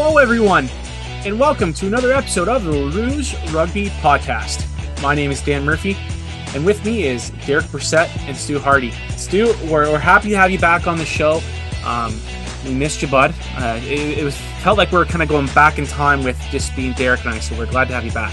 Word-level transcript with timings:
Hello, 0.00 0.18
everyone, 0.18 0.68
and 1.26 1.40
welcome 1.40 1.72
to 1.72 1.88
another 1.88 2.12
episode 2.12 2.46
of 2.46 2.62
the 2.62 2.70
Rouge 2.70 3.34
Rugby 3.50 3.86
Podcast. 3.98 4.64
My 5.02 5.12
name 5.12 5.32
is 5.32 5.42
Dan 5.42 5.64
Murphy, 5.64 5.96
and 6.54 6.64
with 6.64 6.84
me 6.84 7.02
is 7.02 7.30
Derek 7.44 7.64
Brissett 7.64 8.08
and 8.28 8.36
Stu 8.36 8.60
Hardy. 8.60 8.92
Stu, 9.16 9.52
we're, 9.64 9.90
we're 9.90 9.98
happy 9.98 10.28
to 10.28 10.36
have 10.36 10.52
you 10.52 10.58
back 10.60 10.86
on 10.86 10.98
the 10.98 11.04
show. 11.04 11.40
Um, 11.84 12.16
we 12.64 12.74
missed 12.74 13.02
you, 13.02 13.08
bud. 13.08 13.34
Uh, 13.56 13.80
it, 13.82 14.18
it 14.18 14.24
was 14.24 14.36
felt 14.62 14.78
like 14.78 14.92
we 14.92 14.98
were 14.98 15.04
kind 15.04 15.20
of 15.20 15.28
going 15.28 15.46
back 15.48 15.80
in 15.80 15.86
time 15.88 16.22
with 16.22 16.40
just 16.48 16.76
being 16.76 16.92
Derek 16.92 17.24
and 17.24 17.30
I, 17.34 17.40
so 17.40 17.58
we're 17.58 17.66
glad 17.66 17.88
to 17.88 17.94
have 17.94 18.04
you 18.04 18.12
back. 18.12 18.32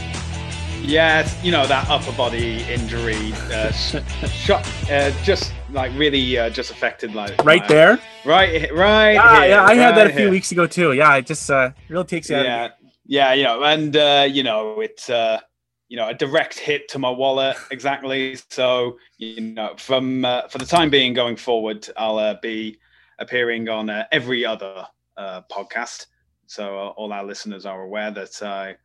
Yeah, 0.83 1.27
you 1.41 1.51
know 1.51 1.65
that 1.65 1.89
upper 1.89 2.11
body 2.11 2.61
injury, 2.71 3.33
uh, 3.51 3.71
shot, 3.71 4.71
uh, 4.91 5.09
just 5.23 5.51
like 5.71 5.91
really 5.95 6.37
uh, 6.37 6.51
just 6.51 6.69
affected 6.69 7.15
like 7.15 7.43
right 7.43 7.61
my- 7.61 7.67
there. 7.67 7.99
Right, 8.25 8.73
right. 8.73 9.13
Yeah, 9.13 9.39
here, 9.39 9.49
yeah, 9.49 9.63
I 9.63 9.75
had 9.75 9.95
that 9.95 10.07
a 10.07 10.09
few 10.09 10.23
here. 10.23 10.31
weeks 10.31 10.51
ago 10.51 10.67
too. 10.67 10.93
Yeah, 10.93 11.15
it 11.15 11.25
just 11.25 11.49
uh, 11.49 11.71
really 11.89 12.03
takes 12.05 12.29
you 12.29 12.37
out. 12.37 12.45
Yeah, 12.45 12.69
yeah, 13.05 13.33
you 13.33 13.43
know, 13.43 13.63
and 13.63 13.95
uh, 13.95 14.27
you 14.29 14.43
know 14.43 14.81
it's 14.81 15.09
uh, 15.09 15.39
you 15.87 15.97
know 15.97 16.09
a 16.09 16.13
direct 16.13 16.59
hit 16.59 16.87
to 16.89 16.99
my 16.99 17.09
wallet 17.09 17.57
exactly. 17.71 18.37
So 18.49 18.97
you 19.17 19.41
know, 19.41 19.75
from 19.77 20.25
uh, 20.25 20.47
for 20.47 20.57
the 20.57 20.65
time 20.65 20.89
being 20.89 21.13
going 21.13 21.35
forward, 21.35 21.87
I'll 21.97 22.17
uh, 22.17 22.35
be 22.41 22.77
appearing 23.19 23.69
on 23.69 23.89
uh, 23.89 24.05
every 24.11 24.45
other 24.45 24.85
uh, 25.17 25.41
podcast. 25.51 26.07
So 26.47 26.77
uh, 26.77 26.87
all 26.89 27.11
our 27.13 27.23
listeners 27.23 27.65
are 27.65 27.83
aware 27.83 28.11
that 28.11 28.41
I 28.41 28.75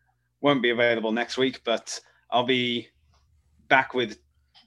won't 0.40 0.62
be 0.62 0.70
available 0.70 1.12
next 1.12 1.36
week, 1.36 1.60
but 1.64 1.98
I'll 2.30 2.44
be 2.44 2.88
back 3.68 3.94
with 3.94 4.18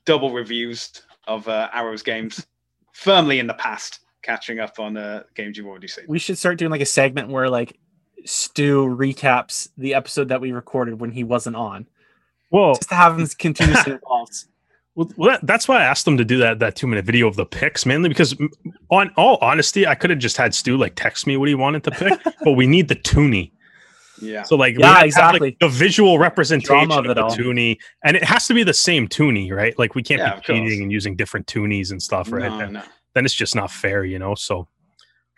double 0.06 0.32
reviews 0.32 0.92
of 1.28 1.48
uh, 1.48 1.70
Arrows 1.74 2.04
games, 2.04 2.46
firmly 2.94 3.40
in 3.40 3.48
the 3.48 3.54
past, 3.56 4.00
catching 4.24 4.60
up 4.60 4.80
on 4.80 4.98
uh, 4.98 5.24
games 5.36 5.58
you've 5.58 5.68
already 5.68 5.88
seen. 5.88 6.06
we 6.08 6.18
should 6.18 6.38
start 6.38 6.58
doing 6.58 6.72
like 6.72 6.82
a 6.82 6.86
segment 6.86 7.30
where 7.30 7.50
like 7.50 7.78
Stu 8.26 8.86
recaps 8.88 9.68
the 9.78 9.94
episode 9.94 10.30
that 10.30 10.42
we 10.42 10.52
recorded 10.52 11.00
when 11.00 11.12
he 11.12 11.24
wasn't 11.24 11.56
on, 11.58 11.86
Well, 12.52 12.74
just 12.76 12.90
to 12.90 12.96
have 12.96 13.20
him 13.20 13.28
continuously 13.38 13.92
involved. 14.02 14.46
well 14.96 15.08
that, 15.30 15.46
that's 15.46 15.68
why 15.68 15.82
I 15.82 15.84
asked 15.84 16.06
them 16.06 16.18
to 16.18 16.24
do 16.26 16.38
that 16.38 16.60
that 16.60 16.76
two 16.76 16.88
minute 16.88 17.04
video 17.06 17.28
of 17.28 17.36
the 17.36 17.46
picks, 17.46 17.86
mainly 17.86 18.08
because, 18.10 18.34
on 18.90 19.12
all 19.18 19.38
honesty, 19.42 19.86
I 19.86 19.96
could 19.96 20.10
have 20.10 20.20
just 20.20 20.38
had 20.38 20.56
Stu 20.56 20.78
like 20.78 20.94
text 20.96 21.28
me 21.28 21.36
what 21.38 21.50
he 21.50 21.56
wanted 21.56 21.84
to 21.84 21.92
pick, 21.92 22.18
but 22.46 22.54
we 22.54 22.66
need 22.66 22.88
the 22.88 22.96
toonie. 22.96 23.52
Yeah. 24.22 24.44
So 24.44 24.56
like, 24.56 24.78
Yeah, 24.78 24.86
have 24.88 24.94
to 24.94 25.00
have, 25.00 25.06
exactly. 25.06 25.40
like, 25.50 25.60
the 25.60 25.68
visual 25.68 26.18
representation 26.20 26.88
Drama 26.88 27.00
of, 27.00 27.06
of 27.08 27.16
the 27.16 27.24
all. 27.26 27.36
toonie, 27.36 27.78
and 28.06 28.16
it 28.16 28.24
has 28.24 28.48
to 28.48 28.54
be 28.54 28.64
the 28.64 28.74
same 28.74 29.08
toonie, 29.10 29.52
right? 29.52 29.78
Like, 29.78 29.96
we 29.96 30.04
can't 30.04 30.20
Yeah, 30.20 30.36
be 30.36 30.38
of 30.38 30.44
cheating 30.44 30.82
and 30.84 30.92
using 30.92 31.16
different 31.18 31.48
toonies 31.48 31.92
and 31.92 32.02
stuff, 32.02 32.32
right? 32.32 32.50
No, 32.52 32.58
then, 32.60 32.74
no. 32.74 32.84
Then 33.14 33.26
it's 33.26 33.34
just 33.34 33.56
not 33.56 33.72
fair, 33.72 34.04
you 34.04 34.20
know. 34.20 34.36
So. 34.36 34.68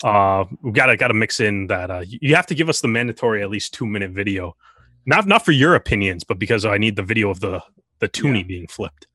Uh, 0.04 0.44
we 0.62 0.74
gotta 0.74 0.98
gotta 0.98 1.14
mix 1.14 1.40
in 1.40 1.68
that. 1.68 1.90
Uh, 1.90 2.04
you 2.06 2.20
you 2.22 2.36
have 2.36 2.46
to 2.46 2.54
give 2.54 2.68
us 2.68 2.82
the 2.82 2.88
mandatory 2.88 3.42
at 3.42 3.50
least 3.50 3.74
two 3.74 3.86
minute 3.86 4.12
video, 4.12 4.54
not 5.06 5.26
not 5.26 5.46
for 5.46 5.54
your 5.54 5.76
opinions, 5.76 6.26
but 6.26 6.38
because 6.38 6.66
I 6.66 6.78
need 6.78 6.98
the 6.98 7.02
video 7.02 7.30
of 7.30 7.40
the 7.40 7.64
the 8.00 8.10
toonie 8.10 8.44
being 8.44 8.68
flipped. 8.68 9.08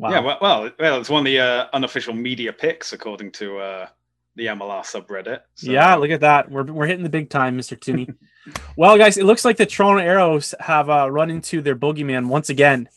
Wow. 0.00 0.10
Yeah, 0.10 0.20
well, 0.20 0.38
well, 0.40 0.70
well, 0.78 1.00
it's 1.00 1.10
one 1.10 1.20
of 1.20 1.24
the 1.26 1.40
uh, 1.40 1.66
unofficial 1.74 2.14
media 2.14 2.54
picks 2.54 2.94
according 2.94 3.32
to 3.32 3.58
uh, 3.58 3.86
the 4.36 4.46
MLR 4.46 4.80
subreddit. 4.80 5.40
So, 5.56 5.70
Yeah, 5.70 5.94
look 5.96 6.10
at 6.10 6.20
that. 6.20 6.50
We're, 6.50 6.64
we're 6.64 6.86
hitting 6.86 7.02
the 7.02 7.10
big 7.10 7.28
time, 7.28 7.58
Mr. 7.58 7.78
Tooney. 7.78 8.14
well, 8.76 8.96
guys, 8.96 9.18
it 9.18 9.24
looks 9.24 9.44
like 9.44 9.58
the 9.58 9.66
Toronto 9.66 10.02
Arrows 10.02 10.54
have 10.58 10.88
uh, 10.88 11.10
run 11.10 11.28
into 11.28 11.60
their 11.60 11.76
boogeyman 11.76 12.28
once 12.28 12.48
again. 12.48 12.88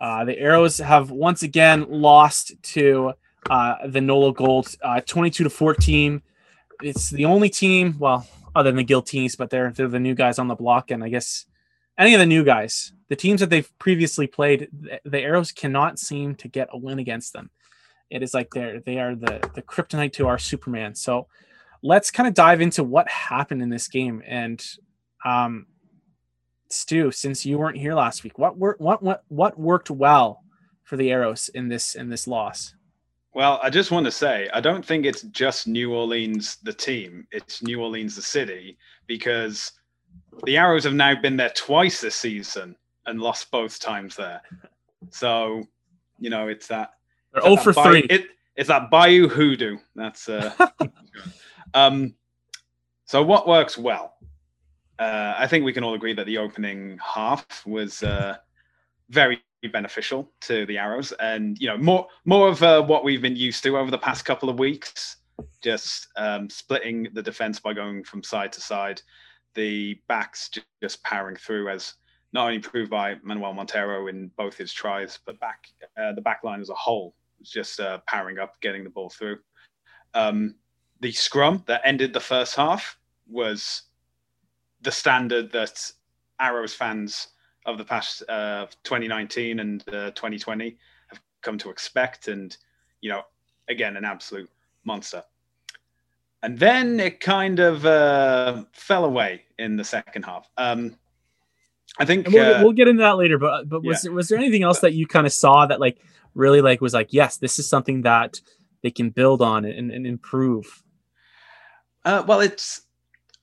Uh, 0.00 0.24
the 0.24 0.38
Arrows 0.38 0.78
have 0.78 1.10
once 1.10 1.42
again 1.42 1.84
lost 1.90 2.52
to 2.62 3.12
uh, 3.48 3.86
the 3.86 4.00
Nola 4.00 4.32
Gold, 4.32 4.74
uh, 4.82 5.00
22 5.00 5.44
to 5.44 5.50
14. 5.50 6.22
It's 6.82 7.10
the 7.10 7.24
only 7.24 7.48
team, 7.48 7.96
well, 7.98 8.26
other 8.54 8.70
than 8.70 8.76
the 8.76 8.84
Giltinis, 8.84 9.36
but 9.36 9.50
they're 9.50 9.70
they're 9.70 9.88
the 9.88 10.00
new 10.00 10.14
guys 10.14 10.38
on 10.38 10.48
the 10.48 10.54
block, 10.54 10.90
and 10.90 11.04
I 11.04 11.08
guess 11.08 11.46
any 11.98 12.14
of 12.14 12.20
the 12.20 12.26
new 12.26 12.44
guys, 12.44 12.92
the 13.08 13.16
teams 13.16 13.40
that 13.40 13.50
they've 13.50 13.70
previously 13.78 14.26
played, 14.26 14.68
the, 14.72 15.00
the 15.04 15.20
Arrows 15.20 15.52
cannot 15.52 15.98
seem 15.98 16.34
to 16.36 16.48
get 16.48 16.68
a 16.72 16.78
win 16.78 16.98
against 16.98 17.32
them. 17.32 17.50
It 18.10 18.22
is 18.22 18.34
like 18.34 18.50
they're 18.50 18.80
they 18.80 18.98
are 18.98 19.14
the 19.14 19.48
the 19.54 19.62
kryptonite 19.62 20.12
to 20.14 20.26
our 20.26 20.38
Superman. 20.38 20.94
So 20.94 21.28
let's 21.82 22.10
kind 22.10 22.26
of 22.26 22.34
dive 22.34 22.60
into 22.60 22.82
what 22.82 23.08
happened 23.08 23.62
in 23.62 23.68
this 23.70 23.88
game. 23.88 24.22
And 24.26 24.64
um, 25.24 25.66
Stu, 26.70 27.10
since 27.10 27.46
you 27.46 27.58
weren't 27.58 27.76
here 27.76 27.94
last 27.94 28.24
week, 28.24 28.38
what 28.38 28.56
wor- 28.56 28.76
what 28.78 29.02
what 29.02 29.24
what 29.28 29.58
worked 29.58 29.90
well 29.90 30.42
for 30.82 30.96
the 30.96 31.10
Arrows 31.12 31.50
in 31.50 31.68
this 31.68 31.94
in 31.94 32.08
this 32.08 32.26
loss? 32.26 32.74
Well, 33.32 33.60
I 33.62 33.70
just 33.70 33.90
want 33.90 34.06
to 34.06 34.12
say, 34.12 34.48
I 34.52 34.60
don't 34.60 34.84
think 34.84 35.06
it's 35.06 35.22
just 35.22 35.68
New 35.68 35.94
Orleans, 35.94 36.56
the 36.62 36.72
team, 36.72 37.26
it's 37.30 37.62
New 37.62 37.80
Orleans, 37.80 38.16
the 38.16 38.22
city, 38.22 38.76
because 39.06 39.72
the 40.44 40.56
Arrows 40.56 40.84
have 40.84 40.94
now 40.94 41.14
been 41.20 41.36
there 41.36 41.50
twice 41.50 42.00
this 42.00 42.16
season 42.16 42.74
and 43.06 43.20
lost 43.20 43.50
both 43.50 43.78
times 43.78 44.16
there. 44.16 44.42
So, 45.10 45.62
you 46.18 46.30
know, 46.30 46.48
it's 46.48 46.66
that. 46.68 46.94
They're 47.32 47.42
it's 47.44 47.46
0 47.46 47.56
that 47.56 47.62
for 47.62 47.72
Bay- 47.92 48.06
3. 48.06 48.16
It, 48.16 48.26
it's 48.56 48.68
that 48.68 48.90
Bayou 48.90 49.28
hoodoo. 49.28 49.78
That's 49.94 50.28
uh, 50.28 50.52
um. 51.74 52.14
So 53.04 53.22
what 53.22 53.48
works 53.48 53.78
well? 53.78 54.14
Uh, 54.98 55.34
I 55.36 55.46
think 55.46 55.64
we 55.64 55.72
can 55.72 55.82
all 55.82 55.94
agree 55.94 56.12
that 56.12 56.26
the 56.26 56.38
opening 56.38 56.98
half 57.02 57.64
was 57.66 58.02
uh, 58.02 58.36
very 59.08 59.40
beneficial 59.68 60.30
to 60.42 60.64
the 60.66 60.78
Arrows, 60.78 61.12
and 61.20 61.58
you 61.60 61.68
know 61.68 61.76
more 61.76 62.06
more 62.24 62.48
of 62.48 62.62
uh, 62.62 62.82
what 62.82 63.04
we've 63.04 63.22
been 63.22 63.36
used 63.36 63.62
to 63.64 63.76
over 63.76 63.90
the 63.90 63.98
past 63.98 64.24
couple 64.24 64.48
of 64.48 64.58
weeks. 64.58 65.16
Just 65.62 66.08
um, 66.16 66.50
splitting 66.50 67.08
the 67.12 67.22
defense 67.22 67.58
by 67.60 67.72
going 67.72 68.04
from 68.04 68.22
side 68.22 68.52
to 68.52 68.60
side, 68.60 69.00
the 69.54 69.98
backs 70.08 70.48
ju- 70.50 70.60
just 70.82 71.02
powering 71.02 71.36
through 71.36 71.68
as 71.68 71.94
not 72.32 72.46
only 72.46 72.58
proved 72.58 72.90
by 72.90 73.16
Manuel 73.22 73.54
Montero 73.54 74.06
in 74.06 74.30
both 74.36 74.56
his 74.56 74.72
tries, 74.72 75.18
but 75.24 75.40
back 75.40 75.66
uh, 75.96 76.12
the 76.12 76.20
back 76.20 76.44
line 76.44 76.60
as 76.60 76.70
a 76.70 76.74
whole 76.74 77.14
was 77.38 77.50
just 77.50 77.80
uh, 77.80 77.98
powering 78.06 78.38
up, 78.38 78.60
getting 78.60 78.84
the 78.84 78.90
ball 78.90 79.10
through. 79.10 79.38
Um, 80.14 80.56
the 81.00 81.12
scrum 81.12 81.64
that 81.66 81.80
ended 81.84 82.12
the 82.12 82.20
first 82.20 82.54
half 82.54 82.98
was 83.26 83.82
the 84.82 84.92
standard 84.92 85.50
that 85.52 85.90
Arrows 86.40 86.74
fans 86.74 87.28
of 87.70 87.78
the 87.78 87.84
past 87.84 88.22
uh, 88.28 88.66
2019 88.84 89.60
and 89.60 89.82
uh, 89.88 90.10
2020 90.10 90.76
have 91.08 91.20
come 91.42 91.58
to 91.58 91.70
expect, 91.70 92.28
and 92.28 92.56
you 93.00 93.10
know, 93.10 93.22
again, 93.68 93.96
an 93.96 94.04
absolute 94.04 94.50
monster. 94.84 95.22
And 96.42 96.58
then 96.58 97.00
it 97.00 97.20
kind 97.20 97.58
of 97.58 97.84
uh, 97.84 98.64
fell 98.72 99.04
away 99.04 99.42
in 99.58 99.76
the 99.76 99.84
second 99.84 100.24
half. 100.24 100.48
Um, 100.56 100.96
I 101.98 102.04
think 102.04 102.28
we'll, 102.28 102.54
uh, 102.54 102.62
we'll 102.62 102.72
get 102.72 102.88
into 102.88 103.02
that 103.02 103.16
later. 103.16 103.38
But 103.38 103.68
but 103.68 103.82
was 103.82 104.02
there, 104.02 104.12
was 104.12 104.28
there 104.28 104.38
anything 104.38 104.62
else 104.62 104.80
that 104.80 104.94
you 104.94 105.06
kind 105.06 105.26
of 105.26 105.32
saw 105.32 105.66
that 105.66 105.80
like 105.80 105.98
really 106.34 106.60
like 106.60 106.80
was 106.80 106.94
like 106.94 107.12
yes, 107.12 107.36
this 107.36 107.58
is 107.58 107.68
something 107.68 108.02
that 108.02 108.40
they 108.82 108.90
can 108.90 109.10
build 109.10 109.42
on 109.42 109.64
and, 109.64 109.90
and 109.90 110.06
improve? 110.06 110.82
Uh, 112.04 112.22
well, 112.26 112.40
it's 112.40 112.82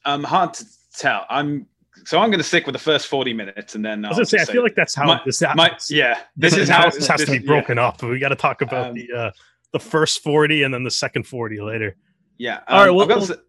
um, 0.05 0.23
hard 0.23 0.53
to 0.55 0.65
tell. 0.95 1.25
I'm 1.29 1.67
so 2.07 2.19
I'm 2.19 2.29
going 2.29 2.39
to 2.39 2.43
stick 2.43 2.65
with 2.65 2.71
the 2.71 2.79
first 2.79 3.07
40 3.07 3.33
minutes, 3.33 3.75
and 3.75 3.83
then 3.83 4.05
I 4.05 4.07
was 4.07 4.17
gonna 4.17 4.25
say, 4.25 4.37
I 4.39 4.45
feel 4.45 4.63
like 4.63 4.75
that's 4.75 4.95
how 4.95 5.05
my, 5.07 5.21
this 5.25 5.41
my- 5.55 5.77
yeah. 5.89 6.19
This, 6.37 6.55
is 6.55 6.69
how 6.69 6.89
this 6.89 7.05
has 7.05 7.19
to 7.25 7.31
be 7.31 7.33
yeah. 7.33 7.45
broken 7.45 7.77
up. 7.77 8.01
We 8.01 8.17
got 8.17 8.29
to 8.29 8.35
talk 8.35 8.61
about 8.61 8.91
Um, 8.91 8.93
the 8.95 9.11
uh, 9.11 9.31
the 9.73 9.79
first 9.79 10.23
forty 10.23 10.63
and 10.63 10.73
then 10.73 10.83
the 10.85 10.91
second 10.91 11.27
forty 11.27 11.59
later. 11.59 11.97
Yeah. 12.37 12.61
All 12.69 12.79
right, 12.79 12.89
um, 12.89 12.95
well- 12.95 13.03
I've 13.03 13.09
got 13.09 13.17
well- 13.17 13.27
to 13.27 13.33
s- 13.33 13.39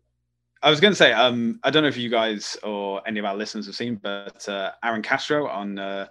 I 0.60 0.70
was 0.70 0.80
going 0.80 0.90
to 0.90 0.96
say, 0.96 1.12
um, 1.12 1.60
I 1.62 1.70
don't 1.70 1.84
know 1.84 1.88
if 1.88 1.96
you 1.96 2.10
guys 2.10 2.56
or 2.64 3.00
any 3.06 3.20
of 3.20 3.24
our 3.24 3.36
listeners 3.36 3.66
have 3.66 3.76
seen, 3.76 3.94
but 3.94 4.48
uh, 4.48 4.72
Aaron 4.82 5.02
Castro 5.02 5.46
on 5.46 5.78
uh, 5.78 6.08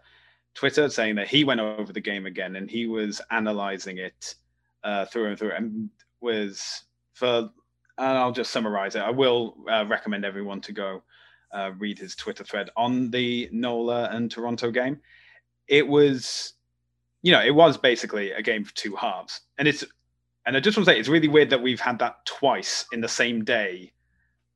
Twitter 0.54 0.90
saying 0.90 1.16
that 1.16 1.28
he 1.28 1.44
went 1.44 1.60
over 1.60 1.92
the 1.92 2.00
game 2.00 2.26
again 2.26 2.56
and 2.56 2.72
he 2.72 2.88
was 2.88 3.20
analyzing 3.30 3.98
it 3.98 4.36
uh, 4.86 5.04
through 5.04 5.28
and 5.32 5.38
through 5.38 5.52
and 5.52 5.90
was 6.22 6.84
for, 7.14 7.50
and 7.98 8.18
I'll 8.18 8.32
just 8.32 8.52
summarize 8.52 8.96
it. 8.96 9.02
I 9.02 9.10
will 9.10 9.58
uh, 9.70 9.84
recommend 9.86 10.24
everyone 10.24 10.62
to 10.62 10.72
go 10.72 11.04
uh, 11.52 11.72
read 11.78 12.00
his 12.00 12.16
Twitter 12.16 12.44
thread 12.44 12.70
on 12.76 13.10
the 13.12 13.50
Nola 13.52 14.10
and 14.12 14.30
Toronto 14.30 14.72
game. 14.72 15.00
It 15.68 15.88
was, 15.88 16.54
you 17.22 17.32
know, 17.32 17.44
it 17.44 17.56
was 17.56 17.78
basically 17.78 18.32
a 18.32 18.42
game 18.42 18.64
for 18.64 18.74
two 18.76 18.96
halves. 18.96 19.42
And 19.58 19.68
it's, 19.68 19.84
and 20.46 20.56
I 20.56 20.60
just 20.60 20.78
want 20.78 20.86
to 20.86 20.94
say, 20.94 21.00
it's 21.00 21.10
really 21.10 21.28
weird 21.28 21.50
that 21.50 21.62
we've 21.62 21.80
had 21.80 22.00
that 22.00 22.26
twice 22.26 22.86
in 22.92 23.02
the 23.02 23.08
same 23.08 23.44
day 23.44 23.92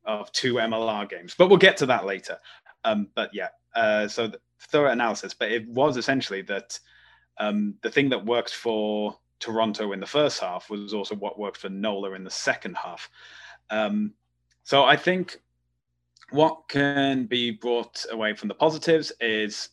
of 0.06 0.32
two 0.32 0.56
MLR 0.56 1.10
games, 1.10 1.36
but 1.38 1.48
we'll 1.48 1.58
get 1.58 1.78
to 1.78 1.86
that 1.88 2.06
later. 2.06 2.38
Um, 2.84 3.10
but 3.16 3.30
yeah, 3.34 3.50
uh, 3.76 4.08
so 4.08 4.28
the 4.28 4.40
thorough 4.60 4.92
analysis, 4.92 5.34
but 5.34 5.52
it 5.52 5.68
was 5.68 5.98
essentially 5.98 6.42
that 6.44 6.80
um, 7.38 7.76
the 7.82 7.92
thing 7.92 8.10
that 8.10 8.26
worked 8.26 8.54
for 8.54 9.18
Toronto 9.40 9.92
in 9.92 10.00
the 10.00 10.06
first 10.06 10.40
half 10.40 10.70
was 10.70 10.94
also 10.94 11.16
what 11.16 11.40
worked 11.40 11.58
for 11.58 11.70
Nola 11.70 12.14
in 12.14 12.24
the 12.24 12.32
second 12.32 12.78
half. 12.78 13.10
Um, 13.70 14.14
so 14.64 14.84
I 14.84 14.96
think 14.96 15.42
what 16.32 16.68
can 16.68 17.26
be 17.26 17.52
brought 17.52 18.06
away 18.12 18.34
from 18.34 18.48
the 18.48 18.56
positives 18.56 19.12
is, 19.20 19.70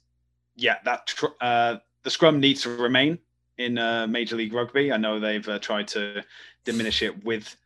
yeah, 0.57 0.77
that 0.85 1.07
tr- 1.07 1.27
uh, 1.41 1.77
the 2.03 2.11
scrum 2.11 2.41
needs 2.41 2.63
to 2.63 2.77
remain 2.77 3.19
in 3.59 3.79
uh, 3.79 4.07
Major 4.07 4.37
League 4.37 4.53
Rugby. 4.53 4.93
I 4.93 4.97
know 4.97 5.19
they've 5.19 5.49
uh, 5.49 5.59
tried 5.59 5.89
to 5.89 6.23
diminish 6.65 7.03
it 7.03 7.25
with 7.25 7.57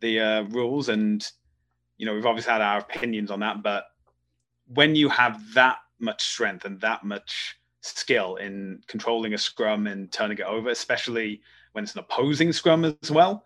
the 0.00 0.20
uh, 0.20 0.42
rules, 0.44 0.88
and 0.88 1.26
you 1.96 2.06
know, 2.06 2.14
we've 2.14 2.26
obviously 2.26 2.52
had 2.52 2.60
our 2.60 2.78
opinions 2.78 3.30
on 3.30 3.40
that, 3.40 3.62
but 3.62 3.86
when 4.66 4.94
you 4.94 5.08
have 5.08 5.40
that 5.54 5.78
much 6.00 6.22
strength 6.22 6.64
and 6.64 6.80
that 6.80 7.04
much 7.04 7.56
skill 7.80 8.36
in 8.36 8.80
controlling 8.86 9.34
a 9.34 9.38
scrum 9.38 9.86
and 9.86 10.10
turning 10.10 10.38
it 10.38 10.44
over, 10.44 10.70
especially 10.70 11.40
when 11.72 11.84
it's 11.84 11.94
an 11.94 12.00
opposing 12.00 12.52
scrum 12.52 12.84
as 12.84 13.10
well, 13.10 13.44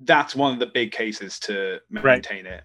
that's 0.00 0.34
one 0.34 0.52
of 0.52 0.58
the 0.58 0.66
big 0.66 0.92
cases 0.92 1.38
to 1.38 1.78
maintain 1.90 2.44
right. 2.44 2.54
it. 2.54 2.64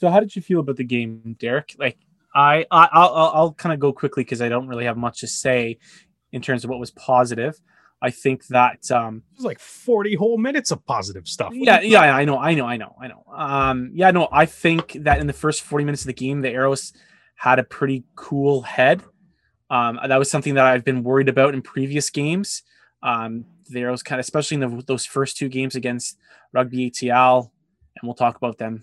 So, 0.00 0.08
how 0.08 0.20
did 0.20 0.34
you 0.34 0.42
feel 0.42 0.60
about 0.60 0.76
the 0.76 0.84
game, 0.84 1.36
Derek? 1.38 1.74
Like, 1.78 1.98
I, 2.34 2.64
I 2.70 2.88
I'll, 2.92 3.32
I'll 3.34 3.52
kind 3.52 3.72
of 3.72 3.80
go 3.80 3.92
quickly 3.92 4.24
because 4.24 4.40
I 4.40 4.48
don't 4.48 4.66
really 4.66 4.86
have 4.86 4.96
much 4.96 5.20
to 5.20 5.26
say 5.26 5.78
in 6.32 6.40
terms 6.40 6.64
of 6.64 6.70
what 6.70 6.80
was 6.80 6.90
positive. 6.92 7.60
I 8.02 8.10
think 8.10 8.46
that 8.46 8.90
um, 8.90 9.22
it 9.32 9.36
was 9.36 9.44
like 9.44 9.58
40 9.58 10.14
whole 10.14 10.38
minutes 10.38 10.70
of 10.70 10.86
positive 10.86 11.28
stuff. 11.28 11.50
What 11.50 11.66
yeah, 11.66 11.80
yeah, 11.82 12.00
I 12.00 12.24
know, 12.24 12.38
I 12.38 12.54
know, 12.54 12.64
I 12.64 12.78
know, 12.78 12.96
I 12.98 13.08
know. 13.08 13.24
Um, 13.30 13.90
yeah, 13.92 14.10
no, 14.10 14.26
I 14.32 14.46
think 14.46 14.96
that 15.00 15.20
in 15.20 15.26
the 15.26 15.34
first 15.34 15.60
40 15.62 15.84
minutes 15.84 16.02
of 16.02 16.06
the 16.06 16.14
game, 16.14 16.40
the 16.40 16.48
arrows 16.48 16.94
had 17.34 17.58
a 17.58 17.64
pretty 17.64 18.04
cool 18.14 18.62
head. 18.62 19.02
Um, 19.68 20.00
that 20.06 20.16
was 20.16 20.30
something 20.30 20.54
that 20.54 20.64
I've 20.64 20.84
been 20.84 21.02
worried 21.02 21.28
about 21.28 21.52
in 21.52 21.60
previous 21.60 22.08
games. 22.08 22.62
Um, 23.02 23.44
the 23.68 23.80
arrows 23.80 24.02
kind 24.02 24.18
of, 24.18 24.24
especially 24.24 24.56
in 24.56 24.60
the, 24.60 24.82
those 24.86 25.04
first 25.04 25.36
two 25.36 25.50
games 25.50 25.74
against 25.74 26.16
Rugby 26.54 26.90
ATL, 26.90 27.50
and 28.00 28.08
we'll 28.08 28.14
talk 28.14 28.36
about 28.36 28.56
them. 28.56 28.82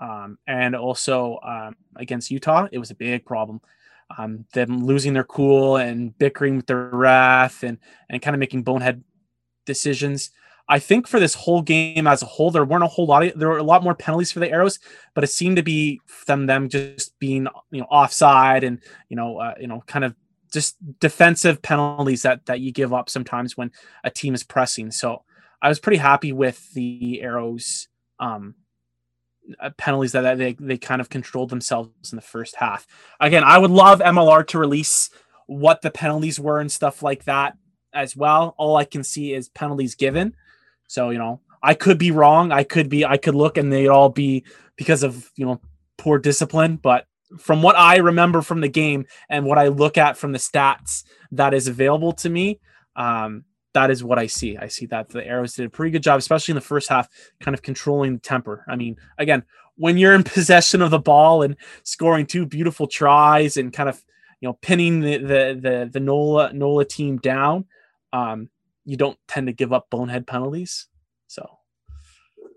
Um, 0.00 0.38
and 0.46 0.74
also 0.74 1.38
um, 1.42 1.76
against 1.96 2.30
Utah, 2.30 2.68
it 2.70 2.78
was 2.78 2.90
a 2.90 2.94
big 2.94 3.24
problem 3.24 3.60
um, 4.18 4.44
them 4.52 4.84
losing 4.84 5.12
their 5.14 5.24
cool 5.24 5.76
and 5.76 6.16
bickering 6.18 6.56
with 6.56 6.66
their 6.66 6.88
wrath 6.90 7.62
and 7.62 7.78
and 8.08 8.22
kind 8.22 8.34
of 8.34 8.40
making 8.40 8.62
bonehead 8.62 9.02
decisions. 9.66 10.30
I 10.66 10.78
think 10.78 11.06
for 11.06 11.20
this 11.20 11.34
whole 11.34 11.60
game 11.60 12.06
as 12.06 12.22
a 12.22 12.26
whole, 12.26 12.50
there 12.50 12.64
weren't 12.64 12.84
a 12.84 12.88
whole 12.88 13.06
lot. 13.06 13.24
Of, 13.24 13.38
there 13.38 13.48
were 13.48 13.58
a 13.58 13.62
lot 13.62 13.82
more 13.82 13.94
penalties 13.94 14.32
for 14.32 14.40
the 14.40 14.50
arrows, 14.50 14.78
but 15.14 15.24
it 15.24 15.28
seemed 15.28 15.56
to 15.56 15.62
be 15.62 16.00
them 16.26 16.46
them 16.46 16.68
just 16.68 17.18
being 17.18 17.46
you 17.70 17.80
know 17.80 17.86
offside 17.90 18.64
and 18.64 18.80
you 19.08 19.16
know 19.16 19.38
uh, 19.38 19.54
you 19.60 19.66
know 19.66 19.82
kind 19.86 20.04
of 20.04 20.14
just 20.52 20.76
defensive 21.00 21.60
penalties 21.60 22.22
that 22.22 22.46
that 22.46 22.60
you 22.60 22.72
give 22.72 22.92
up 22.92 23.10
sometimes 23.10 23.56
when 23.56 23.70
a 24.04 24.10
team 24.10 24.34
is 24.34 24.42
pressing. 24.42 24.90
So 24.90 25.22
I 25.60 25.68
was 25.68 25.80
pretty 25.80 25.98
happy 25.98 26.32
with 26.32 26.72
the 26.74 27.20
arrows 27.22 27.88
um, 28.20 28.54
penalties 29.76 30.12
that 30.12 30.38
they 30.38 30.54
they 30.58 30.78
kind 30.78 31.00
of 31.00 31.08
controlled 31.08 31.50
themselves 31.50 32.12
in 32.12 32.16
the 32.16 32.22
first 32.22 32.56
half. 32.56 32.86
Again, 33.20 33.44
I 33.44 33.58
would 33.58 33.70
love 33.70 34.00
MLR 34.00 34.46
to 34.48 34.58
release 34.58 35.10
what 35.46 35.82
the 35.82 35.90
penalties 35.90 36.40
were 36.40 36.60
and 36.60 36.70
stuff 36.70 37.02
like 37.02 37.24
that 37.24 37.56
as 37.92 38.16
well. 38.16 38.54
All 38.58 38.76
I 38.76 38.84
can 38.84 39.04
see 39.04 39.32
is 39.32 39.48
penalties 39.48 39.94
given. 39.94 40.34
So, 40.88 41.10
you 41.10 41.18
know, 41.18 41.40
I 41.62 41.74
could 41.74 41.98
be 41.98 42.10
wrong. 42.10 42.52
I 42.52 42.64
could 42.64 42.88
be 42.88 43.04
I 43.04 43.16
could 43.16 43.34
look 43.34 43.56
and 43.56 43.72
they'd 43.72 43.88
all 43.88 44.10
be 44.10 44.44
because 44.76 45.02
of, 45.02 45.30
you 45.36 45.46
know, 45.46 45.60
poor 45.96 46.18
discipline, 46.18 46.76
but 46.76 47.06
from 47.38 47.62
what 47.62 47.76
I 47.76 47.96
remember 47.96 48.42
from 48.42 48.60
the 48.60 48.68
game 48.68 49.06
and 49.28 49.44
what 49.44 49.58
I 49.58 49.68
look 49.68 49.98
at 49.98 50.16
from 50.16 50.32
the 50.32 50.38
stats 50.38 51.04
that 51.32 51.54
is 51.54 51.68
available 51.68 52.12
to 52.12 52.28
me, 52.28 52.60
um, 52.96 53.44
that 53.74 53.90
is 53.90 54.02
what 54.02 54.18
I 54.18 54.26
see. 54.26 54.56
I 54.56 54.68
see 54.68 54.86
that 54.86 55.08
the 55.08 55.26
Arrows 55.26 55.54
did 55.54 55.66
a 55.66 55.70
pretty 55.70 55.90
good 55.90 56.02
job, 56.02 56.18
especially 56.18 56.52
in 56.52 56.56
the 56.56 56.60
first 56.60 56.88
half, 56.88 57.08
kind 57.40 57.54
of 57.54 57.62
controlling 57.62 58.14
the 58.14 58.20
temper. 58.20 58.64
I 58.68 58.76
mean, 58.76 58.96
again, 59.18 59.42
when 59.76 59.98
you're 59.98 60.14
in 60.14 60.22
possession 60.24 60.80
of 60.80 60.90
the 60.90 60.98
ball 60.98 61.42
and 61.42 61.56
scoring 61.82 62.26
two 62.26 62.46
beautiful 62.46 62.86
tries 62.86 63.56
and 63.56 63.72
kind 63.72 63.88
of 63.88 64.02
you 64.40 64.48
know 64.48 64.54
pinning 64.54 65.00
the 65.00 65.18
the 65.18 65.58
the, 65.60 65.90
the 65.92 66.00
Nola 66.00 66.52
Nola 66.52 66.84
team 66.84 67.18
down, 67.18 67.66
um, 68.12 68.48
you 68.84 68.96
don't 68.96 69.18
tend 69.28 69.48
to 69.48 69.52
give 69.52 69.72
up 69.72 69.90
bonehead 69.90 70.26
penalties. 70.26 70.86
So, 71.26 71.58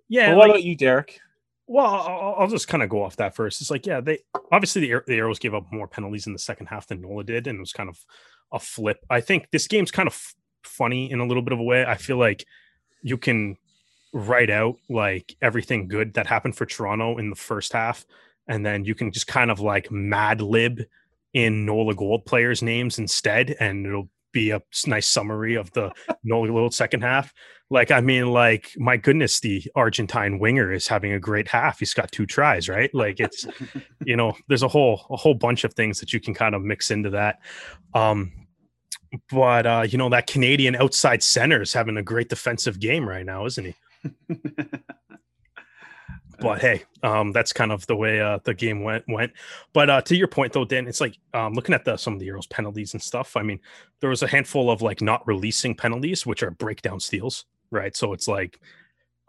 yeah. 0.07 0.31
But 0.31 0.37
what 0.37 0.49
like, 0.49 0.55
about 0.57 0.63
you, 0.63 0.75
Derek? 0.75 1.19
Well, 1.65 1.85
I'll, 1.85 2.35
I'll 2.39 2.47
just 2.47 2.67
kind 2.67 2.81
of 2.81 2.89
go 2.89 3.03
off 3.03 3.17
that 3.17 3.35
first. 3.35 3.59
It's 3.59 3.71
like, 3.71 3.85
yeah, 3.85 3.99
they 3.99 4.19
obviously 4.51 4.81
the, 4.81 5.01
the 5.05 5.15
Arrows 5.15 5.39
gave 5.39 5.53
up 5.53 5.65
more 5.71 5.87
penalties 5.87 6.27
in 6.27 6.33
the 6.33 6.39
second 6.39 6.67
half 6.67 6.87
than 6.87 7.01
Nola 7.01 7.23
did, 7.23 7.47
and 7.47 7.57
it 7.57 7.59
was 7.59 7.73
kind 7.73 7.89
of 7.89 7.97
a 8.53 8.59
flip. 8.59 9.03
I 9.09 9.19
think 9.19 9.49
this 9.51 9.67
game's 9.67 9.91
kind 9.91 10.07
of 10.07 10.35
funny 10.63 11.11
in 11.11 11.19
a 11.19 11.25
little 11.25 11.43
bit 11.43 11.53
of 11.53 11.59
a 11.59 11.63
way. 11.63 11.85
I 11.85 11.95
feel 11.95 12.17
like 12.17 12.45
you 13.01 13.17
can 13.17 13.57
write 14.13 14.49
out 14.49 14.75
like 14.89 15.35
everything 15.41 15.87
good 15.87 16.13
that 16.15 16.27
happened 16.27 16.55
for 16.55 16.65
Toronto 16.65 17.17
in 17.17 17.29
the 17.29 17.35
first 17.35 17.73
half, 17.73 18.05
and 18.47 18.65
then 18.65 18.85
you 18.85 18.95
can 18.95 19.11
just 19.11 19.27
kind 19.27 19.51
of 19.51 19.59
like 19.59 19.91
mad 19.91 20.41
lib 20.41 20.81
in 21.33 21.65
Nola 21.65 21.93
Gold 21.93 22.25
players' 22.25 22.61
names 22.61 22.99
instead, 22.99 23.55
and 23.59 23.85
it'll 23.85 24.09
be 24.31 24.51
a 24.51 24.61
nice 24.85 25.07
summary 25.07 25.55
of 25.55 25.71
the 25.71 25.91
Nola 26.23 26.47
Gold 26.47 26.73
second 26.73 27.01
half. 27.01 27.33
Like, 27.69 27.91
I 27.91 27.99
mean, 27.99 28.31
like, 28.31 28.71
my 28.77 28.95
goodness, 28.95 29.41
the 29.41 29.63
Argentine 29.75 30.39
winger 30.39 30.71
is 30.71 30.87
having 30.87 31.11
a 31.11 31.19
great 31.19 31.49
half. 31.49 31.79
He's 31.79 31.93
got 31.93 32.11
two 32.11 32.25
tries, 32.25 32.69
right? 32.69 32.89
Like, 32.93 33.19
it's, 33.19 33.45
you 34.05 34.15
know, 34.15 34.33
there's 34.47 34.63
a 34.63 34.69
whole 34.69 35.05
a 35.09 35.17
whole 35.17 35.33
bunch 35.33 35.63
of 35.63 35.73
things 35.73 35.99
that 35.99 36.13
you 36.13 36.21
can 36.21 36.33
kind 36.33 36.55
of 36.55 36.61
mix 36.61 36.91
into 36.91 37.09
that. 37.11 37.39
Um, 37.93 38.31
but 39.31 39.65
uh, 39.65 39.85
you 39.87 39.97
know 39.97 40.09
that 40.09 40.27
Canadian 40.27 40.75
outside 40.75 41.23
center 41.23 41.61
is 41.61 41.73
having 41.73 41.97
a 41.97 42.03
great 42.03 42.29
defensive 42.29 42.79
game 42.79 43.07
right 43.07 43.25
now, 43.25 43.45
isn't 43.45 43.65
he? 43.65 43.75
but 46.39 46.61
hey, 46.61 46.83
um, 47.03 47.31
that's 47.31 47.53
kind 47.53 47.71
of 47.71 47.85
the 47.87 47.95
way 47.95 48.21
uh, 48.21 48.39
the 48.43 48.53
game 48.53 48.83
went. 48.83 49.05
Went, 49.07 49.31
but 49.73 49.89
uh, 49.89 50.01
to 50.01 50.15
your 50.15 50.27
point 50.27 50.53
though, 50.53 50.65
Dan, 50.65 50.87
it's 50.87 51.01
like 51.01 51.17
um, 51.33 51.53
looking 51.53 51.75
at 51.75 51.85
the 51.85 51.97
some 51.97 52.13
of 52.13 52.19
the 52.19 52.27
Euros 52.27 52.49
penalties 52.49 52.93
and 52.93 53.01
stuff. 53.01 53.35
I 53.35 53.43
mean, 53.43 53.59
there 53.99 54.09
was 54.09 54.23
a 54.23 54.27
handful 54.27 54.69
of 54.69 54.81
like 54.81 55.01
not 55.01 55.25
releasing 55.27 55.75
penalties, 55.75 56.25
which 56.25 56.43
are 56.43 56.51
breakdown 56.51 56.99
steals, 56.99 57.45
right? 57.71 57.95
So 57.95 58.13
it's 58.13 58.27
like, 58.27 58.59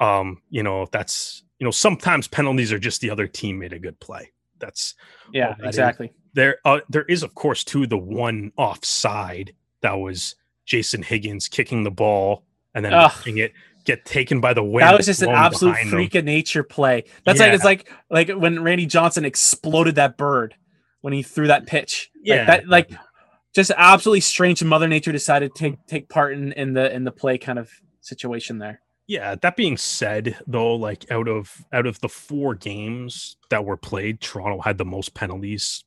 um, 0.00 0.42
you 0.50 0.62
know, 0.62 0.86
that's 0.92 1.44
you 1.58 1.64
know, 1.64 1.70
sometimes 1.70 2.28
penalties 2.28 2.72
are 2.72 2.78
just 2.78 3.00
the 3.00 3.10
other 3.10 3.26
team 3.26 3.58
made 3.58 3.72
a 3.72 3.78
good 3.78 3.98
play. 4.00 4.32
That's 4.58 4.94
yeah, 5.32 5.54
exactly. 5.62 6.06
Is. 6.06 6.12
There, 6.34 6.58
uh, 6.64 6.80
there 6.88 7.04
is 7.04 7.22
of 7.22 7.34
course 7.34 7.64
too 7.64 7.86
the 7.86 7.98
one 7.98 8.52
offside 8.56 9.54
that 9.82 9.94
was 9.94 10.34
Jason 10.64 11.02
Higgins 11.02 11.48
kicking 11.48 11.84
the 11.84 11.90
ball 11.90 12.44
and 12.74 12.84
then 12.84 12.92
letting 12.92 13.38
it 13.38 13.52
get 13.84 14.04
taken 14.04 14.40
by 14.40 14.52
the 14.52 14.62
wind. 14.62 14.86
That 14.86 14.96
was 14.96 15.06
just 15.06 15.22
an 15.22 15.30
absolute 15.30 15.78
freak 15.88 16.14
of 16.14 16.24
nature 16.24 16.62
play. 16.62 17.04
That's 17.24 17.40
yeah. 17.40 17.46
like 17.46 17.54
it's 17.54 17.64
like 17.64 17.92
like 18.10 18.30
when 18.30 18.62
Randy 18.62 18.86
Johnson 18.86 19.24
exploded 19.24 19.94
that 19.96 20.16
bird 20.16 20.54
when 21.00 21.12
he 21.12 21.22
threw 21.22 21.46
that 21.46 21.66
pitch. 21.66 22.10
Yeah, 22.22 22.36
like 22.36 22.46
that 22.46 22.68
like 22.68 22.90
just 23.54 23.72
absolutely 23.76 24.20
strange. 24.20 24.62
Mother 24.62 24.88
Nature 24.88 25.12
decided 25.12 25.54
to 25.54 25.58
take 25.58 25.86
take 25.86 26.08
part 26.08 26.34
in 26.34 26.52
in 26.52 26.74
the 26.74 26.94
in 26.94 27.04
the 27.04 27.12
play 27.12 27.38
kind 27.38 27.58
of 27.58 27.70
situation 28.00 28.58
there. 28.58 28.82
Yeah, 29.06 29.36
that 29.36 29.56
being 29.56 29.78
said, 29.78 30.38
though, 30.46 30.74
like 30.74 31.10
out 31.10 31.28
of 31.28 31.64
out 31.72 31.86
of 31.86 31.98
the 32.00 32.10
four 32.10 32.54
games 32.54 33.38
that 33.48 33.64
were 33.64 33.78
played, 33.78 34.20
Toronto 34.20 34.60
had 34.60 34.76
the 34.76 34.84
most 34.84 35.14
penalties 35.14 35.84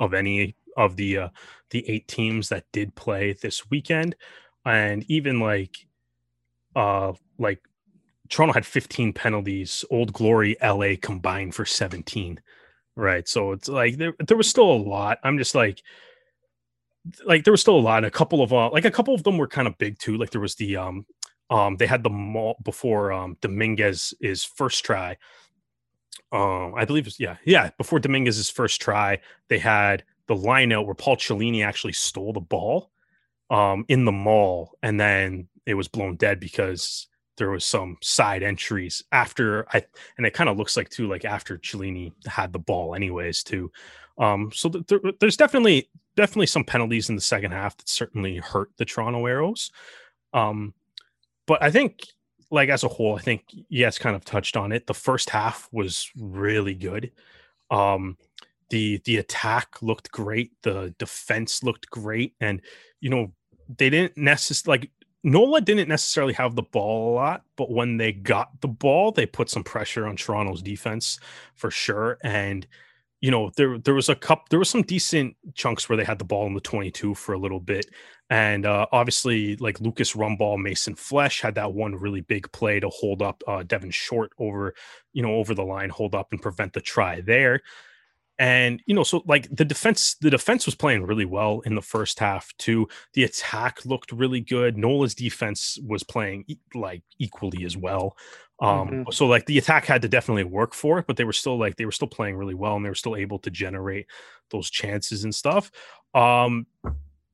of 0.00 0.14
any 0.14 0.56
of 0.76 0.96
the 0.96 1.18
uh, 1.18 1.28
the 1.70 1.88
eight 1.88 2.08
teams 2.08 2.48
that 2.50 2.64
did 2.72 2.94
play 2.94 3.32
this 3.34 3.70
weekend, 3.70 4.16
and 4.64 5.04
even 5.08 5.40
like 5.40 5.86
uh 6.76 7.12
like 7.38 7.60
Toronto 8.28 8.54
had 8.54 8.64
15 8.64 9.12
penalties, 9.12 9.84
Old 9.90 10.12
Glory 10.12 10.56
LA 10.62 10.94
combined 11.00 11.54
for 11.54 11.66
17. 11.66 12.40
Right. 12.96 13.28
So 13.28 13.52
it's 13.52 13.68
like 13.68 13.96
there 13.96 14.14
there 14.26 14.36
was 14.36 14.48
still 14.48 14.70
a 14.70 14.76
lot. 14.76 15.18
I'm 15.22 15.38
just 15.38 15.54
like 15.54 15.82
like 17.24 17.44
there 17.44 17.52
was 17.52 17.60
still 17.60 17.76
a 17.76 17.80
lot. 17.80 18.04
A 18.04 18.10
couple 18.10 18.42
of 18.42 18.52
uh 18.52 18.70
like 18.70 18.84
a 18.84 18.90
couple 18.90 19.14
of 19.14 19.22
them 19.22 19.38
were 19.38 19.48
kind 19.48 19.66
of 19.66 19.78
big 19.78 19.98
too. 19.98 20.16
Like 20.16 20.30
there 20.30 20.40
was 20.40 20.54
the 20.54 20.76
um 20.76 21.06
um 21.50 21.76
they 21.76 21.86
had 21.86 22.02
the 22.02 22.10
maul 22.10 22.56
before 22.64 23.12
um 23.12 23.36
Dominguez 23.40 24.14
is 24.20 24.44
first 24.44 24.84
try. 24.84 25.16
Um 26.32 26.74
I 26.76 26.84
believe 26.84 27.06
it's 27.06 27.20
yeah, 27.20 27.36
yeah, 27.44 27.70
before 27.78 27.98
Dominguez's 27.98 28.50
first 28.50 28.80
try, 28.80 29.20
they 29.48 29.58
had 29.58 30.04
the 30.28 30.36
line 30.36 30.72
out 30.72 30.86
where 30.86 30.94
Paul 30.94 31.16
Cellini 31.16 31.62
actually 31.62 31.92
stole 31.92 32.32
the 32.32 32.40
ball 32.40 32.90
um, 33.50 33.84
in 33.88 34.04
the 34.04 34.12
maul, 34.12 34.72
and 34.82 34.98
then 34.98 35.48
it 35.66 35.74
was 35.74 35.88
blown 35.88 36.16
dead 36.16 36.40
because 36.40 37.06
there 37.38 37.50
was 37.50 37.64
some 37.64 37.96
side 38.02 38.42
entries 38.42 39.02
after 39.12 39.66
I, 39.72 39.84
and 40.16 40.26
it 40.26 40.34
kind 40.34 40.50
of 40.50 40.56
looks 40.56 40.76
like 40.76 40.90
too, 40.90 41.08
like 41.08 41.24
after 41.24 41.58
Cellini 41.58 42.12
had 42.26 42.52
the 42.52 42.58
ball, 42.58 42.94
anyways, 42.94 43.42
too. 43.42 43.70
Um, 44.18 44.50
so 44.52 44.68
th- 44.68 44.86
there, 44.86 45.00
there's 45.20 45.36
definitely 45.36 45.88
definitely 46.16 46.46
some 46.46 46.64
penalties 46.64 47.08
in 47.08 47.14
the 47.14 47.22
second 47.22 47.52
half 47.52 47.76
that 47.76 47.88
certainly 47.88 48.36
hurt 48.36 48.70
the 48.76 48.84
Toronto 48.84 49.26
Arrows. 49.26 49.70
Um, 50.34 50.74
but 51.46 51.62
I 51.62 51.70
think, 51.70 52.06
like 52.50 52.68
as 52.68 52.84
a 52.84 52.88
whole, 52.88 53.16
I 53.16 53.20
think 53.20 53.44
yes, 53.68 53.98
kind 53.98 54.14
of 54.14 54.24
touched 54.24 54.56
on 54.56 54.72
it. 54.72 54.86
The 54.86 54.94
first 54.94 55.30
half 55.30 55.68
was 55.72 56.10
really 56.16 56.74
good. 56.74 57.12
Um, 57.70 58.18
the 58.72 59.00
the 59.04 59.18
attack 59.18 59.80
looked 59.82 60.10
great 60.10 60.50
the 60.62 60.94
defense 60.98 61.62
looked 61.62 61.88
great 61.90 62.34
and 62.40 62.60
you 63.00 63.10
know 63.10 63.32
they 63.76 63.90
didn't 63.90 64.16
necessarily 64.16 64.80
like 64.80 64.90
nola 65.22 65.60
didn't 65.60 65.88
necessarily 65.88 66.32
have 66.32 66.56
the 66.56 66.62
ball 66.62 67.12
a 67.12 67.14
lot 67.14 67.42
but 67.56 67.70
when 67.70 67.98
they 67.98 68.12
got 68.12 68.48
the 68.62 68.68
ball 68.68 69.12
they 69.12 69.26
put 69.26 69.50
some 69.50 69.62
pressure 69.62 70.06
on 70.06 70.16
toronto's 70.16 70.62
defense 70.62 71.20
for 71.54 71.70
sure 71.70 72.18
and 72.24 72.66
you 73.22 73.30
know, 73.30 73.52
there 73.56 73.78
there 73.78 73.94
was 73.94 74.08
a 74.08 74.16
cup, 74.16 74.48
there 74.48 74.58
was 74.58 74.68
some 74.68 74.82
decent 74.82 75.36
chunks 75.54 75.88
where 75.88 75.96
they 75.96 76.04
had 76.04 76.18
the 76.18 76.24
ball 76.24 76.44
in 76.48 76.54
the 76.54 76.60
22 76.60 77.14
for 77.14 77.32
a 77.32 77.38
little 77.38 77.60
bit. 77.60 77.86
And 78.28 78.66
uh, 78.66 78.86
obviously, 78.90 79.56
like 79.56 79.80
Lucas 79.80 80.14
Rumball, 80.14 80.60
Mason 80.60 80.96
Flesch 80.96 81.40
had 81.40 81.54
that 81.54 81.72
one 81.72 81.94
really 81.94 82.22
big 82.22 82.50
play 82.50 82.80
to 82.80 82.88
hold 82.88 83.22
up 83.22 83.42
uh, 83.46 83.62
Devin 83.62 83.92
Short 83.92 84.32
over, 84.38 84.74
you 85.12 85.22
know, 85.22 85.36
over 85.36 85.54
the 85.54 85.62
line, 85.62 85.88
hold 85.88 86.16
up 86.16 86.32
and 86.32 86.42
prevent 86.42 86.72
the 86.72 86.80
try 86.80 87.20
there. 87.20 87.60
And 88.42 88.82
you 88.86 88.94
know, 88.96 89.04
so 89.04 89.22
like 89.24 89.46
the 89.54 89.64
defense, 89.64 90.16
the 90.20 90.28
defense 90.28 90.66
was 90.66 90.74
playing 90.74 91.04
really 91.04 91.24
well 91.24 91.60
in 91.60 91.76
the 91.76 91.80
first 91.80 92.18
half 92.18 92.52
too. 92.58 92.88
The 93.14 93.22
attack 93.22 93.86
looked 93.86 94.10
really 94.10 94.40
good. 94.40 94.76
Nola's 94.76 95.14
defense 95.14 95.78
was 95.86 96.02
playing 96.02 96.46
e- 96.48 96.58
like 96.74 97.04
equally 97.20 97.64
as 97.64 97.76
well. 97.76 98.16
Um, 98.58 98.88
mm-hmm. 98.88 99.12
so 99.12 99.26
like 99.26 99.46
the 99.46 99.58
attack 99.58 99.84
had 99.84 100.02
to 100.02 100.08
definitely 100.08 100.42
work 100.42 100.74
for 100.74 100.98
it, 100.98 101.06
but 101.06 101.16
they 101.16 101.22
were 101.22 101.32
still 101.32 101.56
like 101.56 101.76
they 101.76 101.84
were 101.84 101.92
still 101.92 102.08
playing 102.08 102.36
really 102.36 102.54
well 102.54 102.74
and 102.74 102.84
they 102.84 102.88
were 102.88 102.96
still 102.96 103.14
able 103.14 103.38
to 103.38 103.50
generate 103.50 104.06
those 104.50 104.68
chances 104.70 105.22
and 105.22 105.32
stuff. 105.32 105.70
Um, 106.12 106.66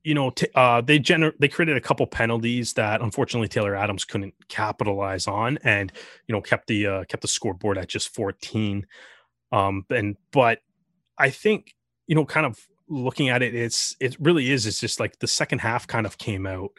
you 0.03 0.13
know, 0.13 0.29
t- 0.29 0.47
uh, 0.53 0.81
they 0.81 0.99
gener- 0.99 1.33
they 1.39 1.47
created 1.47 1.75
a 1.75 1.81
couple 1.81 2.05
penalties 2.05 2.73
that 2.73 3.01
unfortunately 3.01 3.47
Taylor 3.47 3.75
Adams 3.75 4.05
couldn't 4.05 4.35
capitalize 4.47 5.25
on, 5.25 5.57
and 5.63 5.91
you 6.27 6.35
know 6.35 6.41
kept 6.41 6.67
the 6.67 6.85
uh, 6.85 7.03
kept 7.05 7.21
the 7.23 7.27
scoreboard 7.27 7.79
at 7.79 7.87
just 7.87 8.13
14. 8.13 8.85
Um, 9.51 9.83
and 9.89 10.15
but 10.31 10.59
I 11.19 11.29
think 11.29 11.75
you 12.07 12.15
know, 12.15 12.25
kind 12.25 12.47
of 12.47 12.59
looking 12.89 13.29
at 13.29 13.43
it, 13.43 13.53
it's 13.53 13.95
it 13.99 14.17
really 14.19 14.51
is. 14.51 14.65
It's 14.65 14.79
just 14.79 14.99
like 14.99 15.19
the 15.19 15.27
second 15.27 15.59
half 15.59 15.85
kind 15.85 16.07
of 16.07 16.17
came 16.17 16.47
out, 16.47 16.71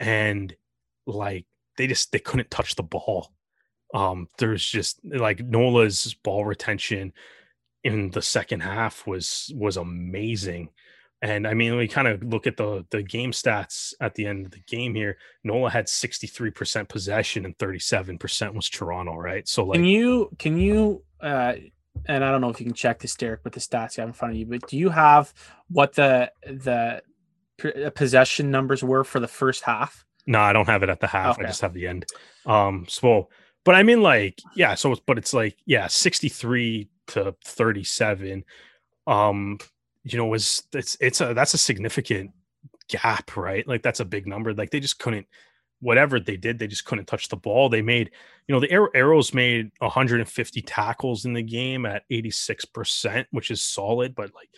and 0.00 0.54
like 1.06 1.46
they 1.76 1.86
just 1.86 2.10
they 2.12 2.18
couldn't 2.18 2.50
touch 2.50 2.74
the 2.74 2.82
ball. 2.82 3.30
Um, 3.94 4.28
there's 4.38 4.64
just 4.64 5.00
like 5.04 5.40
Nola's 5.40 6.14
ball 6.24 6.44
retention 6.44 7.12
in 7.84 8.10
the 8.10 8.22
second 8.22 8.60
half 8.60 9.06
was 9.06 9.52
was 9.56 9.76
amazing. 9.76 10.70
And 11.22 11.46
I 11.46 11.54
mean, 11.54 11.76
we 11.76 11.86
kind 11.86 12.08
of 12.08 12.22
look 12.24 12.46
at 12.46 12.56
the 12.56 12.84
the 12.90 13.02
game 13.02 13.30
stats 13.30 13.94
at 14.00 14.14
the 14.14 14.26
end 14.26 14.46
of 14.46 14.52
the 14.52 14.62
game 14.66 14.94
here. 14.94 15.18
Nola 15.44 15.70
had 15.70 15.86
63% 15.86 16.88
possession 16.88 17.44
and 17.44 17.56
37% 17.58 18.54
was 18.54 18.68
Toronto, 18.68 19.16
right? 19.16 19.46
So 19.46 19.64
like 19.64 19.76
Can 19.76 19.84
you 19.84 20.30
can 20.38 20.58
you 20.58 21.04
uh 21.20 21.54
and 22.06 22.24
I 22.24 22.30
don't 22.30 22.40
know 22.40 22.50
if 22.50 22.60
you 22.60 22.66
can 22.66 22.74
check 22.74 22.98
this 22.98 23.14
Derek 23.14 23.44
with 23.44 23.54
the 23.54 23.60
stats 23.60 23.96
you 23.96 24.02
have 24.02 24.08
in 24.08 24.12
front 24.12 24.34
of 24.34 24.38
you, 24.38 24.46
but 24.46 24.66
do 24.68 24.76
you 24.76 24.90
have 24.90 25.32
what 25.68 25.94
the 25.94 26.30
the 26.42 27.02
uh, 27.64 27.90
possession 27.90 28.50
numbers 28.50 28.82
were 28.82 29.04
for 29.04 29.20
the 29.20 29.28
first 29.28 29.62
half? 29.62 30.04
No, 30.26 30.40
I 30.40 30.52
don't 30.52 30.68
have 30.68 30.82
it 30.82 30.88
at 30.88 31.00
the 31.00 31.06
half. 31.06 31.36
Okay. 31.36 31.44
I 31.44 31.48
just 31.48 31.60
have 31.60 31.74
the 31.74 31.86
end. 31.86 32.06
Um 32.46 32.86
so 32.88 33.28
but 33.64 33.74
I 33.74 33.82
mean 33.82 34.02
like 34.02 34.38
yeah, 34.54 34.74
so 34.74 34.96
but 35.06 35.18
it's 35.18 35.34
like 35.34 35.56
yeah, 35.66 35.86
63 35.86 36.88
to 37.08 37.34
37. 37.44 38.44
Um 39.06 39.58
you 40.04 40.18
know, 40.18 40.26
was 40.26 40.62
it's 40.72 40.96
it's 41.00 41.20
a 41.20 41.34
that's 41.34 41.54
a 41.54 41.58
significant 41.58 42.30
gap, 42.88 43.36
right? 43.36 43.66
Like 43.66 43.82
that's 43.82 44.00
a 44.00 44.04
big 44.04 44.26
number. 44.26 44.54
Like 44.54 44.70
they 44.70 44.80
just 44.80 44.98
couldn't 44.98 45.26
whatever 45.80 46.20
they 46.20 46.36
did, 46.36 46.58
they 46.58 46.66
just 46.66 46.84
couldn't 46.84 47.06
touch 47.06 47.28
the 47.28 47.36
ball. 47.36 47.68
They 47.68 47.82
made, 47.82 48.10
you 48.46 48.54
know, 48.54 48.60
the 48.60 48.70
Arrows 48.94 49.34
made 49.34 49.70
150 49.78 50.62
tackles 50.62 51.24
in 51.24 51.32
the 51.32 51.42
game 51.42 51.86
at 51.86 52.08
86%, 52.10 53.26
which 53.30 53.50
is 53.50 53.62
solid, 53.62 54.14
but 54.14 54.34
like, 54.34 54.50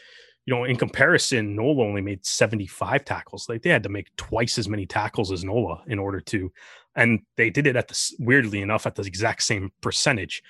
you 0.45 0.55
know, 0.55 0.64
in 0.64 0.76
comparison, 0.76 1.55
Nola 1.55 1.85
only 1.85 2.00
made 2.00 2.26
75 2.26 3.05
tackles. 3.05 3.49
Like 3.49 3.62
they 3.62 3.71
had 3.71 3.85
to 3.85 3.88
make 3.88 4.14
twice 4.17 4.59
as 4.59 4.69
many 4.69 4.87
tackles 4.87 5.31
as 5.31 5.45
Nola 5.45 5.83
in 5.87 6.00
order 6.00 6.21
to, 6.21 6.52
and 6.97 7.21
they 7.37 7.49
did 7.49 7.67
it 7.67 7.76
at 7.76 7.88
the 7.88 8.12
weirdly 8.19 8.61
enough 8.61 8.87
at 8.87 8.97
the 8.97 9.02
exact 9.02 9.45
same 9.45 9.71
percentage. 9.81 10.43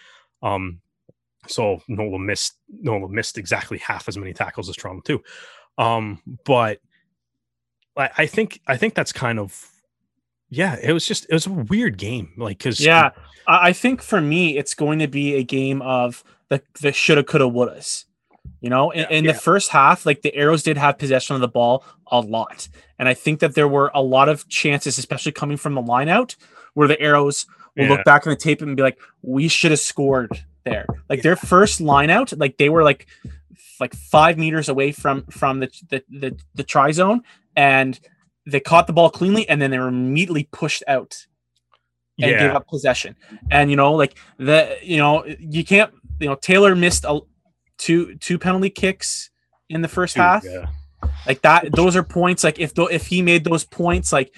Um, 0.42 0.80
so 1.46 1.82
Nola 1.88 2.18
missed 2.18 2.54
Nola 2.68 3.08
missed 3.08 3.36
exactly 3.36 3.78
half 3.78 4.08
as 4.08 4.16
many 4.16 4.32
tackles 4.32 4.70
as 4.70 4.76
Toronto 4.76 5.02
too. 5.02 5.22
Um, 5.76 6.22
but 6.44 6.80
I, 7.96 8.10
I 8.18 8.26
think 8.26 8.60
I 8.66 8.76
think 8.76 8.94
that's 8.94 9.12
kind 9.12 9.38
of 9.38 9.71
yeah, 10.52 10.76
it 10.82 10.92
was 10.92 11.06
just 11.06 11.24
it 11.30 11.32
was 11.32 11.46
a 11.46 11.50
weird 11.50 11.96
game. 11.96 12.30
Like 12.36 12.58
because 12.58 12.78
yeah, 12.78 13.12
I 13.46 13.72
think 13.72 14.02
for 14.02 14.20
me 14.20 14.58
it's 14.58 14.74
going 14.74 14.98
to 14.98 15.08
be 15.08 15.34
a 15.34 15.42
game 15.42 15.80
of 15.80 16.22
the 16.50 16.62
the 16.82 16.92
shoulda 16.92 17.24
coulda 17.24 17.46
wouldas. 17.46 18.04
You 18.60 18.68
know, 18.68 18.90
in, 18.90 19.06
in 19.10 19.24
yeah. 19.24 19.32
the 19.32 19.38
first 19.38 19.70
half, 19.70 20.04
like 20.04 20.20
the 20.20 20.34
Arrows 20.34 20.62
did 20.62 20.76
have 20.76 20.98
possession 20.98 21.34
of 21.34 21.40
the 21.40 21.48
ball 21.48 21.84
a 22.08 22.20
lot, 22.20 22.68
and 22.98 23.08
I 23.08 23.14
think 23.14 23.40
that 23.40 23.54
there 23.54 23.66
were 23.66 23.90
a 23.94 24.02
lot 24.02 24.28
of 24.28 24.46
chances, 24.48 24.98
especially 24.98 25.32
coming 25.32 25.56
from 25.56 25.74
the 25.74 25.80
line 25.80 26.10
out, 26.10 26.36
where 26.74 26.86
the 26.86 27.00
Arrows 27.00 27.46
will 27.74 27.84
yeah. 27.84 27.90
look 27.90 28.04
back 28.04 28.26
on 28.26 28.30
the 28.30 28.36
tape 28.36 28.60
and 28.60 28.76
be 28.76 28.82
like, 28.82 29.00
"We 29.22 29.48
should 29.48 29.70
have 29.70 29.80
scored 29.80 30.44
there. 30.64 30.84
Like 31.08 31.20
yeah. 31.20 31.22
their 31.22 31.36
first 31.36 31.80
line 31.80 32.10
out, 32.10 32.36
like 32.38 32.58
they 32.58 32.68
were 32.68 32.84
like 32.84 33.06
like 33.80 33.94
five 33.94 34.36
meters 34.36 34.68
away 34.68 34.92
from 34.92 35.24
from 35.30 35.60
the 35.60 35.70
the 35.88 36.04
the, 36.10 36.38
the 36.54 36.62
try 36.62 36.90
zone, 36.90 37.22
and 37.56 37.98
they 38.46 38.60
caught 38.60 38.86
the 38.86 38.92
ball 38.92 39.10
cleanly, 39.10 39.48
and 39.48 39.60
then 39.60 39.70
they 39.70 39.78
were 39.78 39.88
immediately 39.88 40.48
pushed 40.52 40.82
out 40.88 41.26
and 42.18 42.30
yeah. 42.30 42.38
gave 42.38 42.56
up 42.56 42.66
possession. 42.68 43.16
And 43.50 43.70
you 43.70 43.76
know, 43.76 43.92
like 43.92 44.16
the 44.38 44.76
you 44.82 44.98
know 44.98 45.24
you 45.26 45.64
can't 45.64 45.92
you 46.20 46.28
know 46.28 46.34
Taylor 46.36 46.74
missed 46.74 47.04
a 47.04 47.20
two 47.78 48.16
two 48.16 48.38
penalty 48.38 48.70
kicks 48.70 49.30
in 49.68 49.82
the 49.82 49.88
first 49.88 50.16
half. 50.16 50.44
Yeah. 50.44 50.66
Like 51.26 51.42
that, 51.42 51.72
those 51.72 51.96
are 51.96 52.02
points. 52.02 52.44
Like 52.44 52.58
if 52.58 52.74
the, 52.74 52.84
if 52.84 53.06
he 53.06 53.22
made 53.22 53.44
those 53.44 53.64
points, 53.64 54.12
like 54.12 54.34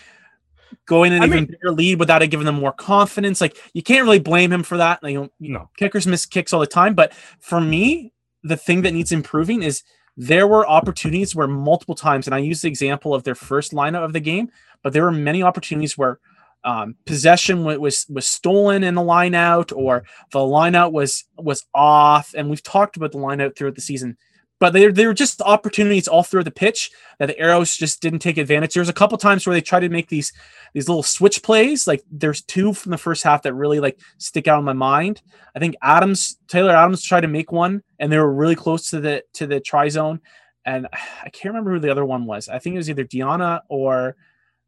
going 0.87 1.13
in 1.13 1.23
an 1.23 1.29
even 1.29 1.47
bigger 1.47 1.73
lead 1.73 1.99
without 1.99 2.23
it 2.23 2.29
giving 2.29 2.47
them 2.47 2.57
more 2.57 2.73
confidence. 2.73 3.41
Like 3.41 3.57
you 3.73 3.83
can't 3.83 4.05
really 4.05 4.19
blame 4.19 4.53
him 4.53 4.63
for 4.63 4.77
that. 4.79 5.03
Like, 5.03 5.13
you 5.13 5.21
know, 5.21 5.31
no. 5.41 5.71
kickers 5.77 6.07
miss 6.07 6.27
kicks 6.27 6.53
all 6.53 6.61
the 6.61 6.67
time. 6.67 6.95
But 6.95 7.13
for 7.41 7.61
me, 7.61 8.13
the 8.43 8.57
thing 8.57 8.83
that 8.83 8.93
needs 8.93 9.13
improving 9.13 9.63
is 9.63 9.83
there 10.17 10.47
were 10.47 10.69
opportunities 10.69 11.35
where 11.35 11.49
multiple 11.49 11.95
times, 11.95 12.27
and 12.27 12.35
I 12.35 12.39
use 12.39 12.63
the 12.63 12.69
example 12.69 13.15
of 13.15 13.25
their 13.25 13.35
first 13.35 13.73
lineup 13.73 14.05
of 14.05 14.13
the 14.13 14.21
game, 14.21 14.51
but 14.83 14.93
there 14.93 15.03
were 15.03 15.13
many 15.13 15.43
opportunities 15.43 15.99
where 15.99 16.21
um, 16.65 16.97
possession 17.05 17.65
was 17.65 18.07
was 18.09 18.27
stolen 18.27 18.85
in 18.85 18.95
the 18.95 19.03
line 19.03 19.35
out, 19.35 19.71
or 19.73 20.05
the 20.31 20.45
line 20.45 20.75
out 20.75 20.93
was 20.93 21.25
was 21.37 21.67
off. 21.75 22.35
And 22.37 22.49
we've 22.49 22.63
talked 22.63 22.97
about 22.97 23.13
the 23.13 23.19
line 23.19 23.41
out 23.41 23.57
throughout 23.57 23.75
the 23.75 23.81
season 23.81 24.17
but 24.61 24.73
they, 24.73 24.87
they 24.89 25.07
were 25.07 25.15
just 25.15 25.43
opportunities 25.43 26.09
all 26.09 26.23
through 26.23 26.45
the 26.45 26.51
pitch 26.51 26.91
that 27.19 27.27
the 27.27 27.39
arrows 27.39 27.77
just 27.77 28.01
didn't 28.01 28.21
take 28.21 28.39
advantage. 28.39 28.75
There's 28.75 28.89
a 28.89 28.95
couple 28.95 29.19
times 29.19 29.47
where 29.47 29.55
they 29.55 29.61
tried 29.61 29.81
to 29.81 29.89
make 29.89 30.09
these 30.09 30.33
these 30.73 30.89
little 30.89 31.03
switch 31.03 31.43
plays. 31.43 31.87
Like 31.87 32.03
there's 32.11 32.43
two 32.43 32.73
from 32.73 32.91
the 32.91 32.99
first 32.99 33.23
half 33.23 33.43
that 33.43 33.55
really 33.55 33.81
like 33.81 34.01
stick 34.19 34.49
out 34.49 34.59
in 34.59 34.65
my 34.65 34.73
mind. 34.73 35.23
I 35.55 35.59
think 35.59 35.77
Adams 35.83 36.39
Taylor 36.49 36.75
Adams 36.75 37.03
tried 37.03 37.23
to 37.23 37.29
make 37.29 37.53
one, 37.53 37.83
and 37.99 38.11
they 38.11 38.19
were 38.19 38.33
really 38.33 38.57
close 38.57 38.91
to 38.91 39.01
the 39.01 39.25
to 39.35 39.47
the 39.47 39.61
try 39.61 39.89
zone. 39.89 40.21
And 40.65 40.87
I 40.93 41.31
can't 41.31 41.53
remember 41.53 41.73
who 41.73 41.81
the 41.81 41.91
other 41.91 42.05
one 42.05 42.27
was. 42.27 42.49
I 42.49 42.59
think 42.59 42.75
it 42.75 42.79
was 42.79 42.91
either 42.91 43.05
Diana 43.05 43.63
or 43.69 44.17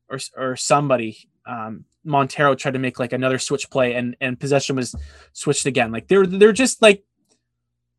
or 0.08 0.18
or 0.36 0.56
somebody. 0.56 1.28
Um, 1.46 1.84
Montero 2.04 2.54
tried 2.54 2.74
to 2.74 2.78
make 2.78 2.98
like 2.98 3.12
another 3.12 3.38
switch 3.38 3.70
play, 3.70 3.94
and 3.94 4.16
and 4.20 4.38
possession 4.38 4.76
was 4.76 4.94
switched 5.32 5.66
again. 5.66 5.92
Like 5.92 6.08
they're 6.08 6.26
they're 6.26 6.52
just 6.52 6.82
like 6.82 7.04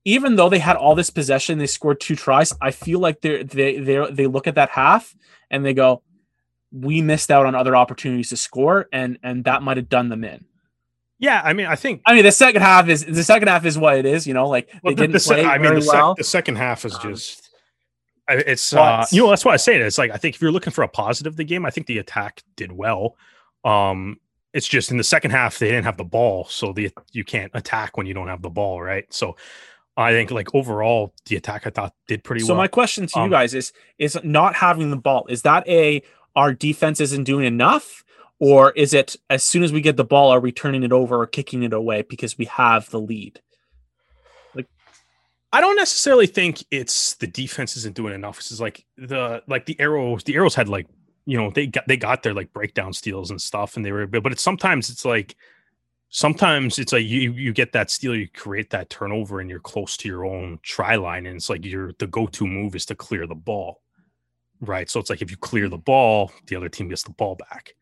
even 0.07 0.37
though 0.37 0.47
they 0.47 0.59
had 0.59 0.77
all 0.77 0.95
this 0.95 1.09
possession, 1.09 1.57
they 1.57 1.67
scored 1.67 1.99
two 1.99 2.15
tries. 2.15 2.53
I 2.61 2.71
feel 2.71 2.99
like 2.99 3.19
they 3.19 3.43
they 3.43 3.77
they 3.77 4.09
they 4.09 4.25
look 4.25 4.47
at 4.47 4.55
that 4.55 4.69
half 4.69 5.13
and 5.51 5.65
they 5.65 5.73
go, 5.73 6.01
"We 6.71 7.01
missed 7.01 7.29
out 7.29 7.45
on 7.45 7.55
other 7.55 7.75
opportunities 7.75 8.29
to 8.29 8.37
score, 8.37 8.87
and 8.93 9.19
and 9.21 9.43
that 9.43 9.63
might 9.63 9.75
have 9.75 9.89
done 9.89 10.07
them 10.07 10.23
in." 10.23 10.45
Yeah, 11.19 11.41
I 11.43 11.51
mean, 11.51 11.65
I 11.65 11.75
think. 11.75 12.03
I 12.05 12.13
mean, 12.13 12.23
the 12.23 12.31
second 12.31 12.61
half 12.61 12.87
is 12.87 13.03
the 13.03 13.23
second 13.23 13.49
half 13.49 13.65
is 13.65 13.77
what 13.77 13.97
it 13.97 14.05
is. 14.05 14.25
You 14.25 14.33
know, 14.33 14.47
like 14.47 14.69
well, 14.81 14.91
they 14.91 14.95
the, 14.95 15.07
didn't 15.07 15.21
the, 15.21 15.27
play 15.27 15.45
I 15.45 15.57
mean, 15.57 15.75
the, 15.75 15.81
sec- 15.81 15.93
well. 15.93 16.15
the 16.15 16.23
second 16.23 16.55
half 16.55 16.85
is 16.85 16.95
um, 16.95 17.01
just. 17.03 17.49
It's 18.29 18.73
uh, 18.73 19.05
you 19.11 19.23
know 19.23 19.29
that's 19.29 19.43
why 19.43 19.53
I 19.53 19.57
say 19.57 19.75
it. 19.75 19.81
It's 19.81 19.97
like 19.97 20.11
I 20.11 20.17
think 20.17 20.35
if 20.35 20.41
you're 20.41 20.51
looking 20.53 20.71
for 20.71 20.83
a 20.83 20.87
positive 20.87 21.35
the 21.35 21.43
game, 21.43 21.65
I 21.65 21.69
think 21.69 21.87
the 21.87 21.97
attack 21.97 22.43
did 22.55 22.71
well. 22.71 23.17
Um, 23.65 24.21
it's 24.53 24.67
just 24.67 24.89
in 24.89 24.97
the 24.97 25.03
second 25.03 25.31
half 25.31 25.59
they 25.59 25.67
didn't 25.67 25.83
have 25.83 25.97
the 25.97 26.05
ball, 26.05 26.45
so 26.45 26.71
the 26.71 26.91
you 27.11 27.25
can't 27.25 27.51
attack 27.55 27.97
when 27.97 28.05
you 28.05 28.13
don't 28.13 28.29
have 28.29 28.41
the 28.41 28.49
ball, 28.49 28.81
right? 28.81 29.05
So 29.13 29.35
I 29.97 30.11
think 30.11 30.29
like 30.29 30.53
overall 30.53 31.13
the 31.25 31.35
attack 31.35 31.65
I 31.65 31.71
thought 31.71 31.93
did 32.07 32.23
pretty 32.23 32.41
so 32.41 32.53
well. 32.53 32.55
So 32.55 32.57
my 32.57 32.67
question 32.67 33.07
to 33.07 33.19
um, 33.19 33.25
you 33.25 33.31
guys 33.31 33.55
is 33.55 33.73
is 33.97 34.17
not 34.23 34.55
having 34.55 34.91
the 34.91 34.97
ball 34.97 35.25
is 35.27 35.41
that 35.41 35.67
a 35.67 36.03
our 36.35 36.53
defense 36.53 37.01
isn't 37.01 37.23
doing 37.23 37.45
enough 37.45 38.05
or 38.39 38.71
is 38.71 38.93
it 38.93 39.15
as 39.31 39.43
soon 39.43 39.63
as 39.63 39.73
we 39.73 39.81
get 39.81 39.97
the 39.97 40.03
ball 40.03 40.29
are 40.29 40.39
we 40.39 40.51
turning 40.51 40.83
it 40.83 40.91
over 40.91 41.19
or 41.19 41.25
kicking 41.25 41.63
it 41.63 41.73
away 41.73 42.03
because 42.03 42.37
we 42.37 42.45
have 42.45 42.87
the 42.91 42.99
lead? 42.99 43.41
Like 44.53 44.67
I 45.51 45.61
don't 45.61 45.75
necessarily 45.75 46.27
think 46.27 46.63
it's 46.69 47.15
the 47.15 47.27
defense 47.27 47.75
isn't 47.75 47.95
doing 47.95 48.13
enough. 48.13 48.37
This 48.37 48.51
is 48.51 48.61
like 48.61 48.85
the 48.97 49.41
like 49.47 49.65
the 49.65 49.79
arrows 49.79 50.23
the 50.25 50.35
arrows 50.35 50.53
had 50.53 50.69
like 50.69 50.85
you 51.25 51.39
know 51.39 51.49
they 51.49 51.65
got 51.65 51.87
they 51.87 51.97
got 51.97 52.21
their 52.21 52.35
like 52.35 52.53
breakdown 52.53 52.93
steals 52.93 53.31
and 53.31 53.41
stuff 53.41 53.75
and 53.75 53.83
they 53.83 53.91
were 53.91 54.05
but 54.05 54.31
it's 54.31 54.43
sometimes 54.43 54.91
it's 54.91 55.05
like 55.05 55.35
sometimes 56.09 56.79
it's 56.79 56.93
like 56.93 57.05
you 57.05 57.31
you 57.33 57.53
get 57.53 57.73
that 57.73 57.91
steal, 57.91 58.15
you 58.15 58.27
create 58.29 58.69
that 58.71 58.89
turnover, 58.89 59.39
and 59.39 59.49
you're 59.49 59.59
close 59.59 59.97
to 59.97 60.07
your 60.07 60.25
own 60.25 60.59
try 60.63 60.95
line, 60.95 61.25
and 61.25 61.35
it's 61.35 61.49
like 61.49 61.65
your 61.65 61.93
the 61.99 62.07
go 62.07 62.27
to 62.27 62.47
move 62.47 62.75
is 62.75 62.85
to 62.87 62.95
clear 62.95 63.27
the 63.27 63.35
ball, 63.35 63.81
right? 64.61 64.89
So 64.89 64.99
it's 64.99 65.09
like 65.09 65.21
if 65.21 65.31
you 65.31 65.37
clear 65.37 65.69
the 65.69 65.77
ball, 65.77 66.31
the 66.47 66.55
other 66.55 66.69
team 66.69 66.89
gets 66.89 67.03
the 67.03 67.11
ball 67.11 67.35
back. 67.35 67.75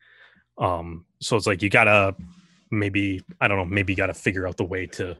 Um, 0.58 1.04
so 1.20 1.36
it's 1.36 1.46
like 1.46 1.62
you 1.62 1.70
gotta 1.70 2.14
maybe 2.70 3.22
I 3.40 3.48
don't 3.48 3.58
know, 3.58 3.64
maybe 3.64 3.92
you 3.92 3.96
gotta 3.96 4.14
figure 4.14 4.46
out 4.46 4.56
the 4.56 4.64
way 4.64 4.86
to 4.86 5.16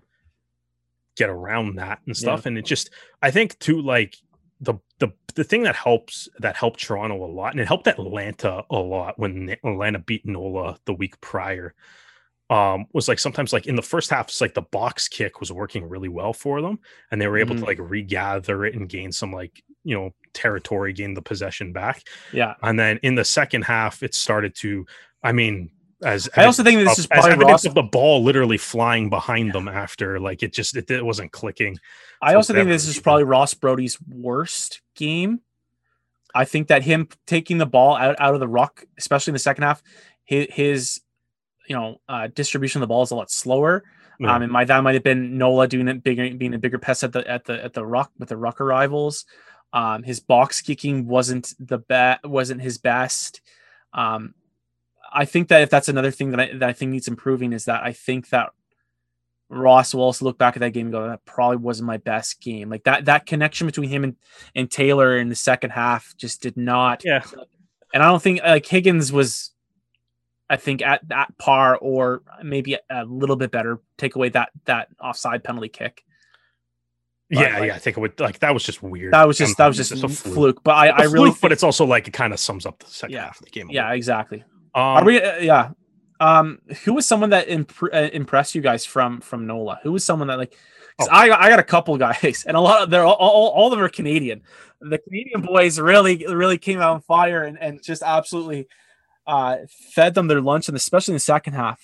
get 1.17 1.31
around 1.31 1.77
that 1.77 2.01
and 2.07 2.17
stuff. 2.17 2.43
Yeah. 2.43 2.49
And 2.49 2.59
it 2.59 2.65
just, 2.65 2.91
I 3.23 3.31
think 3.31 3.59
too, 3.59 3.81
like 3.81 4.17
the 4.61 4.75
the 4.99 5.09
the 5.35 5.45
thing 5.45 5.63
that 5.65 5.77
helps 5.77 6.29
that 6.39 6.57
helped 6.57 6.81
Toronto 6.81 7.25
a 7.25 7.27
lot, 7.27 7.53
and 7.53 7.61
it 7.61 7.67
helped 7.67 7.87
Atlanta 7.87 8.65
a 8.71 8.79
lot 8.79 9.19
when 9.19 9.51
Atlanta 9.51 9.99
beat 9.99 10.25
Nola 10.27 10.79
the 10.85 10.95
week 10.95 11.21
prior. 11.21 11.75
Um, 12.49 12.87
was 12.93 13.09
like 13.09 13.19
sometimes 13.19 13.53
like 13.53 13.67
in 13.67 13.75
the 13.75 13.83
first 13.83 14.09
half, 14.09 14.29
it's 14.29 14.41
like 14.41 14.55
the 14.55 14.62
box 14.62 15.09
kick 15.09 15.41
was 15.41 15.50
working 15.50 15.88
really 15.88 16.09
well 16.09 16.33
for 16.33 16.62
them, 16.62 16.79
and 17.11 17.21
they 17.21 17.26
were 17.26 17.38
able 17.38 17.55
mm-hmm. 17.55 17.65
to 17.65 17.69
like 17.69 17.79
regather 17.81 18.65
it 18.65 18.76
and 18.76 18.88
gain 18.88 19.11
some 19.11 19.33
like 19.33 19.62
you 19.83 19.97
know 19.97 20.11
territory, 20.33 20.93
gain 20.93 21.15
the 21.15 21.23
possession 21.23 21.73
back. 21.73 22.03
Yeah, 22.33 22.55
and 22.62 22.79
then 22.79 23.00
in 23.03 23.17
the 23.17 23.25
second 23.25 23.62
half, 23.62 24.03
it 24.03 24.15
started 24.15 24.55
to. 24.57 24.87
I 25.25 25.33
mean, 25.33 25.71
as 26.03 26.29
I 26.37 26.45
also 26.45 26.62
think 26.62 26.85
this 26.85 26.99
is 26.99 27.07
probably 27.07 27.45
Ross, 27.45 27.65
of 27.65 27.75
the 27.75 27.83
ball 27.83 28.23
literally 28.23 28.59
flying 28.59 29.09
behind 29.09 29.53
them 29.53 29.67
after 29.67 30.21
like 30.21 30.43
it 30.43 30.53
just 30.53 30.76
it, 30.76 30.91
it 30.91 31.05
wasn't 31.05 31.33
clicking. 31.33 31.79
I 32.21 32.35
also 32.35 32.53
think 32.53 32.69
this 32.69 32.87
is 32.87 32.99
probably 32.99 33.25
Ross 33.25 33.55
Braude's 33.55 33.99
worst 34.09 34.83
game. 34.95 35.41
I 36.35 36.45
think 36.45 36.69
that 36.69 36.83
him 36.83 37.09
taking 37.26 37.57
the 37.57 37.67
ball 37.67 37.97
out, 37.97 38.17
out 38.21 38.35
of 38.35 38.41
the 38.41 38.49
ruck, 38.49 38.85
especially 38.99 39.31
in 39.31 39.35
the 39.35 39.41
second 39.41 39.65
half, 39.65 39.83
his, 40.25 40.47
his 40.50 41.00
you 41.69 41.77
know 41.77 42.01
uh, 42.09 42.29
distribution 42.29 42.81
of 42.81 42.89
the 42.89 42.93
ball 42.93 43.03
is 43.03 43.11
a 43.11 43.17
lot 43.17 43.31
slower. 43.31 43.85
Yeah. 44.19 44.35
Um, 44.35 44.43
and 44.43 44.53
my 44.53 44.65
that 44.65 44.83
might 44.83 44.95
have 44.95 45.03
been 45.03 45.37
Nola 45.37 45.69
doing 45.69 45.89
it 45.89 46.03
bigger, 46.03 46.35
being 46.35 46.55
a 46.55 46.59
bigger 46.59 46.79
pest 46.79 47.05
at 47.05 47.13
the 47.13 47.29
at 47.29 47.45
the 47.45 47.63
at 47.63 47.75
the 47.75 47.85
ruck 47.85 48.11
with 48.19 48.31
the 48.31 48.37
ruck 48.37 48.61
arrivals. 48.61 49.27
Um, 49.73 50.03
his 50.03 50.21
box 50.21 50.63
kicking 50.63 51.07
wasn't 51.07 51.53
the 51.59 51.79
best, 51.79 52.25
wasn't 52.25 52.63
his 52.63 52.79
best. 52.79 53.43
Um, 53.93 54.35
I 55.13 55.25
think 55.25 55.49
that 55.49 55.63
if 55.63 55.71
that's 55.71 55.89
another 55.89 56.11
thing 56.11 56.31
that 56.31 56.41
I, 56.41 56.53
that 56.59 56.69
I 56.69 56.73
think 56.73 56.93
needs 56.93 57.09
improving 57.09 57.53
is 57.53 57.67
that 57.67 57.83
I 57.83 57.93
think 57.93 58.31
that 58.31 58.51
Ross 59.49 59.95
will 59.95 60.03
also 60.03 60.25
look 60.25 60.39
back 60.39 60.57
at 60.57 60.61
that 60.61 60.71
game 60.71 60.87
and 60.87 60.93
go, 60.93 61.09
that 61.09 61.25
probably 61.25 61.59
wasn't 61.59 61.87
my 61.87 61.99
best 61.99 62.41
game. 62.41 62.69
Like 62.69 62.85
that 62.85 63.05
that 63.05 63.27
connection 63.27 63.67
between 63.67 63.89
him 63.89 64.05
and, 64.05 64.17
and 64.55 64.71
Taylor 64.71 65.19
in 65.19 65.29
the 65.29 65.37
second 65.37 65.71
half 65.71 66.15
just 66.17 66.43
did 66.43 66.57
not. 66.57 67.03
Yeah. 67.05 67.23
And 67.95 68.03
I 68.03 68.07
don't 68.07 68.23
think 68.23 68.41
like 68.43 68.67
Higgins 68.67 69.13
was, 69.13 69.53
I 70.49 70.57
think 70.57 70.83
at 70.83 71.07
that 71.09 71.37
par 71.38 71.76
or 71.76 72.23
maybe 72.43 72.76
a 72.91 73.05
little 73.05 73.37
bit 73.37 73.50
better. 73.50 73.81
Take 73.99 74.17
away 74.17 74.29
that 74.31 74.50
that 74.67 74.88
offside 75.00 75.43
penalty 75.45 75.69
kick. 75.69 76.05
But 77.29 77.41
yeah, 77.41 77.59
like, 77.59 77.69
yeah. 77.69 77.75
I 77.75 77.79
think 77.79 77.97
it 77.97 78.00
would 78.00 78.21
like 78.21 78.38
that 78.38 78.55
was 78.55 78.62
just 78.62 78.83
weird. 78.83 79.12
That 79.12 79.26
was 79.26 79.37
just 79.37 79.59
that 79.59 79.67
was 79.67 79.76
just 79.76 79.93
a 79.93 79.97
fluke. 79.97 80.35
fluke. 80.35 80.62
But 80.62 80.76
I, 80.76 80.88
I 80.88 81.03
really, 81.03 81.31
fluke, 81.31 81.41
but 81.41 81.53
it's 81.53 81.65
also 81.65 81.85
like 81.85 82.07
it 82.07 82.12
kind 82.12 82.33
of 82.33 82.38
sums 82.38 82.67
up 82.67 82.79
the 82.79 82.87
second 82.87 83.15
yeah, 83.15 83.25
half 83.25 83.41
of 83.41 83.47
the 83.47 83.50
game. 83.50 83.69
Yeah, 83.71 83.93
exactly. 83.93 84.45
Um, 84.75 84.83
Are 84.83 85.05
we? 85.05 85.21
Uh, 85.21 85.38
yeah. 85.38 85.71
Um, 86.21 86.61
who 86.85 86.95
was 86.95 87.05
someone 87.05 87.31
that 87.31 87.49
imp- 87.49 87.83
uh, 87.83 88.09
impressed 88.12 88.55
you 88.55 88.61
guys 88.61 88.87
from 88.87 89.21
from 89.21 89.47
NOLA? 89.47 89.81
Who 89.83 89.93
was 89.93 90.05
someone 90.05 90.29
that 90.29 90.38
like? 90.38 90.57
Oh. 91.00 91.09
I 91.11 91.31
I 91.31 91.49
got 91.50 91.59
a 91.59 91.65
couple 91.65 91.97
guys, 91.99 92.45
and 92.47 92.57
a 92.57 92.61
lot 92.61 92.83
of 92.83 92.91
they're 92.91 93.05
all, 93.05 93.15
all, 93.15 93.49
all 93.49 93.67
of 93.67 93.71
them 93.73 93.85
are 93.85 93.88
Canadian. 93.88 94.43
The 94.81 94.99
Canadian 94.99 95.41
boys 95.41 95.81
really 95.81 96.25
really 96.29 96.59
came 96.59 96.81
out 96.81 96.95
on 96.95 97.00
fire 97.00 97.43
and, 97.43 97.59
and 97.59 97.83
just 97.83 98.03
absolutely 98.03 98.69
uh, 99.26 99.59
fed 99.68 100.14
them 100.14 100.28
their 100.28 100.40
lunch, 100.40 100.68
and 100.68 100.76
especially 100.76 101.12
in 101.12 101.16
the 101.16 101.21
second 101.21 101.54
half. 101.54 101.80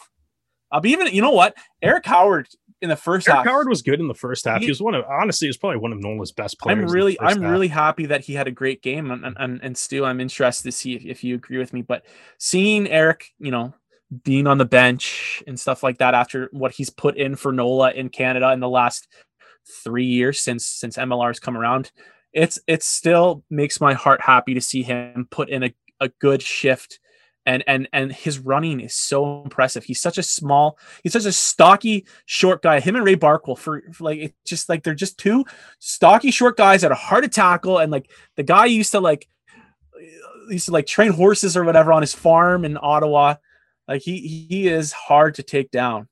Uh, 0.70 0.80
but 0.80 0.88
even 0.88 1.08
you 1.08 1.20
know 1.20 1.32
what, 1.32 1.54
Eric 1.82 2.06
Howard 2.06 2.48
in 2.80 2.88
the 2.88 2.96
first 2.96 3.28
Eric 3.28 3.38
half. 3.38 3.46
Howard 3.46 3.68
was 3.68 3.82
good 3.82 4.00
in 4.00 4.08
the 4.08 4.14
first 4.14 4.44
half. 4.44 4.58
He, 4.58 4.66
he, 4.66 4.70
was 4.70 4.82
one 4.82 4.94
of 4.94 5.04
honestly, 5.04 5.46
he 5.46 5.50
was 5.50 5.56
probably 5.56 5.78
one 5.78 5.92
of 5.92 6.00
Nola's 6.00 6.32
best 6.32 6.58
players. 6.58 6.78
I'm 6.78 6.86
really, 6.86 7.18
I'm 7.20 7.40
half. 7.40 7.50
really 7.50 7.68
happy 7.68 8.06
that 8.06 8.22
he 8.22 8.34
had 8.34 8.48
a 8.48 8.50
great 8.50 8.82
game. 8.82 9.10
And 9.10 9.36
and, 9.38 9.60
and 9.62 9.76
Stu, 9.76 10.04
I'm 10.04 10.20
interested 10.20 10.64
to 10.64 10.72
see 10.72 10.94
if, 10.94 11.04
if 11.04 11.24
you 11.24 11.34
agree 11.34 11.58
with 11.58 11.72
me. 11.72 11.82
But 11.82 12.04
seeing 12.38 12.88
Eric, 12.88 13.32
you 13.38 13.50
know, 13.50 13.74
being 14.24 14.46
on 14.46 14.58
the 14.58 14.64
bench 14.64 15.42
and 15.46 15.58
stuff 15.58 15.82
like 15.82 15.98
that 15.98 16.14
after 16.14 16.48
what 16.52 16.72
he's 16.72 16.90
put 16.90 17.16
in 17.16 17.36
for 17.36 17.52
Nola 17.52 17.92
in 17.92 18.08
Canada 18.08 18.52
in 18.52 18.60
the 18.60 18.68
last 18.68 19.08
three 19.84 20.06
years 20.06 20.40
since 20.40 20.66
since 20.66 20.96
MLR 20.96 21.28
has 21.28 21.40
come 21.40 21.56
around, 21.56 21.92
it's 22.32 22.58
it 22.66 22.82
still 22.82 23.44
makes 23.48 23.80
my 23.80 23.94
heart 23.94 24.20
happy 24.20 24.54
to 24.54 24.60
see 24.60 24.82
him 24.82 25.28
put 25.30 25.48
in 25.48 25.62
a, 25.62 25.74
a 26.00 26.08
good 26.08 26.42
shift 26.42 26.98
and 27.46 27.64
and 27.66 27.88
and 27.92 28.12
his 28.12 28.38
running 28.38 28.80
is 28.80 28.94
so 28.94 29.42
impressive. 29.42 29.84
He's 29.84 30.00
such 30.00 30.18
a 30.18 30.22
small, 30.22 30.78
he's 31.02 31.12
such 31.12 31.24
a 31.24 31.32
stocky, 31.32 32.06
short 32.26 32.62
guy. 32.62 32.80
Him 32.80 32.96
and 32.96 33.04
Ray 33.04 33.16
Barkwill 33.16 33.58
for, 33.58 33.82
for 33.92 34.04
like 34.04 34.18
it's 34.18 34.34
just 34.44 34.68
like 34.68 34.82
they're 34.82 34.94
just 34.94 35.18
two 35.18 35.44
stocky, 35.78 36.30
short 36.30 36.56
guys 36.56 36.82
that 36.82 36.92
are 36.92 36.96
hard 36.96 37.24
to 37.24 37.30
tackle. 37.30 37.78
And 37.78 37.90
like 37.90 38.10
the 38.36 38.42
guy 38.42 38.66
used 38.66 38.92
to 38.92 39.00
like 39.00 39.28
used 40.48 40.66
to 40.66 40.72
like 40.72 40.86
train 40.86 41.12
horses 41.12 41.56
or 41.56 41.64
whatever 41.64 41.92
on 41.92 42.02
his 42.02 42.14
farm 42.14 42.64
in 42.64 42.78
Ottawa. 42.80 43.36
Like 43.88 44.02
he 44.02 44.46
he 44.48 44.68
is 44.68 44.92
hard 44.92 45.34
to 45.36 45.42
take 45.42 45.70
down. 45.70 46.08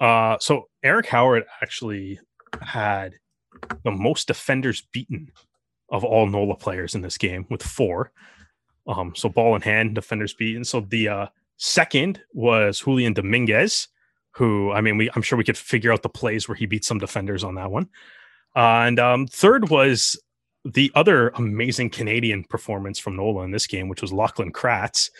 Uh, 0.00 0.38
so 0.40 0.68
Eric 0.82 1.06
Howard 1.06 1.44
actually 1.62 2.18
had 2.62 3.14
the 3.84 3.90
most 3.90 4.28
defenders 4.28 4.82
beaten 4.92 5.30
of 5.90 6.04
all 6.04 6.26
NOLA 6.26 6.56
players 6.56 6.94
in 6.94 7.02
this 7.02 7.18
game 7.18 7.46
with 7.50 7.62
four. 7.62 8.12
Um, 8.90 9.14
so 9.14 9.28
ball 9.28 9.54
in 9.54 9.62
hand, 9.62 9.94
defenders 9.94 10.34
beat. 10.34 10.56
And 10.56 10.66
so 10.66 10.80
the 10.80 11.08
uh, 11.08 11.26
second 11.56 12.20
was 12.32 12.80
Julian 12.80 13.12
Dominguez, 13.12 13.88
who 14.32 14.72
I 14.72 14.80
mean, 14.80 14.96
we 14.96 15.10
I'm 15.14 15.22
sure 15.22 15.38
we 15.38 15.44
could 15.44 15.56
figure 15.56 15.92
out 15.92 16.02
the 16.02 16.08
plays 16.08 16.48
where 16.48 16.56
he 16.56 16.66
beat 16.66 16.84
some 16.84 16.98
defenders 16.98 17.44
on 17.44 17.54
that 17.54 17.70
one. 17.70 17.88
Uh, 18.56 18.82
and 18.86 18.98
um, 18.98 19.26
third 19.28 19.68
was 19.68 20.20
the 20.64 20.90
other 20.94 21.28
amazing 21.30 21.88
Canadian 21.90 22.44
performance 22.44 22.98
from 22.98 23.16
Nola 23.16 23.44
in 23.44 23.52
this 23.52 23.66
game, 23.66 23.88
which 23.88 24.02
was 24.02 24.12
Lachlan 24.12 24.52
Kratz. 24.52 25.10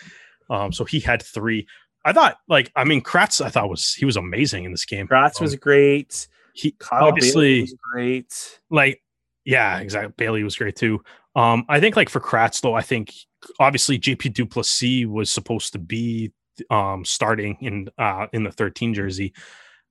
Um, 0.50 0.72
so 0.72 0.84
he 0.84 0.98
had 0.98 1.22
three. 1.22 1.66
I 2.04 2.12
thought, 2.12 2.38
like, 2.48 2.72
I 2.74 2.84
mean, 2.84 3.02
Kratz, 3.02 3.44
I 3.44 3.50
thought 3.50 3.70
was 3.70 3.94
he 3.94 4.04
was 4.04 4.16
amazing 4.16 4.64
in 4.64 4.72
this 4.72 4.84
game. 4.84 5.06
Kratz 5.06 5.40
um, 5.40 5.44
was 5.44 5.54
great. 5.54 6.26
He 6.54 6.72
Kyle 6.72 7.04
obviously 7.04 7.60
was 7.60 7.76
great. 7.92 8.60
Like, 8.68 9.00
yeah, 9.44 9.78
exactly. 9.78 10.12
Bailey 10.16 10.42
was 10.42 10.56
great 10.56 10.74
too. 10.74 11.02
Um, 11.36 11.64
I 11.68 11.78
think 11.78 11.94
like 11.94 12.08
for 12.08 12.20
Kratz 12.20 12.60
though, 12.60 12.74
I 12.74 12.82
think 12.82 13.14
obviously 13.58 13.98
JP 13.98 14.34
du 14.34 14.46
Plessis 14.46 15.06
was 15.06 15.30
supposed 15.30 15.72
to 15.72 15.78
be 15.78 16.32
um 16.68 17.04
starting 17.04 17.56
in 17.60 17.88
uh 17.98 18.26
in 18.32 18.44
the 18.44 18.52
13 18.52 18.94
jersey, 18.94 19.32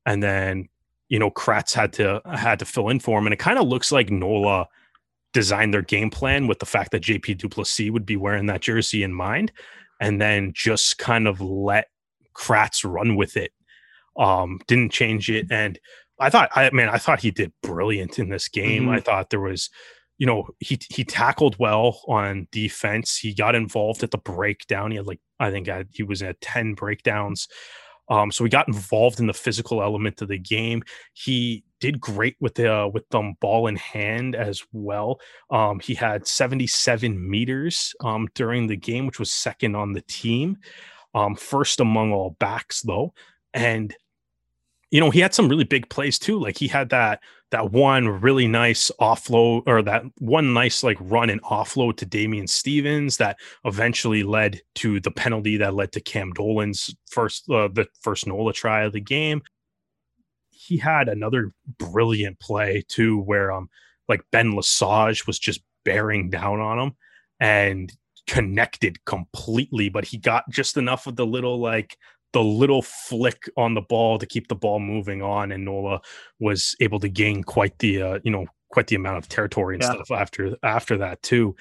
and 0.05 0.21
then 0.21 0.69
you 1.07 1.19
know 1.19 1.31
Kratz 1.31 1.73
had 1.73 1.93
to 1.93 2.21
had 2.25 2.59
to 2.59 2.65
fill 2.65 2.89
in 2.89 2.99
for 2.99 3.17
him, 3.19 3.25
and 3.25 3.33
it 3.33 3.39
kind 3.39 3.59
of 3.59 3.67
looks 3.67 3.91
like 3.91 4.09
Nola 4.09 4.67
designed 5.33 5.73
their 5.73 5.81
game 5.83 6.09
plan 6.09 6.47
with 6.47 6.59
the 6.59 6.65
fact 6.65 6.91
that 6.91 7.03
JP 7.03 7.37
du 7.37 7.49
Plessis 7.49 7.91
would 7.91 8.05
be 8.05 8.15
wearing 8.15 8.47
that 8.47 8.61
jersey 8.61 9.03
in 9.03 9.13
mind, 9.13 9.51
and 9.99 10.19
then 10.19 10.51
just 10.53 10.97
kind 10.97 11.27
of 11.27 11.41
let 11.41 11.87
Kratz 12.33 12.89
run 12.89 13.15
with 13.15 13.37
it. 13.37 13.51
Um, 14.17 14.59
didn't 14.67 14.91
change 14.91 15.29
it, 15.29 15.47
and 15.51 15.79
I 16.19 16.29
thought 16.29 16.49
I 16.55 16.69
mean 16.71 16.89
I 16.89 16.97
thought 16.97 17.21
he 17.21 17.31
did 17.31 17.53
brilliant 17.63 18.19
in 18.19 18.29
this 18.29 18.47
game. 18.47 18.83
Mm-hmm. 18.83 18.91
I 18.91 18.99
thought 18.99 19.29
there 19.29 19.39
was 19.39 19.69
you 20.19 20.27
know, 20.27 20.47
he 20.59 20.77
he 20.89 21.03
tackled 21.03 21.57
well 21.57 22.01
on 22.07 22.47
defense. 22.51 23.17
He 23.17 23.33
got 23.33 23.55
involved 23.55 24.03
at 24.03 24.11
the 24.11 24.17
breakdown. 24.17 24.91
He 24.91 24.97
had 24.97 25.07
like 25.07 25.21
I 25.39 25.49
think 25.49 25.69
he 25.91 26.03
was 26.03 26.21
at 26.21 26.39
ten 26.41 26.75
breakdowns. 26.75 27.47
Um, 28.09 28.31
so 28.31 28.43
he 28.43 28.49
got 28.49 28.67
involved 28.67 29.19
in 29.19 29.27
the 29.27 29.33
physical 29.33 29.81
element 29.81 30.21
of 30.21 30.27
the 30.27 30.37
game. 30.37 30.83
He 31.13 31.63
did 31.79 32.01
great 32.01 32.35
with 32.39 32.55
the 32.55 32.73
uh, 32.73 32.87
with 32.87 33.07
the 33.09 33.33
ball 33.39 33.67
in 33.67 33.77
hand 33.77 34.35
as 34.35 34.61
well. 34.73 35.19
Um, 35.51 35.79
he 35.79 35.93
had 35.93 36.27
77 36.27 37.29
meters 37.29 37.93
um, 38.03 38.27
during 38.35 38.67
the 38.67 38.75
game, 38.75 39.05
which 39.05 39.19
was 39.19 39.31
second 39.31 39.75
on 39.75 39.93
the 39.93 40.01
team. 40.01 40.57
Um, 41.13 41.35
first 41.35 41.79
among 41.79 42.11
all 42.11 42.35
backs 42.39 42.81
though, 42.81 43.13
and 43.53 43.95
you 44.91 44.99
know 44.99 45.11
he 45.11 45.19
had 45.19 45.33
some 45.33 45.49
really 45.49 45.63
big 45.63 45.89
plays 45.89 46.17
too. 46.17 46.39
Like 46.39 46.57
he 46.57 46.67
had 46.67 46.89
that 46.89 47.21
that 47.51 47.71
one 47.71 48.07
really 48.07 48.47
nice 48.47 48.91
offload 48.99 49.63
or 49.65 49.81
that 49.81 50.03
one 50.19 50.53
nice 50.53 50.83
like 50.83 50.97
run 50.99 51.29
and 51.29 51.41
offload 51.43 51.97
to 51.97 52.05
Damian 52.05 52.47
Stevens 52.47 53.17
that 53.17 53.37
eventually 53.65 54.23
led 54.23 54.61
to 54.75 54.99
the 54.99 55.11
penalty 55.11 55.57
that 55.57 55.73
led 55.73 55.91
to 55.93 56.01
Cam 56.01 56.31
Dolan's 56.33 56.93
first 57.09 57.49
uh, 57.49 57.67
the 57.67 57.87
first 58.01 58.27
Nola 58.27 58.53
try 58.53 58.83
of 58.83 58.93
the 58.93 59.01
game. 59.01 59.41
He 60.49 60.77
had 60.77 61.07
another 61.07 61.53
brilliant 61.77 62.39
play 62.39 62.83
too 62.87 63.19
where 63.19 63.51
um 63.51 63.69
like 64.07 64.21
Ben 64.31 64.55
Lesage 64.55 65.27
was 65.27 65.37
just 65.37 65.61
bearing 65.85 66.29
down 66.29 66.59
on 66.59 66.79
him 66.79 66.91
and 67.39 67.93
connected 68.27 69.03
completely 69.05 69.89
but 69.89 70.05
he 70.05 70.17
got 70.17 70.47
just 70.51 70.77
enough 70.77 71.07
of 71.07 71.15
the 71.15 71.25
little 71.25 71.59
like 71.59 71.97
the 72.33 72.43
little 72.43 72.81
flick 72.81 73.49
on 73.57 73.73
the 73.73 73.81
ball 73.81 74.19
to 74.19 74.25
keep 74.25 74.47
the 74.47 74.55
ball 74.55 74.79
moving 74.79 75.21
on, 75.21 75.51
and 75.51 75.65
Nola 75.65 76.01
was 76.39 76.75
able 76.79 76.99
to 76.99 77.09
gain 77.09 77.43
quite 77.43 77.77
the 77.79 78.01
uh, 78.01 78.19
you 78.23 78.31
know 78.31 78.45
quite 78.69 78.87
the 78.87 78.95
amount 78.95 79.17
of 79.17 79.27
territory 79.27 79.75
and 79.75 79.83
yeah. 79.83 79.93
stuff 79.93 80.11
after 80.11 80.55
after 80.63 80.97
that 80.97 81.21
too. 81.21 81.55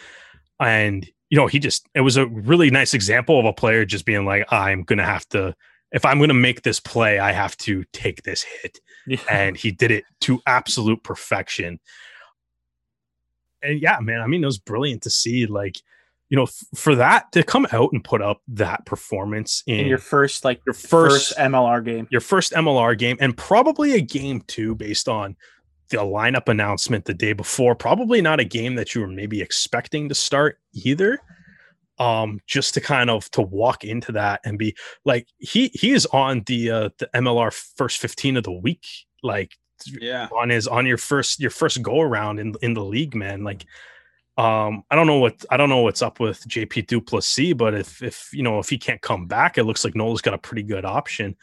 And 0.61 1.09
you 1.31 1.37
know, 1.37 1.47
he 1.47 1.59
just 1.59 1.89
it 1.95 2.01
was 2.01 2.17
a 2.17 2.27
really 2.27 2.71
nice 2.71 2.95
example 2.95 3.39
of 3.39 3.45
a 3.45 3.53
player 3.53 3.85
just 3.85 4.05
being 4.05 4.25
like, 4.25 4.51
I'm 4.53 4.83
gonna 4.83 5.05
have 5.05 5.29
to 5.31 5.55
if 5.93 6.05
I'm 6.05 6.21
gonna 6.21 6.35
make 6.35 6.63
this 6.63 6.81
play, 6.81 7.19
I 7.19 7.33
have 7.33 7.57
to 7.59 7.85
take 7.93 8.23
this 8.23 8.43
hit. 8.43 8.79
Yeah. 9.07 9.19
And 9.31 9.57
he 9.57 9.71
did 9.71 9.91
it 9.91 10.05
to 10.23 10.41
absolute 10.47 11.03
perfection. 11.03 11.81
And 13.63 13.81
yeah, 13.81 13.99
man, 14.01 14.21
I 14.21 14.27
mean, 14.27 14.43
it 14.43 14.47
was 14.47 14.59
brilliant 14.59 15.03
to 15.03 15.11
see 15.11 15.47
like 15.47 15.81
you 16.31 16.37
know, 16.37 16.45
f- 16.45 16.65
for 16.75 16.95
that 16.95 17.31
to 17.33 17.43
come 17.43 17.67
out 17.73 17.91
and 17.93 18.05
put 18.05 18.21
up 18.21 18.43
that 18.49 18.85
performance 18.87 19.63
in, 19.67 19.81
in 19.81 19.87
your 19.87 19.99
first 19.99 20.45
like 20.45 20.61
your 20.67 20.75
first, 20.75 21.35
first, 21.35 21.39
MLR 21.39 21.85
game, 21.85 22.07
your 22.11 22.21
first 22.21 22.53
MLR 22.53 22.97
game, 22.99 23.17
and 23.21 23.37
probably 23.37 23.95
a 23.95 24.01
game 24.01 24.43
too, 24.43 24.75
based 24.75 25.09
on 25.09 25.37
the 25.91 25.97
lineup 25.99 26.49
announcement 26.49 27.07
the 27.07 27.15
day 27.15 27.33
before. 27.33 27.75
Probably 27.75 28.21
not 28.21 28.41
a 28.41 28.45
game 28.45 28.75
that 28.75 28.95
you 28.95 29.01
were 29.01 29.09
maybe 29.09 29.41
expecting 29.41 30.09
to 30.09 30.15
start 30.15 30.59
either. 30.73 31.19
Um, 31.99 32.39
just 32.47 32.75
to 32.75 32.81
kind 32.81 33.11
of 33.11 33.29
to 33.33 33.43
walk 33.43 33.83
into 33.83 34.13
that 34.13 34.41
and 34.45 34.57
be 34.57 34.77
like 35.05 35.27
he 35.39 35.69
he 35.75 35.91
is 35.91 36.07
on 36.07 36.45
the 36.47 36.71
uh 36.71 36.89
the 36.99 37.11
MLR 37.13 37.53
first 37.77 37.99
15 37.99 38.37
of 38.37 38.45
the 38.45 38.53
week, 38.53 38.87
like 39.23 39.57
yeah, 40.01 40.29
on 40.37 40.51
his 40.51 40.69
on 40.69 40.87
your 40.87 40.99
first 40.99 41.41
your 41.41 41.51
first 41.51 41.83
go 41.83 42.01
around 42.01 42.39
in 42.39 42.55
in 42.63 42.75
the 42.75 42.85
league, 42.85 43.17
man. 43.17 43.43
Like 43.43 43.65
um, 44.39 44.85
I 44.89 44.95
don't 44.95 45.09
know 45.09 45.19
what 45.19 45.45
I 45.51 45.57
don't 45.57 45.69
know 45.69 45.81
what's 45.81 46.01
up 46.01 46.21
with 46.21 46.47
JP 46.49 46.87
du 46.87 47.01
Plessis, 47.01 47.55
but 47.55 47.75
if 47.75 48.01
if 48.03 48.31
you 48.33 48.45
know 48.45 48.61
if 48.61 48.69
he 48.69 48.79
can't 48.79 49.03
come 49.03 49.27
back, 49.27 49.59
it 49.59 49.65
looks 49.65 49.85
like 49.85 49.97
Nola's 49.97 50.23
got 50.23 50.33
a 50.33 50.39
pretty 50.39 50.63
good 50.63 50.85
option. 50.85 51.37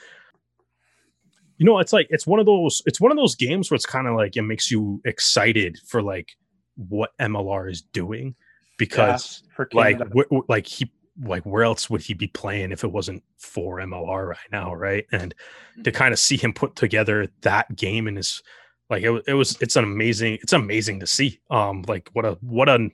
You 1.57 1.65
know, 1.65 1.79
it's 1.79 1.91
like 1.91 2.07
it's 2.09 2.25
one 2.25 2.39
of 2.39 2.45
those 2.45 2.81
it's 2.85 3.01
one 3.01 3.11
of 3.11 3.17
those 3.17 3.35
games 3.35 3.69
where 3.69 3.75
it's 3.75 3.85
kind 3.85 4.07
of 4.07 4.15
like 4.15 4.37
it 4.37 4.43
makes 4.43 4.71
you 4.71 5.01
excited 5.03 5.77
for 5.85 6.01
like 6.01 6.37
what 6.77 7.11
MLR 7.19 7.69
is 7.69 7.81
doing 7.81 8.33
because 8.77 9.43
for 9.53 9.67
like 9.73 9.99
wh- 10.13 10.33
wh- 10.33 10.49
like 10.49 10.65
he 10.65 10.89
like 11.21 11.45
where 11.45 11.63
else 11.63 11.89
would 11.89 12.01
he 12.01 12.13
be 12.13 12.27
playing 12.27 12.71
if 12.71 12.85
it 12.85 12.91
wasn't 12.91 13.23
for 13.37 13.77
MLR 13.77 14.25
right 14.29 14.51
now, 14.53 14.73
right? 14.73 15.05
And 15.11 15.35
to 15.83 15.91
kind 15.91 16.13
of 16.13 16.19
see 16.19 16.37
him 16.37 16.53
put 16.53 16.77
together 16.77 17.27
that 17.41 17.75
game 17.75 18.07
in 18.07 18.15
his 18.15 18.41
like 18.89 19.03
it, 19.03 19.23
it 19.27 19.33
was 19.33 19.57
it's 19.61 19.75
an 19.75 19.83
amazing 19.83 20.37
it's 20.41 20.53
amazing 20.53 20.99
to 20.99 21.07
see 21.07 21.39
um 21.49 21.83
like 21.87 22.09
what 22.13 22.25
a 22.25 22.37
what 22.41 22.69
an 22.69 22.91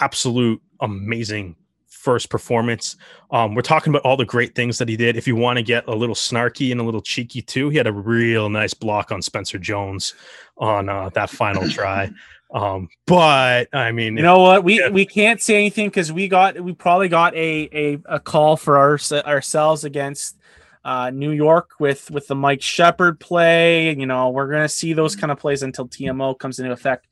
absolute 0.00 0.60
amazing 0.80 1.56
first 1.86 2.30
performance 2.30 2.96
um 3.30 3.54
we're 3.54 3.62
talking 3.62 3.92
about 3.92 4.02
all 4.02 4.16
the 4.16 4.24
great 4.24 4.54
things 4.54 4.78
that 4.78 4.88
he 4.88 4.96
did 4.96 5.16
if 5.16 5.26
you 5.26 5.36
want 5.36 5.56
to 5.56 5.62
get 5.62 5.86
a 5.86 5.94
little 5.94 6.14
snarky 6.14 6.72
and 6.72 6.80
a 6.80 6.84
little 6.84 7.02
cheeky 7.02 7.40
too 7.40 7.68
he 7.68 7.76
had 7.76 7.86
a 7.86 7.92
real 7.92 8.48
nice 8.48 8.74
block 8.74 9.12
on 9.12 9.22
spencer 9.22 9.58
jones 9.58 10.14
on 10.58 10.88
uh 10.88 11.08
that 11.10 11.30
final 11.30 11.68
try 11.68 12.10
um 12.54 12.88
but 13.06 13.68
i 13.72 13.92
mean 13.92 14.16
You 14.16 14.22
know 14.22 14.40
what? 14.40 14.64
We 14.64 14.80
Yeah. 14.80 14.88
we 14.90 15.06
can't 15.06 15.40
say 15.40 15.54
anything 15.54 15.88
because 15.88 16.12
we 16.12 16.28
got 16.28 16.60
we 16.60 16.72
probably 16.72 17.08
got 17.08 17.34
a 17.34 17.68
a, 17.72 17.98
a 18.06 18.20
call 18.20 18.56
for 18.56 18.76
our, 18.76 18.98
ourselves 19.24 19.84
against 19.84 20.38
uh, 20.84 21.10
New 21.10 21.30
York 21.30 21.70
with 21.78 22.10
with 22.10 22.26
the 22.26 22.34
Mike 22.34 22.62
Shepard 22.62 23.20
play. 23.20 23.94
You 23.94 24.06
know, 24.06 24.30
we're 24.30 24.50
gonna 24.50 24.68
see 24.68 24.92
those 24.92 25.14
kind 25.16 25.30
of 25.30 25.38
plays 25.38 25.62
until 25.62 25.86
TMO 25.88 26.38
comes 26.38 26.58
into 26.58 26.72
effect. 26.72 27.06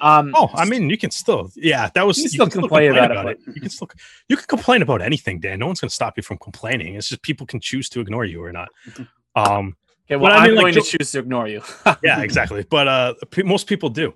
Um, 0.00 0.32
Oh, 0.34 0.50
I 0.54 0.64
mean, 0.64 0.90
you 0.90 0.98
can 0.98 1.10
still, 1.12 1.50
yeah, 1.54 1.88
that 1.94 2.04
was. 2.04 2.18
You 2.18 2.24
can 2.24 2.30
still 2.30 2.50
complain 2.62 2.90
about 2.96 3.28
it, 3.28 3.38
You 3.46 3.60
can 3.60 3.70
still, 3.70 3.88
you 4.28 4.36
can 4.36 4.44
complain 4.46 4.82
about 4.82 5.00
anything, 5.00 5.38
Dan. 5.38 5.60
No 5.60 5.66
one's 5.66 5.80
going 5.80 5.88
to 5.88 5.94
stop 5.94 6.14
you 6.16 6.22
from 6.24 6.36
complaining. 6.38 6.96
It's 6.96 7.08
just 7.08 7.22
people 7.22 7.46
can 7.46 7.60
choose 7.60 7.88
to 7.90 8.00
ignore 8.00 8.24
you 8.24 8.42
or 8.42 8.52
not. 8.52 8.68
Um, 9.36 9.76
okay, 10.06 10.14
well, 10.14 10.30
I 10.32 10.36
I'm 10.36 10.50
mean, 10.50 10.60
going 10.60 10.74
Jo- 10.74 10.80
to 10.80 10.96
choose 10.98 11.10
to 11.12 11.18
ignore 11.18 11.48
you. 11.48 11.60
yeah, 12.04 12.20
exactly. 12.22 12.64
But 12.68 12.86
uh, 12.86 13.14
pe- 13.32 13.42
most 13.42 13.66
people 13.66 13.88
do. 13.88 14.14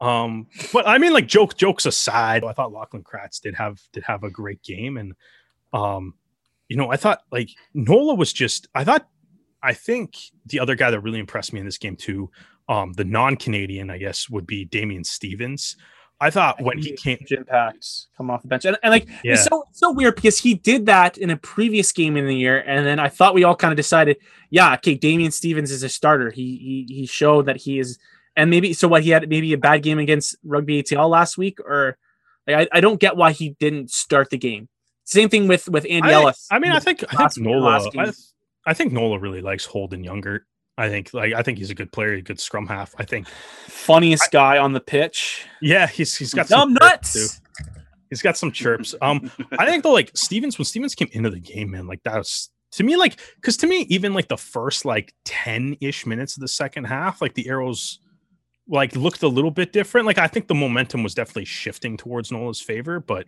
Um, 0.00 0.46
but 0.72 0.86
I 0.86 0.98
mean, 0.98 1.12
like 1.12 1.26
joke 1.26 1.56
jokes 1.56 1.86
aside, 1.86 2.44
I 2.44 2.52
thought 2.52 2.72
Lachlan 2.72 3.02
Kratz 3.02 3.40
did 3.40 3.54
have 3.56 3.80
did 3.92 4.04
have 4.04 4.22
a 4.22 4.30
great 4.30 4.62
game, 4.62 4.96
and 4.96 5.14
um, 5.72 6.14
you 6.70 6.76
know, 6.76 6.90
I 6.90 6.96
thought 6.96 7.22
like 7.30 7.50
Nola 7.74 8.14
was 8.14 8.32
just. 8.32 8.68
I 8.74 8.84
thought, 8.84 9.06
I 9.62 9.74
think 9.74 10.16
the 10.46 10.60
other 10.60 10.76
guy 10.76 10.90
that 10.90 11.00
really 11.00 11.18
impressed 11.18 11.52
me 11.52 11.58
in 11.58 11.66
this 11.66 11.76
game 11.76 11.96
too, 11.96 12.30
um, 12.68 12.92
the 12.92 13.04
non-Canadian, 13.04 13.90
I 13.90 13.98
guess, 13.98 14.30
would 14.30 14.46
be 14.46 14.64
Damian 14.64 15.04
Stevens. 15.04 15.76
I 16.20 16.30
thought 16.30 16.62
when 16.62 16.78
he 16.78 16.92
came, 16.92 17.18
Huge 17.18 17.32
impacts 17.32 18.06
come 18.16 18.30
off 18.30 18.42
the 18.42 18.48
bench, 18.48 18.66
and, 18.66 18.78
and 18.84 18.92
like 18.92 19.08
yeah, 19.24 19.32
it's 19.32 19.44
so 19.46 19.64
it's 19.68 19.80
so 19.80 19.90
weird 19.90 20.14
because 20.14 20.38
he 20.38 20.54
did 20.54 20.86
that 20.86 21.18
in 21.18 21.30
a 21.30 21.36
previous 21.36 21.90
game 21.90 22.16
in 22.16 22.26
the 22.26 22.36
year, 22.36 22.58
and 22.58 22.86
then 22.86 23.00
I 23.00 23.08
thought 23.08 23.34
we 23.34 23.42
all 23.42 23.56
kind 23.56 23.72
of 23.72 23.76
decided, 23.76 24.18
yeah, 24.50 24.74
okay, 24.74 24.94
Damian 24.94 25.32
Stevens 25.32 25.72
is 25.72 25.82
a 25.82 25.88
starter. 25.88 26.30
He 26.30 26.86
he 26.88 26.94
he 26.94 27.06
showed 27.06 27.46
that 27.46 27.56
he 27.56 27.80
is, 27.80 27.98
and 28.36 28.48
maybe 28.48 28.74
so 28.74 28.86
what 28.86 29.02
he 29.02 29.10
had 29.10 29.28
maybe 29.28 29.52
a 29.54 29.58
bad 29.58 29.82
game 29.82 29.98
against 29.98 30.36
Rugby 30.44 30.82
ATL 30.82 31.10
last 31.10 31.36
week, 31.36 31.58
or 31.58 31.98
like, 32.46 32.68
I 32.72 32.78
I 32.78 32.80
don't 32.80 33.00
get 33.00 33.16
why 33.16 33.32
he 33.32 33.56
didn't 33.58 33.90
start 33.90 34.30
the 34.30 34.38
game. 34.38 34.68
Same 35.10 35.28
thing 35.28 35.48
with 35.48 35.68
with 35.68 35.86
Andy 35.90 36.10
I, 36.10 36.12
Ellis. 36.12 36.46
I 36.50 36.58
mean, 36.58 36.70
I 36.72 36.78
think 36.78 37.02
I 37.12 37.28
think 37.28 37.46
Nola. 37.46 37.90
I. 37.98 38.12
I 38.66 38.74
think 38.74 38.92
Nola 38.92 39.18
really 39.18 39.40
likes 39.40 39.64
Holden 39.64 40.04
Younger. 40.04 40.46
I 40.78 40.88
think 40.88 41.12
like 41.12 41.32
I 41.32 41.42
think 41.42 41.58
he's 41.58 41.70
a 41.70 41.74
good 41.74 41.90
player, 41.90 42.12
a 42.12 42.22
good 42.22 42.38
scrum 42.38 42.66
half. 42.66 42.94
I 42.98 43.04
think 43.04 43.28
funniest 43.28 44.30
guy 44.30 44.58
on 44.58 44.72
the 44.72 44.80
pitch. 44.80 45.46
yeah, 45.60 45.86
he's 45.86 46.16
he's 46.16 46.32
got 46.32 46.48
Dumb 46.48 46.76
some 46.76 46.88
chirps, 46.88 47.12
too. 47.12 47.18
nuts. 47.18 47.40
He's 48.08 48.22
got 48.22 48.36
some 48.36 48.52
chirps. 48.52 48.94
Um, 49.02 49.30
I 49.58 49.66
think 49.66 49.82
though, 49.82 49.92
like 49.92 50.10
Stevens, 50.14 50.58
when 50.58 50.64
Stevens 50.64 50.94
came 50.94 51.08
into 51.12 51.30
the 51.30 51.40
game, 51.40 51.72
man, 51.72 51.86
like 51.86 52.02
that 52.04 52.16
was 52.16 52.50
to 52.72 52.84
me, 52.84 52.96
like, 52.96 53.18
because 53.36 53.56
to 53.58 53.66
me, 53.66 53.80
even 53.88 54.14
like 54.14 54.28
the 54.28 54.36
first 54.36 54.84
like 54.84 55.12
10 55.24 55.76
ish 55.80 56.06
minutes 56.06 56.36
of 56.36 56.40
the 56.40 56.48
second 56.48 56.84
half, 56.84 57.20
like 57.20 57.34
the 57.34 57.48
arrows 57.48 57.98
like 58.68 58.94
looked 58.94 59.22
a 59.24 59.28
little 59.28 59.50
bit 59.50 59.72
different. 59.72 60.06
Like, 60.06 60.18
I 60.18 60.28
think 60.28 60.46
the 60.46 60.54
momentum 60.54 61.02
was 61.02 61.14
definitely 61.14 61.46
shifting 61.46 61.96
towards 61.96 62.30
Nola's 62.30 62.60
favor, 62.60 63.00
but 63.00 63.26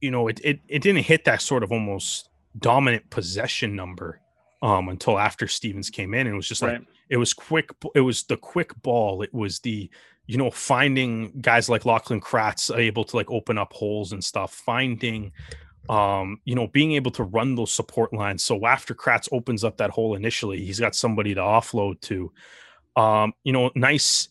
you 0.00 0.10
know, 0.10 0.28
it 0.28 0.40
it, 0.44 0.60
it 0.68 0.82
didn't 0.82 1.04
hit 1.04 1.24
that 1.24 1.42
sort 1.42 1.62
of 1.62 1.72
almost 1.72 2.28
dominant 2.58 3.08
possession 3.10 3.74
number 3.74 4.20
um 4.62 4.88
until 4.88 5.18
after 5.18 5.48
Stevens 5.48 5.90
came 5.90 6.14
in. 6.14 6.26
And 6.26 6.34
it 6.34 6.36
was 6.36 6.48
just 6.48 6.62
like 6.62 6.82
it 7.08 7.16
was 7.16 7.34
quick 7.34 7.70
it 7.94 8.00
was 8.00 8.24
the 8.24 8.36
quick 8.36 8.80
ball. 8.82 9.22
It 9.22 9.32
was 9.32 9.60
the 9.60 9.90
you 10.26 10.38
know 10.38 10.50
finding 10.50 11.32
guys 11.40 11.68
like 11.68 11.84
lachlan 11.84 12.20
kratz 12.20 12.74
able 12.74 13.04
to 13.04 13.16
like 13.16 13.30
open 13.30 13.58
up 13.58 13.74
holes 13.74 14.12
and 14.12 14.24
stuff 14.24 14.54
finding 14.54 15.30
um 15.90 16.40
you 16.46 16.54
know 16.54 16.66
being 16.68 16.92
able 16.92 17.10
to 17.10 17.24
run 17.24 17.54
those 17.54 17.72
support 17.72 18.12
lines. 18.12 18.42
So 18.42 18.64
after 18.66 18.94
kratz 18.94 19.28
opens 19.32 19.64
up 19.64 19.76
that 19.78 19.90
hole 19.90 20.14
initially 20.14 20.64
he's 20.64 20.80
got 20.80 20.94
somebody 20.94 21.34
to 21.34 21.40
offload 21.40 22.00
to. 22.02 22.32
Um 22.96 23.34
you 23.42 23.52
know 23.52 23.70
nice 23.74 24.28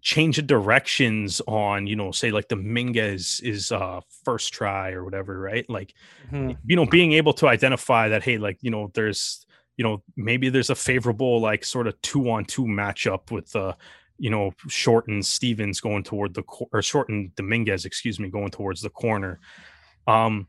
change 0.00 0.38
of 0.38 0.46
directions 0.46 1.40
on 1.48 1.86
you 1.86 1.96
know 1.96 2.10
say 2.12 2.30
like 2.30 2.48
Dominguez 2.48 3.40
is 3.42 3.72
uh 3.72 4.00
first 4.24 4.52
try 4.52 4.90
or 4.92 5.04
whatever 5.04 5.38
right 5.40 5.68
like 5.68 5.94
Mhm. 6.32 6.56
you 6.64 6.76
know 6.76 6.86
being 6.86 7.12
able 7.12 7.32
to 7.34 7.48
identify 7.48 8.08
that 8.08 8.22
hey 8.22 8.38
like 8.38 8.58
you 8.60 8.70
know 8.70 8.90
there's 8.94 9.44
you 9.76 9.84
know 9.84 10.02
maybe 10.16 10.48
there's 10.50 10.70
a 10.70 10.74
favorable 10.74 11.40
like 11.40 11.64
sort 11.64 11.86
of 11.86 12.00
two 12.02 12.30
on 12.30 12.44
two 12.44 12.64
matchup 12.64 13.30
with 13.30 13.54
uh 13.56 13.74
you 14.18 14.30
know 14.30 14.52
shorten 14.68 15.22
stevens 15.22 15.80
going 15.80 16.02
toward 16.04 16.34
the 16.34 16.42
cor- 16.42 16.68
or 16.72 16.82
shorten 16.82 17.32
dominguez 17.36 17.84
excuse 17.84 18.20
me 18.20 18.28
going 18.28 18.50
towards 18.50 18.80
the 18.82 18.90
corner 18.90 19.40
um 20.06 20.46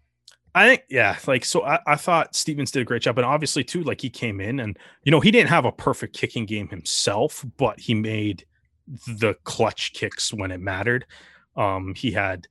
i 0.55 0.67
think 0.67 0.83
yeah 0.89 1.17
like 1.27 1.45
so 1.45 1.63
I, 1.63 1.79
I 1.88 1.95
thought 1.95 2.35
stevens 2.35 2.71
did 2.71 2.81
a 2.81 2.85
great 2.85 3.01
job 3.03 3.17
and 3.17 3.25
obviously 3.25 3.63
too 3.63 3.83
like 3.83 4.01
he 4.01 4.09
came 4.09 4.39
in 4.41 4.59
and 4.59 4.77
you 5.03 5.12
know 5.12 5.19
he 5.19 5.31
didn't 5.31 5.49
have 5.49 5.65
a 5.65 5.71
perfect 5.71 6.15
kicking 6.15 6.45
game 6.45 6.67
himself 6.67 7.45
but 7.57 7.79
he 7.79 7.93
made 7.93 8.45
the 9.08 9.36
clutch 9.43 9.93
kicks 9.93 10.34
when 10.34 10.52
it 10.52 10.60
mattered 10.60 11.06
um 11.56 11.93
he 11.95 12.12
had 12.12 12.47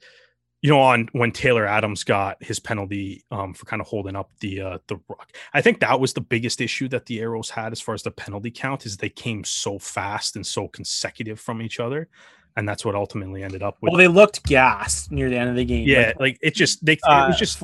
you 0.61 0.71
know, 0.71 0.81
on 0.81 1.09
when 1.13 1.31
Taylor 1.31 1.67
Adams 1.67 2.03
got 2.03 2.43
his 2.43 2.59
penalty 2.59 3.23
um, 3.31 3.55
for 3.55 3.65
kind 3.67 3.81
of 3.81 3.87
holding 3.87 4.17
up 4.17 4.31
the 4.41 4.61
uh, 4.61 4.79
the 4.89 4.99
rock, 5.09 5.33
I 5.55 5.61
think 5.61 5.81
that 5.81 6.01
was 6.01 6.15
the 6.15 6.21
biggest 6.21 6.61
issue 6.61 6.89
that 6.89 7.07
the 7.07 7.21
Arrows 7.21 7.51
had 7.51 7.71
as 7.71 7.81
far 7.81 7.95
as 7.95 8.03
the 8.03 8.11
penalty 8.11 8.51
count 8.51 8.85
is 8.85 8.97
they 8.97 9.09
came 9.09 9.45
so 9.45 9.79
fast 9.79 10.35
and 10.35 10.45
so 10.45 10.67
consecutive 10.67 11.39
from 11.39 11.63
each 11.63 11.79
other, 11.79 12.09
and 12.57 12.69
that's 12.69 12.85
what 12.85 12.97
ultimately 12.97 13.45
ended 13.45 13.63
up 13.63 13.77
with. 13.81 13.93
Well, 13.93 13.99
they 13.99 14.09
looked 14.09 14.43
gassed 14.45 15.13
near 15.13 15.31
the 15.31 15.37
end 15.37 15.51
of 15.51 15.57
the 15.57 15.65
game. 15.65 15.87
yeah, 15.87 16.09
Like, 16.09 16.19
like 16.19 16.39
it 16.43 16.55
just 16.55 16.85
they 16.85 16.95
it 16.95 17.01
uh, 17.05 17.27
was 17.29 17.39
just 17.39 17.63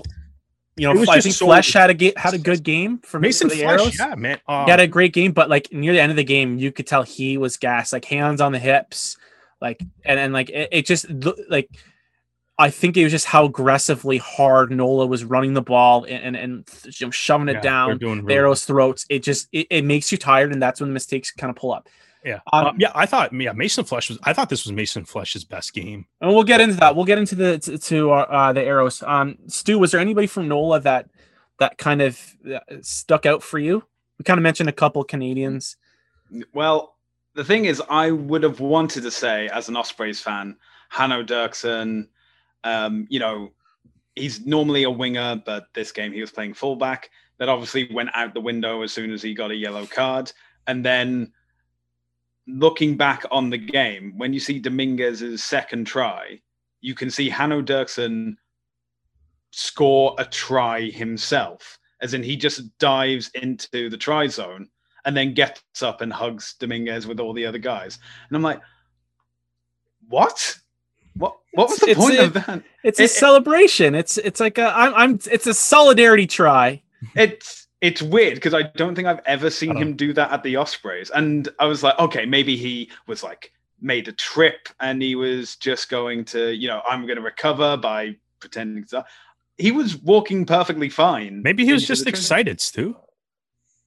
you 0.77 0.87
know, 0.89 0.95
it 0.95 1.01
was 1.01 1.09
I 1.09 1.21
just 1.21 1.39
so- 1.39 1.47
Flesch 1.47 1.73
had 1.73 1.91
a 1.91 1.95
ga- 1.95 2.15
had 2.17 2.35
a 2.35 2.39
good 2.39 2.63
game 2.63 2.99
for 2.99 3.21
Mason 3.21 3.49
for 3.49 3.55
the 3.55 3.63
Flesch, 3.63 3.81
Arrows. 3.81 3.99
yeah, 3.99 4.15
man. 4.17 4.41
Um, 4.49 4.65
He 4.65 4.71
had 4.71 4.81
a 4.81 4.87
great 4.87 5.13
game, 5.13 5.33
but 5.33 5.49
like 5.49 5.73
near 5.73 5.93
the 5.93 6.01
end 6.01 6.11
of 6.11 6.17
the 6.17 6.25
game, 6.25 6.59
you 6.59 6.73
could 6.73 6.87
tell 6.87 7.03
he 7.03 7.39
was 7.39 7.57
gassed, 7.57 7.93
like 7.93 8.05
hands 8.05 8.41
on 8.41 8.53
the 8.53 8.59
hips, 8.59 9.17
like 9.61 9.81
and 10.05 10.19
and 10.19 10.33
like 10.33 10.51
it, 10.51 10.69
it 10.73 10.87
just 10.87 11.07
like 11.49 11.71
I 12.57 12.71
think 12.71 12.97
it 12.97 13.03
was 13.03 13.13
just 13.13 13.27
how 13.27 13.47
aggressively 13.47 14.19
hard 14.19 14.71
Nola 14.71 15.07
was 15.07 15.25
running 15.25 15.55
the 15.55 15.63
ball 15.63 16.05
and 16.05 16.25
and, 16.25 16.37
and 16.37 16.69
you 17.01 17.07
know, 17.07 17.11
shoving 17.11 17.49
it 17.49 17.55
yeah, 17.55 17.61
down 17.61 17.99
doing 17.99 18.25
really 18.25 18.39
arrows' 18.39 18.65
throats. 18.65 19.07
It 19.09 19.23
just 19.23 19.49
it, 19.53 19.67
it 19.71 19.85
makes 19.85 20.11
you 20.13 20.19
tired, 20.19 20.53
and 20.53 20.63
that's 20.63 20.81
when 20.81 20.91
the 20.91 20.95
mistakes 20.95 21.31
kind 21.31 21.51
of 21.51 21.57
pull 21.57 21.73
up. 21.73 21.89
Yeah, 22.25 22.41
Um, 22.53 22.67
Um, 22.67 22.77
yeah. 22.79 22.91
I 22.95 23.07
thought, 23.07 23.33
yeah, 23.33 23.53
Mason 23.53 23.85
Flesch 23.85 24.09
was. 24.09 24.19
I 24.23 24.33
thought 24.33 24.49
this 24.49 24.65
was 24.65 24.73
Mason 24.73 25.05
Flesch's 25.05 25.45
best 25.45 25.75
game. 25.75 26.07
And 26.21 26.35
we'll 26.35 26.45
get 26.45 26.61
into 26.61 26.77
that. 26.77 26.97
We'll 26.97 27.05
get 27.05 27.19
into 27.19 27.35
the 27.35 27.59
to, 27.59 27.79
to 27.79 28.13
uh, 28.13 28.27
uh, 28.31 28.53
the 28.53 28.63
arrows. 28.63 29.03
Um, 29.03 29.37
Stu, 29.47 29.79
was 29.79 29.93
there 29.93 30.01
anybody 30.01 30.27
from 30.27 30.49
Nola 30.49 30.81
that 30.81 31.11
that 31.59 31.77
kind 31.79 32.01
of 32.01 32.19
uh, 32.53 32.61
stuck 32.81 33.27
out 33.27 33.43
for 33.43 33.59
you? 33.59 33.85
We 34.19 34.25
kind 34.25 34.39
of 34.39 34.43
mentioned 34.43 34.69
a 34.69 34.73
couple 34.73 35.05
Canadians. 35.05 35.77
Well, 36.53 36.97
the 37.35 37.45
thing 37.45 37.67
is, 37.67 37.83
I 37.91 38.11
would 38.11 38.43
have 38.43 38.61
wanted 38.61 39.03
to 39.03 39.11
say, 39.11 39.49
as 39.49 39.69
an 39.69 39.77
Ospreys 39.77 40.21
fan, 40.21 40.57
Hanno 40.89 41.23
Dirksen, 41.23 42.09
um, 42.63 43.07
you 43.11 43.21
know, 43.21 43.51
he's 44.15 44.47
normally 44.47 44.85
a 44.85 44.91
winger, 44.91 45.43
but 45.45 45.67
this 45.75 45.93
game 45.93 46.13
he 46.13 46.21
was 46.21 46.31
playing 46.31 46.55
fullback. 46.55 47.11
That 47.39 47.49
obviously 47.49 47.93
went 47.93 48.11
out 48.15 48.33
the 48.33 48.41
window 48.41 48.83
as 48.83 48.93
soon 48.93 49.13
as 49.13 49.21
he 49.21 49.35
got 49.35 49.51
a 49.51 49.57
yellow 49.57 49.87
card. 49.87 50.33
And 50.69 50.85
then 50.85 51.33
looking 52.47 52.97
back 52.97 53.25
on 53.31 53.51
the 53.51 53.59
game, 53.59 54.13
when 54.17 54.33
you 54.33 54.41
see 54.41 54.59
Dominguez's 54.59 55.43
second 55.45 55.87
try, 55.87 56.41
you 56.81 56.95
can 56.95 57.11
see 57.11 57.29
Hanno 57.31 57.63
Dirksen 57.63 58.37
score 59.51 60.15
a 60.19 60.25
try 60.25 60.83
himself, 60.91 61.79
as 62.03 62.15
in 62.15 62.23
he 62.23 62.37
just 62.37 62.77
dives 62.79 63.31
into 63.35 63.89
the 63.89 63.97
try 63.97 64.27
zone 64.27 64.69
and 65.07 65.17
then 65.17 65.33
gets 65.35 65.83
up 65.83 66.01
and 66.01 66.13
hugs 66.13 66.55
Dominguez 66.59 67.07
with 67.07 67.21
all 67.21 67.33
the 67.33 67.47
other 67.47 67.59
guys. 67.59 67.99
And 68.29 68.37
I'm 68.37 68.43
like, 68.43 68.61
what? 70.09 70.59
What? 71.17 71.37
What 71.53 71.71
was 71.71 71.79
the 71.79 71.91
It's- 71.91 72.03
point 72.05 72.15
it's- 72.15 72.27
of 72.29 72.35
that? 72.47 72.63
It's 72.83 73.01
It- 73.01 73.05
a 73.05 73.09
celebration. 73.09 73.95
It's 73.95 74.19
it's 74.19 74.41
like 74.41 74.59
a 74.59 74.77
I'm 74.77 74.95
I'm 74.95 75.19
it's 75.31 75.47
a 75.47 75.55
solidarity 75.55 76.27
try. 76.27 76.83
It's 77.15 77.64
it's 77.81 78.01
weird 78.03 78.35
because 78.37 78.55
I 78.55 78.63
don't 78.63 78.95
think 78.95 79.07
I've 79.09 79.21
ever 79.27 79.51
seen 79.51 79.71
uh-huh. 79.73 79.81
him 79.81 79.97
do 79.97 80.13
that 80.15 80.33
at 80.33 80.43
the 80.43 80.57
Ospreys. 80.57 81.11
And 81.11 81.49
I 81.59 81.67
was 81.67 81.83
like, 81.83 81.99
okay, 81.99 82.25
maybe 82.27 82.57
he 82.57 82.91
was 83.07 83.23
like 83.23 83.53
made 83.81 84.09
a 84.09 84.13
trip 84.13 84.69
and 84.81 85.03
he 85.03 85.15
was 85.15 85.57
just 85.57 85.91
going 85.91 86.25
to, 86.27 86.53
you 86.55 86.69
know, 86.69 86.81
I'm 86.89 87.03
going 87.07 87.17
to 87.17 87.23
recover 87.23 87.77
by 87.77 88.17
pretending 88.41 88.85
to. 88.87 89.05
He 89.59 89.71
was 89.71 89.97
walking 89.97 90.47
perfectly 90.47 90.89
fine. 90.89 91.43
Maybe 91.43 91.65
he 91.65 91.73
was 91.73 91.87
just 91.87 92.07
excited, 92.07 92.61
Stu. 92.61 92.97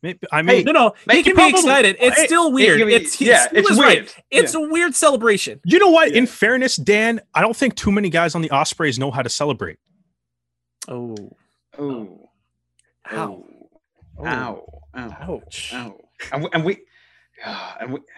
Maybe 0.04 0.19
I 0.32 0.38
Hey, 0.38 0.58
mean, 0.58 0.65
No, 0.65 0.71
no, 0.71 0.93
Make 1.08 1.26
he 1.26 1.32
it 1.32 1.36
can 1.36 1.52
be 1.52 1.58
excited. 1.58 1.97
It's 2.00 2.15
Hey, 2.17 2.26
still 2.28 2.52
weird. 2.52 2.86
be- 2.86 2.93
It's 2.93 3.15
he- 3.15 3.26
yeah, 3.28 3.47
it's 3.52 3.67
was 3.67 3.80
right. 3.80 3.97
weird. 4.02 4.13
It's 4.30 4.54
a 4.54 4.62
weird 4.62 4.93
celebration. 4.95 5.60
you 5.65 5.80
know 5.80 5.89
what? 5.89 6.12
Yeah. 6.12 6.19
In 6.19 6.28
fairness, 6.28 6.76
Dan, 6.76 7.19
I 7.34 7.41
don't 7.41 7.56
think 7.56 7.76
too 7.76 7.91
many 7.91 8.10
guys 8.12 8.36
on 8.36 8.41
the 8.43 8.52
Ospreys 8.52 9.00
know 9.00 9.10
how 9.12 9.23
to 9.23 9.30
celebrate. 9.30 9.80
Oh, 10.88 11.15
Oh, 11.80 12.30
ow, 13.12 13.17
oh, 13.17 13.45
oh. 13.50 13.57
Ow, 14.25 14.63
ow, 14.95 15.17
ouch. 15.21 15.71
ow, 15.73 15.95
and 16.32 16.43
we, 16.43 16.49
and 16.53 16.65
we, 16.65 16.77
and 17.80 17.93
we. 17.93 17.99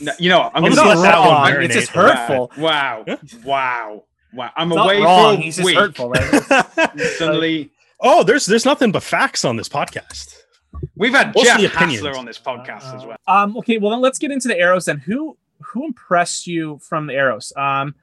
No, 0.00 0.12
you 0.18 0.28
know. 0.28 0.50
I'm 0.52 0.64
It's 0.64 0.74
gonna 0.74 0.88
not 0.88 0.94
not 0.96 1.02
let 1.02 1.10
that 1.12 1.18
one 1.20 1.28
wrong. 1.28 1.50
marinate. 1.52 1.64
It's 1.66 1.74
just 1.74 1.90
hurtful. 1.90 2.50
Wow, 2.58 3.04
Yeah. 3.06 3.16
wow, 3.44 4.04
wow! 4.32 4.50
I'm 4.56 4.72
It's 4.72 4.80
away 4.80 5.00
wrong. 5.00 5.36
for 5.36 5.42
He's 5.42 5.54
just 5.56 5.66
week. 5.66 5.76
hurtful. 5.76 6.10
Right? 6.10 7.00
Suddenly, 7.16 7.70
Oh, 8.00 8.24
there's 8.24 8.44
there's 8.46 8.64
nothing 8.64 8.90
but 8.90 9.04
facts 9.04 9.44
on 9.44 9.54
this 9.56 9.68
podcast. 9.68 10.34
we've 10.96 11.12
had 11.12 11.32
Mostly 11.32 11.62
Jeff 11.62 11.76
opinions. 11.76 12.02
Hassler 12.04 12.18
on 12.18 12.24
this 12.24 12.40
podcast 12.40 12.92
as 12.92 13.04
well. 13.06 13.16
Um, 13.28 13.56
okay, 13.58 13.78
well 13.78 13.92
then 13.92 14.00
let's 14.00 14.18
get 14.18 14.32
into 14.32 14.48
the 14.48 14.58
arrows 14.58 14.86
then. 14.86 14.98
Who 14.98 15.36
who 15.60 15.84
impressed 15.84 16.48
you 16.48 16.78
from 16.82 17.06
the 17.06 17.14
arrows? 17.14 17.52
Um, 17.56 17.94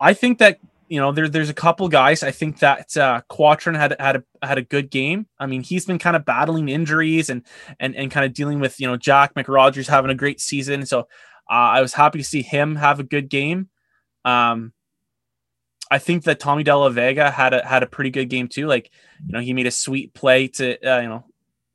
I 0.00 0.12
think 0.12 0.38
that 0.38 0.58
you 0.88 1.00
know 1.00 1.12
there, 1.12 1.28
there's 1.28 1.50
a 1.50 1.54
couple 1.54 1.88
guys. 1.88 2.22
I 2.22 2.30
think 2.30 2.60
that 2.60 2.96
uh, 2.96 3.22
Quatron 3.30 3.76
had 3.76 3.96
had 3.98 4.16
a 4.16 4.46
had 4.46 4.58
a 4.58 4.62
good 4.62 4.90
game. 4.90 5.26
I 5.38 5.46
mean, 5.46 5.62
he's 5.62 5.84
been 5.84 5.98
kind 5.98 6.16
of 6.16 6.24
battling 6.24 6.68
injuries 6.68 7.30
and 7.30 7.42
and 7.80 7.94
and 7.96 8.10
kind 8.10 8.26
of 8.26 8.32
dealing 8.32 8.60
with 8.60 8.80
you 8.80 8.86
know 8.86 8.96
Jack 8.96 9.34
McRogers 9.34 9.88
having 9.88 10.10
a 10.10 10.14
great 10.14 10.40
season. 10.40 10.86
So 10.86 11.00
uh, 11.00 11.04
I 11.50 11.80
was 11.80 11.94
happy 11.94 12.18
to 12.18 12.24
see 12.24 12.42
him 12.42 12.76
have 12.76 13.00
a 13.00 13.04
good 13.04 13.28
game. 13.28 13.68
Um, 14.24 14.72
I 15.90 15.98
think 15.98 16.24
that 16.24 16.40
Tommy 16.40 16.64
de 16.64 16.76
la 16.76 16.88
Vega 16.88 17.30
had 17.30 17.54
a 17.54 17.66
had 17.66 17.82
a 17.82 17.86
pretty 17.86 18.10
good 18.10 18.28
game 18.28 18.48
too. 18.48 18.66
Like 18.66 18.90
you 19.26 19.32
know 19.32 19.40
he 19.40 19.52
made 19.52 19.66
a 19.66 19.72
sweet 19.72 20.14
play 20.14 20.48
to 20.48 20.76
uh, 20.84 21.00
you 21.00 21.08
know 21.08 21.24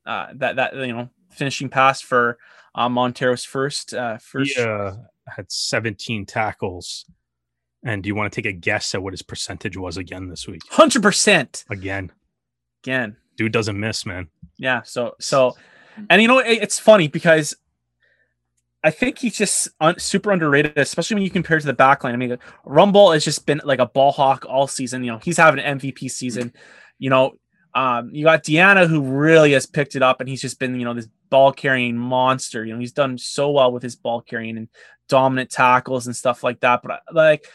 uh, 0.06 0.28
that 0.36 0.58
that 0.58 0.76
you 0.76 0.94
know 0.94 1.10
finishing 1.30 1.70
pass 1.70 2.02
for 2.02 2.38
uh, 2.76 2.90
Montero's 2.90 3.44
first 3.44 3.94
uh, 3.94 4.18
first. 4.18 4.58
He 4.58 4.64
uh, 4.64 4.94
had 5.28 5.52
17 5.52 6.26
tackles. 6.26 7.06
And 7.84 8.04
do 8.04 8.08
you 8.08 8.16
want 8.16 8.32
to 8.32 8.42
take 8.42 8.50
a 8.50 8.54
guess 8.56 8.94
at 8.94 9.02
what 9.02 9.14
his 9.14 9.22
percentage 9.24 9.76
was 9.76 9.98
again 9.98 10.28
this 10.28 10.48
week? 10.48 10.62
Hundred 10.70 11.02
percent 11.02 11.66
Again, 11.70 12.12
again. 12.84 13.18
dude 13.38 13.52
doesn't 13.52 13.80
miss, 13.80 14.06
man. 14.06 14.28
Yeah. 14.58 14.84
So 14.84 15.16
so, 15.20 15.56
and 16.10 16.22
you 16.22 16.28
know 16.28 16.40
it, 16.40 16.60
it's 16.62 16.78
funny 16.78 17.08
because 17.08 17.56
I 18.84 18.92
think 18.92 19.20
he's 19.20 19.36
just 19.38 19.70
un- 19.80 20.00
super 20.00 20.32
underrated, 20.32 20.78
especially 20.78 21.16
when 21.16 21.24
you 21.24 21.30
compare 21.30 21.60
to 21.60 21.66
the 21.66 21.74
backline. 21.74 22.14
I 22.14 22.18
mean, 22.18 22.38
Rumble 22.66 23.12
has 23.12 23.24
just 23.24 23.46
been 23.46 23.62
like 23.64 23.80
a 23.80 23.86
ball 23.88 24.12
hawk 24.12 24.46
all 24.48 24.68
season. 24.68 25.04
You 25.04 25.14
know, 25.14 25.20
he's 25.20 25.38
having 25.38 25.60
an 25.64 25.80
MVP 25.80 26.10
season. 26.12 26.54
You 27.00 27.10
know, 27.10 27.34
um, 27.74 28.10
you 28.12 28.26
got 28.26 28.44
Deanna 28.44 28.88
who 28.88 29.02
really 29.02 29.54
has 29.54 29.66
picked 29.66 29.96
it 29.96 30.04
up, 30.04 30.20
and 30.20 30.30
he's 30.30 30.42
just 30.42 30.60
been 30.60 30.80
you 30.80 30.86
know 30.86 30.94
this 30.94 31.08
ball 31.30 31.52
carrying 31.52 31.98
monster. 31.98 32.64
You 32.64 32.74
know, 32.74 32.80
he's 32.80 32.92
done 32.92 33.18
so 33.18 33.52
well 33.52 33.72
with 33.72 33.82
his 33.84 33.96
ball 33.96 34.22
carrying 34.22 34.58
and 34.58 34.68
dominant 35.10 35.50
tackles 35.50 36.06
and 36.08 36.16
stuff 36.16 36.44
like 36.44 36.60
that. 36.62 36.82
But 36.84 37.02
like 37.12 37.48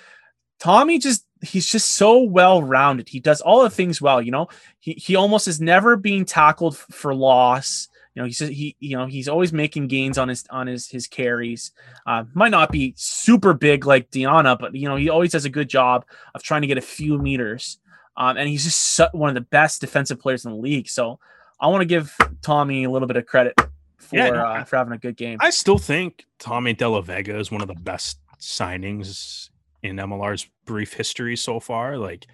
Tommy, 0.58 0.98
just 0.98 1.26
he's 1.42 1.66
just 1.66 1.90
so 1.96 2.22
well 2.22 2.62
rounded. 2.62 3.08
He 3.08 3.20
does 3.20 3.40
all 3.40 3.62
the 3.62 3.70
things 3.70 4.00
well. 4.00 4.22
You 4.22 4.30
know, 4.30 4.48
he 4.78 4.92
he 4.92 5.16
almost 5.16 5.48
is 5.48 5.60
never 5.60 5.96
being 5.96 6.24
tackled 6.24 6.74
f- 6.74 6.86
for 6.90 7.14
loss. 7.14 7.88
You 8.14 8.22
know, 8.22 8.26
he's 8.26 8.38
he 8.38 8.76
you 8.80 8.96
know 8.96 9.06
he's 9.06 9.28
always 9.28 9.52
making 9.52 9.88
gains 9.88 10.18
on 10.18 10.28
his 10.28 10.44
on 10.50 10.66
his 10.66 10.88
his 10.88 11.06
carries. 11.06 11.72
Uh, 12.06 12.24
might 12.34 12.50
not 12.50 12.72
be 12.72 12.94
super 12.96 13.52
big 13.52 13.86
like 13.86 14.10
Deanna, 14.10 14.58
but 14.58 14.74
you 14.74 14.88
know 14.88 14.96
he 14.96 15.10
always 15.10 15.32
does 15.32 15.44
a 15.44 15.50
good 15.50 15.68
job 15.68 16.04
of 16.34 16.42
trying 16.42 16.62
to 16.62 16.66
get 16.66 16.78
a 16.78 16.82
few 16.82 17.18
meters. 17.18 17.78
Um, 18.16 18.38
and 18.38 18.48
he's 18.48 18.64
just 18.64 18.78
so, 18.78 19.08
one 19.12 19.28
of 19.28 19.34
the 19.34 19.42
best 19.42 19.82
defensive 19.82 20.18
players 20.18 20.46
in 20.46 20.52
the 20.52 20.56
league. 20.56 20.88
So 20.88 21.18
I 21.60 21.66
want 21.66 21.82
to 21.82 21.86
give 21.86 22.16
Tommy 22.40 22.84
a 22.84 22.90
little 22.90 23.06
bit 23.06 23.18
of 23.18 23.26
credit 23.26 23.54
for 23.98 24.16
Yeah, 24.16 24.30
no, 24.30 24.46
uh, 24.46 24.64
for 24.64 24.76
having 24.76 24.94
a 24.94 24.98
good 24.98 25.18
game. 25.18 25.36
I 25.40 25.50
still 25.50 25.76
think 25.76 26.24
Tommy 26.38 26.72
de 26.72 26.88
la 26.88 27.02
Vega 27.02 27.38
is 27.38 27.50
one 27.50 27.60
of 27.60 27.68
the 27.68 27.74
best 27.74 28.18
signings 28.40 29.50
in 29.86 29.96
MLR's 29.96 30.48
brief 30.64 30.92
history 30.92 31.36
so 31.36 31.60
far. 31.60 31.98
Like, 31.98 32.26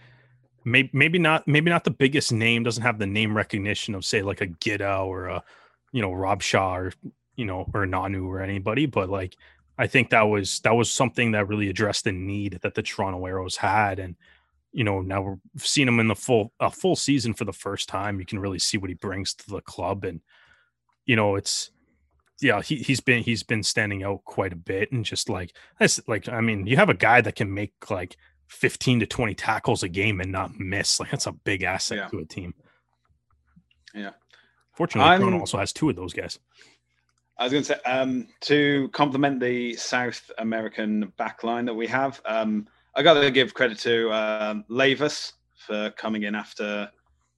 maybe 0.64 0.90
maybe 0.92 1.18
not 1.18 1.46
maybe 1.46 1.70
not 1.70 1.84
the 1.84 1.90
biggest 1.90 2.32
name, 2.32 2.62
doesn't 2.62 2.82
have 2.82 2.98
the 2.98 3.06
name 3.06 3.36
recognition 3.36 3.94
of 3.94 4.04
say 4.04 4.22
like 4.22 4.40
a 4.40 4.46
Gidda 4.46 5.04
or 5.04 5.26
a 5.26 5.44
you 5.92 6.02
know 6.02 6.12
Rob 6.12 6.42
Shaw 6.42 6.76
or 6.76 6.92
you 7.36 7.44
know 7.44 7.70
or 7.74 7.86
Nonu 7.86 8.26
or 8.26 8.40
anybody, 8.40 8.86
but 8.86 9.08
like 9.08 9.36
I 9.78 9.86
think 9.86 10.10
that 10.10 10.22
was 10.22 10.60
that 10.60 10.74
was 10.74 10.90
something 10.90 11.32
that 11.32 11.48
really 11.48 11.68
addressed 11.68 12.04
the 12.04 12.12
need 12.12 12.58
that 12.62 12.74
the 12.74 12.82
Toronto 12.82 13.24
Arrows 13.26 13.56
had 13.56 13.98
and. 13.98 14.16
You 14.74 14.84
know, 14.84 15.02
now 15.02 15.20
we're 15.20 15.36
seeing 15.58 15.86
him 15.86 16.00
in 16.00 16.08
the 16.08 16.14
full 16.14 16.50
a 16.58 16.70
full 16.70 16.96
season 16.96 17.34
for 17.34 17.44
the 17.44 17.52
first 17.52 17.90
time. 17.90 18.18
You 18.18 18.24
can 18.24 18.38
really 18.38 18.58
see 18.58 18.78
what 18.78 18.88
he 18.88 18.94
brings 18.94 19.34
to 19.34 19.50
the 19.50 19.60
club, 19.60 20.02
and 20.02 20.22
you 21.04 21.14
know, 21.14 21.36
it's 21.36 21.70
yeah, 22.42 22.60
he 22.60 22.76
he's 22.76 23.00
been 23.00 23.22
he's 23.22 23.42
been 23.42 23.62
standing 23.62 24.02
out 24.02 24.24
quite 24.24 24.52
a 24.52 24.56
bit 24.56 24.92
and 24.92 25.04
just 25.04 25.28
like 25.28 25.56
that's 25.78 26.00
like 26.08 26.28
I 26.28 26.40
mean, 26.40 26.66
you 26.66 26.76
have 26.76 26.88
a 26.90 26.94
guy 26.94 27.20
that 27.20 27.36
can 27.36 27.52
make 27.52 27.72
like 27.90 28.16
15 28.48 29.00
to 29.00 29.06
20 29.06 29.34
tackles 29.34 29.82
a 29.82 29.88
game 29.88 30.20
and 30.20 30.30
not 30.32 30.58
miss. 30.58 31.00
Like 31.00 31.10
that's 31.10 31.26
a 31.26 31.32
big 31.32 31.62
asset 31.62 31.98
Yeah. 31.98 32.08
to 32.08 32.18
a 32.18 32.24
team. 32.24 32.54
Yeah. 33.94 34.10
Fortunately, 34.74 35.08
I'm- 35.10 35.40
also 35.40 35.58
has 35.58 35.72
two 35.72 35.88
of 35.90 35.96
those 35.96 36.12
guys. 36.12 36.38
I 37.38 37.44
was 37.44 37.52
going 37.52 37.64
to 37.64 37.68
say 37.74 37.80
um, 37.90 38.28
to 38.42 38.88
complement 38.92 39.40
the 39.40 39.74
South 39.74 40.30
American 40.38 41.12
backline 41.18 41.64
that 41.66 41.74
we 41.74 41.86
have. 41.88 42.20
Um, 42.26 42.68
I 42.94 43.02
got 43.02 43.14
to 43.14 43.30
give 43.30 43.54
credit 43.54 43.78
to 43.80 44.12
um, 44.12 44.64
Lavis 44.70 45.32
for 45.66 45.90
coming 45.96 46.24
in 46.24 46.34
after 46.34 46.90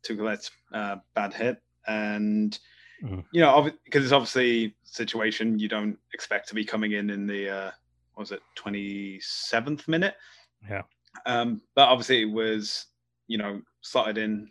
Tucolet's 0.06 0.50
uh, 0.72 0.96
bad 1.14 1.32
hit, 1.32 1.62
and 1.86 2.58
Mhm. 3.04 3.24
you 3.32 3.40
know 3.40 3.70
because 3.84 4.02
it's 4.02 4.12
obviously 4.12 4.66
a 4.66 4.74
situation 4.84 5.58
you 5.58 5.68
don't 5.68 5.98
expect 6.14 6.48
to 6.48 6.54
be 6.54 6.64
coming 6.64 6.92
in 6.92 7.10
in 7.10 7.26
the 7.26 7.50
uh, 7.50 7.70
what 8.14 8.22
was 8.22 8.32
it 8.32 8.40
twenty 8.54 9.20
seventh 9.20 9.86
minute. 9.88 10.16
Yeah. 10.68 10.82
Um, 11.26 11.60
but 11.74 11.88
obviously 11.88 12.22
it 12.22 12.32
was 12.32 12.86
you 13.26 13.36
know 13.36 13.60
slotted 13.82 14.18
in 14.18 14.50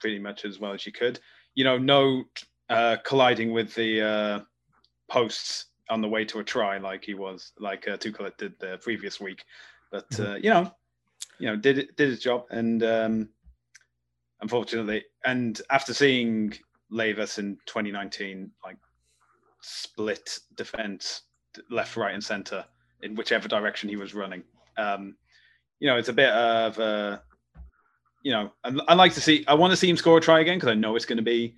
pretty 0.00 0.18
much 0.18 0.44
as 0.44 0.58
well 0.58 0.72
as 0.72 0.86
you 0.86 0.92
could. 0.92 1.20
You 1.54 1.64
know, 1.64 1.78
no 1.78 2.24
uh, 2.70 2.96
colliding 3.04 3.52
with 3.52 3.74
the 3.74 4.00
uh, 4.00 4.40
posts 5.08 5.66
on 5.90 6.00
the 6.00 6.08
way 6.08 6.24
to 6.24 6.38
a 6.38 6.44
try 6.44 6.78
like 6.78 7.04
he 7.04 7.14
was 7.14 7.52
like 7.58 7.86
uh, 7.86 7.98
Tuchel 7.98 8.34
did 8.38 8.58
the 8.58 8.78
previous 8.78 9.20
week. 9.20 9.44
But 9.90 10.18
uh, 10.18 10.34
you 10.36 10.50
know, 10.50 10.72
you 11.38 11.46
know, 11.48 11.56
did 11.56 11.78
it, 11.78 11.96
did 11.96 12.08
his 12.08 12.20
job, 12.20 12.46
and 12.50 12.82
um, 12.82 13.28
unfortunately, 14.40 15.04
and 15.24 15.60
after 15.70 15.92
seeing 15.92 16.54
Lavis 16.92 17.38
in 17.38 17.56
2019, 17.66 18.50
like 18.64 18.76
split 19.60 20.38
defense 20.56 21.22
left, 21.70 21.96
right, 21.96 22.14
and 22.14 22.22
center 22.22 22.64
in 23.02 23.14
whichever 23.14 23.48
direction 23.48 23.88
he 23.88 23.96
was 23.96 24.14
running, 24.14 24.42
um, 24.76 25.16
you 25.80 25.88
know, 25.88 25.96
it's 25.96 26.08
a 26.08 26.12
bit 26.12 26.30
of 26.30 26.78
a 26.78 27.22
you 28.22 28.32
know, 28.32 28.52
I, 28.64 28.72
I 28.88 28.94
like 28.94 29.14
to 29.14 29.20
see. 29.20 29.44
I 29.48 29.54
want 29.54 29.72
to 29.72 29.76
see 29.76 29.90
him 29.90 29.96
score 29.96 30.18
a 30.18 30.20
try 30.20 30.40
again 30.40 30.56
because 30.56 30.68
I 30.68 30.74
know 30.74 30.96
it's 30.96 31.04
going 31.04 31.16
to 31.16 31.22
be 31.22 31.54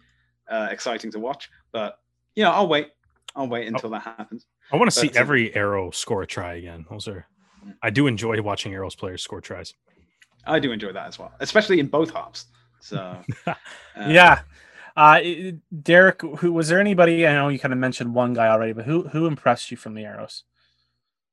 uh, 0.49 0.69
exciting 0.71 1.11
to 1.13 1.19
watch. 1.19 1.51
But 1.73 1.99
you 2.35 2.43
know, 2.43 2.51
I'll 2.51 2.69
wait. 2.69 2.89
I'll 3.37 3.49
wait 3.49 3.67
until 3.67 3.91
that 3.91 4.03
happens. 4.03 4.47
I 4.73 4.77
want 4.77 4.91
to 4.91 4.99
see 4.99 5.11
every 5.15 5.55
arrow 5.55 5.91
score 5.91 6.23
a 6.23 6.27
try 6.27 6.55
again. 6.55 6.87
Those 6.89 7.09
are 7.09 7.27
I 7.83 7.91
do 7.91 8.07
enjoy 8.07 8.41
watching 8.43 8.73
arrows 8.73 8.95
players 8.95 9.23
score 9.23 9.41
tries. 9.41 9.75
I 10.47 10.59
do 10.59 10.73
enjoy 10.73 10.93
that 10.93 11.07
as 11.07 11.19
well, 11.19 11.33
especially 11.41 11.81
in 11.81 11.89
both 11.89 12.13
halves. 12.13 12.47
So 12.81 13.19
uh, 13.47 13.55
yeah. 13.97 14.43
Uh, 14.97 15.21
Derek, 15.83 16.23
who 16.39 16.53
was 16.53 16.69
there 16.69 16.81
anybody? 16.81 17.27
I 17.27 17.33
know 17.35 17.49
you 17.49 17.59
kind 17.59 17.73
of 17.73 17.81
mentioned 17.81 18.15
one 18.15 18.33
guy 18.33 18.49
already, 18.49 18.73
but 18.73 18.85
who 18.85 19.09
who 19.09 19.27
impressed 19.27 19.71
you 19.71 19.77
from 19.77 19.95
the 19.95 20.05
arrows? 20.05 20.45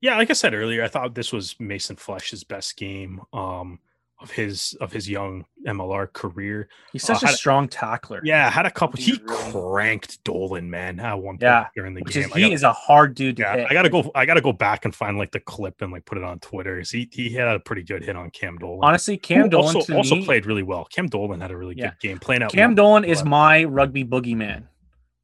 Yeah, 0.01 0.17
like 0.17 0.31
I 0.31 0.33
said 0.33 0.55
earlier, 0.55 0.83
I 0.83 0.87
thought 0.87 1.13
this 1.13 1.31
was 1.31 1.59
Mason 1.59 1.95
Flesch's 1.95 2.43
best 2.43 2.75
game 2.75 3.21
um, 3.33 3.79
of 4.21 4.29
his 4.31 4.75
of 4.79 4.91
his 4.91 5.09
young 5.09 5.45
MLR 5.65 6.05
career. 6.13 6.69
He's 6.93 7.03
Oh, 7.09 7.13
such 7.13 7.23
a 7.23 7.27
had- 7.27 7.35
strong 7.35 7.67
tackler. 7.67 8.21
Yeah, 8.23 8.49
had 8.49 8.65
a 8.65 8.71
couple. 8.71 8.97
He 8.97 9.11
He's 9.11 9.19
really- 9.21 9.51
cranked 9.51 10.23
Dolan, 10.23 10.69
man, 10.69 10.99
at 10.99 11.15
one 11.15 11.33
point 11.35 11.41
Yeah, 11.41 11.67
during 11.75 11.93
the 11.95 12.01
Which 12.03 12.13
game. 12.13 12.25
is, 12.25 12.33
he 12.33 12.41
gotta- 12.41 12.53
is 12.53 12.63
a 12.63 12.71
hard 12.73 13.15
dude 13.15 13.37
to 13.37 13.41
yeah, 13.43 13.55
hit. 13.57 13.67
I 13.69 13.73
gotta 13.73 13.89
go. 13.89 14.11
I 14.13 14.25
gotta 14.25 14.41
go 14.41 14.53
back 14.53 14.85
and 14.85 14.93
find 14.93 15.17
like 15.17 15.31
the 15.31 15.39
clip 15.39 15.81
and 15.81 15.91
like 15.91 16.05
put 16.05 16.17
it 16.17 16.23
on 16.23 16.39
Twitter. 16.39 16.81
He 16.81 17.09
he 17.11 17.29
had 17.31 17.47
a 17.47 17.59
pretty 17.59 17.83
good 17.83 18.03
hit 18.03 18.15
on 18.15 18.29
Cam 18.29 18.57
Dolan. 18.57 18.79
Honestly, 18.83 19.15
Who 19.15 19.19
Cam 19.19 19.49
Dolan 19.49 19.75
also, 19.75 19.91
to 19.91 19.97
also 19.97 20.15
me, 20.15 20.25
played 20.25 20.45
really 20.45 20.63
well. 20.63 20.85
Cam 20.85 21.07
Dolan 21.07 21.41
had 21.41 21.49
a 21.51 21.57
really 21.57 21.75
Yeah. 21.75 21.89
good 21.89 21.99
game 21.99 22.19
playing 22.19 22.43
out. 22.43 22.51
Cam 22.51 22.71
wide, 22.71 22.77
Dolan 22.77 23.03
is 23.05 23.23
my 23.25 23.63
rugby 23.63 24.05
boogeyman. 24.05 24.67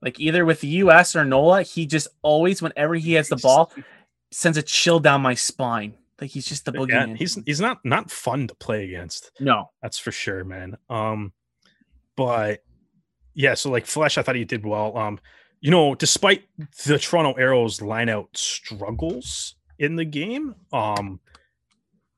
Like 0.01 0.19
either 0.19 0.45
with 0.45 0.61
the 0.61 0.67
US 0.67 1.15
or 1.15 1.23
Nola, 1.25 1.63
he 1.63 1.85
just 1.85 2.07
always, 2.21 2.61
whenever 2.61 2.95
he 2.95 3.13
has 3.13 3.29
the 3.29 3.35
ball, 3.35 3.71
sends 4.31 4.57
a 4.57 4.61
chill 4.61 4.99
down 4.99 5.21
my 5.21 5.33
spine. 5.33 5.93
Like 6.19 6.31
he's 6.31 6.45
just 6.45 6.65
the 6.65 6.71
Yeah, 6.73 7.05
boogeyman. 7.05 7.17
he's 7.17 7.35
he's 7.45 7.61
not 7.61 7.79
not 7.85 8.09
fun 8.11 8.47
to 8.47 8.55
play 8.55 8.85
against. 8.85 9.31
no. 9.39 9.69
That's 9.81 9.99
for 9.99 10.11
sure, 10.11 10.43
man. 10.43 10.77
Um, 10.89 11.33
but 12.15 12.63
yeah, 13.33 13.53
so 13.53 13.69
like 13.69 13.85
Flesch, 13.85 14.17
I 14.17 14.23
thought 14.23 14.35
he 14.35 14.45
did 14.45 14.65
well. 14.65 14.97
Um, 14.97 15.19
you 15.61 15.69
know, 15.71 15.95
despite 15.95 16.43
the 16.85 16.97
Toronto 16.97 17.33
Arrows 17.33 17.81
line 17.81 18.09
out 18.09 18.29
struggles 18.35 19.55
in 19.79 19.95
the 19.95 20.05
game, 20.05 20.55
um, 20.73 21.19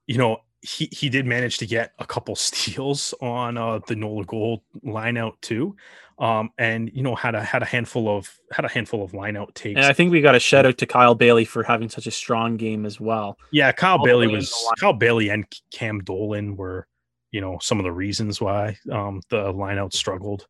you 0.08 0.18
know, 0.18 0.38
he 0.62 0.90
he 0.92 1.10
did 1.10 1.26
manage 1.26 1.58
to 1.60 1.66
get 1.66 1.92
a 2.00 2.06
couple 2.06 2.36
steals 2.38 3.14
on 3.22 3.58
uh 3.58 3.80
the 3.88 3.96
Nola 3.96 4.24
Gold 4.26 4.62
line 4.84 5.18
out 5.18 5.42
too. 5.42 5.76
Um, 6.20 6.50
and 6.58 6.92
you 6.94 7.02
know, 7.02 7.16
had 7.16 7.34
a 7.34 7.42
had 7.42 7.62
a 7.62 7.66
handful 7.66 8.10
of 8.10 8.30
had 8.52 8.66
a 8.66 8.68
handful 8.68 9.04
of 9.04 9.14
line 9.14 9.38
out 9.38 9.56
takes. 9.56 9.78
And 9.78 9.86
I 9.86 9.94
think 9.94 10.12
we 10.12 10.20
got 10.20 10.36
a 10.36 10.40
shout 10.40 10.66
out 10.66 10.78
to 10.80 10.86
Kyle 10.86 11.16
Baillie 11.16 11.48
for 11.48 11.64
having 11.64 11.88
such 11.88 12.08
a 12.08 12.12
strong 12.12 12.58
game 12.58 12.86
as 12.86 13.00
well. 13.00 13.38
Yeah, 13.52 13.72
Kyle 13.72 13.98
all 13.98 14.06
Baillie 14.06 14.30
was. 14.30 14.54
Kyle 14.80 14.94
Baillie 14.94 15.34
and 15.34 15.46
Cam 15.72 16.00
Dolan 16.02 16.58
were, 16.58 16.88
you 17.32 17.40
know, 17.40 17.58
some 17.62 17.80
of 17.80 17.86
the 17.86 17.92
reasons 17.94 18.42
why 18.42 18.78
um 18.92 19.22
the 19.30 19.54
lineout 19.54 19.94
struggled 19.94 20.46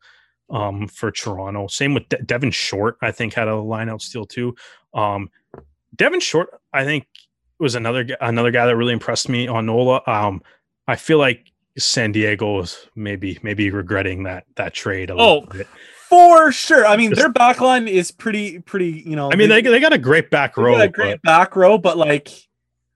um 0.49 0.87
for 0.87 1.11
Toronto. 1.11 1.67
Same 1.67 1.93
with 1.93 2.09
De- 2.09 2.23
Devin 2.23 2.51
Short, 2.51 2.97
I 3.03 3.11
think 3.11 3.35
had 3.35 3.47
a 3.47 3.51
lineout 3.51 4.01
steal 4.01 4.25
too. 4.25 4.55
Um 4.95 5.29
Devin 5.95 6.19
Short, 6.19 6.49
I 6.73 6.83
think 6.83 7.05
was 7.59 7.75
another 7.75 8.07
another 8.21 8.49
guy 8.49 8.65
that 8.65 8.75
really 8.75 8.93
impressed 8.93 9.29
me 9.29 9.47
on 9.47 9.67
Nola. 9.67 10.01
Um 10.07 10.41
I 10.87 10.95
feel 10.95 11.19
like 11.19 11.48
San 11.77 12.11
Diego 12.11 12.59
is 12.61 12.87
maybe 12.95 13.39
maybe 13.43 13.69
regretting 13.69 14.23
that 14.23 14.45
that 14.55 14.73
trade 14.73 15.09
a 15.09 15.13
oh, 15.13 15.17
little 15.17 15.47
Oh, 15.51 15.57
bit. 15.57 15.67
For 16.09 16.51
sure. 16.51 16.87
I 16.87 16.97
mean, 16.97 17.11
Just- 17.11 17.21
their 17.21 17.29
back 17.31 17.61
line 17.61 17.87
is 17.87 18.09
pretty, 18.09 18.59
pretty, 18.59 19.03
you 19.05 19.15
know. 19.15 19.31
I 19.31 19.35
mean, 19.35 19.47
they, 19.47 19.61
they 19.61 19.79
got 19.79 19.93
a 19.93 19.97
great 19.99 20.31
back 20.31 20.55
they 20.55 20.63
row. 20.63 20.71
got 20.73 20.81
a 20.81 20.87
but- 20.87 20.93
great 20.93 21.21
back 21.21 21.55
row, 21.55 21.77
but 21.77 21.97
like, 21.97 22.29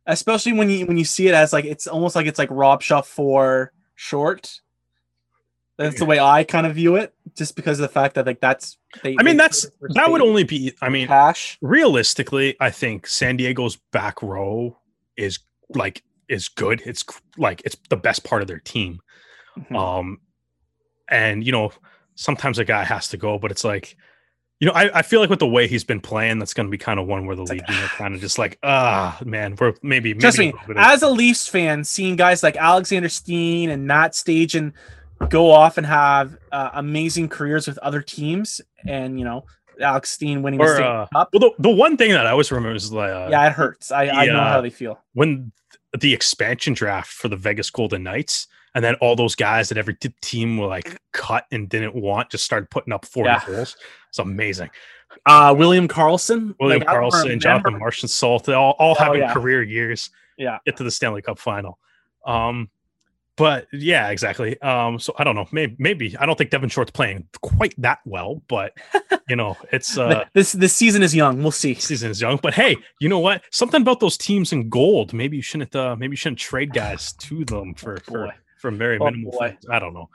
especially 0.08 0.54
when 0.54 0.70
you 0.70 0.86
when 0.88 0.98
you 0.98 1.06
see 1.06 1.28
it 1.28 1.34
as 1.36 1.54
like 1.54 1.66
it's 1.66 1.88
almost 1.88 2.16
like 2.16 2.26
it's 2.26 2.40
like 2.40 2.50
Rob 2.52 2.82
Shaw 2.82 3.02
for 3.02 3.72
short. 3.96 4.60
That's 5.78 5.98
the 5.98 6.06
way 6.06 6.20
I 6.20 6.44
kind 6.44 6.68
of 6.68 6.76
view 6.76 6.98
it, 6.98 7.16
just 7.36 7.56
because 7.56 7.80
of 7.80 7.82
the 7.82 7.88
fact 7.94 8.14
that 8.16 8.28
like 8.28 8.40
that's. 8.40 8.78
They, 9.02 9.16
I 9.20 9.24
mean, 9.24 9.38
that's 9.38 9.66
that 9.96 10.12
would 10.12 10.22
only 10.22 10.44
be. 10.44 10.74
I 10.82 10.90
mean, 10.90 11.08
cash. 11.08 11.58
realistically, 11.62 12.56
I 12.60 12.70
think 12.70 13.08
San 13.08 13.38
Diego's 13.38 13.76
back 13.92 14.22
row 14.22 14.78
is 15.18 15.40
like 15.70 16.04
is 16.34 16.50
good. 16.50 16.82
It's 16.86 17.04
like 17.38 17.62
it's 17.66 17.78
the 17.90 17.98
best 17.98 18.24
part 18.24 18.42
of 18.42 18.48
their 18.48 18.60
team. 18.60 19.00
Mhm. 19.58 19.76
Um, 19.78 20.18
and 21.10 21.46
you 21.46 21.52
know, 21.52 21.72
sometimes 22.16 22.60
a 22.60 22.66
guy 22.66 22.84
has 22.84 23.08
to 23.10 23.18
go, 23.18 23.38
but 23.38 23.52
it's 23.52 23.64
like, 23.64 23.96
you 24.60 24.68
know, 24.68 24.74
I, 24.74 25.00
I 25.00 25.02
feel 25.02 25.20
like 25.20 25.30
with 25.30 25.40
the 25.40 25.48
way 25.48 25.68
he's 25.68 25.84
been 25.84 26.00
playing, 26.00 26.40
that's 26.40 26.54
going 26.54 26.68
to 26.68 26.72
be 26.72 26.78
kind 26.78 27.00
of 27.00 27.08
one 27.08 27.26
where 27.26 27.36
the 27.36 27.44
league, 27.44 27.68
know, 27.68 27.86
kind 27.98 28.16
of 28.16 28.22
just 28.22 28.38
like, 28.38 28.58
ah, 28.64 29.18
man, 29.26 29.56
we're 29.60 29.74
maybe, 29.82 30.14
Trust 30.14 30.38
maybe 30.38 30.54
me, 30.54 30.60
a 30.64 30.68
little 30.68 30.82
of- 30.84 30.90
as 30.90 31.02
a 31.04 31.10
Leafs 31.10 31.48
fan, 31.48 31.84
seeing 31.84 32.16
guys 32.16 32.44
like 32.44 32.56
Alexander 32.56 33.10
Steen 33.10 33.70
and 33.70 33.86
Matt 33.88 34.14
Stajan 34.14 34.72
go 35.30 35.52
off 35.52 35.78
and 35.78 35.86
have 35.88 36.38
uh, 36.52 36.70
amazing 36.74 37.30
careers 37.30 37.68
with 37.68 37.78
other 37.80 38.02
teams, 38.02 38.62
and 38.88 39.18
you 39.20 39.26
know, 39.26 39.44
Alex 39.82 40.12
Steen 40.12 40.42
winning 40.44 40.60
the 40.60 40.66
Or, 40.66 40.76
Stanley 40.76 40.98
uh, 41.02 41.06
Cup. 41.14 41.30
well, 41.34 41.40
the, 41.58 41.70
the 41.70 41.76
one 41.76 41.98
thing 41.98 42.12
that 42.12 42.26
I 42.28 42.32
always 42.32 42.52
remember 42.52 42.76
is 42.76 42.92
like, 42.92 43.10
uh, 43.12 43.28
yeah, 43.32 43.46
it 43.48 43.54
hurts. 43.54 43.92
I, 43.92 44.08
I 44.08 44.26
know 44.28 44.40
how 44.42 44.62
they 44.62 44.70
feel. 44.70 45.00
when 45.14 45.52
the 46.00 46.14
expansion 46.14 46.74
draft 46.74 47.12
for 47.12 47.28
the 47.28 47.36
Vegas 47.36 47.70
Golden 47.70 48.04
Knights, 48.04 48.48
and 48.76 48.84
then 48.84 48.96
all 48.96 49.16
those 49.16 49.36
guys 49.36 49.70
that 49.70 49.78
every 49.78 49.96
team 50.22 50.58
were 50.58 50.68
like 50.68 50.98
cut 51.12 51.46
and 51.52 51.70
didn't 51.70 51.96
want 51.96 52.30
just 52.32 52.44
started 52.44 52.70
putting 52.70 52.92
up 52.94 53.06
40 53.06 53.30
Yeah. 53.30 53.42
goals. 53.46 53.78
It's 54.10 54.20
amazing. 54.20 54.70
Uh, 55.28 55.54
William 55.56 55.88
Karlsson, 55.88 56.56
William 56.60 56.80
like, 56.82 56.88
Karlsson, 56.90 57.40
Jonathan 57.40 57.80
Marchessault, 57.80 58.52
all, 58.56 58.72
all 58.80 58.96
Oh, 59.00 59.04
having 59.04 59.22
yeah. 59.22 59.34
career 59.34 59.62
years. 59.62 60.10
Yeah. 60.38 60.58
Get 60.66 60.78
to 60.78 60.84
the 60.84 60.90
Stanley 60.92 61.22
Cup 61.22 61.38
final. 61.38 61.78
Um, 62.26 62.70
but 63.36 63.68
yeah, 63.74 64.10
exactly. 64.10 64.60
Um, 64.62 65.00
so 65.00 65.14
I 65.18 65.24
don't 65.24 65.36
know. 65.36 65.48
Maybe, 65.52 65.76
maybe 65.80 66.18
I 66.18 66.26
don't 66.26 66.38
think 66.38 66.50
Devin 66.52 66.70
Short's 66.70 66.92
playing 66.92 67.28
quite 67.42 67.74
that 67.80 68.00
well, 68.06 68.42
but 68.48 68.74
you 69.30 69.36
know, 69.36 69.58
it's 69.72 69.98
uh 69.98 70.26
this 70.34 70.52
this 70.52 70.74
season 70.74 71.02
is 71.04 71.16
young. 71.16 71.42
We'll 71.42 71.52
see. 71.52 71.74
season 71.76 72.12
is 72.12 72.22
young. 72.22 72.40
But 72.42 72.54
hey, 72.54 72.76
you 73.00 73.10
know 73.10 73.20
what? 73.20 73.42
Something 73.52 73.82
about 73.82 74.00
those 74.00 74.18
teams 74.18 74.54
in 74.54 74.70
gold. 74.70 75.14
Maybe 75.14 75.38
you 75.38 75.44
shouldn't 75.44 75.76
uh 75.76 75.96
maybe 75.96 76.14
you 76.14 76.18
shouldn't 76.18 76.40
trade 76.40 76.74
guys 76.74 77.14
to 77.14 77.44
them 77.46 77.74
for 77.74 77.98
for, 77.98 78.12
boy. 78.28 78.32
for 78.60 78.72
very 78.72 78.98
Oh, 79.00 79.06
minimal 79.06 79.42
I 79.70 79.80
don't 79.80 79.94
know. 79.94 80.10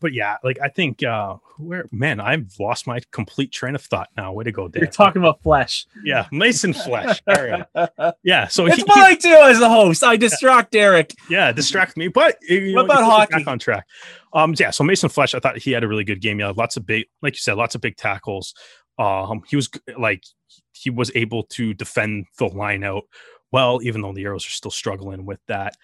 But 0.00 0.12
yeah, 0.12 0.36
like 0.44 0.58
I 0.62 0.68
think 0.68 1.02
uh 1.02 1.36
where 1.58 1.86
man, 1.92 2.20
I've 2.20 2.52
lost 2.60 2.86
my 2.86 3.00
complete 3.12 3.50
train 3.52 3.74
of 3.74 3.82
thought 3.82 4.08
now. 4.16 4.32
Way 4.32 4.44
to 4.44 4.52
go, 4.52 4.68
Dan. 4.68 4.82
You're 4.82 4.90
talking 4.90 5.22
about 5.22 5.42
Flesch. 5.42 5.86
yeah, 6.04 6.26
Mason 6.32 6.72
Flesch. 6.72 7.20
Right. 7.26 7.64
Yeah, 8.22 8.48
so 8.48 8.66
It's 8.66 8.76
he, 8.76 8.82
what 8.84 8.96
he- 8.96 9.02
I 9.02 9.14
do 9.14 9.34
as 9.50 9.60
a 9.60 9.68
host. 9.68 10.02
I 10.04 10.16
distract 10.16 10.72
Derek. 10.72 11.14
yeah, 11.30 11.52
distract 11.52 11.96
me. 11.96 12.08
But 12.08 12.36
you 12.42 12.74
What 12.74 12.86
know, 12.86 12.94
about 12.94 13.04
hockey? 13.04 13.34
Back 13.34 13.46
on 13.46 13.58
track. 13.58 13.86
Um, 14.32 14.54
yeah. 14.58 14.70
So 14.70 14.84
Mason 14.84 15.08
Flesch, 15.08 15.34
I 15.34 15.38
thought 15.38 15.58
he 15.58 15.72
had 15.72 15.84
a 15.84 15.88
really 15.88 16.04
good 16.04 16.20
game. 16.20 16.40
Yeah, 16.40 16.52
lots 16.56 16.76
of 16.76 16.84
big, 16.86 17.06
like 17.22 17.34
you 17.34 17.38
said, 17.38 17.54
lots 17.56 17.74
of 17.74 17.80
big 17.80 17.96
tackles. 17.96 18.54
Um, 18.98 19.42
he 19.48 19.56
was 19.56 19.70
like 19.98 20.24
he 20.72 20.90
was 20.90 21.10
able 21.14 21.44
to 21.44 21.72
defend 21.74 22.26
the 22.38 22.46
line 22.46 22.84
out 22.84 23.04
well, 23.52 23.80
even 23.82 24.02
though 24.02 24.12
the 24.12 24.24
Arrows 24.24 24.46
are 24.46 24.50
still 24.50 24.70
struggling 24.70 25.24
with 25.24 25.38
that. 25.48 25.74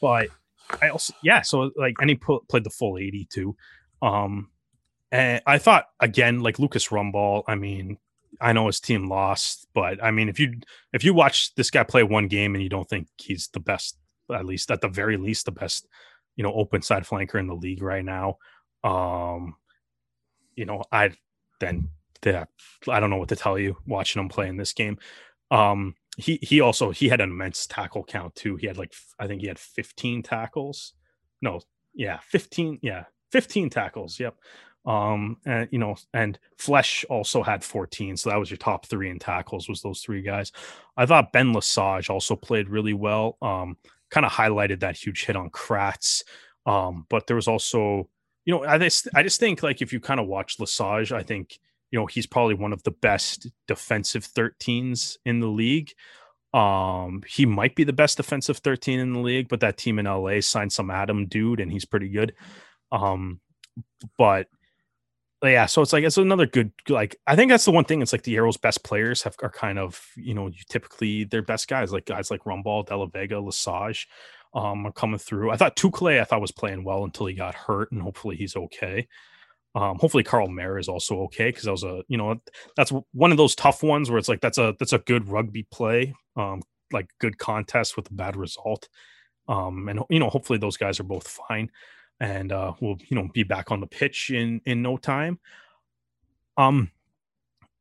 But 0.00 0.28
I 0.82 0.88
also, 0.88 1.14
yeah. 1.22 1.42
So 1.42 1.70
like, 1.76 1.94
and 2.00 2.10
he 2.10 2.16
played 2.16 2.64
the 2.64 2.70
full 2.70 2.98
eighty 2.98 3.26
too. 3.30 3.56
Um, 4.02 4.50
and 5.12 5.42
I 5.46 5.58
thought 5.58 5.86
again, 6.00 6.40
like 6.40 6.58
Lucas 6.58 6.88
Rumball. 6.88 7.44
I 7.46 7.54
mean, 7.54 7.98
I 8.40 8.52
know 8.52 8.66
his 8.66 8.80
team 8.80 9.08
lost, 9.08 9.68
but 9.74 10.02
I 10.02 10.10
mean, 10.10 10.28
if 10.28 10.40
you 10.40 10.54
if 10.92 11.04
you 11.04 11.14
watch 11.14 11.54
this 11.54 11.70
guy 11.70 11.82
play 11.84 12.02
one 12.02 12.28
game 12.28 12.54
and 12.54 12.62
you 12.62 12.68
don't 12.68 12.88
think 12.88 13.08
he's 13.16 13.48
the 13.48 13.60
best, 13.60 13.96
at 14.32 14.44
least 14.44 14.70
at 14.70 14.80
the 14.80 14.88
very 14.88 15.16
least, 15.16 15.46
the 15.46 15.52
best, 15.52 15.86
you 16.36 16.42
know, 16.42 16.52
open 16.52 16.82
side 16.82 17.04
flanker 17.04 17.38
in 17.38 17.46
the 17.46 17.54
league 17.54 17.82
right 17.82 18.04
now, 18.04 18.38
um, 18.82 19.56
you 20.56 20.64
know, 20.64 20.82
I 20.90 21.12
then 21.60 21.90
yeah, 22.24 22.44
I 22.88 23.00
don't 23.00 23.10
know 23.10 23.16
what 23.16 23.28
to 23.28 23.36
tell 23.36 23.58
you 23.58 23.76
watching 23.86 24.20
him 24.20 24.28
play 24.28 24.48
in 24.48 24.56
this 24.56 24.72
game. 24.72 24.98
Um, 25.50 25.94
he 26.16 26.38
he 26.42 26.60
also 26.60 26.90
he 26.90 27.08
had 27.08 27.20
an 27.20 27.30
immense 27.30 27.66
tackle 27.66 28.04
count 28.04 28.34
too. 28.34 28.56
He 28.56 28.66
had 28.66 28.78
like 28.78 28.92
I 29.18 29.26
think 29.26 29.40
he 29.40 29.48
had 29.48 29.58
15 29.58 30.22
tackles. 30.22 30.94
No, 31.42 31.60
yeah, 31.94 32.18
15, 32.28 32.78
yeah, 32.82 33.04
15 33.32 33.70
tackles. 33.70 34.18
Yep. 34.18 34.36
Um, 34.86 35.38
and 35.46 35.68
you 35.72 35.78
know, 35.78 35.96
and 36.12 36.38
Flesch 36.58 37.04
also 37.08 37.42
had 37.42 37.64
14, 37.64 38.16
so 38.16 38.30
that 38.30 38.38
was 38.38 38.50
your 38.50 38.58
top 38.58 38.86
three 38.86 39.08
in 39.08 39.18
tackles. 39.18 39.68
Was 39.68 39.80
those 39.80 40.00
three 40.00 40.22
guys? 40.22 40.52
I 40.96 41.06
thought 41.06 41.32
Ben 41.32 41.52
Lesage 41.52 42.10
also 42.10 42.36
played 42.36 42.68
really 42.68 42.92
well. 42.92 43.38
Um, 43.40 43.76
kind 44.10 44.26
of 44.26 44.32
highlighted 44.32 44.80
that 44.80 44.96
huge 44.96 45.24
hit 45.24 45.36
on 45.36 45.50
Kratz. 45.50 46.22
Um, 46.66 47.06
but 47.08 47.26
there 47.26 47.36
was 47.36 47.48
also, 47.48 48.08
you 48.44 48.54
know, 48.54 48.64
I 48.64 48.78
just 48.78 49.08
I 49.14 49.22
just 49.22 49.40
think 49.40 49.62
like 49.62 49.80
if 49.80 49.92
you 49.92 50.00
kind 50.00 50.20
of 50.20 50.26
watch 50.26 50.60
Lesage, 50.60 51.12
I 51.12 51.22
think 51.22 51.58
you 51.90 51.98
know 51.98 52.06
he's 52.06 52.26
probably 52.26 52.54
one 52.54 52.72
of 52.72 52.82
the 52.82 52.90
best 52.90 53.48
defensive 53.68 54.26
13s 54.26 55.16
in 55.24 55.40
the 55.40 55.48
league. 55.48 55.92
Um, 56.52 57.22
he 57.26 57.46
might 57.46 57.74
be 57.74 57.84
the 57.84 57.92
best 57.92 58.16
defensive 58.16 58.58
13 58.58 59.00
in 59.00 59.12
the 59.12 59.18
league, 59.18 59.48
but 59.48 59.60
that 59.60 59.76
team 59.76 59.98
in 59.98 60.06
LA 60.06 60.40
signed 60.40 60.72
some 60.72 60.90
Adam 60.90 61.26
dude, 61.26 61.60
and 61.60 61.70
he's 61.70 61.84
pretty 61.84 62.08
good. 62.08 62.34
Um, 62.92 63.40
but 64.16 64.46
yeah, 65.42 65.66
so 65.66 65.82
it's 65.82 65.92
like 65.92 66.04
it's 66.04 66.16
another 66.16 66.46
good 66.46 66.72
like 66.88 67.16
I 67.26 67.36
think 67.36 67.50
that's 67.50 67.64
the 67.64 67.72
one 67.72 67.84
thing. 67.84 68.02
It's 68.02 68.12
like 68.12 68.22
the 68.22 68.36
Arrows' 68.36 68.56
best 68.56 68.84
players 68.84 69.22
have 69.22 69.36
are 69.42 69.50
kind 69.50 69.78
of 69.78 70.00
you 70.16 70.34
know 70.34 70.50
typically 70.68 71.24
their 71.24 71.42
best 71.42 71.68
guys 71.68 71.92
like 71.92 72.06
guys 72.06 72.30
like 72.30 72.44
Rumball, 72.44 72.86
de 72.86 72.96
la 72.96 73.06
Vega, 73.06 73.40
Lesage, 73.40 74.08
um, 74.54 74.86
are 74.86 74.92
coming 74.92 75.18
through. 75.18 75.50
I 75.50 75.56
thought 75.56 75.76
Tukle 75.76 76.20
I 76.20 76.24
thought 76.24 76.40
was 76.40 76.52
playing 76.52 76.84
well 76.84 77.04
until 77.04 77.26
he 77.26 77.34
got 77.34 77.54
hurt, 77.54 77.92
and 77.92 78.00
hopefully 78.00 78.36
he's 78.36 78.56
okay. 78.56 79.08
Um, 79.74 79.98
hopefully 79.98 80.22
Carl 80.22 80.48
Mayer 80.48 80.78
is 80.78 80.88
also 80.88 81.22
okay 81.22 81.48
because 81.48 81.64
that 81.64 81.72
was 81.72 81.82
a 81.82 82.02
you 82.06 82.16
know 82.16 82.40
that's 82.76 82.92
one 83.12 83.32
of 83.32 83.36
those 83.36 83.56
tough 83.56 83.82
ones 83.82 84.08
where 84.08 84.18
it's 84.18 84.28
like 84.28 84.40
that's 84.40 84.58
a 84.58 84.74
that's 84.78 84.92
a 84.92 84.98
good 84.98 85.28
rugby 85.28 85.64
play, 85.64 86.14
um, 86.36 86.62
like 86.92 87.08
good 87.18 87.38
contest 87.38 87.96
with 87.96 88.08
a 88.10 88.14
bad 88.14 88.36
result, 88.36 88.88
um, 89.48 89.88
and 89.88 90.00
you 90.10 90.20
know 90.20 90.30
hopefully 90.30 90.58
those 90.58 90.76
guys 90.76 91.00
are 91.00 91.04
both 91.04 91.26
fine, 91.26 91.70
and 92.20 92.52
uh, 92.52 92.72
we'll 92.80 92.98
you 93.08 93.16
know 93.16 93.28
be 93.34 93.42
back 93.42 93.72
on 93.72 93.80
the 93.80 93.86
pitch 93.86 94.30
in 94.30 94.60
in 94.64 94.80
no 94.80 94.96
time. 94.96 95.40
Um, 96.56 96.92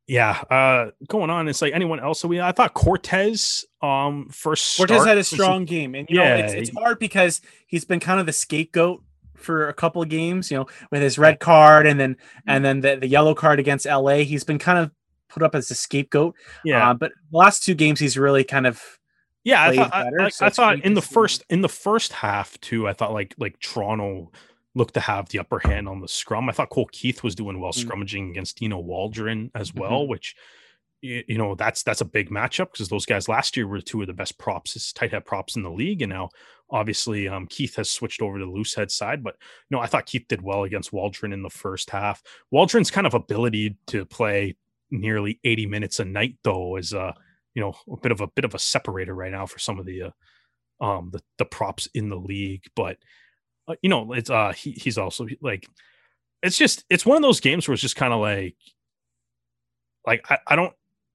yeah, 0.08 0.32
uh, 0.50 0.92
going 1.08 1.30
on. 1.30 1.48
It's 1.48 1.62
like 1.62 1.74
anyone 1.74 2.00
else. 2.00 2.20
So 2.20 2.28
we 2.28 2.42
I 2.42 2.54
thought 2.54 2.74
Cortez, 2.74 3.66
um, 3.84 4.30
first 4.32 4.78
Cortez 4.78 4.96
start 4.96 5.08
had 5.10 5.18
a 5.20 5.24
strong 5.24 5.66
game, 5.66 5.94
and 5.94 6.10
you 6.10 6.18
know 6.18 6.24
Yeah, 6.24 6.38
it's, 6.38 6.54
it's 6.54 6.78
hard 6.78 6.98
because 6.98 7.40
he's 7.68 7.86
been 7.86 8.00
kind 8.00 8.20
of 8.20 8.26
the 8.26 8.34
scapegoat 8.34 9.04
for 9.36 9.68
a 9.70 9.74
couple 9.74 10.02
of 10.02 10.10
games. 10.10 10.50
You 10.52 10.58
know, 10.60 10.68
with 10.92 11.02
his 11.02 11.18
red 11.18 11.40
card 11.40 11.86
and 11.88 12.00
then 12.00 12.18
and 12.48 12.64
then 12.64 12.82
the, 12.82 12.96
the 12.98 13.08
yellow 13.08 13.34
card 13.36 13.60
against 13.60 13.86
LA, 13.86 14.18
he's 14.18 14.44
been 14.44 14.60
kind 14.60 14.80
of 14.80 14.92
put 15.30 15.44
up 15.44 15.56
as 15.56 15.70
a 15.72 15.76
scapegoat. 15.76 16.36
yeah, 16.64 16.90
Uh, 16.92 16.94
but 16.94 17.12
the 17.32 17.38
last 17.38 17.64
two 17.64 17.74
games, 17.74 18.00
he's 18.00 18.18
really 18.18 18.44
kind 18.44 18.68
of 18.68 18.82
yeah. 19.44 19.64
I 19.64 19.76
thought 19.76 19.92
better, 19.92 20.22
I- 20.22 20.30
so 20.30 20.46
I 20.46 20.50
thought 20.50 20.80
in 20.82 20.94
the 20.94 21.02
first 21.02 21.44
in 21.50 21.62
the 21.62 21.70
first 21.70 22.14
half 22.14 22.60
too. 22.62 22.88
I 22.88 22.94
thought 22.94 23.14
like 23.14 23.34
like 23.38 23.60
Toronto 23.60 24.32
looked 24.76 24.94
to 24.96 25.00
have 25.00 25.30
the 25.30 25.38
upper 25.40 25.60
hand 25.60 25.88
on 25.88 26.02
the 26.02 26.08
scrum. 26.08 26.50
I 26.50 26.52
thought 26.52 26.70
Cole 26.70 26.90
Keith 26.92 27.24
was 27.24 27.36
doing 27.36 27.60
well 27.60 27.74
Mm. 27.74 27.86
scrummaging 27.86 28.30
against 28.32 28.58
Dino 28.58 28.80
Waldron 28.80 29.52
as 29.54 29.74
well, 29.74 30.08
which 30.08 30.36
y- 30.36 30.42
you 31.04 31.38
know 31.38 31.54
that's 31.54 31.84
that's 31.84 32.00
a 32.00 32.06
big 32.06 32.30
matchup 32.30 32.72
because 32.72 32.88
those 32.88 33.06
guys 33.06 33.28
last 33.28 33.58
year 33.58 33.68
were 33.68 33.82
two 33.82 34.02
of 34.02 34.08
the 34.08 34.14
best 34.14 34.38
props, 34.38 34.94
tight 34.94 35.12
head 35.12 35.26
props 35.26 35.58
in 35.58 35.64
the 35.64 35.70
league, 35.70 36.02
and 36.02 36.12
now 36.12 36.30
obviously 36.70 37.28
um, 37.28 37.46
Keith 37.48 37.76
has 37.76 37.90
switched 37.90 38.22
over 38.22 38.40
to 38.40 38.46
the 38.46 38.52
loose 38.52 38.74
head 38.74 38.90
side. 38.90 39.22
But 39.22 39.36
no, 39.70 39.80
I 39.80 39.86
thought 39.86 40.06
Keith 40.06 40.26
did 40.30 40.42
well 40.42 40.64
against 40.64 40.94
Waldron 40.94 41.34
in 41.34 41.44
the 41.44 41.50
first 41.50 41.90
half. 41.90 42.24
Waldron's 42.52 42.90
kind 42.90 43.06
of 43.06 43.14
ability 43.14 43.76
to 43.88 44.06
play 44.06 44.56
nearly 44.92 45.40
80 45.44 45.66
minutes 45.66 46.00
a 46.00 46.06
night 46.06 46.38
though 46.44 46.78
is 46.78 46.94
uh 46.94 47.12
you 47.56 47.62
know 47.62 47.74
a 47.92 47.98
bit 47.98 48.12
of 48.12 48.22
a 48.22 48.28
bit 48.28 48.46
of 48.46 48.54
a 48.54 48.60
separator 48.60 49.16
right 49.16 49.32
now 49.32 49.46
for 49.46 49.58
some 49.58 49.80
of 49.80 49.88
the 49.88 50.04
uh, 50.04 50.86
um 50.86 51.10
the, 51.12 51.20
the 51.40 51.46
props 51.46 51.90
in 51.96 52.10
the 52.10 52.16
league 52.16 52.64
but 52.76 52.98
uh, 53.68 53.74
you 53.82 53.90
know 53.90 54.14
it's 54.14 54.30
uh 54.30 54.54
he, 54.54 54.72
he's 54.72 55.00
also 55.00 55.26
like 55.42 55.68
it's 56.44 56.58
just 56.58 56.86
it's 56.92 57.08
one 57.08 57.18
of 57.18 57.24
those 57.24 57.40
games 57.40 57.68
where 57.68 57.74
it's 57.74 57.82
just 57.82 57.96
kind 57.96 58.14
of 58.14 58.20
like 58.20 58.56
like 60.06 60.24
I, 60.30 60.38
I 60.46 60.56
don't 60.56 60.74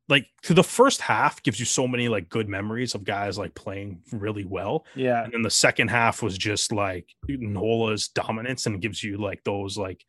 like 0.08 0.26
to 0.42 0.54
the 0.54 0.64
first 0.64 1.00
half 1.02 1.42
gives 1.42 1.60
you 1.60 1.66
so 1.66 1.86
many 1.86 2.08
like 2.08 2.28
good 2.30 2.48
memories 2.48 2.94
of 2.94 3.04
guys 3.04 3.36
like 3.36 3.54
playing 3.54 4.00
really 4.12 4.44
well 4.44 4.86
Yeah. 4.94 5.22
and 5.22 5.32
then 5.32 5.42
the 5.42 5.50
second 5.50 5.88
half 5.88 6.22
was 6.22 6.38
just 6.38 6.72
like 6.72 7.06
Nola's 7.28 8.08
dominance 8.08 8.66
and 8.66 8.80
gives 8.80 9.04
you 9.04 9.18
like 9.18 9.44
those 9.44 9.76
like 9.76 10.04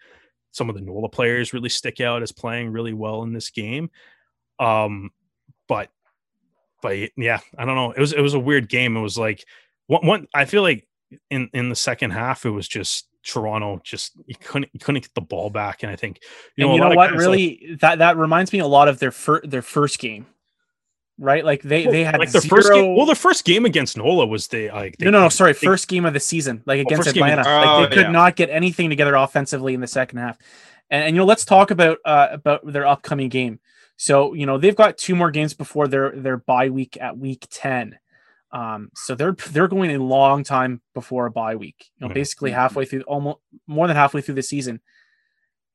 some 0.52 0.70
of 0.70 0.76
the 0.76 0.82
Nola 0.82 1.10
players 1.10 1.54
really 1.54 1.70
stick 1.70 2.00
out 2.02 2.24
as 2.24 2.32
playing 2.32 2.72
really 2.72 2.94
well 2.94 3.24
in 3.24 3.34
this 3.34 3.50
game. 3.52 3.92
Um, 4.58 5.12
but 5.68 5.90
but 6.82 6.96
yeah, 7.18 7.40
I 7.58 7.66
don't 7.66 7.76
know. 7.76 7.92
It 7.92 8.00
was 8.00 8.14
it 8.14 8.22
was 8.22 8.34
a 8.34 8.40
weird 8.40 8.70
game. 8.70 8.96
It 8.98 9.02
was 9.02 9.18
like 9.18 9.44
one 9.88 10.08
one. 10.08 10.28
I 10.34 10.46
feel 10.46 10.62
like 10.64 10.88
in 11.30 11.50
in 11.54 11.70
the 11.70 11.76
second 11.76 12.12
half 12.12 12.46
it 12.46 12.50
was 12.52 12.68
just 12.68 13.08
Toronto 13.24 13.82
just 13.84 14.14
you 14.26 14.36
couldn't 14.40 14.70
you 14.74 14.80
couldn't 14.80 15.02
get 15.02 15.14
the 15.14 15.22
ball 15.22 15.50
back, 15.50 15.84
and 15.84 15.92
I 15.92 15.96
think 15.96 16.22
you 16.56 16.66
know 16.66 16.74
you 16.74 16.80
know 16.80 16.90
what? 16.90 16.96
guys, 16.96 17.12
like- 17.12 17.20
Really, 17.20 17.78
that 17.82 18.00
that 18.00 18.18
reminds 18.18 18.54
me 18.54 18.60
a 18.60 18.68
lot 18.68 18.88
of 18.88 19.00
their 19.00 19.12
fir- 19.12 19.42
their 19.44 19.62
first 19.62 20.00
game, 20.00 20.26
right? 21.18 21.44
Like 21.44 21.62
they 21.62 21.86
they 21.86 22.04
had 22.04 22.18
like 22.18 22.32
their 22.32 22.42
zero... 22.42 22.56
first 22.56 22.72
game. 22.72 22.96
Well, 22.96 23.06
their 23.06 23.16
first 23.16 23.46
game 23.46 23.66
against 23.66 23.98
Nola 23.98 24.26
was 24.26 24.48
they 24.48 24.72
like 24.72 24.98
they, 24.98 25.06
no, 25.06 25.12
no, 25.12 25.22
no. 25.22 25.30
Sorry, 25.30 25.54
they- 25.54 25.66
first 25.66 25.88
game 25.88 26.06
of 26.06 26.14
the 26.14 26.20
season, 26.20 26.64
like 26.66 26.80
against 26.80 27.06
first 27.06 27.16
game 27.16 27.24
of 27.24 27.30
Atlanta. 27.30 27.50
Oh, 27.50 27.80
like 27.82 27.90
they 27.90 27.96
could 27.98 28.06
yeah. 28.06 28.12
not 28.12 28.36
get 28.36 28.50
anything 28.50 28.90
together 28.90 29.16
offensively 29.16 29.74
in 29.74 29.82
the 29.82 29.88
second 29.88 30.20
half. 30.20 30.38
And, 30.90 31.04
and 31.04 31.16
you 31.16 31.20
know, 31.20 31.26
let's 31.26 31.46
talk 31.46 31.72
about 31.72 31.98
uh, 32.06 32.30
about 32.32 32.66
their 32.72 32.86
upcoming 32.86 33.30
game. 33.30 33.60
So 33.98 34.34
you 34.34 34.46
know 34.46 34.58
they've 34.58 34.76
got 34.76 34.98
two 34.98 35.16
more 35.16 35.30
games 35.30 35.54
before 35.54 35.88
their 35.88 36.12
their 36.12 36.38
bye 36.38 36.70
week 36.70 36.98
at 37.00 37.18
week 37.18 37.48
ten. 37.50 38.00
Um, 38.52 38.90
so 38.96 39.14
they're 39.16 39.36
they're 39.52 39.68
going 39.68 39.92
a 39.92 40.00
long 40.04 40.44
time 40.44 40.82
before 40.94 41.26
a 41.28 41.32
bye 41.32 41.56
week. 41.56 41.92
You 41.98 42.08
know, 42.08 42.12
Mhm. 42.12 42.16
basically 42.16 42.52
halfway 42.52 42.86
through, 42.86 43.02
almost 43.02 43.40
more 43.68 43.88
than 43.88 43.96
halfway 43.96 44.22
through 44.22 44.36
the 44.36 44.44
season. 44.44 44.82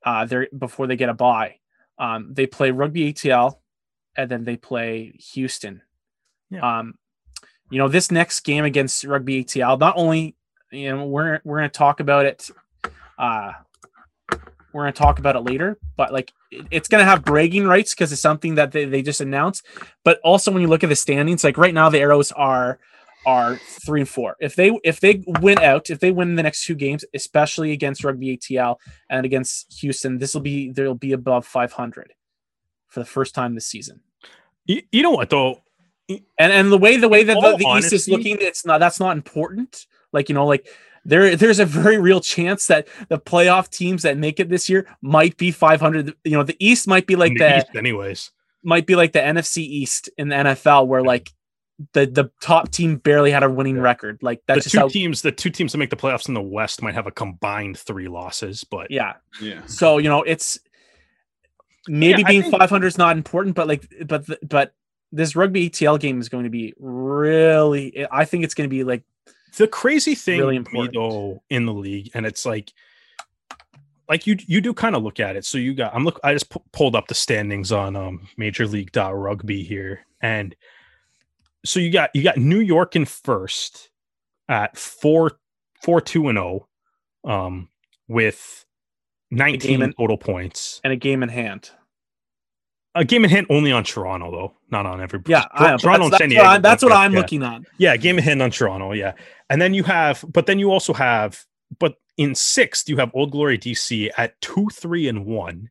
Uh, 0.04 0.24
they're 0.24 0.48
before 0.56 0.86
they 0.86 0.96
get 0.96 1.08
a 1.08 1.14
bye. 1.14 1.56
Um, 1.98 2.34
they 2.34 2.46
play 2.46 2.70
rugby 2.72 3.12
ATL, 3.12 3.60
and 4.16 4.30
then 4.30 4.44
they 4.44 4.56
play 4.56 5.12
Houston. 5.32 5.82
Yeah. 6.50 6.78
Um, 6.78 6.98
you 7.70 7.78
know, 7.78 7.88
this 7.88 8.10
next 8.10 8.40
game 8.40 8.64
against 8.64 9.04
Rugby 9.04 9.44
ATL, 9.44 9.78
not 9.78 9.94
only 9.96 10.36
you 10.70 10.94
know 10.94 11.06
we're 11.06 11.40
we're 11.44 11.58
going 11.58 11.70
to 11.70 11.78
talk 11.78 12.00
about 12.00 12.26
it. 12.26 12.50
Uh, 13.16 13.52
we're 14.74 14.82
going 14.82 14.92
to 14.92 14.98
talk 14.98 15.18
about 15.18 15.36
it 15.36 15.40
later, 15.44 15.78
but 15.96 16.12
like 16.12 16.32
it- 16.50 16.66
it's 16.70 16.88
going 16.88 17.00
to 17.02 17.08
have 17.08 17.24
bragging 17.24 17.66
rights 17.66 17.94
because 17.94 18.12
it's 18.12 18.20
something 18.20 18.56
that 18.56 18.72
they, 18.72 18.84
they 18.84 19.00
just 19.02 19.20
announced. 19.20 19.64
But 20.04 20.20
also, 20.24 20.50
when 20.50 20.60
you 20.62 20.68
look 20.68 20.82
at 20.84 20.88
the 20.90 20.96
standings, 20.96 21.44
like 21.44 21.56
right 21.56 21.72
now, 21.74 21.88
the 21.88 22.00
Arrows 22.00 22.32
are 22.32 22.78
are 23.26 23.56
three 23.86 24.00
and 24.00 24.08
four. 24.08 24.36
If 24.40 24.54
they 24.56 24.70
if 24.84 25.00
they 25.00 25.22
win 25.40 25.58
out, 25.60 25.88
if 25.88 26.00
they 26.00 26.10
win 26.10 26.34
the 26.34 26.42
next 26.42 26.66
two 26.66 26.74
games, 26.74 27.04
especially 27.14 27.72
against 27.72 28.04
Rugby 28.04 28.36
ATL 28.36 28.76
and 29.08 29.24
against 29.24 29.80
Houston, 29.80 30.18
this 30.18 30.34
will 30.34 30.42
be 30.42 30.70
they'll 30.72 30.94
be 30.94 31.12
above 31.12 31.46
500 31.46 32.12
for 32.88 33.00
the 33.00 33.06
first 33.06 33.34
time 33.34 33.54
this 33.54 33.66
season. 33.66 34.00
you, 34.66 34.82
you 34.92 35.02
know 35.02 35.10
what 35.12 35.30
though 35.30 35.62
And 36.08 36.20
and 36.52 36.70
the 36.70 36.76
way 36.78 36.96
the 36.98 37.08
way 37.08 37.24
that 37.24 37.34
the, 37.52 37.56
the 37.58 37.64
East 37.78 37.92
is 37.94 38.06
looking, 38.18 38.36
it's 38.40 38.66
not 38.66 38.78
that's 38.78 39.00
not 39.00 39.16
important. 39.16 39.86
Like 40.12 40.28
you 40.28 40.34
know, 40.34 40.46
like 40.46 40.68
there 41.05 41.36
there's 41.36 41.59
a 41.59 41.66
very 41.66 41.98
real 41.98 42.20
chance 42.20 42.66
that 42.68 42.88
the 43.09 43.18
playoff 43.18 43.68
teams 43.70 44.02
that 44.02 44.16
make 44.16 44.40
it 44.40 44.48
this 44.48 44.68
year 44.68 44.86
might 45.02 45.36
be 45.36 45.50
500. 45.50 46.14
You 46.24 46.32
know, 46.32 46.42
the 46.42 46.57
East 46.59 46.86
might 46.88 47.07
be 47.07 47.16
like 47.16 47.32
in 47.32 47.38
the, 47.38 47.44
the 47.44 47.57
East 47.59 47.76
anyways. 47.76 48.30
might 48.62 48.86
be 48.86 48.96
like 48.96 49.12
the 49.12 49.18
NFC 49.20 49.59
East 49.59 50.09
in 50.18 50.28
the 50.28 50.36
NFL, 50.36 50.86
where 50.86 51.02
like 51.02 51.30
the 51.92 52.07
the 52.07 52.30
top 52.40 52.70
team 52.70 52.96
barely 52.96 53.30
had 53.32 53.42
a 53.42 53.50
winning 53.50 53.76
Yeah. 53.76 53.82
record. 53.82 54.18
Like 54.22 54.38
the 54.46 54.55
that's 54.55 54.64
just 54.64 54.72
two 54.74 54.78
how. 54.78 54.88
teams 54.88 55.22
the 55.22 55.32
two 55.32 55.50
teams 55.50 55.72
that 55.72 55.78
make 55.78 55.90
the 55.90 55.96
playoffs 55.96 56.28
in 56.28 56.34
the 56.34 56.40
west 56.42 56.80
might 56.82 56.94
have 56.94 57.07
a 57.09 57.11
combined 57.11 57.76
three 57.76 58.07
losses 58.09 58.62
but 58.64 58.90
Yeah. 58.90 59.14
Yeah. 59.40 59.61
So 59.66 59.98
you 59.98 60.09
know, 60.09 60.22
it's 60.22 60.59
maybe 61.88 62.22
Yeah, 62.22 62.28
being 62.28 62.42
think- 62.42 62.57
500 62.59 62.86
is 62.86 62.96
not 62.98 63.16
important, 63.16 63.55
but 63.57 63.66
like, 63.68 63.86
but 64.07 64.26
the- 64.26 64.38
but 64.42 64.72
this 65.12 65.36
rugby 65.36 65.68
ATL 65.68 65.98
game 66.00 66.20
is 66.20 66.28
going 66.28 66.44
to 66.44 66.50
be 66.50 66.74
really. 66.78 68.07
I 68.11 68.24
think 68.24 68.42
it's 68.44 68.55
going 68.55 68.68
to 68.68 68.74
be 68.74 68.84
like 68.84 69.02
the 69.57 69.68
crazy 69.68 70.14
thing 70.14 70.40
Really 70.40 70.59
me, 70.59 70.88
though 70.92 71.42
in 71.50 71.66
the 71.66 71.72
league 71.72 72.11
and 72.14 72.26
it's 72.26 72.44
like 72.44 72.72
like 74.09 74.26
you 74.26 74.36
you 74.46 74.61
do 74.61 74.74
kind 74.74 74.94
of 74.94 75.02
look 75.02 75.20
at 75.20 75.36
it. 75.36 75.44
So 75.44 75.59
you 75.59 75.74
got 75.74 75.94
i'm 75.94 76.05
look 76.05 76.20
i 76.24 76.32
just 76.32 76.50
pu- 76.50 76.62
pulled 76.72 76.94
up 76.94 77.09
the 77.09 77.14
standings 77.14 77.72
on 77.72 77.96
um 77.96 78.28
major 78.36 78.66
league 78.66 78.90
rugby 78.96 79.62
here 79.62 80.07
and 80.20 80.55
so 81.64 81.80
you 81.80 81.90
got 81.90 82.11
you 82.14 82.22
got 82.22 82.36
new 82.36 82.61
york 82.61 82.94
in 82.96 83.05
first 83.05 83.90
at 84.48 84.76
four 84.76 85.32
four 85.82 86.00
two 86.00 86.28
and 86.28 86.38
oh 86.38 86.68
um 87.24 87.68
with 88.09 88.64
19 89.30 89.82
in- 89.82 89.92
total 89.94 90.16
points. 90.16 90.80
and 90.84 90.92
a 90.92 90.96
game 90.96 91.22
in 91.22 91.28
hand. 91.28 91.70
A 92.95 93.05
game 93.05 93.24
in 93.24 93.30
hand 93.30 93.47
only 93.51 93.72
on 93.72 93.84
toronto 93.84 94.30
though 94.30 94.53
not 94.74 94.86
on 94.86 95.01
every 95.01 95.20
Yeah, 95.26 95.45
I 95.53 95.62
know, 95.62 95.70
but 95.72 95.80
toronto 95.80 96.05
and 96.05 96.12
that's, 96.12 96.18
san 96.18 96.28
that's 96.28 96.30
diego 96.30 96.42
what 96.42 96.55
I'm, 96.55 96.62
that's 96.62 96.82
what 96.82 96.92
I'm 96.92 97.12
yeah. 97.12 97.18
looking 97.18 97.42
at. 97.42 97.62
Yeah, 97.78 97.97
game 97.97 98.18
in 98.18 98.24
hand 98.24 98.42
on 98.42 98.51
Toronto. 98.51 98.92
Yeah. 98.92 99.12
And 99.49 99.62
then 99.62 99.72
you 99.72 99.84
have, 99.84 100.24
but 100.28 100.47
then 100.47 100.59
you 100.59 100.70
also 100.70 100.92
have, 100.92 101.45
but 101.78 101.95
in 102.18 102.34
sixth, 102.34 102.88
you 102.88 102.97
have 102.99 103.11
Old 103.14 103.30
Glory 103.30 103.57
DC 103.57 104.11
at 104.18 104.38
two, 104.40 104.68
three, 104.72 105.09
and 105.09 105.24
one 105.24 105.70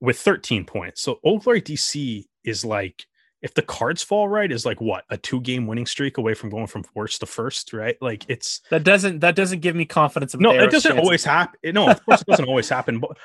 with 0.00 0.18
13 0.18 0.64
points. 0.64 1.02
So 1.02 1.18
Old 1.24 1.42
Glory 1.42 1.60
DC 1.60 2.24
is 2.44 2.64
like, 2.64 3.04
if 3.42 3.54
the 3.54 3.62
cards 3.62 4.02
fall 4.02 4.28
right, 4.28 4.50
is 4.50 4.66
like 4.66 4.80
what 4.80 5.04
a 5.10 5.16
two 5.16 5.40
game 5.40 5.66
winning 5.66 5.86
streak 5.86 6.18
away 6.18 6.34
from 6.34 6.50
going 6.50 6.66
from 6.66 6.84
worst 6.94 7.20
to 7.20 7.26
first, 7.26 7.72
right? 7.72 7.96
Like 8.00 8.28
it's 8.28 8.62
That 8.70 8.82
doesn't 8.82 9.20
that 9.20 9.36
doesn't 9.36 9.60
give 9.60 9.76
me 9.76 9.84
confidence. 9.84 10.34
No, 10.34 10.50
it 10.50 10.72
doesn't 10.72 10.90
chances. 10.90 10.98
always 10.98 11.24
happen. 11.24 11.74
No, 11.74 11.88
of 11.88 12.04
course 12.04 12.22
it 12.22 12.26
doesn't 12.26 12.48
always 12.48 12.68
happen. 12.68 12.98
But 12.98 13.16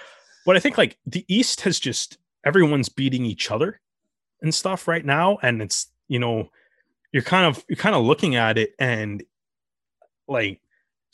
but 0.46 0.56
I 0.56 0.60
think 0.60 0.78
like 0.78 0.98
the 1.08 1.26
East 1.28 1.62
has 1.62 1.80
just 1.80 2.20
everyone's 2.46 2.89
beating 2.89 3.26
each 3.26 3.52
other 3.52 3.80
and 4.41 4.54
stuff 4.54 4.88
right 4.88 5.06
now, 5.06 5.38
and 5.41 5.62
it's 5.62 5.88
you 6.08 6.20
know 6.20 6.50
you're 7.12 7.24
kind 7.24 7.46
of 7.46 7.64
you're 7.70 7.78
kind 7.78 7.96
of 7.96 8.04
looking 8.04 8.36
at 8.36 8.58
it 8.58 8.74
and 8.80 9.24
like 10.28 10.60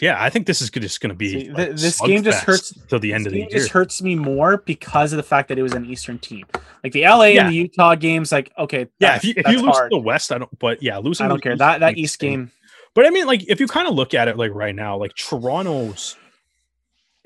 yeah, 0.01 0.15
I 0.17 0.29
think 0.29 0.47
this 0.47 0.61
is 0.61 0.69
just 0.69 1.01
going 1.01 1.09
to 1.09 1.15
be 1.15 1.27
See, 1.45 1.49
like, 1.51 1.75
this 1.75 1.99
game 1.99 2.23
just 2.23 2.45
hurts- 2.45 2.73
till 2.87 2.99
the 2.99 3.13
end 3.13 3.27
of 3.27 3.33
the 3.33 3.39
game 3.39 3.49
year. 3.51 3.59
just 3.59 3.71
hurts 3.71 4.01
me 4.01 4.15
more 4.15 4.63
because 4.65 5.11
of 5.11 5.17
the 5.17 5.23
fact 5.23 5.49
that 5.49 5.59
it 5.59 5.61
was 5.61 5.73
an 5.73 5.85
Eastern 5.85 6.17
team. 6.17 6.45
Like 6.85 6.93
the 6.93 7.01
LA 7.03 7.25
Yeah. 7.25 7.41
and 7.41 7.49
the 7.51 7.55
Utah 7.57 7.95
games, 7.95 8.31
like 8.31 8.49
okay, 8.57 8.87
yeah, 8.99 9.17
if 9.17 9.25
you 9.25 9.33
if 9.35 9.45
you 9.49 9.57
lose 9.61 9.75
hard. 9.75 9.91
the 9.91 9.97
West, 9.97 10.31
I 10.31 10.37
don't. 10.37 10.57
But 10.59 10.81
yeah, 10.81 10.99
losing 10.99 11.25
I 11.25 11.29
don't 11.29 11.41
care 11.43 11.51
East 11.51 11.59
that 11.59 11.79
that 11.81 11.97
East 11.97 12.17
game. 12.19 12.49
But 12.95 13.07
I 13.07 13.09
mean, 13.09 13.27
like, 13.27 13.43
if 13.49 13.59
you 13.59 13.67
kind 13.67 13.89
of 13.89 13.93
look 13.93 14.13
at 14.13 14.29
it 14.29 14.37
like 14.37 14.51
right 14.53 14.73
now, 14.73 14.97
like 14.97 15.15
Toronto's, 15.15 16.15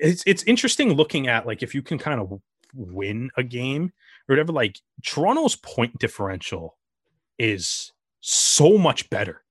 it's 0.00 0.24
it's 0.26 0.42
interesting 0.42 0.94
looking 0.94 1.28
at 1.28 1.46
like 1.46 1.62
if 1.62 1.76
you 1.76 1.82
can 1.82 1.96
kind 1.98 2.20
of 2.20 2.40
win 2.74 3.30
a 3.36 3.42
game 3.42 3.92
or 4.28 4.32
whatever. 4.34 4.52
Like 4.52 4.78
Toronto's 5.04 5.56
point 5.56 5.98
differential 5.98 6.76
is 7.38 7.92
so 8.20 8.78
much 8.78 9.08
better 9.10 9.42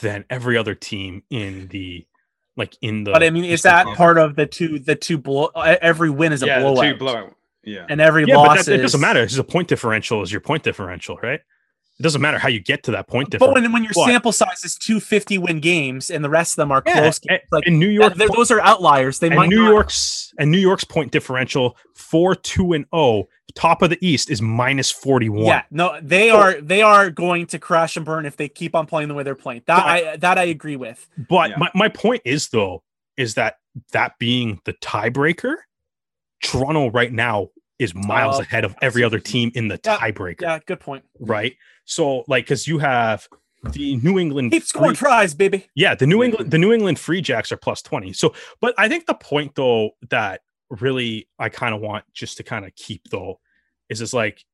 than 0.00 0.24
every 0.30 0.56
other 0.56 0.74
team 0.74 1.22
in 1.30 1.68
the 1.68 2.06
like 2.56 2.76
in 2.82 3.04
the. 3.04 3.12
But 3.12 3.22
I 3.22 3.30
mean, 3.30 3.44
is 3.44 3.62
that 3.62 3.84
Conference. 3.84 3.96
part 3.98 4.18
of 4.18 4.36
the 4.36 4.46
two 4.46 4.78
the 4.78 4.94
two 4.94 5.18
blow? 5.18 5.50
uh, 5.54 5.76
Every 5.80 6.10
win 6.10 6.32
is 6.32 6.42
a 6.42 6.46
yeah, 6.46 6.60
blowout, 6.60 6.82
two 6.84 6.96
blowout. 6.96 7.34
Yeah. 7.64 7.86
and 7.88 8.00
every 8.00 8.24
Yeah, 8.26 8.36
loss 8.36 8.58
but 8.58 8.66
that, 8.66 8.72
it 8.72 8.76
is 8.80 8.82
doesn't 8.92 9.00
matter. 9.00 9.22
It's 9.22 9.32
just 9.34 9.40
a 9.40 9.44
point 9.44 9.68
differential 9.68 10.22
is 10.22 10.32
your 10.32 10.40
point 10.40 10.62
differential, 10.64 11.16
right? 11.22 11.40
It 12.02 12.04
doesn't 12.04 12.20
matter 12.20 12.38
how 12.40 12.48
you 12.48 12.58
get 12.58 12.82
to 12.82 12.90
that 12.90 13.06
point 13.06 13.30
But 13.38 13.52
when, 13.54 13.70
when 13.70 13.84
your 13.84 13.92
What? 13.94 14.08
sample 14.08 14.32
size 14.32 14.64
is 14.64 14.74
two 14.74 14.98
fifty 14.98 15.38
win 15.38 15.60
games 15.60 16.10
and 16.10 16.24
the 16.24 16.28
rest 16.28 16.54
of 16.54 16.56
them 16.56 16.72
are 16.72 16.82
Yeah, 16.84 16.94
close 17.00 17.20
and- 17.20 17.28
games, 17.28 17.42
like 17.52 17.64
in 17.64 17.78
New 17.78 17.86
York, 17.90 18.14
that- 18.16 18.32
those 18.34 18.50
are 18.50 18.58
outliers. 18.60 19.20
They 19.20 19.28
and 19.28 19.36
might 19.36 19.48
New 19.50 19.62
not- 19.62 19.70
York's 19.70 20.34
and 20.36 20.50
New 20.50 20.58
York's 20.58 20.82
point 20.82 21.12
differential 21.12 21.76
four 21.94 22.34
two 22.34 22.72
and 22.72 22.86
oh 22.92 23.28
top 23.54 23.82
of 23.82 23.90
the 23.90 23.98
East 24.04 24.30
is 24.30 24.42
minus 24.42 24.90
forty 24.90 25.28
one. 25.28 25.44
Yeah, 25.46 25.62
no, 25.70 25.96
they 26.02 26.30
So- 26.30 26.36
are 26.38 26.60
they 26.60 26.82
are 26.82 27.08
going 27.08 27.46
to 27.46 27.60
crash 27.60 27.96
and 27.96 28.04
burn 28.04 28.26
if 28.26 28.36
they 28.36 28.48
keep 28.48 28.74
on 28.74 28.86
playing 28.86 29.06
the 29.06 29.14
way 29.14 29.22
they're 29.22 29.36
playing. 29.36 29.62
That 29.66 29.76
But- 29.76 29.86
I 29.86 30.16
that 30.16 30.38
I 30.38 30.42
agree 30.44 30.74
with. 30.74 31.08
But 31.28 31.50
Yeah. 31.50 31.56
my, 31.58 31.70
my 31.72 31.88
point 31.88 32.22
is 32.24 32.48
though 32.48 32.82
is 33.16 33.34
that 33.34 33.58
that 33.92 34.18
being 34.18 34.60
the 34.64 34.72
tiebreaker, 34.72 35.54
Toronto 36.42 36.90
right 36.90 37.12
now 37.12 37.50
is 37.82 37.94
miles 37.94 38.38
Oh, 38.38 38.42
ahead 38.42 38.64
of 38.64 38.74
every 38.82 39.02
other 39.04 39.18
team 39.18 39.50
in 39.54 39.68
the 39.68 39.78
Yeah, 39.84 39.98
tiebreaker, 39.98 40.40
Yeah, 40.42 40.58
good 40.66 40.80
point. 40.80 41.04
right? 41.20 41.56
So 41.84 42.24
like 42.28 42.44
because 42.44 42.66
you 42.66 42.78
have 42.78 43.28
the 43.72 43.96
New 43.96 44.18
England 44.18 44.52
Keep 44.52 44.64
scoring 44.64 44.94
Free- 44.94 45.08
tries, 45.08 45.34
baby. 45.34 45.66
yeah, 45.74 45.94
the 45.94 46.06
New 46.06 46.22
England 46.22 46.50
the 46.50 46.58
New 46.58 46.72
England 46.72 46.98
Free 46.98 47.20
Jacks 47.20 47.52
are 47.52 47.56
plus 47.56 47.82
20. 47.82 48.12
So, 48.12 48.34
but 48.60 48.74
I 48.78 48.88
think 48.88 49.06
the 49.06 49.14
point 49.14 49.54
though 49.54 49.90
that 50.10 50.40
really 50.70 51.28
I 51.38 51.48
kind 51.48 51.74
of 51.74 51.80
want 51.80 52.04
just 52.12 52.36
to 52.38 52.42
kind 52.42 52.64
of 52.64 52.74
keep 52.74 53.02
though 53.10 53.40
is 53.88 54.00
is 54.00 54.14
like 54.14 54.44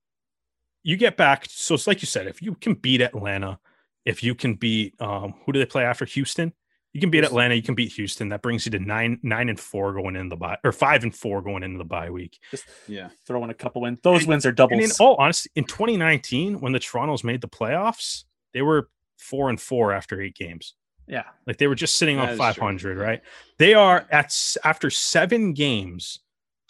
you 0.82 0.96
get 0.96 1.16
back 1.16 1.46
so 1.48 1.74
it's 1.74 1.86
like 1.86 2.02
you 2.02 2.06
said 2.06 2.26
if 2.26 2.40
you 2.42 2.54
can 2.54 2.74
beat 2.74 3.00
Atlanta, 3.00 3.58
if 4.04 4.22
you 4.22 4.34
can 4.34 4.54
beat 4.54 4.94
um 5.00 5.34
who 5.44 5.52
do 5.52 5.58
they 5.58 5.66
play 5.66 5.84
after 5.84 6.04
Houston? 6.04 6.52
You 6.94 7.00
can 7.00 7.10
beat 7.10 7.22
Atlanta, 7.24 7.54
you 7.54 7.62
can 7.62 7.74
beat 7.74 7.92
Houston. 7.92 8.30
That 8.30 8.42
brings 8.42 8.64
you 8.64 8.72
to 8.72 8.78
9 8.78 9.20
9 9.22 9.48
and 9.48 9.60
4 9.60 9.92
going 9.92 10.16
into 10.16 10.30
the 10.30 10.36
bye 10.36 10.56
or 10.64 10.72
5 10.72 11.02
and 11.04 11.14
4 11.14 11.42
going 11.42 11.62
into 11.62 11.78
the 11.78 11.84
bye 11.84 12.10
week. 12.10 12.38
Just 12.50 12.64
Yeah. 12.86 13.10
throwing 13.26 13.50
a 13.50 13.54
couple 13.54 13.82
wins. 13.82 14.00
Those 14.02 14.20
And- 14.20 14.28
wins 14.28 14.46
are 14.46 14.50
And 14.50 14.58
in 14.60 14.78
doubles. 14.78 15.00
all 15.00 15.16
honesty, 15.18 15.50
in 15.54 15.64
2019 15.64 16.60
when 16.60 16.72
the 16.72 16.78
Toronto's 16.80 17.22
made 17.22 17.40
the 17.42 17.48
playoffs, 17.48 18.24
they 18.54 18.62
were 18.62 18.90
4 19.18 19.50
and 19.50 19.60
4 19.60 19.92
after 19.92 20.20
8 20.20 20.34
games. 20.34 20.74
yeah. 21.06 21.24
Like 21.46 21.58
they 21.58 21.66
were 21.66 21.74
just 21.74 21.96
sitting 21.96 22.16
That 22.16 22.22
on 22.24 22.28
is 22.30 22.36
true. 22.36 22.44
500, 22.44 22.98
right? 22.98 23.22
They 23.58 23.74
are 23.74 24.06
at 24.10 24.34
after 24.64 24.90
seven 24.90 25.52
games, 25.54 26.20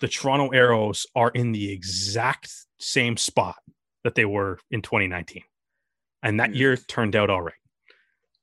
the 0.01 0.09
Toronto 0.09 0.49
Arrows 0.51 1.07
are 1.17 1.31
in 1.31 1.53
the 1.53 1.73
exact 1.73 2.53
same 2.79 3.17
spot 3.17 3.57
that 4.05 4.15
they 4.15 4.25
were 4.25 4.59
in 4.71 4.81
2019, 4.83 5.43
and 6.23 6.39
that 6.39 6.55
Yeah. 6.55 6.59
year 6.59 6.77
turned 6.77 7.17
out 7.17 7.31
all 7.31 7.43
right. 7.43 7.55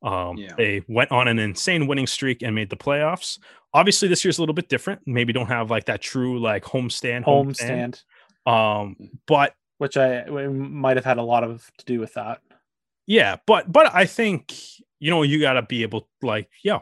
Um, 0.06 0.38
Yeah. 0.38 0.54
They 0.56 0.84
went 0.88 1.12
on 1.12 1.28
an 1.28 1.40
insane 1.40 1.88
winning 1.88 2.08
streak 2.08 2.42
and 2.44 2.54
made 2.56 2.70
the 2.70 2.78
playoffs. 2.78 3.40
Obviously, 3.74 4.08
this 4.08 4.24
year's 4.24 4.38
a 4.38 4.42
little 4.42 4.56
bit 4.56 4.70
different. 4.70 5.02
Maybe 5.06 5.34
don't 5.34 5.48
have 5.48 5.70
like 5.70 5.86
that 5.86 6.02
true 6.02 6.40
like 6.40 6.64
homestand, 6.64 7.24
Home 7.24 7.50
homestand. 7.50 7.56
stand, 7.56 8.04
Um, 8.46 8.96
but 9.26 9.56
which 9.80 9.98
I 9.98 10.24
might 10.26 10.96
have 10.96 11.04
had 11.04 11.18
a 11.18 11.24
lot 11.24 11.44
of 11.44 11.70
to 11.80 11.86
do 11.86 12.00
with 12.00 12.14
that. 12.14 12.42
Yeah, 13.08 13.38
but 13.46 13.72
but 13.72 13.94
I 13.94 14.06
think 14.06 14.54
you 15.00 15.10
know 15.12 15.24
you 15.24 15.42
got 15.42 15.54
to 15.54 15.62
be 15.64 15.82
able 15.82 16.08
like 16.22 16.50
yeah, 16.64 16.80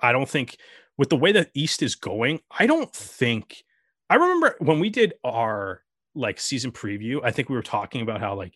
I 0.00 0.12
don't 0.12 0.28
think 0.28 0.58
with 0.98 1.08
the 1.08 1.16
way 1.16 1.32
that 1.32 1.50
East 1.54 1.82
is 1.82 1.94
going, 1.94 2.40
I 2.50 2.66
don't 2.66 2.94
think 2.94 3.64
I 4.08 4.14
remember 4.14 4.54
when 4.60 4.78
we 4.78 4.90
did 4.90 5.14
our 5.24 5.82
like 6.14 6.38
season 6.38 6.72
preview, 6.72 7.20
I 7.24 7.30
think 7.30 7.48
we 7.48 7.56
were 7.56 7.62
talking 7.62 8.02
about 8.02 8.20
how 8.20 8.34
like 8.34 8.52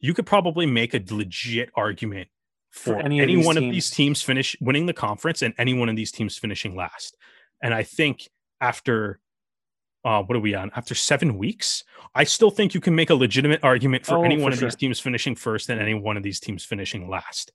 you 0.00 0.14
could 0.14 0.26
probably 0.26 0.66
make 0.66 0.94
a 0.94 1.02
legit 1.10 1.70
argument 1.76 2.28
for, 2.74 2.94
For 2.94 2.98
any, 2.98 3.20
any 3.20 3.38
of 3.38 3.46
one 3.46 3.56
of 3.56 3.62
these 3.62 3.88
teams 3.88 4.20
finish 4.20 4.56
winning 4.60 4.86
the 4.86 4.92
conference 4.92 5.42
and 5.42 5.54
any 5.58 5.74
one 5.74 5.88
of 5.88 5.94
these 5.94 6.10
teams 6.10 6.36
finishing 6.36 6.74
last. 6.74 7.16
And 7.62 7.72
I 7.72 7.84
think 7.84 8.28
after 8.60 9.20
uh 10.04 10.22
what 10.24 10.36
are 10.36 10.40
we 10.40 10.56
on? 10.56 10.72
After 10.74 10.92
7 10.92 11.38
weeks, 11.38 11.84
I 12.16 12.24
still 12.24 12.50
think 12.50 12.74
you 12.74 12.80
can 12.80 12.96
make 12.96 13.10
a 13.10 13.14
legitimate 13.14 13.62
argument 13.62 14.04
for 14.04 14.16
Oh, 14.16 14.22
any 14.24 14.36
for 14.36 14.42
one 14.42 14.52
of 14.52 14.58
these 14.58 14.74
teams 14.74 14.98
finishing 14.98 15.36
first 15.36 15.70
and 15.70 15.80
any 15.80 15.94
one 15.94 16.16
of 16.16 16.24
these 16.24 16.40
teams 16.40 16.64
finishing 16.64 17.08
last. 17.08 17.52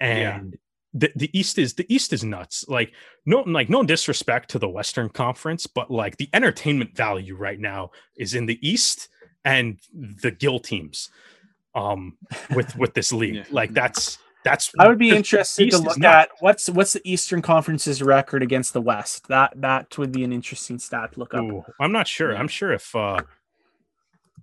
Yeah. 0.00 0.36
And 0.36 0.58
the, 0.92 1.12
the 1.14 1.38
East 1.38 1.56
is 1.58 1.74
the 1.74 1.86
East 1.88 2.12
is 2.12 2.24
nuts. 2.24 2.64
Like 2.66 2.92
no 3.24 3.42
like 3.42 3.70
no 3.70 3.84
disrespect 3.84 4.50
to 4.50 4.58
the 4.58 4.68
Western 4.68 5.10
Conference, 5.10 5.68
but 5.68 5.92
like 5.92 6.16
the 6.16 6.28
entertainment 6.34 6.96
value 6.96 7.36
right 7.36 7.60
now 7.60 7.92
is 8.16 8.34
in 8.34 8.46
the 8.46 8.58
East 8.68 9.08
and 9.44 9.78
the 9.92 10.32
Gill 10.32 10.58
teams 10.58 11.08
um 11.74 12.16
with 12.54 12.76
with 12.76 12.94
this 12.94 13.12
league. 13.20 13.34
Yeah. 13.36 13.44
Like 13.50 13.72
that's 13.72 14.18
that's 14.44 14.72
I 14.78 14.88
would 14.88 14.98
be 14.98 15.06
because 15.10 15.18
interested 15.18 15.68
East 15.68 15.76
to 15.76 15.82
look 15.82 16.02
at 16.02 16.30
what's 16.40 16.68
what's 16.68 16.92
the 16.94 17.00
Eastern 17.04 17.42
Conference's 17.42 18.02
record 18.02 18.42
against 18.42 18.72
the 18.72 18.80
West. 18.80 19.28
That 19.28 19.52
that 19.56 19.96
would 19.98 20.12
be 20.12 20.24
an 20.24 20.32
interesting 20.32 20.78
stat 20.78 21.12
to 21.12 21.20
look 21.20 21.32
up. 21.34 21.42
Ooh, 21.42 21.64
I'm 21.80 21.92
not 21.92 22.08
sure. 22.08 22.32
Yeah. 22.32 22.38
I'm 22.38 22.48
sure 22.48 22.72
if 22.72 22.94
uh 22.96 23.20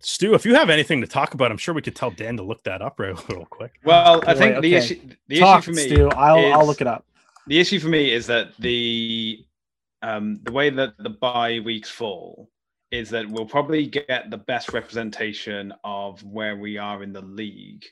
Stu, 0.02 0.34
if 0.34 0.46
you 0.46 0.56
have 0.56 0.70
anything 0.70 1.02
to 1.02 1.08
talk 1.08 1.34
about, 1.34 1.52
I'm 1.52 1.58
sure 1.58 1.74
we 1.74 1.82
could 1.82 1.96
tell 1.96 2.10
Dan 2.12 2.38
to 2.38 2.44
look 2.44 2.64
that 2.64 2.82
up 2.82 3.00
real, 3.00 3.22
real 3.30 3.46
quick. 3.50 3.74
Well, 3.84 4.22
I 4.26 4.34
Boy, 4.34 4.40
think 4.40 4.62
the 4.62 4.76
okay. 4.76 4.76
issue 4.78 5.00
the 5.28 5.40
Talk, 5.40 5.60
issue 5.64 5.72
for 5.74 5.76
me 5.76 5.88
Stu. 5.88 6.10
I'll 6.12 6.54
I'll 6.54 6.62
is- 6.62 6.68
look 6.68 6.82
it 6.82 6.88
up. 6.88 7.06
the 7.48 7.60
issue 7.60 7.80
for 7.80 7.90
me 7.90 8.12
is 8.14 8.26
that 8.28 8.56
the 8.60 9.44
um, 10.02 10.40
the 10.44 10.52
way 10.54 10.70
that 10.70 10.94
the 11.00 11.10
bye 11.10 11.60
weeks 11.60 11.90
fall 11.90 12.50
is 12.92 13.10
that 13.10 13.30
we'll 13.30 13.46
probably 13.46 13.86
get 13.86 14.30
the 14.30 14.38
best 14.38 14.74
representation 14.74 15.74
of 15.84 16.24
where 16.24 16.58
we 16.58 16.78
are 16.78 17.04
in 17.04 17.14
the 17.14 17.22
league 17.22 17.86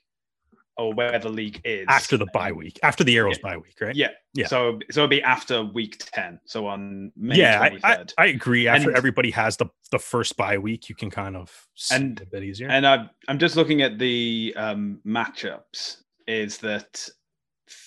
or 0.77 0.93
where 0.93 1.17
the 1.17 1.29
league 1.29 1.59
is 1.63 1.85
After 1.87 2.17
the 2.17 2.27
bye 2.33 2.51
week, 2.51 2.79
after 2.83 3.03
the 3.03 3.15
Arrows 3.17 3.39
bye 3.39 3.57
week, 3.57 3.75
right? 3.81 3.95
Yeah, 3.95 4.09
Yeah. 4.35 4.45
So 4.47 4.79
so 4.91 5.01
it'll 5.01 5.07
be 5.09 5.23
after 5.23 5.63
week 5.63 5.97
ten. 6.13 6.39
So 6.45 6.67
on 6.67 7.11
May 7.15 7.37
yeah, 7.37 7.59
I, 7.83 7.91
I. 7.93 8.05
I 8.17 8.25
agree. 8.27 8.67
After 8.67 8.89
And- 8.89 8.97
everybody 8.97 9.31
has 9.31 9.57
the 9.57 9.67
the 9.91 9.97
first 9.99 10.37
bye 10.37 10.57
week, 10.57 10.87
you 10.89 10.95
can 10.95 11.09
kind 11.09 11.35
of 11.35 11.67
see 11.75 11.95
And- 11.95 12.19
it 12.19 12.27
a 12.27 12.29
bit 12.29 12.43
easier. 12.43 12.69
And 12.69 12.85
I, 12.85 13.09
I'm 13.27 13.39
just 13.39 13.55
looking 13.55 13.81
at 13.81 13.97
the 13.97 14.53
um, 14.55 14.99
matchups. 15.05 15.97
Is 16.27 16.57
that 16.59 17.07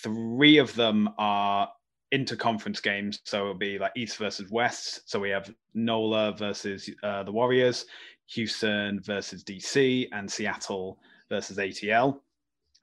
three 0.03 0.59
of 0.59 0.75
them 0.75 1.11
are 1.19 1.69
interconference 2.15 2.83
games? 2.83 3.21
So 3.25 3.41
it'll 3.41 3.55
be 3.55 3.79
like 3.79 3.93
East 3.97 4.17
versus 4.17 4.51
West. 4.51 5.09
So 5.11 5.19
we 5.19 5.31
have 5.31 5.53
NOLA 5.75 6.33
versus 6.33 6.89
uh, 7.03 7.23
the 7.23 7.33
Warriors, 7.33 7.87
Houston 8.29 9.01
versus 9.01 9.45
DC, 9.45 10.09
and 10.13 10.31
Seattle 10.31 10.99
versus 11.29 11.59
ATL. 11.59 12.21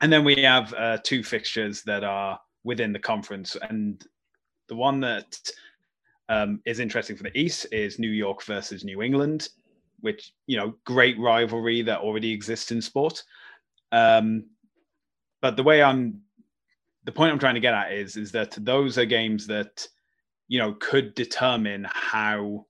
And 0.01 0.11
then 0.11 0.23
we 0.23 0.35
have 0.43 0.73
uh, 0.73 0.97
two 1.03 1.23
fixtures 1.23 1.83
that 1.83 2.03
are 2.03 2.39
within 2.63 2.93
the 2.93 2.99
conference. 2.99 3.55
And 3.69 4.05
the 4.67 4.75
one 4.75 4.99
that 5.01 5.39
um, 6.29 6.61
is 6.65 6.79
interesting 6.79 7.15
for 7.15 7.23
the 7.23 7.37
East 7.37 7.67
is 7.71 7.99
New 7.99 8.11
York 8.11 8.43
versus 8.43 8.83
New 8.83 9.01
England 9.01 9.49
which 10.01 10.33
you 10.45 10.57
know 10.57 10.73
great 10.85 11.17
rivalry 11.19 11.81
that 11.81 11.99
already 11.99 12.31
exists 12.31 12.71
in 12.71 12.81
sport 12.81 13.23
um 13.91 14.45
but 15.41 15.55
the 15.55 15.63
way 15.63 15.81
i'm 15.81 16.21
the 17.07 17.11
point 17.11 17.31
i'm 17.31 17.39
trying 17.39 17.55
to 17.55 17.61
get 17.61 17.73
at 17.73 17.91
is 17.91 18.17
is 18.17 18.31
that 18.33 18.51
those 18.59 18.97
are 18.97 19.05
games 19.05 19.47
that 19.47 19.87
you 20.49 20.59
know 20.59 20.73
could 20.79 21.15
determine 21.15 21.87
how 21.89 22.65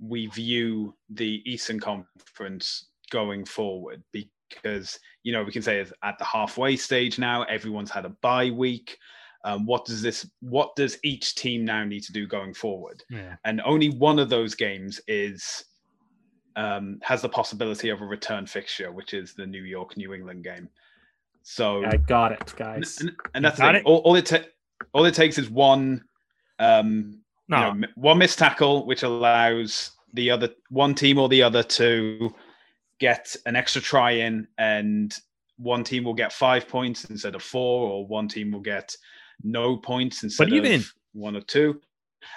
we 0.00 0.26
view 0.26 0.94
the 1.10 1.42
eastern 1.46 1.78
conference 1.78 2.88
going 3.10 3.44
forward 3.44 4.02
because 4.12 4.98
you 5.22 5.32
know 5.32 5.44
we 5.44 5.52
can 5.52 5.62
say 5.62 5.86
at 6.02 6.18
the 6.18 6.24
halfway 6.24 6.76
stage 6.76 7.18
now 7.18 7.44
everyone's 7.44 7.90
had 7.90 8.04
a 8.04 8.14
bye 8.20 8.50
week 8.50 8.98
um, 9.44 9.64
what 9.64 9.84
does 9.84 10.02
this 10.02 10.28
what 10.40 10.74
does 10.74 10.98
each 11.04 11.36
team 11.36 11.64
now 11.64 11.84
need 11.84 12.02
to 12.02 12.12
do 12.12 12.26
going 12.26 12.52
forward 12.52 13.04
yeah. 13.08 13.36
and 13.44 13.62
only 13.64 13.90
one 13.90 14.18
of 14.18 14.28
those 14.28 14.56
games 14.56 15.00
is 15.06 15.64
um, 16.58 16.98
has 17.02 17.22
the 17.22 17.28
possibility 17.28 17.88
of 17.88 18.02
a 18.02 18.04
return 18.04 18.44
fixture, 18.44 18.90
which 18.90 19.14
is 19.14 19.32
the 19.32 19.46
New 19.46 19.62
York 19.62 19.96
New 19.96 20.12
England 20.12 20.42
game. 20.42 20.68
So 21.42 21.84
I 21.84 21.96
got 21.96 22.32
it, 22.32 22.52
guys. 22.56 22.98
and, 23.00 23.12
and 23.34 23.44
that's 23.44 23.58
the 23.58 23.64
thing. 23.64 23.76
it? 23.76 23.82
All, 23.84 23.98
all 23.98 24.16
it 24.16 24.26
ta- 24.26 24.44
all 24.92 25.04
it 25.04 25.14
takes 25.14 25.38
is 25.38 25.48
one 25.50 26.04
um, 26.58 27.20
No, 27.48 27.72
you 27.72 27.80
know, 27.80 27.88
one 27.94 28.18
missed 28.18 28.38
tackle, 28.38 28.86
which 28.86 29.02
allows 29.02 29.92
the 30.14 30.30
other 30.30 30.50
one 30.70 30.94
team 30.94 31.18
or 31.18 31.28
the 31.28 31.42
other 31.42 31.62
to 31.62 32.34
get 32.98 33.34
an 33.46 33.56
extra 33.56 33.80
try 33.80 34.12
in, 34.12 34.46
and 34.58 35.14
one 35.56 35.84
team 35.84 36.04
will 36.04 36.14
get 36.14 36.32
five 36.32 36.68
points 36.68 37.04
instead 37.06 37.34
of 37.34 37.42
four, 37.42 37.88
or 37.90 38.06
one 38.06 38.28
team 38.28 38.52
will 38.52 38.60
get 38.60 38.94
no 39.42 39.76
points 39.76 40.22
instead 40.22 40.52
even- 40.52 40.80
of 40.80 40.92
one 41.12 41.36
or 41.36 41.40
two, 41.40 41.80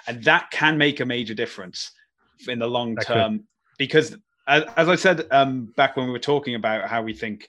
and 0.06 0.22
that 0.24 0.50
can 0.50 0.78
make 0.78 1.00
a 1.00 1.04
major 1.06 1.34
difference 1.34 1.92
in 2.48 2.58
the 2.58 2.66
long 2.66 2.94
That 2.94 3.06
could. 3.06 3.14
term 3.14 3.46
because, 3.78 4.16
as, 4.48 4.64
as 4.76 4.88
I 4.88 4.94
said 4.96 5.26
um, 5.30 5.72
back 5.76 5.96
when 5.96 6.06
we 6.06 6.12
were 6.12 6.18
talking 6.18 6.54
about 6.54 6.88
how 6.88 7.02
we 7.02 7.12
think 7.14 7.48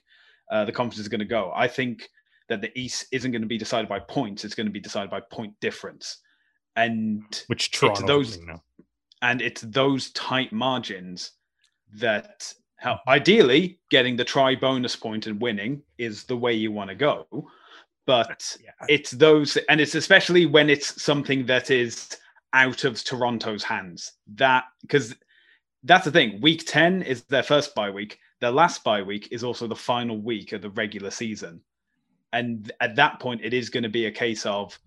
uh, 0.50 0.64
the 0.64 0.72
conference 0.72 0.98
is 1.00 1.08
going 1.08 1.20
to 1.20 1.24
go, 1.24 1.52
I 1.54 1.68
think 1.68 2.08
that 2.48 2.60
the 2.60 2.76
East 2.78 3.06
isn't 3.12 3.30
going 3.32 3.42
to 3.42 3.48
be 3.48 3.58
decided 3.58 3.88
by 3.88 3.98
points; 4.00 4.44
it's 4.44 4.54
going 4.54 4.66
to 4.66 4.72
be 4.72 4.80
decided 4.80 5.10
by 5.10 5.20
point 5.20 5.54
difference, 5.60 6.18
and 6.76 7.42
which 7.46 7.70
Toronto 7.70 8.06
those- 8.06 8.38
now. 8.40 8.62
and 9.22 9.40
it's 9.40 9.62
those 9.62 10.10
tight 10.10 10.52
margins 10.52 11.32
that 11.94 12.52
help. 12.76 13.00
Ideally, 13.08 13.78
getting 13.90 14.16
the 14.16 14.24
try 14.24 14.54
bonus 14.54 14.96
point 14.96 15.26
and 15.26 15.40
winning 15.40 15.82
is 15.98 16.24
the 16.24 16.36
way 16.36 16.52
you 16.52 16.70
want 16.72 16.90
to 16.90 16.96
go, 16.96 17.26
but 18.06 18.56
Yeah. 18.62 18.72
it's 18.88 19.12
those, 19.12 19.56
and 19.68 19.80
it's 19.80 19.94
especially 19.94 20.44
when 20.46 20.68
it's 20.68 21.00
something 21.02 21.46
that 21.46 21.70
is 21.70 22.16
out 22.52 22.84
of 22.84 23.02
Toronto's 23.02 23.64
hands. 23.64 24.12
That 24.34 24.64
because 24.82 25.14
that's 25.84 26.04
the 26.04 26.10
thing. 26.12 26.40
Week 26.40 26.64
ten 26.66 27.02
is 27.02 27.22
their 27.24 27.42
first 27.42 27.74
bye 27.74 27.90
week. 27.90 28.18
Their 28.40 28.50
last 28.50 28.84
bye 28.84 29.02
week 29.02 29.28
is 29.30 29.44
also 29.44 29.66
the 29.66 29.76
final 29.76 30.18
week 30.18 30.52
of 30.52 30.62
the 30.62 30.70
regular 30.70 31.10
season, 31.10 31.62
and 32.32 32.70
at 32.80 32.96
that 32.96 33.20
point, 33.20 33.42
it 33.44 33.54
is 33.54 33.70
going 33.70 33.84
to 33.84 33.88
be 33.88 34.06
a 34.06 34.10
case 34.10 34.44
of 34.44 34.78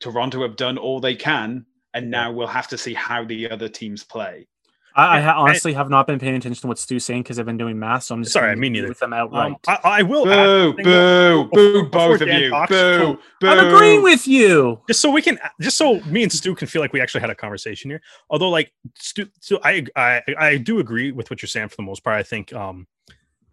Toronto 0.00 0.42
have 0.42 0.56
done 0.56 0.78
all 0.78 1.00
they 1.00 1.16
can, 1.16 1.66
and 1.94 2.10
now 2.10 2.30
we'll 2.30 2.46
have 2.46 2.68
to 2.68 2.78
see 2.78 2.94
how 2.94 3.24
the 3.24 3.50
other 3.50 3.68
teams 3.68 4.04
play. 4.04 4.46
I, 4.94 5.18
I 5.18 5.20
ha- 5.20 5.30
I- 5.32 5.34
honestly 5.36 5.72
have 5.74 5.90
not 5.90 6.06
been 6.06 6.18
paying 6.18 6.34
attention 6.36 6.60
to 6.62 6.66
what 6.66 6.78
Stu's 6.78 7.04
saying 7.04 7.22
because 7.22 7.38
I've 7.38 7.46
been 7.46 7.56
doing 7.56 7.78
math. 7.78 8.04
So 8.04 8.14
I'm 8.14 8.22
just 8.22 8.32
Sorry, 8.32 8.48
gonna 8.50 8.60
me 8.60 8.68
neither. 8.70 8.88
with 8.88 8.98
them 8.98 9.12
outright. 9.12 9.52
Um, 9.52 9.56
I, 9.66 9.78
I 9.84 10.02
will 10.02 10.24
Boo, 10.24 10.30
add 10.32 10.44
boo, 10.46 10.66
something 10.70 10.84
though. 10.84 11.44
boo, 11.52 11.72
Before- 11.72 11.82
both 11.90 12.18
before 12.20 12.34
of 12.34 12.42
you. 12.42 12.50
talks, 12.50 12.70
Boo, 12.70 13.18
boo. 13.40 13.46
I'm 13.48 13.66
agreeing 13.68 14.02
with 14.02 14.26
you. 14.26 14.80
just 14.88 15.00
so 15.00 15.10
we 15.10 15.22
can 15.22 15.38
just 15.60 15.76
so 15.78 16.00
me 16.00 16.22
and 16.22 16.32
Stu 16.32 16.54
can 16.54 16.66
feel 16.68 16.82
like 16.82 16.92
we 16.92 17.00
actually 17.00 17.20
had 17.20 17.30
a 17.30 17.34
conversation 17.34 17.90
here. 17.90 18.00
Although 18.30 18.50
like 18.50 18.72
Stu, 18.96 19.28
so 19.40 19.60
I 19.62 19.84
I 19.96 20.22
I 20.38 20.56
do 20.56 20.78
agree 20.80 21.12
with 21.12 21.30
what 21.30 21.42
you're 21.42 21.48
saying 21.48 21.68
for 21.68 21.76
the 21.76 21.82
most 21.82 22.02
part. 22.02 22.16
I 22.16 22.22
think 22.22 22.52
um 22.52 22.86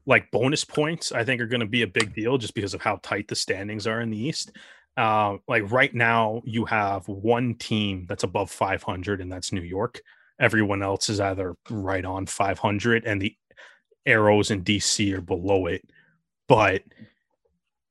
like 0.07 0.29
bonus 0.31 0.63
points, 0.63 1.11
I 1.11 1.23
think 1.23 1.41
are 1.41 1.47
going 1.47 1.61
to 1.61 1.65
be 1.65 1.81
a 1.81 1.88
big 1.88 2.13
deal 2.13 2.38
just 2.38 2.53
because 2.53 2.75
of 2.75 2.81
how 2.81 2.99
tight 3.01 3.27
the 3.27 3.36
standings 3.36 3.88
are 3.88 4.01
in 4.01 4.11
the 4.11 4.17
East. 4.23 4.51
Uh, 4.95 5.38
like 5.47 5.69
right 5.71 5.93
now, 5.95 6.43
you 6.45 6.63
have 6.65 7.07
one 7.07 7.55
team 7.55 8.05
that's 8.07 8.23
above 8.23 8.51
500, 8.51 9.19
and 9.19 9.31
that's 9.31 9.51
New 9.51 9.61
York. 9.63 9.99
Everyone 10.39 10.81
else 10.83 11.09
is 11.09 11.19
either 11.19 11.55
right 11.69 12.05
on 12.05 12.25
500, 12.25 13.05
and 13.05 13.21
the 13.21 13.36
arrows 14.05 14.51
in 14.51 14.63
DC 14.63 15.13
are 15.13 15.21
below 15.21 15.65
it. 15.67 15.83
But 16.47 16.83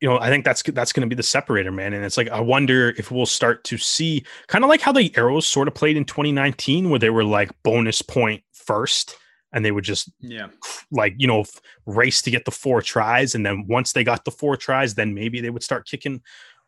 you 0.00 0.08
know, 0.08 0.18
I 0.18 0.28
think 0.28 0.44
that's 0.44 0.62
that's 0.62 0.92
going 0.92 1.08
to 1.08 1.14
be 1.14 1.16
the 1.16 1.22
separator, 1.22 1.72
man. 1.72 1.94
And 1.94 2.04
it's 2.04 2.16
like 2.16 2.28
I 2.28 2.40
wonder 2.40 2.90
if 2.98 3.10
we'll 3.10 3.26
start 3.26 3.64
to 3.64 3.78
see 3.78 4.24
kind 4.48 4.62
of 4.64 4.68
like 4.68 4.80
how 4.82 4.92
the 4.92 5.10
arrows 5.16 5.46
sort 5.46 5.68
of 5.68 5.74
played 5.74 5.96
in 5.96 6.04
2019, 6.04 6.90
where 6.90 6.98
they 6.98 7.10
were 7.10 7.24
like 7.24 7.50
bonus 7.62 8.02
point 8.02 8.42
first, 8.52 9.16
and 9.52 9.64
they 9.64 9.72
would 9.72 9.84
just 9.84 10.12
Yeah. 10.20 10.48
like 10.90 11.14
you 11.16 11.26
know 11.26 11.44
race 11.86 12.20
to 12.22 12.30
get 12.30 12.44
the 12.44 12.50
four 12.50 12.82
tries, 12.82 13.34
and 13.34 13.46
then 13.46 13.64
once 13.66 13.92
they 13.92 14.04
got 14.04 14.24
the 14.26 14.30
four 14.30 14.56
tries, 14.58 14.94
then 14.94 15.14
maybe 15.14 15.40
they 15.40 15.50
would 15.50 15.62
start 15.62 15.86
kicking, 15.86 16.20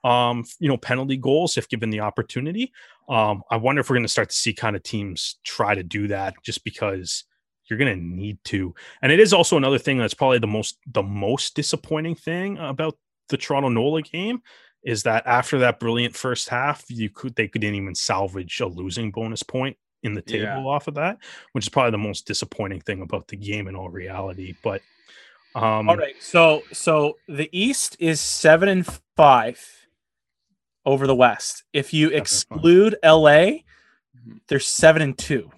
um, 0.06 0.44
you 0.60 0.68
know, 0.68 0.76
penalty 0.76 1.16
goals 1.16 1.56
if 1.56 1.68
given 1.68 1.90
the 1.90 2.00
opportunity. 2.00 2.72
Um, 3.08 3.42
I 3.50 3.56
wonder 3.56 3.80
if 3.80 3.90
we're 3.90 3.96
going 3.96 4.04
to 4.04 4.08
start 4.08 4.30
to 4.30 4.36
see 4.36 4.54
kind 4.54 4.76
of 4.76 4.82
teams 4.84 5.36
try 5.42 5.74
to 5.74 5.82
do 5.82 6.06
that, 6.08 6.34
just 6.44 6.62
because 6.62 7.24
you're 7.68 7.78
going 7.78 7.98
to 7.98 8.04
need 8.04 8.38
to. 8.44 8.72
And 9.02 9.10
it 9.10 9.18
is 9.18 9.32
also 9.32 9.56
another 9.56 9.78
thing 9.78 9.98
that's 9.98 10.14
probably 10.14 10.38
the 10.38 10.46
most 10.46 10.78
the 10.86 11.02
most 11.02 11.56
disappointing 11.56 12.14
thing 12.14 12.56
about 12.58 12.96
the 13.28 13.36
Toronto 13.36 13.68
Nola 13.68 14.02
game 14.02 14.42
is 14.84 15.02
that 15.02 15.26
after 15.26 15.58
that 15.58 15.80
brilliant 15.80 16.14
first 16.14 16.48
half, 16.48 16.84
you 16.88 17.10
could 17.10 17.34
they 17.34 17.48
couldn't 17.48 17.74
even 17.74 17.94
salvage 17.94 18.60
a 18.60 18.66
losing 18.66 19.10
bonus 19.10 19.42
point 19.42 19.76
in 20.04 20.14
the 20.14 20.22
table 20.22 20.44
Yeah. 20.44 20.66
off 20.66 20.86
of 20.86 20.94
that, 20.94 21.18
which 21.50 21.64
is 21.64 21.68
probably 21.68 21.90
the 21.90 21.98
most 21.98 22.28
disappointing 22.28 22.80
thing 22.80 23.02
about 23.02 23.26
the 23.26 23.36
game 23.36 23.66
in 23.66 23.74
all 23.74 23.88
reality. 23.88 24.54
But 24.62 24.82
um 25.56 25.88
All 25.88 25.96
right. 25.96 26.14
So 26.20 26.62
so 26.72 27.16
the 27.26 27.48
East 27.50 27.96
is 27.98 28.20
seven 28.20 28.68
and 28.68 28.86
five 29.16 29.58
over 30.86 31.06
the 31.06 31.14
West. 31.14 31.64
If 31.74 31.92
you 31.92 32.06
and 32.06 32.12
five. 32.14 32.20
exclude 32.22 32.96
LA, 33.02 33.64
Mhm. 34.16 34.40
they're 34.48 34.60
seven 34.60 35.02
and 35.02 35.18
two. 35.18 35.50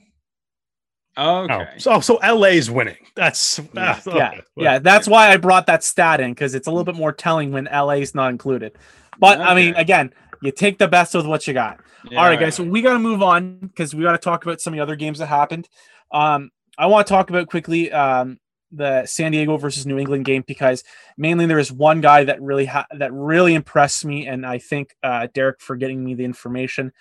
oh, 1.17 1.45
Okay. 1.45 1.69
so 1.79 2.01
so 2.01 2.19
LA's 2.23 2.71
winning. 2.71 2.97
That's 3.15 3.59
Yeah. 3.59 3.65
ah, 3.77 4.03
Yeah, 4.07 4.29
okay. 4.31 4.41
yeah. 4.57 4.79
That's 4.79 5.07
why 5.09 5.31
I 5.31 5.37
brought 5.37 5.67
that 5.67 5.83
stat 5.85 6.21
in 6.21 6.33
because 6.33 6.55
it's 6.55 6.67
a 6.67 6.71
little 6.71 6.85
bit 6.85 6.95
more 6.95 7.13
telling 7.13 7.53
when 7.53 7.67
LA 7.67 7.95
is 8.01 8.15
not 8.15 8.31
included. 8.31 8.73
But 9.19 9.41
I 9.41 9.55
mean, 9.55 9.75
again, 9.75 10.13
you 10.43 10.53
take 10.53 10.79
the 10.79 10.87
best 10.89 11.15
with 11.15 11.27
what 11.27 11.47
you 11.49 11.55
got. 11.55 11.81
Yeah, 12.09 12.21
All 12.21 12.27
right, 12.27 12.39
guys. 12.39 12.55
So 12.55 12.63
we 12.63 12.81
got 12.83 12.93
to 12.93 12.99
move 13.01 13.23
on 13.23 13.59
because 13.59 13.95
we 13.95 14.05
got 14.05 14.13
to 14.13 14.19
talk 14.19 14.45
about 14.45 14.61
some 14.61 14.73
of 14.73 14.77
the 14.77 14.83
other 14.83 14.95
games 14.95 15.19
that 15.19 15.27
happened. 15.27 15.69
Um, 16.13 16.51
I 16.79 16.87
want 16.87 17.07
to 17.09 17.13
talk 17.13 17.29
about 17.31 17.49
quickly 17.49 17.91
um, 17.91 18.39
the 18.71 19.07
San 19.07 19.33
Diego 19.33 19.57
versus 19.57 19.87
New 19.87 19.99
England 19.99 20.25
game 20.25 20.45
because 20.47 20.85
mainly 21.17 21.47
there 21.47 21.59
is 21.59 21.73
one 21.73 22.01
guy 22.01 22.25
that 22.25 22.41
really 22.43 22.67
ha- 22.67 22.87
that 22.97 23.13
really 23.13 23.55
impressed 23.55 24.05
me, 24.05 24.27
and 24.27 24.45
I 24.45 24.59
think 24.59 24.95
uh, 25.03 25.29
Derek 25.33 25.61
for 25.61 25.77
getting 25.77 26.05
me 26.05 26.15
the 26.15 26.25
information. 26.25 26.93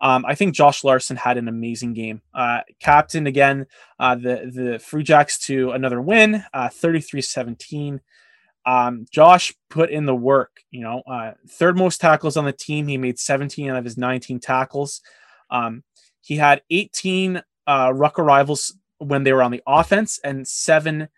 Um, 0.00 0.24
I 0.26 0.34
think 0.34 0.54
Josh 0.54 0.82
Larsen 0.82 1.16
had 1.16 1.38
an 1.38 1.46
amazing 1.46 1.94
game. 1.94 2.22
Uh, 2.34 2.60
captain 2.80 3.26
again, 3.26 3.66
uh, 4.00 4.16
the 4.16 4.50
the 4.52 4.78
Free 4.80 5.04
Jacks 5.04 5.38
to 5.46 5.70
another 5.70 6.00
win, 6.00 6.42
uh, 6.52 6.68
33-17. 6.68 8.00
Um, 8.64 9.06
Josh 9.10 9.54
put 9.70 9.90
in 9.90 10.06
the 10.06 10.14
work, 10.14 10.60
you 10.70 10.80
know, 10.80 11.02
uh, 11.06 11.32
third 11.48 11.76
most 11.76 12.00
tackles 12.00 12.36
on 12.36 12.44
the 12.44 12.52
team. 12.52 12.88
He 12.88 12.96
made 12.96 13.18
17 13.18 13.70
out 13.70 13.76
of 13.76 13.84
his 13.84 13.96
19 13.96 14.40
tackles. 14.40 15.00
Um, 15.50 15.82
he 16.20 16.36
had 16.36 16.62
18 16.70 17.42
uh, 17.66 17.92
ruck 17.94 18.18
arrivals 18.18 18.74
when 19.02 19.24
they 19.24 19.32
were 19.32 19.42
on 19.42 19.50
the 19.50 19.62
offense 19.66 20.20
and 20.22 20.46
seven 20.46 21.08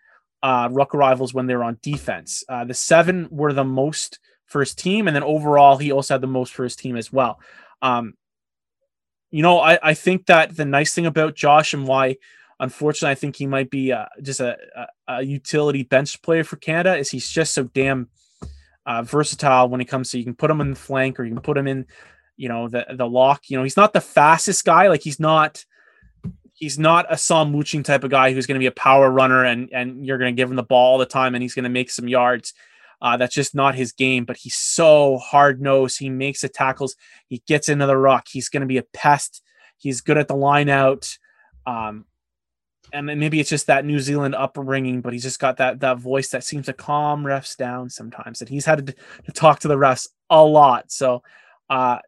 uh, 0.43 0.69
ruck 0.71 0.93
arrivals 0.93 1.33
when 1.33 1.47
they 1.47 1.55
were 1.55 1.63
on 1.63 1.79
defense. 1.81 2.43
Uh, 2.47 2.65
the 2.65 2.73
seven 2.73 3.27
were 3.31 3.53
the 3.53 3.63
most 3.63 4.19
for 4.45 4.59
his 4.59 4.75
team, 4.75 5.07
and 5.07 5.15
then 5.15 5.23
overall, 5.23 5.77
he 5.77 5.91
also 5.91 6.13
had 6.13 6.21
the 6.21 6.27
most 6.27 6.53
for 6.53 6.63
his 6.63 6.75
team 6.75 6.95
as 6.95 7.11
well. 7.11 7.39
Um, 7.81 8.13
you 9.31 9.41
know, 9.41 9.59
I, 9.59 9.79
I 9.81 9.93
think 9.95 10.27
that 10.27 10.55
the 10.55 10.65
nice 10.65 10.93
thing 10.93 11.07
about 11.07 11.35
Josh 11.35 11.73
and 11.73 11.87
why, 11.87 12.17
unfortunately, 12.59 13.11
I 13.11 13.15
think 13.15 13.35
he 13.35 13.47
might 13.47 13.69
be 13.69 13.91
uh, 13.91 14.05
just 14.21 14.39
a, 14.39 14.57
a, 14.75 14.87
a 15.15 15.21
utility 15.23 15.83
bench 15.83 16.21
player 16.21 16.43
for 16.43 16.57
Canada 16.57 16.95
is 16.95 17.09
he's 17.09 17.29
just 17.29 17.53
so 17.53 17.63
damn 17.63 18.09
uh, 18.85 19.01
versatile 19.01 19.67
when 19.67 19.81
it 19.81 19.85
comes 19.85 20.11
to 20.11 20.19
you 20.19 20.23
can 20.23 20.35
put 20.35 20.51
him 20.51 20.61
in 20.61 20.69
the 20.69 20.75
flank 20.75 21.19
or 21.19 21.23
you 21.25 21.33
can 21.33 21.41
put 21.41 21.57
him 21.57 21.67
in, 21.67 21.85
you 22.37 22.49
know, 22.49 22.67
the 22.67 22.85
the 22.93 23.07
lock. 23.07 23.49
You 23.49 23.57
know, 23.57 23.63
he's 23.63 23.77
not 23.77 23.93
the 23.93 24.01
fastest 24.01 24.63
guy. 24.63 24.87
Like 24.89 25.01
he's 25.01 25.19
not 25.19 25.65
he's 26.55 26.79
not 26.79 27.05
a 27.09 27.17
Sam 27.17 27.51
Mooching 27.51 27.83
type 27.83 28.03
of 28.03 28.09
guy 28.09 28.33
who's 28.33 28.47
going 28.47 28.55
to 28.55 28.63
be 28.63 28.65
a 28.65 28.71
power 28.71 29.11
runner 29.11 29.43
and 29.43 29.69
and 29.71 30.05
you're 30.05 30.17
going 30.17 30.33
to 30.33 30.39
give 30.39 30.49
him 30.49 30.55
the 30.55 30.63
ball 30.63 30.93
all 30.93 30.97
the 30.97 31.05
time 31.05 31.35
and 31.35 31.41
he's 31.41 31.53
going 31.53 31.63
to 31.63 31.69
make 31.69 31.91
some 31.91 32.07
yards. 32.07 32.53
Uh, 33.01 33.17
that's 33.17 33.35
just 33.35 33.53
not 33.53 33.75
his 33.75 33.91
game. 33.91 34.23
But 34.25 34.37
he's 34.37 34.55
so 34.55 35.17
hard 35.17 35.61
nosed. 35.61 35.99
He 35.99 36.09
makes 36.09 36.41
the 36.41 36.49
tackles. 36.49 36.95
He 37.27 37.43
gets 37.45 37.69
into 37.69 37.85
the 37.85 37.97
ruck. 37.97 38.27
He's 38.29 38.49
going 38.49 38.61
to 38.61 38.67
be 38.67 38.77
a 38.77 38.83
pest. 38.83 39.43
He's 39.77 40.01
good 40.01 40.17
at 40.17 40.29
the 40.29 40.35
line 40.35 40.69
out. 40.69 41.17
Um, 41.67 42.05
and 42.93 43.07
maybe 43.07 43.39
it's 43.39 43.49
just 43.49 43.67
that 43.67 43.83
New 43.83 43.99
Zealand 43.99 44.35
upbringing, 44.35 45.01
but 45.01 45.11
he's 45.11 45.23
just 45.23 45.39
got 45.39 45.57
that 45.57 45.81
that 45.81 45.97
voice 45.97 46.29
that 46.29 46.43
seems 46.43 46.67
to 46.67 46.73
calm 46.73 47.23
refs 47.23 47.57
down 47.57 47.89
sometimes. 47.89 48.39
And 48.39 48.49
he's 48.49 48.65
had 48.65 48.87
to, 48.87 48.95
to 49.25 49.31
talk 49.33 49.59
to 49.59 49.67
the 49.67 49.75
refs 49.75 50.07
a 50.29 50.41
lot. 50.41 50.91
So 50.91 51.21
uh, 51.69 51.99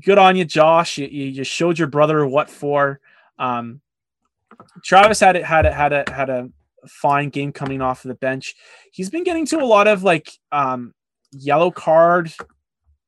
good 0.00 0.18
on 0.18 0.36
you, 0.36 0.44
Josh. 0.44 0.98
You, 0.98 1.08
you, 1.08 1.24
you 1.24 1.44
showed 1.44 1.78
your 1.78 1.88
brother 1.88 2.24
what 2.26 2.48
for. 2.48 3.00
Um, 3.38 3.80
Travis 4.84 5.20
had 5.20 5.36
it 5.36 5.44
had 5.44 5.66
a, 5.66 5.72
had 5.72 5.92
a 5.92 6.04
had 6.12 6.30
a 6.30 6.48
fine 6.86 7.28
game 7.28 7.52
coming 7.52 7.80
off 7.80 8.04
of 8.04 8.08
the 8.08 8.14
bench. 8.14 8.54
He's 8.92 9.10
been 9.10 9.24
getting 9.24 9.46
to 9.46 9.60
a 9.60 9.64
lot 9.64 9.88
of 9.88 10.02
like 10.02 10.30
um, 10.52 10.94
yellow 11.32 11.70
card 11.70 12.32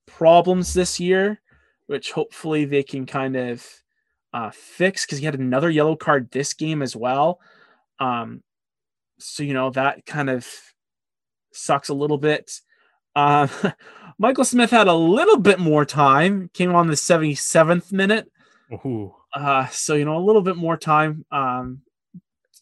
problems 0.07 0.75
this 0.75 1.01
year, 1.01 1.41
which 1.87 2.13
hopefully 2.13 2.65
they 2.65 2.83
can 2.83 3.07
kind 3.07 3.37
of 3.37 3.67
uh, 4.33 4.51
fix 4.53 5.05
because 5.05 5.19
he 5.19 5.25
had 5.25 5.35
another 5.35 5.71
yellow 5.71 5.97
card 5.97 6.31
this 6.31 6.55
game 6.55 6.83
as 6.83 6.95
well. 6.95 7.41
Um, 7.99 8.43
so 9.19 9.43
you 9.43 9.55
know 9.55 9.71
that 9.71 10.07
kind 10.07 10.31
of 10.31 10.47
sucks 11.53 11.89
a 11.89 11.95
little 11.95 12.19
bit. 12.19 12.61
Uh, 13.15 13.49
Michael 14.19 14.45
Smith 14.45 14.71
had 14.71 14.87
a 14.87 14.95
little 14.95 15.39
bit 15.39 15.59
more 15.59 15.85
time, 15.85 16.51
came 16.53 16.75
on 16.75 16.89
the 16.89 16.95
77th 16.95 17.91
minute. 17.91 18.31
Ooh. 18.73 19.15
Uh, 19.35 19.67
so 19.69 19.95
you 19.95 20.05
know 20.05 20.17
a 20.17 20.25
little 20.25 20.43
bit 20.43 20.57
more 20.57 20.77
time. 20.77 21.25
Um, 21.31 21.83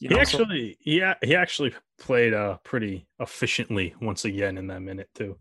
you 0.01 0.09
he 0.09 0.15
know, 0.15 0.23
so- 0.25 0.39
actually 0.43 0.79
yeah 0.85 1.15
he 1.23 1.35
actually 1.35 1.75
played 1.99 2.33
uh 2.33 2.57
pretty 2.63 3.07
efficiently 3.19 3.95
once 4.01 4.25
again 4.25 4.57
in 4.57 4.69
that 4.69 4.81
minute 4.81 5.09
too 5.15 5.37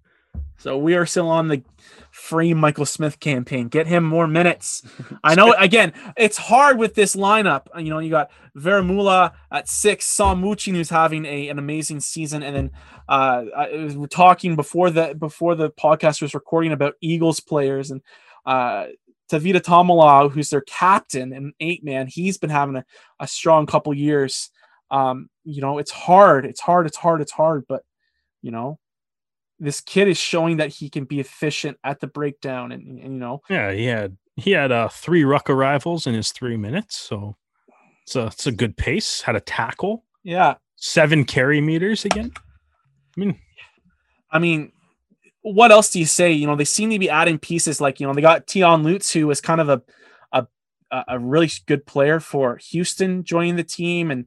So 0.58 0.76
we 0.80 0.96
are 0.96 1.06
still 1.06 1.30
on 1.30 1.48
the 1.50 1.62
free 2.10 2.54
Michael 2.56 2.86
Smith 2.88 3.20
campaign. 3.20 3.68
Get 3.68 3.86
him 3.86 4.04
more 4.04 4.26
minutes. 4.28 4.82
I 5.24 5.36
know 5.36 5.54
again, 5.54 5.94
it's 6.16 6.38
hard 6.38 6.80
with 6.80 6.96
this 6.96 7.16
lineup. 7.16 7.68
You 7.78 7.92
know, 7.92 8.00
you 8.00 8.10
got 8.10 8.32
Veramula 8.58 9.34
at 9.52 9.68
six, 9.70 10.06
Sam 10.06 10.42
Muchin 10.42 10.74
who's 10.74 10.90
having 10.90 11.26
a, 11.26 11.50
an 11.50 11.60
amazing 11.60 12.00
season, 12.00 12.42
and 12.42 12.56
then 12.56 12.72
uh, 13.08 13.44
I, 13.56 13.70
was- 13.78 13.96
we're 13.98 14.08
talking 14.08 14.56
before 14.56 14.90
the 14.90 15.14
before 15.14 15.54
the 15.56 15.70
podcast 15.70 16.22
was 16.24 16.34
recording 16.34 16.72
about 16.72 16.96
Eagles 17.02 17.40
players 17.40 17.92
and 17.92 18.02
uh, 18.46 18.88
Tavita 19.30 19.62
Tamala, 19.62 20.30
who's 20.30 20.50
their 20.50 20.62
captain 20.62 21.34
and 21.34 21.54
eight 21.60 21.84
man. 21.84 22.08
He's 22.08 22.38
been 22.38 22.50
having 22.50 22.78
a, 22.78 22.86
a 23.20 23.28
strong 23.28 23.66
couple 23.66 23.94
years. 23.94 24.50
Um, 24.90 25.30
you 25.44 25.62
know, 25.62 25.78
it's 25.78 25.92
hard. 25.92 26.46
It's 26.46 26.62
hard. 26.62 26.88
It's 26.88 26.98
hard. 26.98 27.22
It's 27.22 27.32
hard. 27.32 27.66
But 27.68 27.84
you 28.42 28.52
know, 28.52 28.80
this 29.60 29.82
kid 29.82 30.08
is 30.08 30.18
showing 30.18 30.58
that 30.58 30.70
he 30.70 30.90
can 30.90 31.06
be 31.06 31.20
efficient 31.20 31.78
at 31.84 32.00
the 32.00 32.08
breakdown 32.08 32.72
and, 32.72 33.00
and 33.00 33.14
you 33.14 33.20
know 33.20 33.42
yeah 33.50 33.72
he 33.72 33.86
had 33.86 34.18
he 34.36 34.52
had 34.52 34.72
uh 34.72 34.88
three 34.90 35.24
ruck 35.24 35.50
arrivals 35.50 36.08
in 36.08 36.14
his 36.14 36.32
three 36.32 36.58
minutes 36.58 36.98
so 36.98 37.36
it's 38.04 38.16
a 38.16 38.28
it's 38.28 38.48
a 38.48 38.52
good 38.52 38.76
pace 38.78 39.22
had 39.22 39.36
a 39.36 39.42
tackle 39.42 40.04
yeah 40.24 40.56
seven 40.76 41.24
carry 41.24 41.60
meters 41.60 42.06
again 42.06 42.32
i 42.36 43.20
mean 43.20 43.40
i 44.32 44.40
mean 44.40 44.72
what 45.54 45.72
else 45.72 45.90
do 45.92 46.00
you 46.00 46.06
say? 46.06 46.32
You 46.32 46.48
know 46.48 46.56
they 46.56 46.66
seem 46.66 46.90
to 46.90 47.00
be 47.00 47.10
adding 47.10 47.38
pieces 47.38 47.82
like 47.82 48.00
you 48.00 48.08
know 48.08 48.14
they 48.14 48.22
got 48.22 48.50
tion 48.50 48.84
lutz 48.84 49.12
who 49.12 49.28
was 49.28 49.42
kind 49.42 49.62
of 49.62 49.70
a 49.70 49.82
a, 50.92 51.04
a 51.08 51.20
really 51.20 51.52
good 51.66 51.86
player 51.86 52.20
for 52.20 52.58
houston 52.58 53.24
joining 53.24 53.56
the 53.56 53.64
team 53.64 54.12
and 54.12 54.26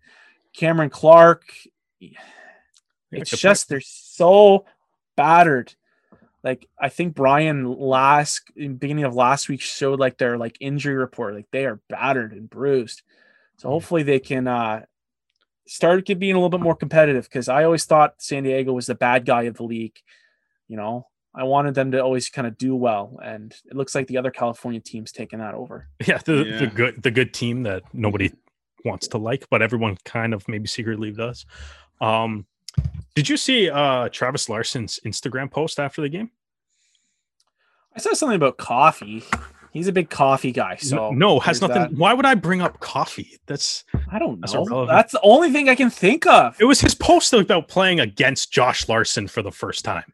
cameron 0.55 0.91
clark. 0.91 1.45
It's 3.13 3.31
just 3.31 3.69
they're 3.69 3.81
so 3.81 4.67
battered. 5.17 5.75
Like 6.43 6.67
i 6.81 6.89
think 6.89 7.15
brian 7.15 7.65
last 7.65 8.43
in 8.57 8.77
beginning 8.77 9.05
of 9.05 9.15
last 9.15 9.49
week 9.49 9.61
showed 9.61 10.01
like 10.01 10.17
their 10.17 10.39
like 10.39 10.57
injury 10.61 10.95
report. 10.95 11.35
Like 11.35 11.49
they 11.51 11.67
are 11.67 11.81
battered 11.89 12.33
and 12.33 12.49
bruised. 12.49 13.03
So 13.59 13.69
hopefully 13.69 14.03
they 14.03 14.21
can 14.21 14.49
uh 14.49 14.85
start 15.67 16.05
being 16.07 16.33
a 16.33 16.37
little 16.37 16.49
bit 16.49 16.61
more 16.61 16.75
competitive 16.75 17.25
because 17.25 17.49
i 17.49 17.63
always 17.63 17.85
thought 17.85 18.21
san 18.21 18.43
diego 18.43 18.73
was 18.73 18.87
the 18.87 18.95
bad 18.95 19.25
guy 19.25 19.43
of 19.43 19.55
the 19.55 19.63
league 19.63 19.97
you 20.67 20.77
know 20.77 21.07
i 21.35 21.43
wanted 21.45 21.75
them 21.75 21.91
to 21.93 22.01
always 22.03 22.29
kind 22.29 22.47
of 22.47 22.57
do 22.59 22.75
well 22.75 23.19
and 23.23 23.55
it 23.71 23.77
looks 23.77 23.95
like 23.95 24.07
the 24.09 24.17
other 24.19 24.31
california 24.31 24.81
teams 24.81 25.13
taking 25.13 25.39
that 25.39 25.55
over 25.55 25.87
yeah 26.07 26.19
the, 26.25 26.45
Yeah. 26.45 26.59
the 26.59 26.67
good 26.67 27.03
the 27.03 27.11
good 27.11 27.33
team 27.35 27.63
that 27.65 27.83
nobody 27.93 28.31
wants 28.85 29.09
to 29.09 29.19
like 29.19 29.45
but 29.51 29.63
everyone 29.63 29.97
kind 30.05 30.33
of 30.35 30.47
maybe 30.49 30.67
secretly 30.67 31.11
does 31.13 31.45
um 32.01 32.47
Did 33.15 33.29
you 33.29 33.37
see 33.37 33.69
uh 33.69 34.09
Travis 34.09 34.49
Larsen's 34.49 34.99
Instagram 35.05 35.51
post 35.51 35.79
after 35.81 36.01
the 36.01 36.09
game? 36.09 36.31
I 37.95 37.99
saw 38.01 38.13
something 38.15 38.37
about 38.37 38.57
coffee. 38.57 39.25
He's 39.73 39.89
a 39.89 39.93
big 39.93 40.11
coffee 40.11 40.53
guy. 40.53 40.77
So 40.77 41.11
no, 41.11 41.39
has 41.41 41.61
nothing. 41.61 41.77
that. 41.83 41.93
Why 41.95 42.13
would 42.13 42.25
I 42.27 42.35
bring 42.35 42.61
up 42.61 42.81
coffee? 42.81 43.39
That's 43.47 43.85
I 44.11 44.19
don't 44.19 44.41
know. 44.41 44.63
irrelevant. 44.65 44.89
That's 44.97 45.13
the 45.13 45.21
only 45.23 45.51
thing 45.53 45.69
I 45.69 45.75
can 45.75 45.91
think 45.91 46.27
of. 46.27 46.57
it 46.61 46.65
was 46.65 46.81
his 46.81 46.95
post 46.95 47.33
about 47.33 47.69
playing 47.69 48.01
against 48.01 48.53
Josh 48.53 48.89
Larsen 48.89 49.29
for 49.29 49.43
the 49.43 49.53
first 49.53 49.85
time. 49.85 50.13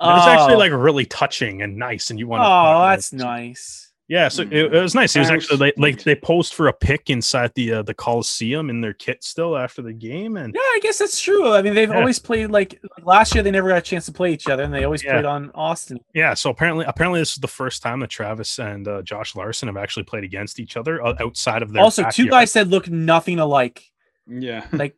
It 0.00 0.04
was 0.06 0.26
actually 0.28 0.54
Oh. 0.54 0.58
like 0.58 0.72
really 0.72 1.04
touching 1.06 1.62
and 1.62 1.76
nice, 1.76 2.10
and 2.10 2.18
you 2.18 2.28
want. 2.28 2.42
Oh, 2.44 2.88
that's 2.88 3.12
nice. 3.12 3.84
Yeah, 4.10 4.28
so 4.28 4.40
it, 4.42 4.52
it 4.52 4.70
was 4.72 4.94
nice. 4.94 5.14
It 5.14 5.18
was 5.18 5.30
actually 5.30 5.58
like, 5.58 5.74
like 5.76 6.02
they 6.02 6.14
posed 6.14 6.54
for 6.54 6.68
a 6.68 6.72
pick 6.72 7.10
inside 7.10 7.52
the 7.54 7.74
uh, 7.74 7.82
the 7.82 7.92
Coliseum 7.92 8.70
in 8.70 8.80
their 8.80 8.94
kit 8.94 9.22
still 9.22 9.54
after 9.54 9.82
the 9.82 9.92
game, 9.92 10.38
and 10.38 10.54
Yeah, 10.54 10.60
I 10.62 10.78
guess 10.82 10.96
that's 10.96 11.20
true. 11.20 11.52
I 11.52 11.60
mean, 11.60 11.74
they've 11.74 11.90
Yeah. 11.90 11.98
always 11.98 12.18
played 12.18 12.50
like, 12.50 12.80
like 12.96 13.04
last 13.04 13.34
year. 13.34 13.42
They 13.44 13.50
never 13.50 13.68
got 13.68 13.76
a 13.78 13.82
chance 13.82 14.06
to 14.06 14.12
play 14.12 14.32
each 14.32 14.48
other, 14.48 14.62
and 14.62 14.72
they 14.72 14.84
always 14.84 15.04
Yeah. 15.04 15.12
played 15.12 15.26
on 15.26 15.50
Austin. 15.54 15.98
yeah. 16.14 16.32
So 16.32 16.48
apparently, 16.48 16.86
apparently 16.88 17.20
this 17.20 17.32
is 17.32 17.38
the 17.38 17.48
first 17.48 17.82
time 17.82 18.00
that 18.00 18.08
Travis 18.08 18.58
and 18.58 18.88
uh, 18.88 19.02
Josh 19.02 19.36
Larsen 19.36 19.68
have 19.68 19.76
actually 19.76 20.04
played 20.04 20.24
against 20.24 20.58
each 20.58 20.78
other 20.78 21.04
uh, 21.04 21.14
outside 21.20 21.60
of 21.60 21.72
their. 21.74 21.82
Also, 21.82 22.08
two 22.10 22.28
guys 22.28 22.50
said 22.50 22.68
look 22.68 22.88
nothing 22.88 23.38
alike. 23.40 23.84
Yeah. 24.26 24.64
Like 24.72 24.96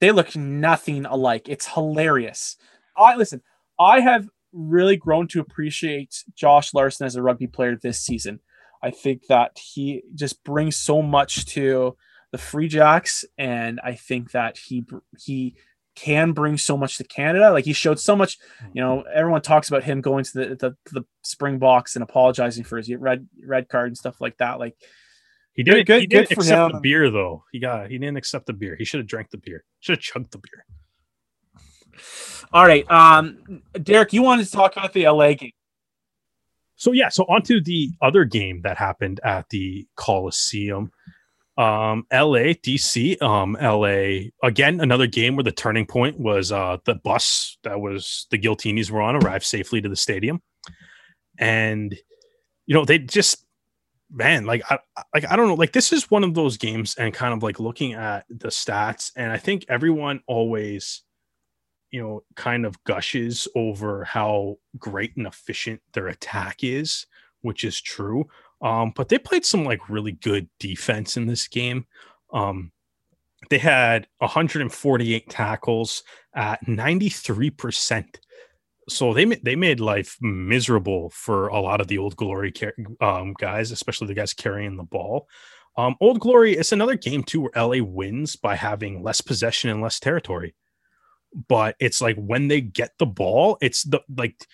they 0.00 0.12
look 0.12 0.34
nothing 0.34 1.04
alike. 1.04 1.46
It's 1.50 1.66
hilarious. 1.66 2.56
I 2.96 3.16
listen. 3.16 3.42
I 3.78 4.00
have 4.00 4.26
really 4.56 4.96
grown 4.96 5.28
to 5.28 5.40
appreciate 5.40 6.24
Josh 6.34 6.72
Larsen 6.74 7.06
as 7.06 7.16
a 7.16 7.22
rugby 7.22 7.46
player 7.46 7.76
this 7.76 8.00
season. 8.00 8.40
I 8.82 8.90
think 8.90 9.26
that 9.28 9.58
he 9.58 10.02
just 10.14 10.42
brings 10.44 10.76
so 10.76 11.02
much 11.02 11.46
to 11.54 11.96
the 12.32 12.38
Free 12.38 12.68
Jacks, 12.68 13.24
and 13.38 13.80
I 13.84 13.94
think 13.94 14.32
that 14.32 14.58
he 14.58 14.84
he 15.18 15.54
can 15.94 16.32
bring 16.32 16.58
so 16.58 16.76
much 16.76 16.98
to 16.98 17.04
Canada. 17.04 17.50
Like 17.50 17.64
he 17.64 17.72
showed 17.72 17.98
so 17.98 18.14
much. 18.14 18.38
You 18.74 18.82
know, 18.82 19.02
everyone 19.14 19.40
talks 19.42 19.68
about 19.68 19.84
him 19.84 20.00
going 20.00 20.24
to 20.24 20.32
the 20.34 20.46
the, 20.56 20.76
the 20.92 21.04
Springboks 21.22 21.96
and 21.96 22.02
apologizing 22.02 22.64
for 22.64 22.76
his 22.76 22.92
red 22.94 23.26
red 23.44 23.68
card 23.68 23.88
and 23.88 23.96
stuff 23.96 24.20
like 24.20 24.36
that. 24.38 24.58
Like 24.58 24.76
He 25.54 25.62
didn't. 25.62 25.86
Good- 25.86 26.00
he 26.02 26.06
good 26.06 26.16
didn't 26.28 26.34
for 26.34 26.40
accept 26.42 26.72
the 26.72 26.76
him. 26.76 26.82
beer 26.82 27.10
though. 27.10 27.44
He 27.52 27.58
got. 27.60 27.90
He 27.90 27.98
didn't 27.98 28.18
accept 28.18 28.46
the 28.46 28.52
beer. 28.52 28.76
He 28.78 28.84
should 28.84 29.00
have 29.00 29.06
drank 29.08 29.30
the 29.30 29.38
beer. 29.38 29.64
Should 29.80 29.96
have 29.96 30.02
chugged 30.02 30.32
the 30.32 30.38
beer. 30.38 30.64
All 32.52 32.64
right. 32.64 32.88
Um, 32.90 33.62
Derek, 33.82 34.12
you 34.12 34.22
wanted 34.22 34.46
to 34.46 34.52
talk 34.52 34.76
about 34.76 34.92
the 34.92 35.08
LA 35.08 35.34
game. 35.34 35.52
So 36.76 36.92
yeah, 36.92 37.08
so 37.08 37.24
on 37.24 37.42
to 37.42 37.60
the 37.60 37.90
other 38.02 38.24
game 38.24 38.60
that 38.62 38.76
happened 38.76 39.20
at 39.24 39.48
the 39.48 39.86
Coliseum. 39.96 40.92
Um, 41.58 42.06
LA, 42.12 42.52
DC, 42.52 43.20
um, 43.22 43.56
LA 43.60 44.28
again, 44.46 44.80
another 44.80 45.06
game 45.06 45.36
where 45.36 45.44
the 45.44 45.52
turning 45.52 45.86
point 45.86 46.20
was 46.20 46.52
uh 46.52 46.76
the 46.84 46.96
bus 46.96 47.56
that 47.62 47.80
was 47.80 48.26
the 48.30 48.38
Giltinis 48.38 48.90
were 48.90 49.00
on 49.00 49.16
arrived 49.16 49.44
safely 49.44 49.80
to 49.80 49.88
the 49.88 49.96
stadium. 49.96 50.42
And 51.38 51.96
you 52.66 52.74
know, 52.74 52.84
they 52.84 52.98
just 52.98 53.46
man, 54.12 54.44
like 54.44 54.62
I- 54.70 54.78
like 55.14 55.30
I 55.30 55.36
don't 55.36 55.48
know, 55.48 55.54
like 55.54 55.72
this 55.72 55.94
is 55.94 56.10
one 56.10 56.24
of 56.24 56.34
those 56.34 56.58
games 56.58 56.94
and 56.96 57.12
kind 57.14 57.32
of 57.32 57.42
like 57.42 57.58
looking 57.58 57.94
at 57.94 58.26
the 58.28 58.48
stats, 58.48 59.12
and 59.16 59.32
I 59.32 59.38
think 59.38 59.64
everyone 59.68 60.20
always 60.26 61.02
you 61.96 62.02
know, 62.02 62.22
kind 62.34 62.66
of 62.66 62.84
gushes 62.84 63.48
over 63.56 64.04
how 64.04 64.58
great 64.78 65.16
and 65.16 65.26
efficient 65.26 65.80
their 65.94 66.08
attack 66.08 66.62
is, 66.62 67.06
which 67.40 67.64
is 67.64 67.80
true. 67.80 68.26
Um, 68.60 68.92
but 68.94 69.08
they 69.08 69.16
played 69.16 69.46
some 69.46 69.64
like 69.64 69.88
really 69.88 70.12
good 70.12 70.46
defense 70.60 71.16
in 71.16 71.24
this 71.24 71.48
game. 71.48 71.86
Um, 72.34 72.70
they 73.48 73.56
had 73.56 74.08
148 74.18 75.30
tackles 75.30 76.02
at 76.34 76.62
93%. 76.66 78.04
So 78.90 79.14
they 79.14 79.24
they 79.24 79.56
made 79.56 79.80
life 79.80 80.18
miserable 80.20 81.08
for 81.08 81.48
a 81.48 81.60
lot 81.60 81.80
of 81.80 81.88
the 81.88 81.96
old 81.96 82.14
glory 82.16 82.52
um, 83.00 83.34
guys, 83.38 83.70
especially 83.70 84.08
the 84.08 84.14
guys 84.14 84.34
carrying 84.34 84.76
the 84.76 84.82
ball. 84.84 85.28
Um, 85.78 85.96
old 85.98 86.20
glory, 86.20 86.58
it's 86.58 86.72
another 86.72 86.94
game 86.94 87.22
too 87.22 87.40
where 87.40 87.50
LA 87.56 87.82
wins 87.82 88.36
by 88.36 88.54
having 88.54 89.02
less 89.02 89.22
possession 89.22 89.70
and 89.70 89.80
less 89.80 89.98
territory 89.98 90.54
but 91.48 91.76
it's 91.80 92.00
like 92.00 92.16
when 92.16 92.48
they 92.48 92.60
get 92.60 92.92
the 92.98 93.06
ball, 93.06 93.58
it's 93.60 93.82
the 93.84 94.00
like 94.16 94.46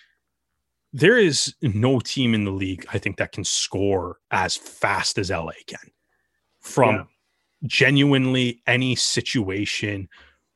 there 0.91 1.17
is 1.17 1.55
no 1.61 1.99
team 1.99 2.33
in 2.35 2.45
the 2.45 2.51
league, 2.51 2.85
I 2.93 2.99
think, 2.99 3.17
that 3.17 3.31
can 3.31 3.43
score 3.43 4.19
as 4.31 4.55
fast 4.55 5.17
as 5.17 5.31
LA 5.31 5.53
can 5.65 5.91
from 6.59 6.95
Yeah. 6.95 7.03
genuinely 7.65 8.61
any 8.67 8.95
situation. 8.95 10.09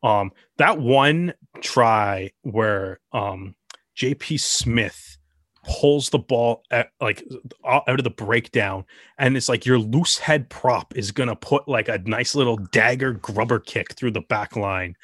Um, 0.04 0.32
that 0.58 0.80
one 0.80 1.34
try 1.62 2.32
where 2.44 3.00
um 3.14 3.56
JP 3.98 4.40
Smith 4.40 5.18
pulls 5.64 6.10
the 6.10 6.20
ball 6.20 6.64
at, 6.72 6.92
like 7.02 7.24
out 7.66 7.88
of 7.90 8.04
the 8.04 8.10
breakdown 8.10 8.86
and 9.18 9.36
it's 9.36 9.50
like 9.50 9.66
your 9.66 9.78
loose 9.80 10.18
head 10.18 10.50
prop 10.50 10.96
is 10.96 11.12
gonna 11.12 11.36
put 11.36 11.68
like 11.68 11.90
a 11.90 11.98
nice 12.06 12.36
little 12.36 12.56
dagger 12.72 13.12
grubber 13.14 13.60
kick 13.60 13.94
through 13.94 14.12
the 14.12 14.22
back 14.22 14.56
line 14.56 14.96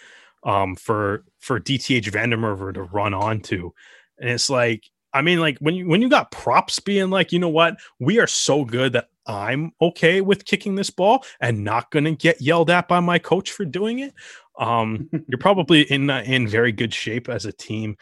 um 0.46 0.76
for 0.76 1.24
for 1.40 1.60
DTH 1.60 2.08
van 2.08 2.30
der 2.30 2.38
Merwe 2.38 2.74
to 2.74 2.84
run 2.84 3.14
onto. 3.14 3.72
And 4.20 4.30
it's 4.30 4.50
like, 4.50 4.90
I 5.14 5.22
mean, 5.22 5.40
like 5.40 5.58
when 5.60 5.76
you 5.76 5.88
when 5.88 6.02
you 6.02 6.10
got 6.10 6.32
props 6.32 6.80
being 6.80 7.10
like, 7.10 7.32
you 7.32 7.40
know 7.40 7.50
what, 7.50 7.78
we 8.00 8.20
are 8.20 8.28
so 8.28 8.66
good 8.66 8.94
that 8.94 9.10
I'm 9.26 9.72
okay 9.82 10.22
with 10.22 10.46
kicking 10.46 10.76
this 10.76 10.90
ball 10.90 11.26
and 11.40 11.64
not 11.64 11.92
gonna 11.92 12.16
get 12.16 12.42
yelled 12.42 12.70
at 12.70 12.88
by 12.88 13.00
my 13.00 13.20
coach 13.20 13.52
for 13.52 13.66
doing 13.66 14.00
it. 14.00 14.14
Um, 14.58 15.10
you're 15.28 15.38
probably 15.40 15.82
in 15.84 16.10
uh, 16.10 16.24
in 16.26 16.48
very 16.48 16.72
good 16.72 16.94
shape 16.94 17.30
as 17.30 17.46
a 17.46 17.54
team. 17.54 17.98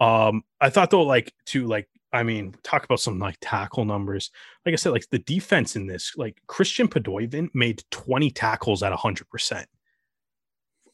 Um, 0.00 0.42
I 0.60 0.70
thought 0.70 0.90
though, 0.90 1.02
like 1.02 1.32
to 1.46 1.66
like, 1.66 1.88
I 2.12 2.22
mean, 2.22 2.54
talk 2.62 2.84
about 2.84 3.00
some 3.00 3.18
like 3.18 3.38
tackle 3.40 3.84
numbers. 3.84 4.30
Like 4.64 4.72
I 4.72 4.76
said, 4.76 4.92
like 4.92 5.08
the 5.10 5.18
defense 5.18 5.76
in 5.76 5.86
this, 5.86 6.14
like 6.16 6.40
Christian 6.46 6.88
Poidevin 6.88 7.48
made 7.54 7.82
20 7.90 8.30
tackles 8.30 8.82
at 8.82 8.90
100 8.90 9.28
percent 9.28 9.68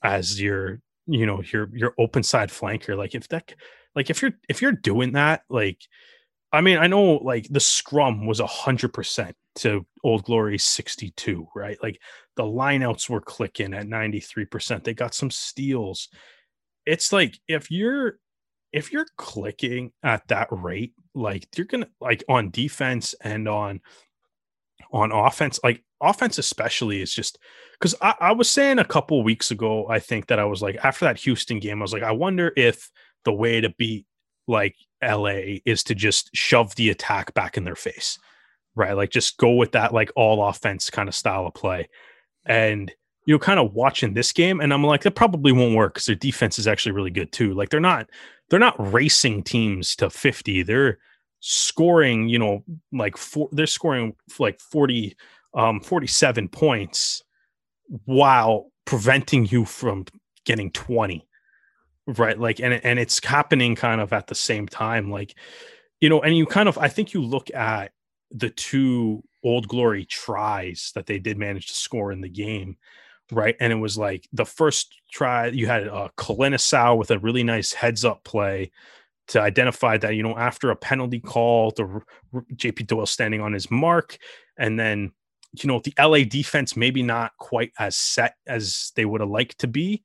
as 0.02 0.40
your 0.40 0.80
you 1.06 1.26
know 1.26 1.42
your 1.52 1.68
your 1.72 1.94
open 1.98 2.22
side 2.22 2.50
flanker 2.50 2.96
like 2.96 3.14
if 3.14 3.28
that 3.28 3.54
like 3.94 4.10
if 4.10 4.22
you're 4.22 4.32
if 4.48 4.62
you're 4.62 4.72
doing 4.72 5.12
that 5.12 5.42
like 5.48 5.78
i 6.52 6.60
mean 6.60 6.78
i 6.78 6.86
know 6.86 7.14
like 7.16 7.46
the 7.50 7.60
scrum 7.60 8.26
was 8.26 8.40
a 8.40 8.46
hundred 8.46 8.92
percent 8.92 9.36
to 9.54 9.86
old 10.04 10.24
glory 10.24 10.58
62 10.58 11.46
right? 11.54 11.78
Like 11.82 12.00
the 12.36 12.44
lineouts 12.44 13.08
were 13.08 13.20
clicking 13.20 13.74
at 13.74 13.86
93 13.86 14.44
percent. 14.46 14.84
They 14.84 14.94
got 14.94 15.14
some 15.14 15.30
steals. 15.30 16.08
It's 16.86 17.12
like 17.12 17.38
if 17.48 17.70
you're 17.70 18.18
if 18.72 18.92
you're 18.92 19.06
clicking 19.16 19.92
at 20.02 20.26
that 20.28 20.48
rate 20.50 20.94
like 21.14 21.46
you're 21.56 21.66
gonna 21.66 21.88
like 22.00 22.24
on 22.28 22.50
defense 22.50 23.14
and 23.22 23.46
on 23.46 23.80
on 24.92 25.12
offense 25.12 25.58
like 25.64 25.82
offense 26.00 26.38
especially 26.38 27.00
is 27.00 27.14
just 27.14 27.38
because 27.72 27.94
I, 28.00 28.14
I 28.20 28.32
was 28.32 28.50
saying 28.50 28.78
a 28.78 28.84
couple 28.84 29.22
weeks 29.22 29.50
ago 29.50 29.86
i 29.88 29.98
think 29.98 30.26
that 30.26 30.38
i 30.38 30.44
was 30.44 30.62
like 30.62 30.76
after 30.82 31.04
that 31.04 31.18
houston 31.18 31.58
game 31.58 31.80
i 31.80 31.82
was 31.82 31.92
like 31.92 32.02
i 32.02 32.12
wonder 32.12 32.52
if 32.56 32.90
the 33.24 33.32
way 33.32 33.60
to 33.60 33.70
beat 33.70 34.06
like 34.46 34.76
la 35.02 35.38
is 35.64 35.82
to 35.84 35.94
just 35.94 36.30
shove 36.34 36.74
the 36.74 36.90
attack 36.90 37.32
back 37.34 37.56
in 37.56 37.64
their 37.64 37.76
face 37.76 38.18
right? 38.74 38.96
Like 38.96 39.10
just 39.10 39.36
go 39.38 39.52
with 39.52 39.72
that 39.72 39.92
like 39.92 40.10
all 40.16 40.46
offense 40.46 40.90
kind 40.90 41.08
of 41.08 41.14
style 41.14 41.46
of 41.46 41.54
play. 41.54 41.88
And 42.46 42.92
you 43.26 43.34
know 43.34 43.38
kind 43.38 43.60
of 43.60 43.72
watching 43.72 44.14
this 44.14 44.32
game 44.32 44.60
and 44.60 44.74
i'm 44.74 44.82
like 44.82 45.02
that 45.02 45.14
probably 45.14 45.52
won't 45.52 45.76
work 45.76 45.94
because 45.94 46.06
their 46.06 46.16
defense 46.16 46.58
is 46.58 46.66
actually 46.66 46.90
really 46.90 47.10
good 47.10 47.30
too. 47.30 47.54
Like 47.54 47.68
they're 47.68 47.78
not 47.78 48.10
they're 48.50 48.58
not 48.58 48.92
racing 48.92 49.44
teams 49.44 49.94
to 49.96 50.10
50 50.10 50.64
they're 50.64 50.98
scoring 51.44 52.28
you 52.28 52.38
know 52.38 52.62
like 52.92 53.16
four 53.16 53.48
they're 53.50 53.66
scoring 53.66 54.14
like 54.38 54.60
40 54.60 55.16
um 55.54 55.80
47 55.80 56.48
points 56.48 57.24
while 58.04 58.70
preventing 58.84 59.44
you 59.46 59.64
from 59.64 60.04
getting 60.44 60.70
20 60.70 61.26
right? 62.06 62.38
Like 62.38 62.60
and 62.60 62.74
and 62.84 62.98
it's 62.98 63.24
happening 63.24 63.74
kind 63.74 64.00
of 64.00 64.12
at 64.12 64.28
the 64.28 64.36
same 64.36 64.68
time 64.68 65.10
like 65.10 65.36
you 66.00 66.08
know 66.08 66.20
and 66.20 66.36
you 66.36 66.46
kind 66.46 66.68
of 66.68 66.78
i 66.78 66.88
think 66.88 67.12
you 67.12 67.22
look 67.22 67.52
at 67.52 67.90
the 68.30 68.50
two 68.50 69.22
old 69.42 69.66
glory 69.66 70.04
tries 70.04 70.92
that 70.94 71.06
they 71.06 71.18
did 71.18 71.38
manage 71.38 71.66
to 71.66 71.74
score 71.74 72.12
in 72.12 72.20
the 72.20 72.28
game 72.28 72.76
right? 73.32 73.56
And 73.60 73.72
it 73.72 73.76
was 73.76 73.96
like 73.96 74.28
the 74.32 74.44
first 74.44 74.94
try 75.10 75.46
you 75.46 75.66
had 75.66 75.88
uh 75.88 76.08
Kalinisau 76.16 76.96
with 76.96 77.10
a 77.10 77.18
really 77.18 77.42
nice 77.42 77.72
heads 77.72 78.04
up 78.04 78.24
play 78.24 78.70
to 79.28 79.40
identify 79.40 79.96
that 79.96 80.14
you 80.14 80.22
know 80.22 80.36
after 80.36 80.70
a 80.70 80.76
penalty 80.76 81.20
call 81.20 81.70
the 81.72 82.00
JP 82.54 82.86
Doyle 82.86 83.06
standing 83.06 83.40
on 83.40 83.52
his 83.52 83.70
mark 83.70 84.18
and 84.58 84.78
then 84.78 85.12
you 85.52 85.68
know 85.68 85.80
the 85.80 85.94
LA 85.98 86.24
defense 86.24 86.76
maybe 86.76 87.02
not 87.02 87.32
quite 87.38 87.72
as 87.78 87.96
set 87.96 88.34
as 88.46 88.92
they 88.96 89.04
would 89.04 89.20
have 89.20 89.30
liked 89.30 89.58
to 89.58 89.68
be 89.68 90.02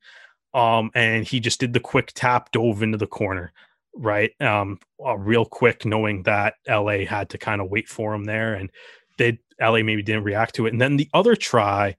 um 0.54 0.90
and 0.94 1.26
he 1.26 1.40
just 1.40 1.60
did 1.60 1.72
the 1.72 1.80
quick 1.80 2.12
tap 2.14 2.50
dove 2.52 2.82
into 2.82 2.98
the 2.98 3.06
corner 3.06 3.52
right 3.94 4.30
um 4.40 4.78
uh, 5.04 5.16
real 5.16 5.44
quick 5.44 5.84
knowing 5.84 6.22
that 6.22 6.54
LA 6.68 6.98
had 6.98 7.28
to 7.30 7.38
kind 7.38 7.60
of 7.60 7.70
wait 7.70 7.88
for 7.88 8.14
him 8.14 8.24
there 8.24 8.54
and 8.54 8.70
they 9.18 9.38
LA 9.60 9.82
maybe 9.82 10.02
didn't 10.02 10.24
react 10.24 10.54
to 10.54 10.66
it 10.66 10.72
and 10.72 10.80
then 10.80 10.96
the 10.96 11.08
other 11.12 11.34
try 11.34 11.94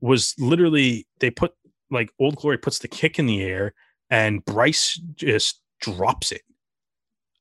was 0.00 0.34
literally 0.38 1.06
they 1.18 1.30
put 1.30 1.52
like 1.90 2.10
old 2.18 2.36
glory 2.36 2.56
puts 2.56 2.78
the 2.78 2.88
kick 2.88 3.18
in 3.18 3.26
the 3.26 3.42
air 3.42 3.74
and 4.10 4.44
Bryce 4.44 5.00
just 5.14 5.60
drops 5.80 6.32
it. 6.32 6.42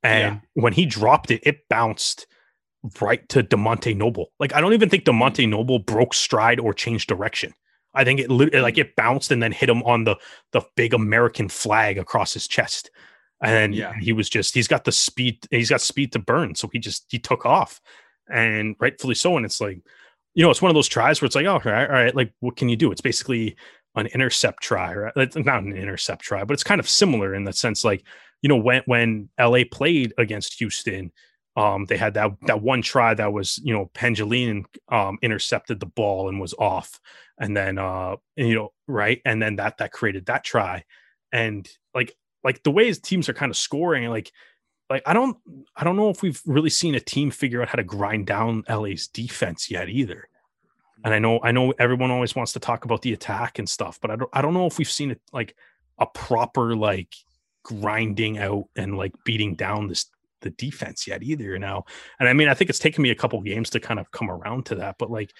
And 0.03 0.41
when 0.53 0.73
he 0.73 0.85
dropped 0.85 1.31
it, 1.31 1.41
it 1.43 1.67
bounced 1.69 2.27
right 3.01 3.27
to 3.29 3.43
Demonte 3.43 3.95
Noble. 3.95 4.31
Like 4.39 4.53
I 4.53 4.61
don't 4.61 4.73
even 4.73 4.89
think 4.89 5.03
Demonte 5.03 5.47
Noble 5.47 5.79
broke 5.79 6.13
stride 6.13 6.59
or 6.59 6.73
changed 6.73 7.09
direction. 7.09 7.53
I 7.93 8.03
think 8.03 8.19
it 8.19 8.29
like 8.29 8.77
it 8.77 8.95
bounced 8.95 9.31
and 9.31 9.41
then 9.41 9.51
hit 9.51 9.69
him 9.69 9.83
on 9.83 10.03
the 10.05 10.15
the 10.53 10.61
big 10.75 10.93
American 10.93 11.49
flag 11.49 11.97
across 11.97 12.33
his 12.33 12.47
chest. 12.47 12.91
And 13.41 13.73
Yeah. 13.73 13.93
he 13.99 14.13
was 14.13 14.29
just 14.29 14.53
he's 14.53 14.67
got 14.67 14.83
the 14.83 14.91
speed 14.91 15.45
he's 15.49 15.69
got 15.69 15.81
speed 15.81 16.11
to 16.13 16.19
burn, 16.19 16.55
so 16.55 16.69
he 16.71 16.79
just 16.79 17.05
he 17.09 17.19
took 17.19 17.45
off, 17.45 17.81
and 18.31 18.75
rightfully 18.79 19.15
so. 19.15 19.37
And 19.37 19.45
it's 19.45 19.59
like, 19.59 19.79
you 20.35 20.43
know, 20.43 20.51
it's 20.51 20.61
one 20.61 20.69
of 20.69 20.75
those 20.75 20.87
tries 20.87 21.21
where 21.21 21.25
it's 21.25 21.35
like, 21.35 21.45
oh, 21.45 21.53
all 21.53 21.61
right, 21.65 21.87
all 21.89 21.93
right, 21.93 22.15
like 22.15 22.31
what 22.41 22.55
can 22.55 22.69
you 22.69 22.75
do? 22.75 22.91
It's 22.91 23.01
basically 23.01 23.55
an 23.95 24.07
intercept 24.07 24.61
try, 24.61 24.93
right? 24.93 25.13
It's 25.15 25.35
not 25.35 25.63
an 25.63 25.75
intercept 25.75 26.21
try, 26.21 26.43
but 26.43 26.53
it's 26.53 26.63
kind 26.63 26.79
of 26.79 26.87
similar 26.89 27.33
in 27.33 27.43
the 27.43 27.53
sense, 27.53 27.83
like 27.83 28.03
you 28.41 28.49
know, 28.49 28.57
when 28.57 28.81
when 28.85 29.29
LA 29.39 29.59
played 29.69 30.13
against 30.17 30.59
Houston, 30.59 31.11
um, 31.55 31.85
they 31.85 31.97
had 31.97 32.13
that 32.13 32.31
that 32.43 32.61
one 32.61 32.81
try 32.81 33.13
that 33.13 33.33
was 33.33 33.59
you 33.63 33.73
know 33.73 33.89
Pangelin 33.93 34.65
um, 34.89 35.17
intercepted 35.21 35.79
the 35.79 35.85
ball 35.85 36.29
and 36.29 36.39
was 36.39 36.53
off, 36.57 36.99
and 37.37 37.55
then 37.55 37.77
uh, 37.77 38.15
you 38.35 38.55
know 38.55 38.73
right, 38.87 39.21
and 39.25 39.41
then 39.41 39.57
that 39.57 39.77
that 39.79 39.91
created 39.91 40.25
that 40.27 40.43
try, 40.43 40.83
and 41.31 41.69
like 41.93 42.15
like 42.43 42.63
the 42.63 42.71
ways 42.71 42.99
teams 42.99 43.27
are 43.27 43.33
kind 43.33 43.49
of 43.49 43.57
scoring, 43.57 44.09
like 44.09 44.31
like 44.89 45.03
I 45.05 45.13
don't 45.13 45.37
I 45.75 45.83
don't 45.83 45.97
know 45.97 46.09
if 46.09 46.21
we've 46.21 46.41
really 46.45 46.69
seen 46.69 46.95
a 46.95 46.99
team 46.99 47.31
figure 47.31 47.61
out 47.61 47.69
how 47.69 47.75
to 47.75 47.83
grind 47.83 48.27
down 48.27 48.63
LA's 48.69 49.07
defense 49.07 49.69
yet 49.69 49.89
either. 49.89 50.27
And 51.03 51.13
I 51.13 51.19
know 51.19 51.39
I 51.43 51.51
know 51.51 51.73
everyone 51.79 52.11
always 52.11 52.35
wants 52.35 52.53
to 52.53 52.59
talk 52.59 52.85
about 52.85 53.01
the 53.01 53.13
attack 53.13 53.59
and 53.59 53.69
stuff, 53.69 53.99
but 54.01 54.11
I 54.11 54.15
don't 54.15 54.29
I 54.33 54.41
don't 54.41 54.53
know 54.53 54.65
if 54.65 54.77
we've 54.77 54.89
seen 54.89 55.11
it 55.11 55.21
like 55.31 55.55
a 55.97 56.05
proper 56.05 56.75
like 56.75 57.13
grinding 57.69 58.37
out 58.39 58.65
and 58.75 58.97
like 58.97 59.13
beating 59.25 59.55
down 59.55 59.87
this 59.87 60.05
the 60.41 60.49
defense 60.51 61.05
yet 61.07 61.21
either 61.21 61.57
now. 61.59 61.83
And 62.19 62.27
I 62.29 62.33
mean 62.33 62.47
I 62.47 62.53
think 62.53 62.69
it's 62.69 62.79
taken 62.79 63.01
me 63.03 63.09
a 63.11 63.15
couple 63.15 63.39
games 63.41 63.69
to 63.71 63.79
kind 63.79 63.99
of 63.99 64.09
come 64.11 64.29
around 64.31 64.65
to 64.67 64.75
that, 64.75 64.95
but 64.97 65.11
like 65.11 65.31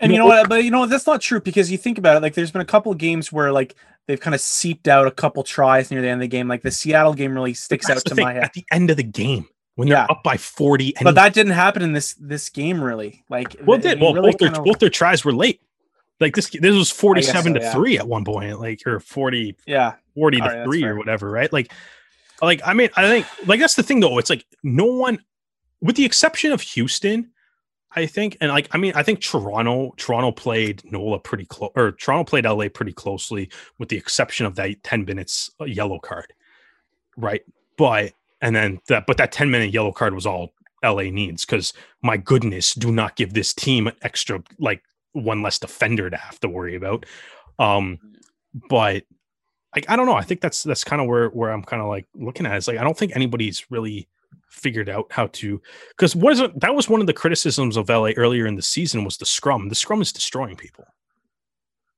And 0.00 0.10
You 0.12 0.18
know, 0.18 0.26
what? 0.26 0.48
But 0.48 0.64
you 0.64 0.70
know 0.70 0.80
what? 0.80 0.90
That's 0.90 1.06
not 1.06 1.20
true 1.20 1.40
because 1.40 1.70
you 1.70 1.78
think 1.78 1.96
about 1.98 2.16
it. 2.16 2.22
Like, 2.22 2.34
there's 2.34 2.50
been 2.50 2.60
a 2.62 2.66
couple 2.66 2.92
of 2.92 2.98
games 2.98 3.32
where 3.32 3.50
like 3.52 3.74
they've 4.06 4.20
kind 4.20 4.34
of 4.34 4.40
seeped 4.40 4.88
out 4.88 5.06
a 5.06 5.10
couple 5.10 5.42
tries 5.42 5.90
near 5.90 6.00
the 6.02 6.08
end 6.08 6.20
of 6.20 6.22
the 6.22 6.28
game. 6.36 6.48
Like 6.48 6.62
the 6.62 6.70
Seattle 6.70 7.14
game 7.14 7.34
really 7.34 7.54
sticks 7.54 7.86
that's 7.86 8.00
out 8.00 8.04
to 8.06 8.14
thing, 8.14 8.24
my 8.24 8.34
head. 8.34 8.44
at 8.44 8.52
the 8.52 8.64
end 8.70 8.90
of 8.90 8.96
the 8.98 9.02
game 9.02 9.46
when 9.76 9.88
they're 9.88 9.98
Yeah. 9.98 10.06
up 10.10 10.22
by 10.22 10.36
40 10.36 10.96
and 10.96 11.04
But 11.04 11.14
that 11.16 11.32
didn't 11.34 11.52
happen 11.52 11.82
in 11.82 11.92
this 11.92 12.14
this 12.14 12.48
game 12.50 12.82
really. 12.82 13.24
Like, 13.30 13.56
well, 13.64 13.78
it 13.78 13.82
did 13.82 14.00
well 14.00 14.12
really 14.14 14.32
both 14.32 14.38
their 14.38 14.52
of- 14.58 14.64
both 14.64 14.78
their 14.78 14.90
tries 14.90 15.24
were 15.24 15.34
late. 15.34 15.60
Like 16.20 16.34
this 16.34 16.48
this 16.48 16.74
was 16.74 16.90
47 16.90 17.52
so, 17.52 17.58
to 17.58 17.64
yeah. 17.64 17.72
3 17.72 17.98
at 17.98 18.08
one 18.08 18.24
point, 18.24 18.58
like 18.58 18.86
or 18.86 19.00
40 19.00 19.56
yeah, 19.66 19.94
40 20.14 20.40
All 20.40 20.48
to 20.48 20.54
right, 20.54 20.64
3 20.64 20.84
or 20.84 20.96
whatever, 20.96 21.30
right? 21.30 21.52
Like 21.52 21.72
like 22.42 22.60
I 22.64 22.74
mean, 22.74 22.90
I 22.96 23.08
think 23.08 23.26
like 23.46 23.60
that's 23.60 23.74
the 23.74 23.82
thing 23.82 24.00
though. 24.00 24.18
It's 24.18 24.30
like 24.30 24.44
no 24.62 24.86
one 24.86 25.18
with 25.80 25.96
the 25.96 26.04
exception 26.04 26.52
of 26.52 26.60
Houston, 26.60 27.30
I 27.92 28.06
think, 28.06 28.36
and 28.40 28.50
like 28.50 28.68
I 28.72 28.78
mean, 28.78 28.92
I 28.94 29.02
think 29.02 29.20
Toronto, 29.20 29.94
Toronto 29.96 30.32
played 30.32 30.82
Nola 30.90 31.18
pretty 31.18 31.44
close 31.46 31.72
or 31.76 31.92
Toronto 31.92 32.24
played 32.24 32.44
LA 32.44 32.68
pretty 32.68 32.92
closely, 32.92 33.50
with 33.78 33.88
the 33.88 33.96
exception 33.96 34.46
of 34.46 34.54
that 34.56 34.82
10 34.82 35.04
minutes 35.04 35.50
uh, 35.60 35.64
yellow 35.64 35.98
card. 35.98 36.32
Right. 37.16 37.42
But 37.76 38.12
and 38.40 38.54
then 38.54 38.80
that 38.88 39.06
but 39.06 39.16
that 39.16 39.32
10 39.32 39.50
minute 39.50 39.72
yellow 39.72 39.92
card 39.92 40.14
was 40.14 40.26
all 40.26 40.52
LA 40.84 41.04
needs 41.04 41.44
because 41.44 41.72
my 42.02 42.16
goodness, 42.16 42.74
do 42.74 42.92
not 42.92 43.16
give 43.16 43.32
this 43.32 43.54
team 43.54 43.86
an 43.86 43.94
extra 44.02 44.42
like 44.58 44.82
one 45.16 45.42
less 45.42 45.58
defender 45.58 46.10
to 46.10 46.16
have 46.16 46.38
to 46.40 46.48
worry 46.48 46.76
about. 46.76 47.06
Um, 47.58 47.98
but 48.68 49.04
like 49.74 49.88
I 49.88 49.96
don't 49.96 50.06
know. 50.06 50.14
I 50.14 50.22
think 50.22 50.40
that's 50.40 50.62
that's 50.62 50.84
kind 50.84 51.00
of 51.02 51.08
where 51.08 51.28
where 51.30 51.50
I'm 51.50 51.62
kind 51.62 51.82
of 51.82 51.88
like 51.88 52.06
looking 52.14 52.46
at. 52.46 52.54
it. 52.54 52.56
It's 52.56 52.68
like 52.68 52.78
I 52.78 52.84
don't 52.84 52.96
think 52.96 53.14
anybody's 53.14 53.70
really 53.70 54.08
figured 54.48 54.88
out 54.88 55.06
how 55.10 55.26
to 55.26 55.60
because 55.90 56.16
what 56.16 56.32
is 56.32 56.40
it? 56.40 56.58
That 56.60 56.74
was 56.74 56.88
one 56.88 57.00
of 57.00 57.06
the 57.06 57.12
criticisms 57.12 57.76
of 57.76 57.88
LA 57.88 58.10
earlier 58.16 58.46
in 58.46 58.54
the 58.54 58.62
season 58.62 59.04
was 59.04 59.16
the 59.16 59.26
scrum. 59.26 59.68
The 59.68 59.74
scrum 59.74 60.00
is 60.00 60.12
destroying 60.12 60.56
people. 60.56 60.84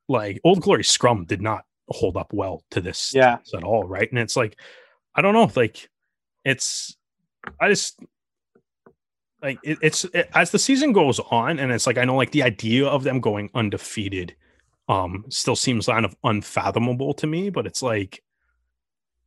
Like 0.08 0.40
Old 0.44 0.62
Glory 0.62 0.84
scrum 0.84 1.24
did 1.24 1.42
not 1.42 1.64
hold 1.90 2.16
up 2.16 2.32
well 2.32 2.62
to 2.70 2.80
this 2.80 3.12
Yeah. 3.14 3.38
at 3.54 3.62
all, 3.64 3.84
right? 3.84 4.10
And 4.10 4.18
it's 4.18 4.36
like 4.36 4.58
I 5.14 5.22
don't 5.22 5.34
know, 5.34 5.50
like 5.54 5.88
it's 6.44 6.96
I 7.60 7.68
just 7.68 8.00
like 9.43 9.59
it, 9.62 9.78
it's 9.82 10.05
it, 10.05 10.28
as 10.34 10.51
the 10.51 10.59
season 10.59 10.93
goes 10.93 11.20
on, 11.30 11.59
and 11.59 11.70
it's 11.72 11.86
like 11.86 11.99
I 11.99 12.05
know 12.05 12.16
like 12.16 12.32
the 12.32 12.43
idea 12.43 12.86
of 12.86 13.05
them 13.05 13.20
going 13.20 13.51
undefeated 13.55 14.34
um 14.89 15.24
still 15.28 15.57
seems 15.57 15.86
kind 15.86 16.05
of 16.05 16.16
unfathomable 16.24 17.14
to 17.14 17.26
me, 17.26 17.51
but 17.51 17.66
it's 17.66 17.82
like 17.82 18.22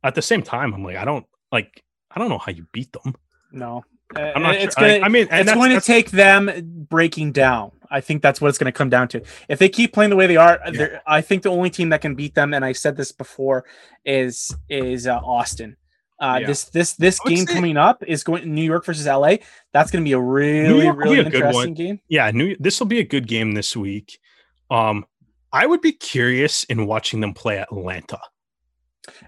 at 0.04 0.14
the 0.14 0.22
same 0.22 0.42
time, 0.42 0.74
I'm 0.74 0.82
like, 0.84 0.96
I 0.96 1.04
don't 1.04 1.26
like 1.50 1.82
I 2.10 2.18
don't 2.18 2.28
know 2.28 2.38
how 2.38 2.52
you 2.52 2.66
beat 2.72 2.92
them. 2.92 3.14
no. 3.52 3.84
I'm 4.14 4.42
not 4.42 4.56
it's 4.56 4.76
sure. 4.78 4.86
gonna, 4.88 4.98
I, 5.02 5.06
I 5.06 5.08
mean, 5.08 5.22
it's 5.22 5.30
that's- 5.30 5.54
going 5.54 5.70
to 5.70 5.76
that's- 5.76 5.86
take 5.86 6.10
them 6.10 6.50
breaking 6.90 7.32
down. 7.32 7.72
I 7.90 8.02
think 8.02 8.20
that's 8.20 8.42
what 8.42 8.48
it's 8.48 8.58
going 8.58 8.70
to 8.70 8.76
come 8.76 8.90
down 8.90 9.08
to. 9.08 9.22
If 9.48 9.58
they 9.58 9.70
keep 9.70 9.94
playing 9.94 10.10
the 10.10 10.16
way 10.16 10.26
they 10.26 10.36
are, 10.36 10.60
Yeah. 10.70 10.98
I 11.06 11.22
think 11.22 11.42
the 11.44 11.50
only 11.50 11.70
team 11.70 11.88
that 11.90 12.02
can 12.02 12.14
beat 12.14 12.34
them, 12.34 12.52
and 12.52 12.62
I 12.62 12.72
said 12.72 12.98
this 12.98 13.10
before, 13.10 13.64
is 14.04 14.54
is 14.68 15.06
uh, 15.06 15.16
Austin. 15.24 15.78
Uh, 16.22 16.38
Yeah. 16.40 16.46
This 16.46 16.64
this 16.66 16.92
this 16.94 17.18
game 17.20 17.46
say- 17.46 17.52
coming 17.54 17.76
up 17.76 18.02
is 18.06 18.22
going 18.24 18.54
New 18.54 18.62
York 18.62 18.84
versus 18.86 19.06
LA. 19.06 19.38
That's 19.72 19.90
going 19.90 20.02
to 20.04 20.08
be 20.08 20.12
a 20.12 20.18
really 20.20 20.84
York 20.84 20.96
will 20.96 21.02
be 21.04 21.10
really 21.10 21.20
a 21.20 21.24
interesting 21.26 21.74
game. 21.74 22.00
yeah, 22.08 22.30
New 22.30 22.56
this 22.60 22.78
will 22.80 22.86
be 22.86 23.00
a 23.00 23.04
good 23.04 23.26
game 23.26 23.52
this 23.52 23.76
week. 23.76 24.18
Um, 24.70 25.04
I 25.52 25.66
would 25.66 25.80
be 25.82 25.92
curious 25.92 26.64
in 26.64 26.86
watching 26.86 27.20
them 27.20 27.34
play 27.34 27.58
Atlanta. 27.58 28.18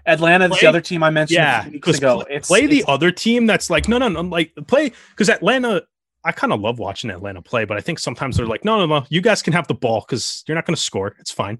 Atlanta, 0.05 0.45
is 0.45 0.59
the 0.59 0.67
other 0.67 0.81
team 0.81 1.03
I 1.03 1.09
mentioned 1.09 1.37
a 1.39 1.41
Yeah, 1.41 1.69
weeks 1.69 1.97
ago. 1.97 2.21
play, 2.23 2.35
It's 2.35 2.47
play 2.47 2.65
the 2.65 2.79
it's- 2.79 2.85
other 2.89 3.11
team 3.11 3.45
that's 3.45 3.69
like 3.69 3.87
no, 3.89 3.97
no, 3.97 4.07
no, 4.07 4.21
like 4.21 4.53
play 4.67 4.91
because 5.09 5.29
Atlanta. 5.29 5.83
I 6.27 6.31
kind 6.31 6.51
of 6.51 6.59
love 6.59 6.79
watching 6.79 7.11
Atlanta 7.11 7.39
play, 7.43 7.65
but 7.65 7.77
I 7.77 7.81
think 7.81 7.99
sometimes 7.99 8.37
they're 8.37 8.47
like, 8.47 8.65
no, 8.65 8.79
no, 8.79 8.87
no, 8.87 9.05
you 9.09 9.21
guys 9.21 9.43
can 9.43 9.53
have 9.53 9.67
the 9.67 9.75
ball 9.75 10.03
because 10.07 10.43
you're 10.47 10.55
not 10.55 10.65
going 10.65 10.75
to 10.75 10.81
score. 10.81 11.15
It's 11.19 11.29
fine. 11.29 11.59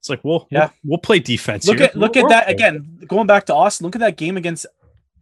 It's 0.00 0.08
like, 0.10 0.24
well, 0.24 0.48
Yeah. 0.50 0.70
we'll, 0.82 0.92
we'll 0.92 0.98
play 0.98 1.18
defense. 1.20 1.66
look 1.68 1.78
here. 1.78 1.86
at 1.88 1.96
look 1.96 2.14
We're- 2.14 2.20
at 2.20 2.24
we're 2.24 2.30
that 2.30 2.50
again. 2.50 2.98
Going 3.06 3.26
back 3.26 3.46
to 3.46 3.54
Austin, 3.54 3.84
look 3.84 3.94
at 3.94 4.00
that 4.00 4.16
game 4.16 4.36
against 4.36 4.66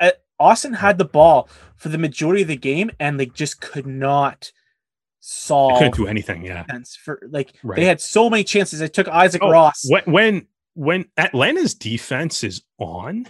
uh, 0.00 0.12
Austin 0.40 0.72
had 0.72 0.98
the 0.98 1.04
ball 1.04 1.48
for 1.76 1.88
the 1.88 1.98
majority 1.98 2.42
of 2.42 2.48
the 2.48 2.56
game, 2.56 2.90
and 3.00 3.18
they 3.18 3.26
just 3.26 3.60
could 3.60 3.86
not 3.86 4.52
They 4.52 4.52
solve 5.20 5.78
couldn't 5.78 5.96
do 5.96 6.06
anything. 6.06 6.44
Yeah. 6.44 6.64
for 7.04 7.20
like 7.30 7.52
Right. 7.64 7.76
they 7.76 7.84
had 7.84 8.00
so 8.00 8.30
many 8.30 8.44
chances. 8.44 8.78
They 8.78 8.88
took 8.88 9.08
Isaac 9.08 9.42
Oh, 9.42 9.50
Ross. 9.50 9.84
When 9.90 10.02
when 10.06 10.46
when 10.74 11.06
Atlanta's 11.16 11.74
defense 11.74 12.44
is 12.44 12.62
on, 12.78 13.26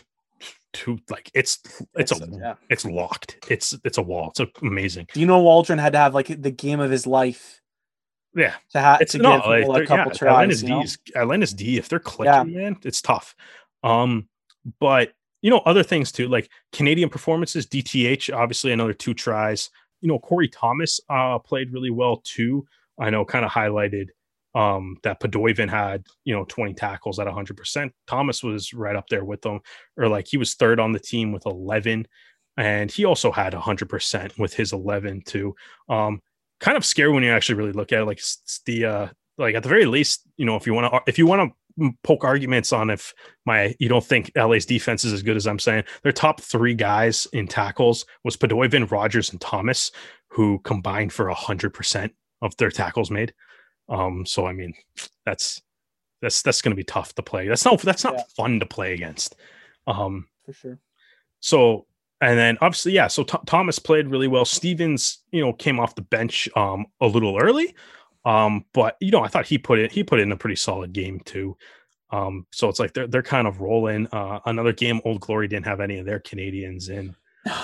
to 0.74 0.98
like 1.08 1.30
it's 1.32 1.60
it's, 1.96 2.12
It's- 2.12 2.20
a 2.20 2.38
yeah. 2.38 2.54
it's 2.68 2.84
locked. 2.84 3.38
It's 3.48 3.74
it's 3.84 3.96
a 3.96 4.02
wall. 4.02 4.32
It's 4.38 4.50
amazing. 4.60 5.06
Dino 5.14 5.40
Waldron 5.40 5.78
had 5.78 5.94
to 5.94 5.98
have 5.98 6.14
like 6.14 6.26
the 6.42 6.50
game 6.50 6.78
of 6.80 6.90
his 6.90 7.06
life 7.06 7.62
Yeah. 8.38 8.54
to 8.72 8.80
have 8.80 9.00
it's 9.00 9.12
to 9.12 9.18
no, 9.18 9.36
like, 9.36 9.82
a 9.82 9.86
couple 9.86 10.12
yeah, 10.12 10.18
tries. 10.18 10.62
Atlanta's 10.62 10.62
you 10.62 10.68
D 11.18 11.42
is 11.42 11.54
D. 11.54 11.78
If 11.78 11.88
they're 11.88 11.98
clicking, 11.98 12.54
man, 12.54 12.76
it's 12.84 13.02
tough. 13.02 13.34
Um, 13.82 14.28
but 14.80 15.12
you 15.42 15.50
know, 15.50 15.58
other 15.58 15.82
things 15.82 16.12
too, 16.12 16.28
like 16.28 16.50
Canadian 16.72 17.08
performances, 17.08 17.66
DTH, 17.66 18.34
obviously 18.34 18.72
another 18.72 18.92
two 18.92 19.14
tries. 19.14 19.70
You 20.00 20.08
know, 20.08 20.18
Corey 20.18 20.48
Thomas 20.48 21.00
uh 21.08 21.38
played 21.38 21.72
really 21.72 21.90
well 21.90 22.18
too. 22.18 22.66
I 22.98 23.10
know 23.10 23.24
kind 23.24 23.44
of 23.44 23.50
highlighted 23.50 24.08
um 24.54 24.96
that 25.02 25.20
Poidevin 25.20 25.68
had, 25.68 26.06
you 26.24 26.34
know, 26.34 26.44
20 26.44 26.74
tackles 26.74 27.18
at 27.18 27.26
100%. 27.26 27.90
Thomas 28.06 28.42
was 28.42 28.72
right 28.72 28.96
up 28.96 29.08
there 29.08 29.24
with 29.24 29.42
them, 29.42 29.60
or 29.96 30.08
like 30.08 30.28
he 30.28 30.36
was 30.36 30.54
third 30.54 30.80
on 30.80 30.92
the 30.92 31.00
team 31.00 31.32
with 31.32 31.46
11, 31.46 32.06
and 32.56 32.90
he 32.90 33.04
also 33.04 33.30
had 33.30 33.52
100% 33.52 34.38
with 34.38 34.54
his 34.54 34.72
11 34.72 35.22
too. 35.24 35.54
Um, 35.88 36.20
kind 36.60 36.76
of 36.76 36.84
scary 36.84 37.12
when 37.12 37.22
you 37.22 37.30
actually 37.30 37.56
really 37.56 37.72
look 37.72 37.92
at 37.92 38.00
it. 38.00 38.04
Like 38.04 38.20
the 38.66 38.84
uh, 38.84 39.08
like 39.36 39.54
at 39.54 39.62
the 39.62 39.68
very 39.68 39.86
least, 39.86 40.22
you 40.36 40.44
know, 40.44 40.56
if 40.56 40.66
you 40.66 40.74
want 40.74 40.92
to 40.92 41.00
if 41.06 41.18
you 41.18 41.26
want 41.26 41.52
to 41.52 41.94
poke 42.02 42.24
arguments 42.24 42.72
on 42.72 42.90
if 42.90 43.14
my 43.46 43.74
you 43.78 43.88
don't 43.88 44.04
think 44.04 44.32
LA's 44.36 44.66
defense 44.66 45.04
is 45.04 45.12
as 45.12 45.22
good 45.22 45.36
as 45.36 45.46
I'm 45.46 45.58
saying, 45.60 45.84
their 46.02 46.12
top 46.12 46.40
three 46.40 46.74
guys 46.74 47.26
in 47.32 47.46
tackles 47.46 48.04
was 48.24 48.36
Poidevin, 48.36 48.90
Rogers, 48.90 49.30
and 49.30 49.40
Thomas, 49.40 49.92
who 50.28 50.58
combined 50.64 51.12
for 51.12 51.28
hundred 51.30 51.74
percent 51.74 52.12
of 52.42 52.56
their 52.56 52.70
tackles 52.70 53.10
made. 53.10 53.32
Um, 53.88 54.26
so 54.26 54.46
I 54.46 54.52
mean, 54.52 54.74
that's 55.24 55.62
that's 56.20 56.42
that's 56.42 56.60
going 56.62 56.72
to 56.72 56.76
be 56.76 56.84
tough 56.84 57.14
to 57.14 57.22
play. 57.22 57.46
That's 57.46 57.64
not 57.64 57.80
that's 57.80 58.02
not 58.04 58.14
Yeah. 58.14 58.22
fun 58.36 58.58
to 58.60 58.66
play 58.66 58.92
against. 58.94 59.36
Um, 59.86 60.26
for 60.44 60.52
sure. 60.52 60.78
so 61.40 61.86
and 62.20 62.38
then 62.38 62.58
obviously 62.60 62.92
yeah 62.92 63.06
so 63.06 63.22
Th- 63.22 63.42
thomas 63.46 63.78
played 63.78 64.08
really 64.08 64.28
well. 64.28 64.44
Stevens 64.44 65.18
you 65.32 65.44
know 65.44 65.52
came 65.52 65.78
off 65.80 65.94
the 65.94 66.02
bench 66.02 66.48
um 66.56 66.86
a 67.00 67.06
little 67.06 67.38
early. 67.38 67.74
Um 68.24 68.64
but 68.72 68.96
you 69.00 69.10
know 69.10 69.22
i 69.22 69.28
thought 69.28 69.46
he 69.46 69.58
put 69.58 69.78
it 69.78 69.92
he 69.92 70.02
put 70.04 70.20
in 70.20 70.32
a 70.32 70.36
pretty 70.36 70.56
solid 70.56 70.92
game 70.92 71.20
too. 71.20 71.56
Um 72.10 72.46
so 72.52 72.68
it's 72.68 72.80
like 72.80 72.94
they're 72.94 73.06
they're 73.06 73.22
kind 73.22 73.46
of 73.46 73.60
rolling. 73.60 74.08
Uh 74.12 74.40
another 74.46 74.72
game 74.72 75.00
old 75.04 75.20
glory 75.20 75.48
didn't 75.48 75.66
have 75.66 75.80
any 75.80 75.98
of 75.98 76.06
their 76.06 76.20
canadians 76.20 76.88
in. 76.88 77.14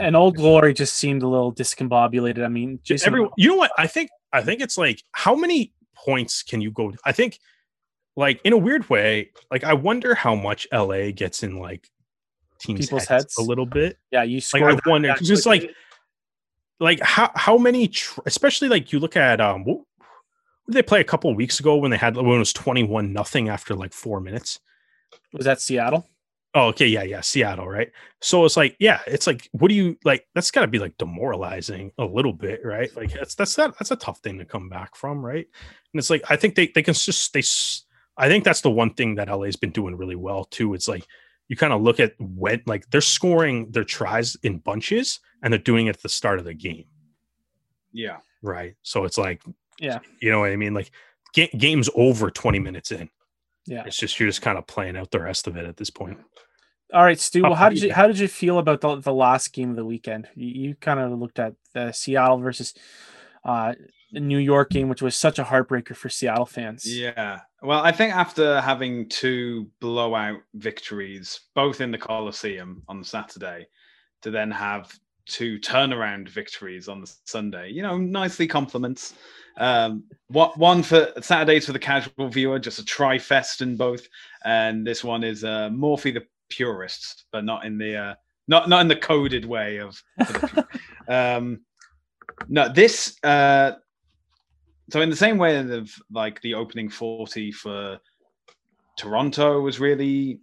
And 0.00 0.16
Old 0.16 0.36
Glory 0.36 0.74
just 0.74 0.94
seemed 0.94 1.22
a 1.22 1.28
little 1.28 1.54
discombobulated. 1.54 2.44
I 2.44 2.48
mean, 2.48 2.80
just 2.82 3.04
Jason, 3.04 3.14
every 3.14 3.28
you 3.36 3.50
know 3.50 3.56
what? 3.56 3.70
I 3.78 3.86
think 3.86 4.10
i 4.32 4.40
think 4.40 4.60
it's 4.60 4.76
like 4.78 5.02
how 5.12 5.34
many 5.34 5.72
points 5.94 6.42
can 6.42 6.60
you 6.60 6.70
go 6.70 6.92
i 7.04 7.12
think 7.12 7.38
like 8.16 8.40
in 8.44 8.52
a 8.52 8.58
weird 8.58 8.88
way, 8.90 9.30
like 9.50 9.64
I 9.64 9.72
wonder 9.74 10.14
how 10.14 10.34
much 10.34 10.66
LA 10.72 11.10
gets 11.12 11.42
in 11.42 11.58
like 11.58 11.88
teams' 12.62 12.86
People's 12.86 13.06
heads, 13.06 13.24
heads? 13.24 13.38
a 13.38 13.42
little 13.42 13.66
bit. 13.66 13.98
Yeah, 14.10 14.22
you 14.22 14.36
Like 14.36 14.42
score. 14.42 14.70
I 14.70 14.78
wonder 14.86 15.14
just 15.20 15.46
like 15.46 15.70
like 16.80 17.00
how 17.00 17.30
how 17.34 17.58
many 17.58 17.88
tr- 17.88 18.20
especially 18.26 18.68
like 18.68 18.92
you 18.92 18.98
look 18.98 19.16
at 19.16 19.40
um 19.40 19.64
what, 19.64 19.80
did 20.66 20.74
they 20.74 20.82
play 20.82 21.00
a 21.00 21.04
couple 21.04 21.30
of 21.30 21.36
weeks 21.36 21.60
ago 21.60 21.76
when 21.76 21.90
they 21.90 21.96
had 21.96 22.16
when 22.16 22.26
it 22.26 22.38
was 22.38 22.52
21 22.52 23.12
nothing 23.12 23.48
after 23.48 23.74
like 23.74 23.92
4 23.92 24.20
minutes. 24.20 24.60
was 25.32 25.44
that 25.44 25.60
Seattle? 25.60 26.08
Oh, 26.54 26.66
okay, 26.68 26.86
yeah, 26.86 27.02
yeah, 27.02 27.22
Seattle, 27.22 27.66
right? 27.66 27.90
So 28.20 28.44
it's 28.44 28.58
like, 28.58 28.76
yeah, 28.78 29.00
it's 29.06 29.26
like, 29.26 29.48
what 29.52 29.68
do 29.68 29.74
you 29.74 29.96
like? 30.04 30.26
That's 30.34 30.50
got 30.50 30.60
to 30.60 30.66
be 30.66 30.78
like 30.78 30.98
demoralizing 30.98 31.92
a 31.96 32.04
little 32.04 32.34
bit, 32.34 32.60
right? 32.62 32.94
Like 32.94 33.10
that's 33.12 33.34
that's 33.34 33.54
that 33.56 33.72
that's 33.78 33.90
a 33.90 33.96
tough 33.96 34.18
thing 34.18 34.38
to 34.38 34.44
come 34.44 34.68
back 34.68 34.94
from, 34.94 35.24
right? 35.24 35.46
And 35.92 35.98
it's 35.98 36.10
like 36.10 36.22
I 36.28 36.36
think 36.36 36.54
they 36.54 36.66
they 36.66 36.82
can 36.82 36.94
just 36.94 37.32
they. 37.32 37.42
I 38.18 38.28
think 38.28 38.44
that's 38.44 38.60
the 38.60 38.70
one 38.70 38.92
thing 38.92 39.14
that 39.14 39.30
LA's 39.30 39.56
been 39.56 39.70
doing 39.70 39.96
really 39.96 40.16
well 40.16 40.44
too. 40.44 40.74
It's 40.74 40.88
like 40.88 41.06
you 41.52 41.56
kind 41.56 41.74
of 41.74 41.82
look 41.82 42.00
at 42.00 42.14
when 42.18 42.62
like 42.64 42.88
they're 42.88 43.02
scoring 43.02 43.70
their 43.72 43.84
tries 43.84 44.36
in 44.42 44.56
bunches 44.56 45.20
and 45.42 45.52
they're 45.52 45.60
doing 45.60 45.86
it 45.88 45.96
at 45.96 46.02
the 46.02 46.08
start 46.08 46.38
of 46.38 46.46
the 46.46 46.54
game, 46.54 46.86
Yeah. 47.92 48.16
right? 48.40 48.74
So 48.80 49.04
it's 49.04 49.18
like, 49.18 49.42
Yeah. 49.78 49.98
you 50.22 50.30
know 50.30 50.40
what 50.40 50.50
I 50.50 50.56
mean? 50.56 50.72
Like 50.72 50.90
ga- 51.34 51.50
game's 51.58 51.90
over 51.94 52.30
twenty 52.30 52.58
minutes 52.58 52.90
in. 52.90 53.10
Yeah. 53.66 53.84
It's 53.84 53.98
just 53.98 54.18
you're 54.18 54.30
just 54.30 54.40
kind 54.40 54.56
of 54.56 54.66
playing 54.66 54.96
out 54.96 55.10
the 55.10 55.20
rest 55.20 55.46
of 55.46 55.58
it 55.58 55.66
at 55.66 55.76
this 55.76 55.90
point. 55.90 56.18
All 56.94 57.04
right, 57.04 57.20
Stu. 57.20 57.42
Well, 57.42 57.54
how 57.54 57.68
did 57.68 57.82
you 57.82 57.92
how 57.92 58.06
did 58.06 58.18
you 58.18 58.28
feel 58.28 58.58
about 58.58 58.80
the, 58.80 58.96
the 58.96 59.12
last 59.12 59.52
game 59.52 59.68
of 59.68 59.76
the 59.76 59.84
weekend? 59.84 60.28
You, 60.34 60.48
you 60.68 60.74
kind 60.74 61.00
of 61.00 61.18
looked 61.18 61.38
at 61.38 61.52
the 61.74 61.92
Seattle 61.92 62.38
versus 62.38 62.72
uh, 63.44 63.74
New 64.20 64.38
York 64.38 64.70
game, 64.70 64.88
which 64.88 65.02
was 65.02 65.16
such 65.16 65.38
a 65.38 65.44
heartbreaker 65.44 65.96
for 65.96 66.08
Seattle 66.08 66.46
fans. 66.46 66.84
Yeah. 66.86 67.40
Well, 67.62 67.80
I 67.80 67.92
think 67.92 68.14
after 68.14 68.60
having 68.60 69.08
two 69.08 69.70
blowout 69.80 70.40
victories, 70.54 71.40
both 71.54 71.80
in 71.80 71.90
the 71.90 71.98
Coliseum 71.98 72.82
on 72.88 73.02
Saturday, 73.04 73.68
to 74.22 74.30
then 74.30 74.50
have 74.50 74.92
two 75.26 75.58
turnaround 75.60 76.28
victories 76.28 76.88
on 76.88 77.00
the 77.00 77.12
Sunday, 77.24 77.70
you 77.70 77.82
know, 77.82 77.96
nicely 77.98 78.46
complements. 78.46 79.14
Um, 79.58 80.04
what 80.28 80.56
one 80.56 80.82
for 80.82 81.12
Saturdays 81.20 81.66
for 81.66 81.72
the 81.72 81.78
casual 81.78 82.28
viewer, 82.28 82.58
just 82.58 82.78
a 82.78 82.84
tri 82.84 83.18
fest 83.18 83.62
in 83.62 83.76
both, 83.76 84.06
and 84.44 84.86
this 84.86 85.04
one 85.04 85.22
is 85.24 85.44
uh, 85.44 85.70
for 85.70 86.10
the 86.10 86.24
purists, 86.48 87.24
but 87.32 87.44
not 87.44 87.64
in 87.64 87.78
the 87.78 87.96
uh, 87.96 88.14
not 88.48 88.68
not 88.68 88.80
in 88.80 88.88
the 88.88 88.96
coded 88.96 89.44
way 89.44 89.78
of. 89.78 90.02
the 90.18 90.66
um, 91.08 91.60
no, 92.48 92.72
this 92.72 93.18
uh, 93.22 93.72
so 94.92 95.00
in 95.00 95.10
the 95.10 95.16
same 95.16 95.38
way 95.38 95.56
of 95.56 95.90
like 96.10 96.40
the 96.42 96.54
opening 96.54 96.88
40 96.88 97.52
for 97.52 97.98
toronto 98.96 99.60
was 99.60 99.80
really 99.80 100.40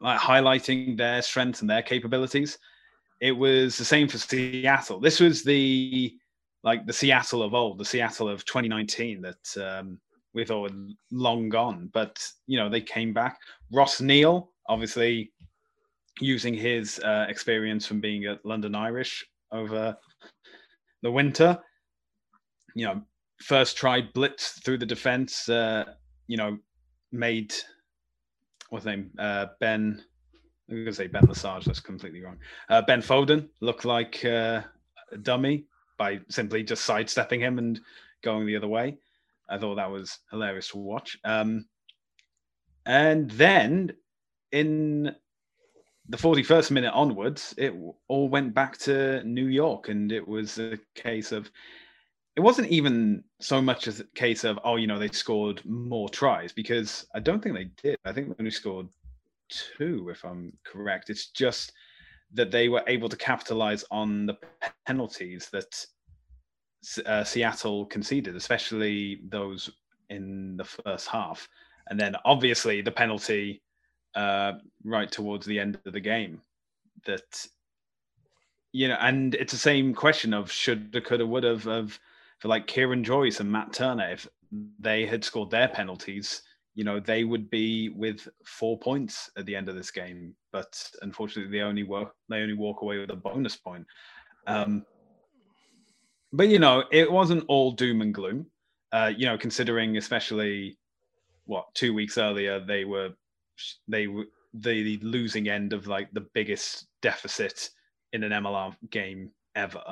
like 0.00 0.18
highlighting 0.18 0.96
their 0.96 1.20
strengths 1.22 1.60
and 1.60 1.68
their 1.68 1.82
capabilities 1.82 2.58
it 3.20 3.32
was 3.32 3.76
the 3.76 3.84
same 3.84 4.08
for 4.08 4.18
seattle. 4.18 4.98
This 4.98 5.20
was 5.20 5.44
the 5.44 6.16
like 6.62 6.86
the 6.86 6.92
seattle 6.92 7.42
of 7.42 7.54
old 7.54 7.78
the 7.78 7.84
seattle 7.84 8.28
of 8.28 8.44
2019 8.44 9.22
that 9.22 9.78
um 9.78 9.98
we 10.32 10.44
thought 10.44 10.70
had 10.70 10.88
long 11.10 11.48
gone. 11.48 11.90
But 11.92 12.26
you 12.46 12.58
know 12.58 12.68
they 12.68 12.80
came 12.80 13.12
back. 13.12 13.38
Ross 13.70 14.00
neal 14.00 14.50
obviously 14.68 15.32
using 16.20 16.54
his 16.54 16.98
uh, 17.00 17.26
experience 17.28 17.86
from 17.86 17.98
being 17.98 18.26
at 18.26 18.44
london 18.44 18.74
irish 18.74 19.24
over 19.52 19.96
the 21.02 21.10
winter 21.10 21.58
you 22.74 22.84
know 22.84 23.00
first 23.40 23.76
try 23.76 24.02
blitz 24.02 24.60
through 24.60 24.78
the 24.78 24.86
defense. 24.86 25.48
Uh, 25.48 25.84
you 26.26 26.36
know, 26.36 26.58
made 27.12 27.54
what's 28.70 28.84
his 28.84 28.96
name? 28.96 29.10
Uh, 29.18 29.46
ben. 29.60 30.02
I'm 30.68 30.84
gonna 30.84 30.92
say 30.92 31.08
Ben 31.08 31.24
Lesage. 31.24 31.64
That's 31.64 31.80
completely 31.80 32.22
wrong. 32.22 32.38
Uh, 32.68 32.82
ben 32.82 33.02
Foden 33.02 33.48
looked 33.60 33.84
like 33.84 34.24
uh, 34.24 34.62
a 35.10 35.18
dummy 35.20 35.64
by 35.98 36.20
simply 36.28 36.62
just 36.62 36.84
sidestepping 36.84 37.40
him 37.40 37.58
and 37.58 37.80
going 38.22 38.46
the 38.46 38.56
other 38.56 38.68
way. 38.68 38.96
I 39.48 39.58
thought 39.58 39.74
that 39.74 39.90
was 39.90 40.20
hilarious 40.30 40.68
to 40.70 40.78
watch. 40.78 41.18
Um, 41.24 41.66
and 42.86 43.30
then 43.32 43.92
in 44.52 45.14
the 46.08 46.16
41st 46.16 46.70
minute 46.70 46.92
onwards, 46.92 47.54
it 47.58 47.74
all 48.08 48.28
went 48.28 48.54
back 48.54 48.78
to 48.78 49.22
New 49.24 49.46
York, 49.46 49.88
and 49.88 50.12
it 50.12 50.26
was 50.26 50.58
a 50.58 50.78
case 50.94 51.32
of 51.32 51.50
it 52.36 52.40
wasn't 52.40 52.68
even 52.68 53.24
so 53.40 53.60
much 53.60 53.88
as 53.88 54.00
a 54.00 54.04
case 54.14 54.44
of 54.44 54.58
oh 54.64 54.76
you 54.76 54.86
know 54.86 54.98
they 54.98 55.08
scored 55.08 55.62
more 55.64 56.08
tries 56.08 56.52
because 56.52 57.06
i 57.14 57.20
don't 57.20 57.42
think 57.42 57.54
they 57.54 57.70
did. 57.82 57.96
I 58.04 58.12
think 58.12 58.28
they 58.28 58.34
only 58.38 58.50
scored 58.50 58.88
two 59.48 60.08
if 60.10 60.24
i'm 60.24 60.52
correct. 60.64 61.10
It's 61.10 61.28
just 61.28 61.72
that 62.32 62.50
they 62.50 62.68
were 62.68 62.84
able 62.86 63.08
to 63.08 63.16
capitalize 63.16 63.84
on 63.90 64.26
the 64.26 64.38
penalties 64.86 65.48
that 65.50 65.86
uh, 67.04 67.24
seattle 67.24 67.84
conceded 67.86 68.36
especially 68.36 69.20
those 69.28 69.70
in 70.08 70.56
the 70.56 70.64
first 70.64 71.08
half. 71.08 71.48
And 71.88 71.98
then 71.98 72.14
obviously 72.24 72.82
the 72.82 72.92
penalty 72.92 73.62
uh, 74.14 74.52
right 74.84 75.10
towards 75.10 75.46
the 75.46 75.58
end 75.58 75.78
of 75.84 75.92
the 75.92 76.00
game 76.00 76.40
that 77.06 77.46
you 78.72 78.86
know 78.88 78.98
and 79.00 79.34
it's 79.34 79.52
the 79.52 79.58
same 79.58 79.94
question 79.94 80.34
of 80.34 80.50
should 80.50 80.92
coulda 81.04 81.26
would 81.26 81.44
have 81.44 81.66
of 81.66 81.98
for 82.40 82.48
like 82.48 82.66
Kieran 82.66 83.04
Joyce 83.04 83.40
and 83.40 83.50
Matt 83.50 83.72
Turner, 83.72 84.10
if 84.10 84.26
they 84.80 85.06
had 85.06 85.22
scored 85.22 85.50
their 85.50 85.68
penalties, 85.68 86.42
you 86.74 86.84
know, 86.84 86.98
they 86.98 87.24
would 87.24 87.50
be 87.50 87.90
with 87.90 88.26
four 88.44 88.78
points 88.78 89.30
at 89.36 89.46
the 89.46 89.54
end 89.54 89.68
of 89.68 89.76
this 89.76 89.90
game. 89.90 90.34
But 90.52 90.82
unfortunately, 91.02 91.56
they 91.56 91.62
only 91.62 91.82
work 91.82 92.14
they 92.28 92.40
only 92.40 92.54
walk 92.54 92.82
away 92.82 92.98
with 92.98 93.10
a 93.10 93.16
bonus 93.16 93.56
point. 93.56 93.86
Um, 94.46 94.84
but 96.32 96.48
you 96.48 96.58
know, 96.58 96.84
it 96.90 97.10
wasn't 97.10 97.44
all 97.48 97.72
doom 97.72 98.00
and 98.00 98.14
gloom. 98.14 98.46
Uh, 98.92 99.12
you 99.16 99.26
know, 99.26 99.38
considering 99.38 99.96
especially 99.98 100.78
what 101.44 101.66
two 101.74 101.92
weeks 101.92 102.16
earlier 102.18 102.60
they 102.60 102.84
were 102.84 103.10
they 103.86 104.06
were 104.06 104.24
the 104.54 104.98
losing 105.02 105.48
end 105.48 105.72
of 105.72 105.86
like 105.86 106.10
the 106.12 106.26
biggest 106.34 106.86
deficit 107.02 107.70
in 108.12 108.24
an 108.24 108.32
MLR 108.32 108.74
game 108.90 109.30
ever. 109.54 109.84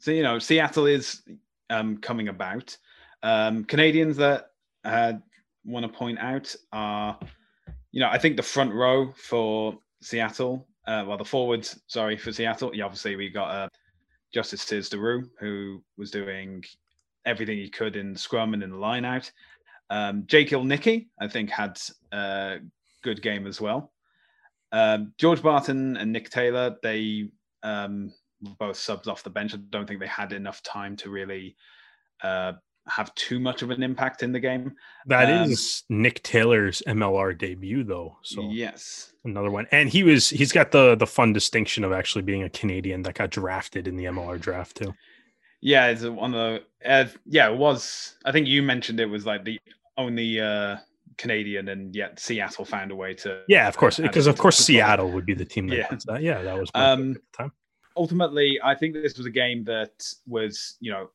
So 0.00 0.10
you 0.12 0.22
know, 0.22 0.38
Seattle 0.38 0.86
is 0.86 1.22
um, 1.68 1.98
coming 1.98 2.28
about. 2.28 2.76
Um, 3.22 3.64
Canadians 3.64 4.16
that 4.16 4.46
I 4.82 5.18
want 5.64 5.84
to 5.84 5.92
point 5.92 6.18
out 6.18 6.54
are, 6.72 7.18
you 7.92 8.00
know, 8.00 8.08
I 8.08 8.16
think 8.18 8.36
the 8.36 8.42
front 8.42 8.72
row 8.72 9.12
for 9.12 9.78
Seattle, 10.00 10.66
uh, 10.86 11.04
well, 11.06 11.18
the 11.18 11.24
forwards, 11.24 11.80
sorry, 11.86 12.16
for 12.16 12.32
Seattle. 12.32 12.74
Yeah, 12.74 12.84
obviously 12.84 13.14
we 13.16 13.28
got 13.28 13.50
uh, 13.50 13.68
Djustice 14.34 14.60
Sears-Duru, 14.60 15.28
who 15.38 15.82
was 15.98 16.10
doing 16.10 16.64
everything 17.26 17.58
he 17.58 17.68
could 17.68 17.96
in 17.96 18.16
scrum 18.16 18.54
and 18.54 18.62
in 18.62 18.70
the 18.70 18.76
line 18.76 19.04
out. 19.04 19.30
Um, 19.90 20.24
Jake 20.26 20.50
Ilnicki, 20.50 21.08
I 21.20 21.28
think, 21.28 21.50
had 21.50 21.78
a 22.12 22.58
good 23.02 23.20
game 23.20 23.46
as 23.46 23.60
well. 23.60 23.92
Um, 24.72 25.12
George 25.18 25.42
Barton 25.42 25.98
and 25.98 26.10
Nick 26.10 26.30
Taylor, 26.30 26.76
they 26.82 27.28
um, 27.62 28.14
both 28.58 28.76
subs 28.76 29.08
off 29.08 29.22
the 29.22 29.30
bench. 29.30 29.54
I 29.54 29.58
don't 29.70 29.86
think 29.86 30.00
they 30.00 30.06
had 30.06 30.32
enough 30.32 30.62
time 30.62 30.96
to 30.96 31.10
really 31.10 31.56
uh, 32.22 32.52
have 32.88 33.14
too 33.14 33.38
much 33.38 33.62
of 33.62 33.70
an 33.70 33.82
impact 33.82 34.22
in 34.22 34.32
the 34.32 34.40
game. 34.40 34.72
That 35.06 35.28
is 35.28 35.84
Um, 35.90 36.02
Nick 36.02 36.22
Taylor's 36.22 36.82
MLR 36.86 37.36
debut, 37.36 37.84
though. 37.84 38.16
So 38.22 38.48
yes, 38.50 39.12
another 39.24 39.50
one, 39.50 39.66
and 39.70 39.88
he 39.88 40.02
was 40.02 40.30
he's 40.30 40.52
got 40.52 40.70
the 40.72 40.94
the 40.96 41.06
fun 41.06 41.32
distinction 41.32 41.84
of 41.84 41.92
actually 41.92 42.22
being 42.22 42.42
a 42.42 42.50
Canadian 42.50 43.02
that 43.02 43.14
got 43.14 43.30
drafted 43.30 43.86
in 43.86 43.96
the 43.96 44.04
MLR 44.04 44.40
draft 44.40 44.76
too. 44.78 44.94
yeah, 45.60 45.88
it's 45.88 46.02
one 46.04 46.34
of 46.34 46.60
the 46.82 46.88
uh, 46.90 47.06
yeah. 47.26 47.50
It 47.50 47.58
was. 47.58 48.16
I 48.24 48.32
think 48.32 48.46
you 48.48 48.62
mentioned 48.62 49.00
it 49.00 49.06
was 49.06 49.26
like 49.26 49.44
the 49.44 49.60
only 49.98 50.40
uh, 50.40 50.76
Canadian, 51.18 51.68
and 51.68 51.94
yet 51.94 52.18
Seattle 52.18 52.64
found 52.64 52.90
a 52.90 52.96
way 52.96 53.12
to. 53.14 53.42
Yeah, 53.48 53.68
of 53.68 53.76
course, 53.76 53.98
because 53.98 54.26
of 54.26 54.38
course. 54.38 54.56
Seattle 54.56 55.10
would 55.12 55.26
be 55.26 55.34
the 55.34 55.44
team 55.44 55.66
that 55.68 55.76
Yeah. 55.76 55.98
that. 56.06 56.22
Yeah, 56.22 56.42
that 56.42 56.58
was 56.58 56.70
Um, 56.74 57.10
at 57.10 57.14
the 57.16 57.20
time. 57.36 57.52
Ultimately, 57.96 58.58
I 58.62 58.74
think 58.74 58.94
this 58.94 59.16
was 59.16 59.26
a 59.26 59.30
game 59.30 59.64
that 59.64 59.92
was, 60.26 60.76
you 60.80 60.90
know, 60.90 61.10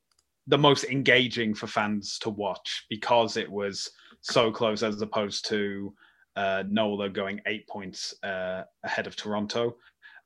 the 0.48 0.58
most 0.58 0.84
engaging 0.86 1.54
for 1.54 1.68
fans 1.68 2.20
to 2.20 2.30
watch 2.30 2.86
because 2.90 3.38
it 3.38 3.50
was 3.50 3.90
so 4.22 4.52
close 4.52 4.84
as 4.84 5.02
opposed 5.02 5.48
to 5.50 5.94
uh, 6.36 6.64
Nola 6.68 7.10
going 7.10 7.42
eight 7.48 7.68
points 7.68 8.14
uh, 8.24 8.64
ahead 8.84 9.08
of 9.08 9.16
Toronto. 9.16 9.78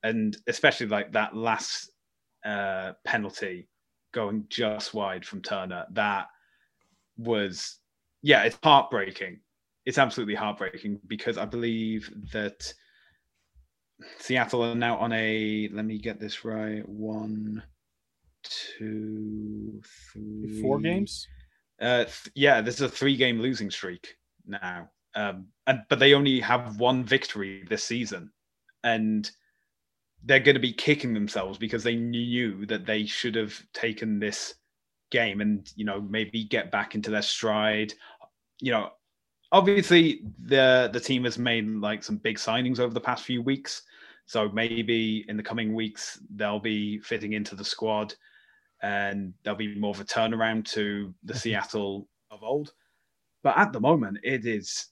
And 0.03 0.35
especially 0.47 0.87
like 0.87 1.11
that 1.13 1.35
last 1.35 1.91
uh, 2.45 2.93
penalty 3.05 3.69
going 4.13 4.45
just 4.49 4.93
wide 4.93 5.25
from 5.25 5.41
Turner, 5.41 5.85
that 5.91 6.27
was, 7.17 7.77
yeah, 8.21 8.43
it's 8.43 8.57
heartbreaking. 8.63 9.39
It's 9.85 9.97
absolutely 9.97 10.35
heartbreaking 10.35 10.99
because 11.07 11.37
I 11.37 11.45
believe 11.45 12.11
that 12.33 12.73
Seattle 14.17 14.63
are 14.63 14.75
now 14.75 14.97
on 14.97 15.11
a. 15.13 15.69
Let 15.71 15.85
me 15.85 15.97
get 15.97 16.19
this 16.19 16.45
right. 16.45 16.87
One, 16.87 17.63
two, 18.43 19.81
three, 20.11 20.61
Four 20.61 20.79
games. 20.79 21.27
Uh, 21.81 22.03
th- 22.05 22.31
yeah, 22.35 22.61
this 22.61 22.75
is 22.75 22.81
a 22.81 22.89
three-game 22.89 23.39
losing 23.39 23.71
streak 23.71 24.15
now, 24.45 24.89
um, 25.15 25.47
and 25.67 25.81
but 25.89 25.99
they 25.99 26.13
only 26.13 26.39
have 26.39 26.79
one 26.79 27.03
victory 27.03 27.65
this 27.69 27.83
season, 27.83 28.31
and 28.83 29.29
they're 30.23 30.39
going 30.39 30.55
to 30.55 30.61
be 30.61 30.73
kicking 30.73 31.13
themselves 31.13 31.57
because 31.57 31.83
they 31.83 31.95
knew 31.95 32.65
that 32.65 32.85
they 32.85 33.05
should 33.05 33.35
have 33.35 33.57
taken 33.73 34.19
this 34.19 34.55
game 35.11 35.41
and 35.41 35.71
you 35.75 35.85
know 35.85 36.01
maybe 36.01 36.43
get 36.43 36.71
back 36.71 36.95
into 36.95 37.11
their 37.11 37.21
stride. 37.21 37.93
You 38.59 38.73
know, 38.73 38.89
obviously 39.51 40.21
the 40.39 40.89
the 40.93 40.99
team 40.99 41.23
has 41.23 41.37
made 41.37 41.67
like 41.67 42.03
some 42.03 42.17
big 42.17 42.37
signings 42.37 42.79
over 42.79 42.93
the 42.93 42.99
past 43.01 43.23
few 43.23 43.41
weeks, 43.41 43.83
so 44.25 44.49
maybe 44.49 45.25
in 45.27 45.37
the 45.37 45.43
coming 45.43 45.73
weeks 45.73 46.19
they'll 46.35 46.59
be 46.59 46.99
fitting 46.99 47.33
into 47.33 47.55
the 47.55 47.63
squad 47.63 48.13
and 48.81 49.33
there'll 49.43 49.57
be 49.57 49.75
more 49.75 49.91
of 49.91 49.99
a 49.99 50.05
turnaround 50.05 50.65
to 50.65 51.13
the 51.23 51.33
Mm-hmm. 51.33 51.39
Seattle 51.39 52.07
of 52.31 52.43
old. 52.43 52.73
But 53.43 53.57
at 53.57 53.73
the 53.73 53.79
moment, 53.79 54.19
it 54.23 54.45
is 54.45 54.87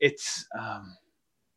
it's 0.00 0.46
um, 0.58 0.96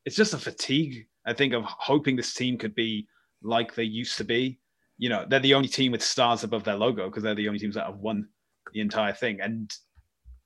it's 0.06 0.16
just 0.16 0.34
a 0.34 0.38
fatigue. 0.38 1.08
I 1.26 1.34
think 1.34 1.54
of 1.54 1.64
hoping 1.64 2.16
this 2.16 2.34
team 2.34 2.58
could 2.58 2.76
be 2.76 3.08
like 3.42 3.74
they 3.74 3.84
used 3.84 4.18
to 4.18 4.24
be. 4.24 4.60
You 4.98 5.10
know, 5.10 5.26
they're 5.28 5.40
the 5.40 5.54
only 5.54 5.68
team 5.68 5.92
with 5.92 6.04
stars 6.04 6.44
above 6.44 6.64
their 6.64 6.76
logo 6.76 7.10
because 7.10 7.24
they're 7.24 7.36
the 7.36 7.48
only 7.48 7.60
teams 7.60 7.76
that 7.76 7.86
have 7.86 7.98
won 7.98 8.28
the 8.72 8.80
entire 8.80 9.14
thing. 9.14 9.42
And 9.42 9.74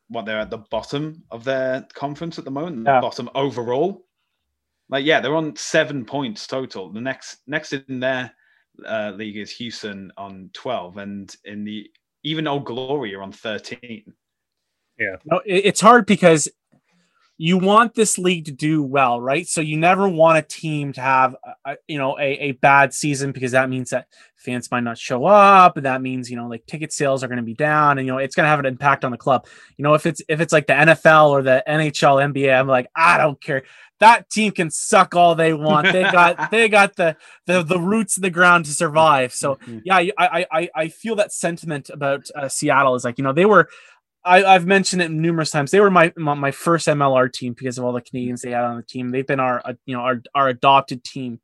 what 0.09 0.25
they're 0.25 0.39
at 0.39 0.49
the 0.49 0.57
bottom 0.57 1.23
of 1.31 1.43
their 1.43 1.87
conference 1.93 2.37
at 2.37 2.45
the 2.45 2.51
moment, 2.51 2.85
Yeah. 2.85 2.95
the 2.95 3.01
bottom 3.01 3.29
overall. 3.35 4.05
Like, 4.89 5.05
yeah, 5.05 5.19
they're 5.21 5.35
on 5.35 5.55
seven 5.55 6.03
points 6.03 6.47
total. 6.47 6.91
The 6.91 7.01
next 7.01 7.37
next 7.47 7.73
in 7.73 7.99
their 7.99 8.31
uh, 8.85 9.11
league 9.15 9.37
is 9.37 9.51
Houston 9.51 10.11
on 10.17 10.49
twelve, 10.53 10.97
and 10.97 11.33
in 11.45 11.63
the 11.63 11.89
even 12.23 12.47
Old 12.47 12.65
Glory 12.65 13.13
are 13.15 13.21
on 13.21 13.31
thirteen. 13.31 14.03
No, 15.25 15.41
it's 15.45 15.79
hard 15.79 16.05
because 16.07 16.49
you 17.41 17.57
want 17.57 17.93
this 17.93 18.17
league 18.17 18.43
to 18.43 18.51
do 18.51 18.83
well, 18.83 19.21
right? 19.21 19.47
So 19.47 19.61
you 19.61 19.77
never 19.77 20.09
want 20.09 20.37
a 20.37 20.41
team 20.41 20.91
to 20.91 21.01
have, 21.01 21.37
a, 21.63 21.77
you 21.87 21.97
know, 21.97 22.19
a, 22.19 22.33
a 22.33 22.51
bad 22.51 22.93
season 22.93 23.31
because 23.31 23.53
that 23.53 23.69
means 23.69 23.91
that 23.91 24.07
fans 24.35 24.69
might 24.69 24.83
not 24.83 24.97
show 24.97 25.23
up, 25.23 25.77
and 25.77 25.85
that 25.85 26.01
means 26.01 26.29
you 26.29 26.35
know, 26.35 26.47
like 26.47 26.65
ticket 26.65 26.91
sales 26.91 27.23
are 27.23 27.29
going 27.29 27.37
to 27.37 27.43
be 27.43 27.53
down, 27.53 27.97
and 27.97 28.05
you 28.05 28.11
know, 28.11 28.17
it's 28.17 28.35
going 28.35 28.43
to 28.43 28.49
have 28.49 28.59
an 28.59 28.65
impact 28.65 29.05
on 29.05 29.11
the 29.11 29.17
club. 29.17 29.47
You 29.77 29.83
know, 29.83 29.93
if 29.93 30.05
it's 30.05 30.21
if 30.27 30.41
it's 30.41 30.51
like 30.51 30.67
the 30.67 30.73
NFL 30.73 31.29
or 31.29 31.41
the 31.41 31.63
NHL, 31.65 32.33
NBA, 32.33 32.59
I'm 32.59 32.67
like, 32.67 32.87
I 32.93 33.17
don't 33.17 33.41
care. 33.41 33.63
That 33.99 34.29
team 34.29 34.51
can 34.51 34.69
suck 34.69 35.15
all 35.15 35.33
they 35.33 35.53
want. 35.53 35.93
They 35.93 36.03
got 36.03 36.51
they 36.51 36.67
got 36.67 36.97
the 36.97 37.15
the 37.45 37.63
the 37.63 37.79
roots 37.79 38.17
in 38.17 38.21
the 38.21 38.29
ground 38.29 38.65
to 38.65 38.73
survive. 38.73 39.33
So 39.33 39.59
yeah, 39.85 39.95
I 39.95 40.11
I 40.17 40.45
I, 40.51 40.69
I 40.75 40.87
feel 40.89 41.15
that 41.15 41.31
sentiment 41.31 41.89
about 41.89 42.29
uh, 42.35 42.49
Seattle 42.49 42.95
is 42.95 43.05
like 43.05 43.17
you 43.17 43.23
know 43.23 43.33
they 43.33 43.45
were. 43.45 43.69
I, 44.25 44.43
I've 44.43 44.65
mentioned 44.65 45.01
it 45.01 45.11
numerous 45.11 45.51
times. 45.51 45.71
They 45.71 45.79
were 45.79 45.91
my, 45.91 46.13
my 46.17 46.33
my 46.33 46.51
first 46.51 46.87
MLR 46.87 47.31
team 47.31 47.53
because 47.57 47.77
of 47.77 47.85
all 47.85 47.93
the 47.93 48.01
Canadians 48.01 48.41
they 48.41 48.51
had 48.51 48.63
on 48.63 48.77
the 48.77 48.83
team. 48.83 49.09
They've 49.09 49.25
been 49.25 49.39
our 49.39 49.61
uh, 49.63 49.73
you 49.85 49.95
know 49.95 50.01
our 50.01 50.21
our 50.35 50.47
adopted 50.49 51.03
team 51.03 51.39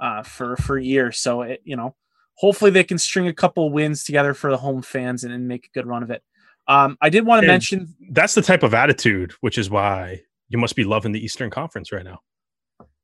uh, 0.00 0.22
for 0.22 0.56
for 0.56 0.78
years. 0.78 1.18
So 1.18 1.42
it, 1.42 1.60
you 1.64 1.76
know, 1.76 1.94
hopefully 2.34 2.70
they 2.70 2.84
can 2.84 2.98
string 2.98 3.28
a 3.28 3.32
couple 3.32 3.70
wins 3.70 4.04
together 4.04 4.34
for 4.34 4.50
the 4.50 4.56
home 4.56 4.82
fans 4.82 5.24
and, 5.24 5.32
and 5.32 5.46
make 5.46 5.66
a 5.66 5.70
good 5.70 5.86
run 5.86 6.02
of 6.02 6.10
it. 6.10 6.22
Um, 6.66 6.98
I 7.00 7.08
did 7.08 7.24
want 7.24 7.42
to 7.42 7.46
mention 7.46 7.94
That's 8.10 8.34
the 8.34 8.42
type 8.42 8.62
of 8.62 8.74
attitude, 8.74 9.32
which 9.40 9.56
is 9.56 9.70
why 9.70 10.22
you 10.48 10.58
must 10.58 10.76
be 10.76 10.84
loving 10.84 11.12
the 11.12 11.24
Eastern 11.24 11.50
Conference 11.50 11.92
right 11.92 12.04
now. 12.04 12.20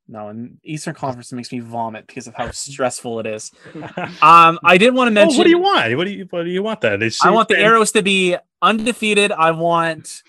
No, 0.07 0.28
and 0.28 0.59
Eastern 0.62 0.94
Conference 0.94 1.32
makes 1.32 1.50
me 1.50 1.61
vomit 1.61 2.07
because 2.07 2.26
of 2.26 2.34
how 2.34 2.50
stressful 2.52 3.20
it 3.20 3.26
is. 3.26 3.50
Um, 4.22 4.59
I 4.64 4.76
did 4.78 4.94
want 4.94 5.09
to 5.09 5.12
Oh, 5.12 5.24
mention. 5.24 5.38
what 5.38 5.44
do 5.44 5.50
you 5.50 5.59
want? 5.59 5.96
What 5.96 6.05
do 6.05 6.11
you 6.12 6.26
what 6.30 6.42
do 6.44 6.50
you 6.50 6.62
want? 6.62 6.80
That 6.82 7.02
I 7.22 7.30
want 7.30 7.48
the 7.48 7.59
arrows 7.59 7.92
to 7.92 8.02
be 8.02 8.36
undefeated. 8.62 9.32
I 9.32 9.50
want. 9.52 10.22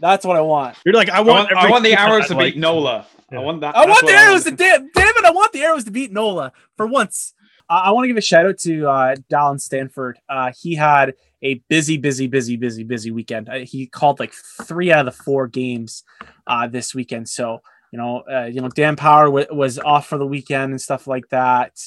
That's 0.00 0.24
what 0.24 0.36
I 0.36 0.40
want. 0.40 0.76
You're 0.84 0.94
like 0.94 1.10
I 1.10 1.18
I 1.18 1.20
want. 1.20 1.50
want, 1.50 1.64
I 1.66 1.70
want 1.70 1.84
the 1.84 1.92
arrows 1.98 2.28
to 2.28 2.34
I 2.34 2.38
beat 2.38 2.44
like 2.44 2.56
Nola. 2.56 3.06
Yeah. 3.30 3.40
I 3.40 3.42
want 3.42 3.60
that. 3.60 3.76
I 3.76 3.84
want 3.86 4.00
the 4.00 4.12
what 4.12 4.14
arrows 4.14 4.44
to 4.44 4.50
damn, 4.52 4.88
damn 4.94 5.08
it! 5.16 5.24
I 5.24 5.30
want 5.30 5.52
the 5.52 5.60
arrows 5.62 5.84
to 5.84 5.90
beat 5.90 6.12
Nola 6.12 6.52
for 6.76 6.86
once. 6.86 7.34
I, 7.68 7.78
I 7.78 7.90
want 7.90 8.04
to 8.04 8.08
give 8.08 8.16
a 8.16 8.22
shout 8.22 8.46
out 8.46 8.58
to 8.58 8.88
uh, 8.88 9.16
Dallen 9.30 9.60
Stanford. 9.60 10.18
Uh, 10.28 10.52
he 10.58 10.74
had 10.74 11.14
a 11.42 11.54
busy, 11.68 11.96
busy, 11.98 12.26
busy, 12.26 12.56
busy, 12.56 12.84
busy 12.84 13.10
weekend. 13.10 13.48
Uh, 13.48 13.58
he 13.60 13.86
called 13.86 14.18
like 14.20 14.32
three 14.64 14.90
out 14.92 15.06
of 15.06 15.14
the 15.14 15.22
four 15.22 15.46
games 15.46 16.02
uh, 16.46 16.66
this 16.66 16.94
weekend. 16.94 17.28
So 17.28 17.60
you 17.90 17.98
know, 17.98 18.22
uh, 18.30 18.44
you 18.44 18.60
know, 18.60 18.68
Dan 18.68 18.96
Power 18.96 19.26
w- 19.26 19.46
was 19.50 19.78
off 19.78 20.06
for 20.06 20.18
the 20.18 20.26
weekend 20.26 20.72
and 20.72 20.80
stuff 20.80 21.06
like 21.06 21.28
that. 21.30 21.78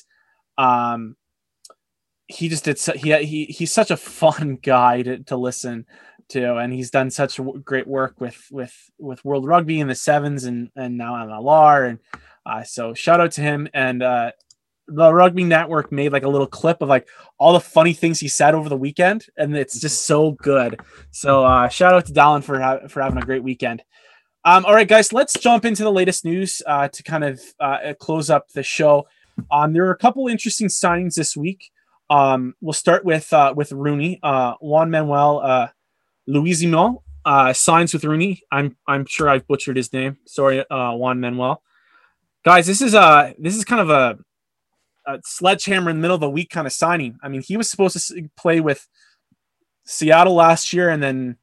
Um, 0.57 1.15
he 2.27 2.49
just 2.49 2.65
did. 2.65 2.79
So, 2.79 2.93
he 2.93 3.15
he 3.25 3.45
he's 3.45 3.71
such 3.71 3.91
a 3.91 3.97
fun 3.97 4.55
guy 4.61 5.01
to, 5.01 5.19
to 5.23 5.37
listen 5.37 5.85
to, 6.29 6.57
and 6.57 6.73
he's 6.73 6.91
done 6.91 7.09
such 7.09 7.37
w- 7.37 7.59
great 7.59 7.87
work 7.87 8.19
with 8.19 8.47
with 8.51 8.73
with 8.97 9.23
World 9.25 9.45
Rugby 9.45 9.79
in 9.79 9.87
the 9.87 9.95
sevens 9.95 10.43
and 10.45 10.69
and 10.75 10.97
now 10.97 11.13
MLR, 11.13 11.89
and 11.89 11.99
uh, 12.45 12.63
so 12.63 12.93
shout 12.93 13.21
out 13.21 13.31
to 13.33 13.41
him. 13.41 13.67
And 13.73 14.03
uh, 14.03 14.31
the 14.87 15.13
Rugby 15.13 15.43
Network 15.43 15.91
made 15.91 16.11
like 16.11 16.23
a 16.23 16.29
little 16.29 16.47
clip 16.47 16.81
of 16.81 16.89
like 16.89 17.07
all 17.37 17.53
the 17.53 17.59
funny 17.59 17.93
things 17.93 18.19
he 18.19 18.27
said 18.27 18.55
over 18.55 18.69
the 18.69 18.77
weekend, 18.77 19.25
and 19.37 19.55
it's 19.55 19.79
just 19.79 20.05
so 20.05 20.31
good. 20.31 20.79
So 21.11 21.45
uh, 21.45 21.69
shout 21.69 21.93
out 21.93 22.05
to 22.07 22.13
Dallen 22.13 22.43
for 22.43 22.59
ha- 22.59 22.87
for 22.87 23.01
having 23.01 23.21
a 23.21 23.25
great 23.25 23.43
weekend. 23.43 23.83
Um, 24.45 24.65
all 24.65 24.73
right, 24.73 24.87
guys, 24.87 25.13
let's 25.13 25.33
jump 25.39 25.63
into 25.63 25.83
the 25.83 25.91
latest 25.91 26.25
news 26.25 26.61
uh, 26.67 26.89
to 26.89 27.01
kind 27.03 27.23
of 27.23 27.41
uh, 27.61 27.93
close 27.97 28.29
up 28.29 28.49
the 28.49 28.61
show. 28.61 29.07
Um, 29.49 29.71
there 29.71 29.85
are 29.85 29.91
a 29.91 29.97
couple 29.97 30.27
interesting 30.27 30.67
signings 30.67 31.15
this 31.15 31.37
week. 31.37 31.71
Um, 32.09 32.53
we'll 32.59 32.73
start 32.73 33.05
with 33.05 33.31
uh, 33.31 33.53
with 33.55 33.69
RUNY. 33.69 34.19
Uh, 34.21 34.55
Juan 34.59 34.91
Manuel 34.91 35.39
uh, 35.39 35.67
Luisimo 36.27 37.03
uh, 37.23 37.53
signs 37.53 37.93
with 37.93 38.03
RUNY. 38.03 38.41
I'm 38.51 38.75
I'm 38.85 39.05
sure 39.05 39.29
I've 39.29 39.47
butchered 39.47 39.77
his 39.77 39.93
name. 39.93 40.17
Sorry, 40.25 40.59
uh, 40.69 40.93
Juan 40.93 41.21
Manuel. 41.21 41.63
Guys, 42.43 42.67
this 42.67 42.81
is 42.81 42.93
a 42.93 43.33
this 43.39 43.55
is 43.55 43.63
kind 43.63 43.81
of 43.81 43.89
a, 43.89 44.19
a 45.07 45.19
sledgehammer 45.23 45.89
in 45.89 45.95
the 45.97 46.01
middle 46.01 46.15
of 46.15 46.21
the 46.21 46.29
week 46.29 46.49
kind 46.49 46.67
of 46.67 46.73
signing. 46.73 47.17
I 47.23 47.29
mean, 47.29 47.41
he 47.41 47.55
was 47.55 47.69
supposed 47.69 47.95
to 48.09 48.29
play 48.35 48.59
with 48.59 48.87
Seattle 49.85 50.35
last 50.35 50.73
year, 50.73 50.89
and 50.89 51.01
then 51.01 51.37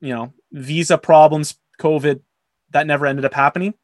you 0.00 0.12
know 0.12 0.34
visa 0.50 0.98
problems, 0.98 1.56
COVID, 1.84 2.20
that 2.70 2.86
never 2.86 3.06
ended 3.06 3.24
up 3.24 3.34
happening. 3.34 3.74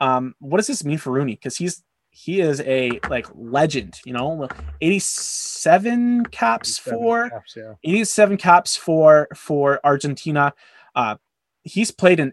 Um, 0.00 0.34
what 0.38 0.56
does 0.56 0.68
this 0.68 0.84
mean 0.84 0.98
for 0.98 1.10
RUNY? 1.10 1.32
Because 1.32 1.56
he's 1.56 1.82
he 2.10 2.40
is 2.40 2.60
a 2.62 2.98
like 3.08 3.26
legend, 3.34 4.00
you 4.04 4.12
know, 4.12 4.48
87 4.80 6.26
caps 6.26 6.76
for 6.78 7.30
Caps, 7.30 7.54
yeah. 7.56 7.74
87 7.84 8.36
caps 8.36 8.76
for 8.76 9.28
for 9.34 9.80
Argentina. 9.84 10.52
Uh, 10.94 11.16
he's 11.62 11.90
played 11.90 12.18
in 12.20 12.32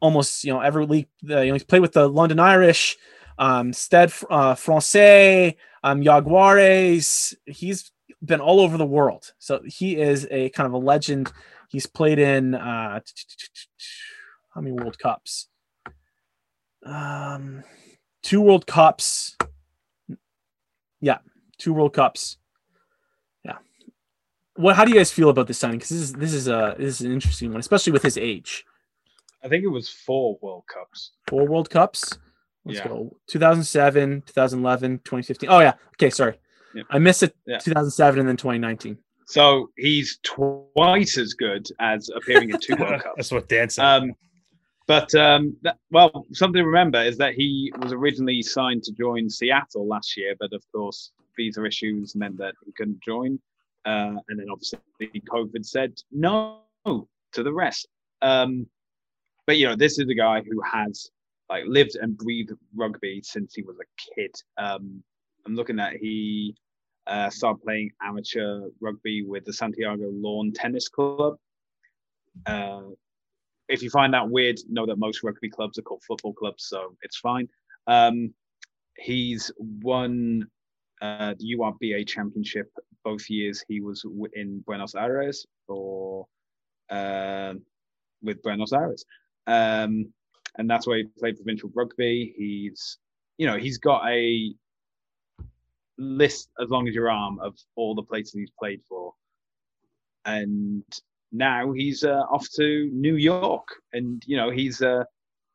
almost 0.00 0.44
you 0.44 0.52
know 0.52 0.60
every 0.60 0.86
league. 0.86 1.08
Uh, 1.28 1.40
you 1.40 1.48
know, 1.48 1.54
he's 1.54 1.64
played 1.64 1.82
with 1.82 1.92
the 1.92 2.08
London 2.08 2.38
Irish, 2.38 2.96
um, 3.38 3.72
Stade 3.72 4.12
uh, 4.28 4.54
Francais, 4.54 5.56
um, 5.82 6.02
Jaguares. 6.02 7.34
He's 7.46 7.92
been 8.22 8.40
all 8.40 8.60
over 8.60 8.76
the 8.76 8.86
world, 8.86 9.32
so 9.38 9.62
he 9.64 9.96
is 9.96 10.26
a 10.30 10.50
kind 10.50 10.66
of 10.66 10.72
a 10.72 10.78
legend. 10.78 11.32
He's 11.70 11.86
played 11.86 12.18
in 12.18 12.54
uh, 12.54 13.00
how 14.54 14.60
many 14.60 14.72
World 14.72 14.98
Cups? 14.98 15.48
Um, 16.84 17.62
two 18.22 18.40
World 18.40 18.66
Cups. 18.66 19.36
Yeah, 21.00 21.18
two 21.58 21.72
World 21.72 21.94
Cups. 21.94 22.38
Yeah. 23.44 23.58
What? 24.56 24.74
How 24.76 24.84
do 24.84 24.90
you 24.90 24.96
guys 24.96 25.12
feel 25.12 25.30
about 25.30 25.46
this 25.46 25.58
signing? 25.58 25.78
Because 25.78 25.90
this 25.90 26.00
is 26.00 26.12
this 26.14 26.32
is 26.34 26.48
a 26.48 26.74
this 26.76 27.00
is 27.00 27.06
an 27.06 27.12
interesting 27.12 27.50
one, 27.52 27.60
especially 27.60 27.92
with 27.92 28.02
his 28.02 28.18
age. 28.18 28.64
I 29.44 29.48
think 29.48 29.62
it 29.64 29.68
was 29.68 29.88
four 29.88 30.38
World 30.42 30.64
Cups. 30.66 31.12
Four 31.28 31.46
World 31.46 31.70
Cups. 31.70 32.18
Let's 32.64 32.80
Yeah. 32.80 32.88
go. 32.88 33.16
2007, 33.28 34.22
2011, 34.26 34.98
2015. 34.98 35.48
Oh 35.48 35.60
yeah. 35.60 35.74
Okay, 35.94 36.10
sorry. 36.10 36.38
Yeah. 36.74 36.82
I 36.90 36.98
missed 36.98 37.22
it. 37.22 37.34
Yeah. 37.46 37.58
2007 37.58 38.18
and 38.20 38.28
then 38.28 38.36
2019. 38.36 38.98
So 39.30 39.70
he's 39.76 40.18
twice 40.24 41.16
as 41.16 41.34
good 41.34 41.68
as 41.78 42.10
appearing 42.16 42.50
in 42.50 42.58
two 42.58 42.74
World 42.74 43.00
Cups. 43.04 43.14
That's 43.16 43.30
what 43.30 43.48
Dan 43.48 43.70
said. 43.70 43.84
Um, 43.84 44.12
but 44.88 45.14
um, 45.14 45.56
that, 45.62 45.78
well, 45.92 46.26
something 46.32 46.60
to 46.60 46.66
remember 46.66 47.00
is 47.00 47.16
that 47.18 47.34
he 47.34 47.72
was 47.78 47.92
originally 47.92 48.42
signed 48.42 48.82
to 48.82 48.92
join 48.92 49.30
Seattle 49.30 49.86
last 49.86 50.16
year, 50.16 50.34
but 50.40 50.52
of 50.52 50.64
course, 50.74 51.12
visa 51.36 51.64
issues 51.64 52.16
meant 52.16 52.38
that 52.38 52.54
he 52.66 52.72
couldn't 52.72 53.00
join. 53.04 53.38
Uh, 53.84 54.18
and 54.28 54.36
then 54.40 54.48
obviously, 54.50 54.80
COVID 55.00 55.64
said 55.64 55.94
no 56.10 56.62
to 56.84 57.42
the 57.44 57.52
rest. 57.52 57.86
Um, 58.22 58.66
but 59.46 59.58
you 59.58 59.68
know, 59.68 59.76
this 59.76 60.00
is 60.00 60.08
a 60.08 60.14
guy 60.14 60.42
who 60.42 60.60
has 60.62 61.08
like 61.48 61.62
lived 61.68 61.94
and 61.94 62.18
breathed 62.18 62.50
rugby 62.74 63.20
since 63.22 63.54
he 63.54 63.62
was 63.62 63.76
a 63.78 64.14
kid. 64.16 64.34
Um, 64.58 65.04
I'm 65.46 65.54
looking 65.54 65.78
at 65.78 65.92
he 65.92 66.56
uh, 67.10 67.28
playing 67.62 67.90
amateur 68.00 68.68
rugby 68.80 69.22
with 69.22 69.44
the 69.44 69.52
Santiago 69.52 70.10
Lawn 70.12 70.52
Tennis 70.52 70.88
Club. 70.88 71.36
Uh, 72.46 72.82
if 73.68 73.82
you 73.82 73.90
find 73.90 74.14
that 74.14 74.30
weird, 74.30 74.58
know 74.68 74.86
that 74.86 74.96
most 74.96 75.22
rugby 75.22 75.50
clubs 75.50 75.78
are 75.78 75.82
called 75.82 76.02
football 76.06 76.32
clubs, 76.32 76.64
so 76.64 76.96
it's 77.02 77.16
fine. 77.16 77.48
Um, 77.86 78.32
he's 78.96 79.50
won 79.58 80.48
uh, 81.02 81.34
the 81.38 81.56
URBA 81.56 82.06
championship 82.06 82.70
both 83.02 83.28
years 83.30 83.64
he 83.66 83.80
was 83.80 84.04
in 84.34 84.60
Buenos 84.66 84.94
Aires 84.94 85.46
or 85.68 86.26
um, 86.90 87.62
with 88.22 88.42
Buenos 88.42 88.72
Aires, 88.72 89.04
um, 89.46 90.12
and 90.58 90.68
that's 90.68 90.86
where 90.86 90.98
he 90.98 91.04
played 91.18 91.36
provincial 91.36 91.70
rugby. 91.74 92.34
He's 92.36 92.98
you 93.38 93.46
know 93.46 93.56
he's 93.56 93.78
got 93.78 94.06
a 94.08 94.54
list 96.00 96.48
as 96.60 96.70
long 96.70 96.88
as 96.88 96.94
your 96.94 97.10
arm 97.10 97.38
of 97.40 97.54
all 97.76 97.94
the 97.94 98.02
places 98.02 98.32
he's 98.32 98.50
played 98.58 98.80
for, 98.88 99.12
and 100.24 100.82
now 101.32 101.72
he's 101.72 102.02
uh, 102.02 102.24
off 102.30 102.48
to 102.56 102.90
New 102.92 103.16
York, 103.16 103.68
and 103.92 104.22
you 104.26 104.36
know 104.36 104.50
he's 104.50 104.82
uh, 104.82 105.04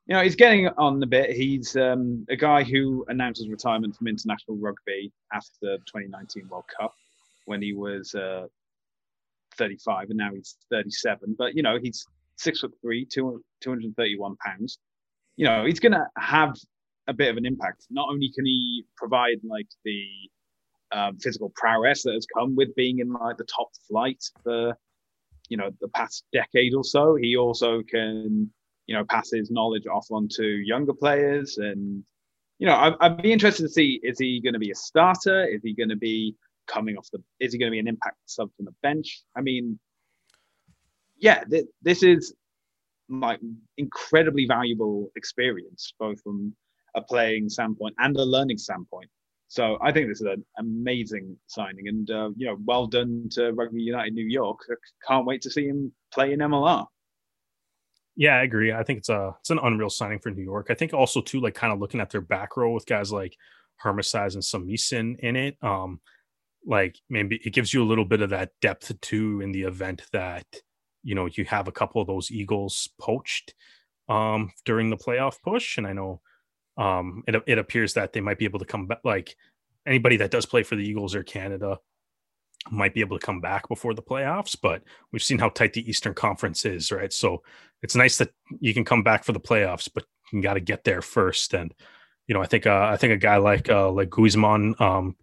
you 0.06 0.16
know 0.16 0.22
he's 0.22 0.36
getting 0.36 0.68
on 0.68 1.02
a 1.02 1.08
bit. 1.08 1.32
He's 1.32 1.76
um, 1.76 2.26
a 2.30 2.36
guy 2.36 2.64
who 2.64 3.06
announced 3.10 3.42
his 3.42 3.50
retirement 3.50 3.96
from 3.96 4.08
international 4.08 4.58
rugby 4.58 5.12
after 5.34 5.52
the 5.62 5.78
2019 5.88 6.48
World 6.48 6.66
Cup 6.80 6.94
when 7.46 7.62
he 7.62 7.74
was 7.74 8.14
uh, 8.16 8.48
35, 9.58 10.10
and 10.10 10.18
now 10.18 10.32
he's 10.34 10.58
37. 10.72 11.36
But 11.38 11.56
you 11.56 11.64
know 11.64 11.78
he's 11.82 12.06
six 12.38 12.60
foot 12.60 12.74
three, 12.82 13.06
two, 13.06 13.44
231 13.62 14.36
pounds. 14.38 14.80
You 15.36 15.46
know 15.46 15.66
he's 15.66 15.80
to 15.80 16.08
have 16.18 16.56
a 17.08 17.14
bit 17.14 17.30
of 17.30 17.38
an 17.38 17.46
impact. 17.46 17.86
Not 17.90 18.08
only 18.10 18.32
can 18.34 18.46
he 18.46 18.86
provide 18.98 19.40
like 19.44 19.68
the 19.84 20.08
um, 20.92 21.18
physical 21.18 21.52
prowess 21.56 22.04
that 22.04 22.14
has 22.14 22.26
come 22.26 22.56
with 22.56 22.76
being 22.76 23.00
in 23.00 23.12
like 23.12 23.38
the 23.38 23.46
top 23.46 23.70
flight 23.88 24.24
for 24.44 24.78
you 25.50 25.58
know 25.58 25.72
the 25.82 25.88
past 25.90 26.26
decade 26.34 26.74
or 26.74 26.84
so. 26.84 27.16
He 27.16 27.38
also 27.38 27.82
can 27.84 28.50
you 28.88 28.96
know 28.96 29.04
pass 29.06 29.32
his 29.32 29.52
knowledge 29.52 29.88
off 29.88 30.08
onto 30.12 30.44
younger 30.44 30.94
players, 30.94 31.58
and 31.58 32.04
you 32.60 32.68
know 32.68 32.76
I'd, 32.76 32.94
I'd 33.00 33.22
be 33.22 33.32
interested 33.32 33.64
to 33.64 33.70
see 33.70 34.00
is 34.04 34.20
he 34.20 34.42
going 34.42 34.54
to 34.54 34.60
be 34.60 34.72
a 34.72 34.76
starter? 34.76 35.46
Is 35.46 35.62
he 35.64 35.74
going 35.74 35.90
to 35.90 35.96
be 35.96 36.36
coming 36.68 36.98
off 36.98 37.10
the? 37.12 37.22
Is 37.40 37.54
he 37.54 37.60
going 37.60 37.72
to 37.72 37.76
be 37.76 37.80
an 37.80 37.88
impact 37.88 38.18
sub 38.26 38.50
from 38.56 38.66
the 38.66 38.76
bench? 38.82 39.24
I 39.36 39.42
mean, 39.42 39.80
yeah, 41.18 41.44
th- 41.44 41.68
this 41.82 42.04
is 42.04 42.34
like 43.10 43.40
incredibly 43.78 44.46
valuable 44.48 45.12
experience, 45.16 45.94
both 46.00 46.22
from 46.22 46.56
a 46.96 47.02
playing 47.02 47.50
standpoint 47.50 47.96
and 48.00 48.16
a 48.16 48.24
learning 48.24 48.58
standpoint. 48.58 49.10
So 49.56 49.78
I 49.82 49.94
think 49.94 50.10
this 50.10 50.20
is 50.20 50.28
an 50.28 50.44
amazing 50.60 51.38
signing, 51.48 51.88
and 51.88 52.12
uh, 52.12 52.30
you 52.36 52.46
know, 52.46 52.58
well 52.66 52.88
done 52.88 53.30
to 53.32 53.54
Rugby 53.54 53.82
United 53.82 54.14
New 54.14 54.26
York. 54.26 54.60
I 54.70 54.76
can't 55.08 55.26
wait 55.26 55.42
to 55.44 55.50
see 55.50 55.68
him 55.68 55.94
play 56.14 56.34
in 56.34 56.40
MLR. 56.40 56.86
Yeah, 58.18 58.36
I 58.36 58.44
agree. 58.44 58.74
I 58.74 58.84
think 58.84 59.00
it's 59.00 59.08
a 59.08 59.34
it's 59.40 59.52
an 59.52 59.60
unreal 59.64 59.90
signing 59.90 60.20
for 60.20 60.30
New 60.30 60.44
York. 60.44 60.68
I 60.70 60.74
think 60.74 60.94
also 60.94 61.22
too, 61.22 61.40
like 61.40 61.56
kind 61.56 61.72
of 61.72 61.80
looking 61.80 62.02
at 62.02 62.10
their 62.10 62.20
back 62.20 62.58
row 62.58 62.74
with 62.74 62.86
guys 62.86 63.14
like 63.14 63.38
Germishuys 63.82 64.34
and 64.34 64.44
Samison 64.44 65.18
in 65.20 65.38
it. 65.38 65.56
Um, 65.62 66.02
like 66.66 66.98
maybe 67.10 67.40
it 67.46 67.54
gives 67.54 67.74
you 67.74 67.82
a 67.82 67.88
little 67.88 68.04
bit 68.04 68.22
of 68.22 68.32
that 68.32 68.52
depth 68.60 69.00
too 69.00 69.40
in 69.40 69.54
the 69.54 69.62
event 69.62 70.02
that 70.12 70.46
you 71.02 71.16
know 71.16 71.30
you 71.32 71.46
have 71.46 71.70
a 71.70 71.72
couple 71.72 72.02
of 72.02 72.08
those 72.08 72.30
Eagles 72.30 72.90
poached 73.00 73.54
um 74.10 74.52
during 74.66 74.90
the 74.90 74.98
playoff 74.98 75.42
push, 75.42 75.78
and 75.78 75.88
I 75.88 75.94
know 75.94 76.20
um, 76.78 77.24
it, 77.28 77.36
it 77.48 77.58
appears 77.58 77.94
that 77.94 78.14
they 78.14 78.22
might 78.22 78.38
be 78.38 78.46
able 78.46 78.60
to 78.60 78.66
come 78.66 78.88
back. 78.88 79.00
Like 79.04 79.36
anybody 79.86 80.18
that 80.18 80.32
does 80.32 80.46
play 80.46 80.64
for 80.64 80.76
the 80.76 80.88
Eagles 80.88 81.16
or 81.16 81.24
Canada 81.24 81.80
might 82.72 82.94
be 82.94 83.02
able 83.02 83.18
to 83.20 83.26
come 83.26 83.42
back 83.42 83.68
before 83.68 83.94
the 83.94 84.02
playoffs, 84.02 84.58
but 84.60 84.82
we've 85.12 85.24
seen 85.24 85.38
how 85.38 85.50
tight 85.50 85.74
the 85.74 85.88
Eastern 85.88 86.14
Conference 86.14 86.66
is, 86.66 86.92
right? 86.92 87.14
So 87.14 87.44
it's 87.84 87.96
nice 87.96 88.18
that 88.18 88.32
you 88.60 88.74
can 88.74 88.84
come 88.84 89.04
back 89.04 89.24
for 89.24 89.34
the 89.34 89.40
playoffs, 89.40 89.88
but 89.94 90.04
you 90.34 90.42
got 90.42 90.56
to 90.56 90.60
get 90.60 90.84
there 90.84 91.02
first. 91.02 91.54
And 91.54 91.74
you 92.28 92.34
know, 92.34 92.42
I 92.42 92.48
think 92.48 92.66
uh, 92.66 92.90
I 92.92 92.98
think 92.98 93.14
a 93.14 93.18
guy 93.18 93.38
like 93.38 93.70
uh, 93.70 93.92
like 93.92 94.10
Guzman 94.10 94.76
um, 94.80 95.16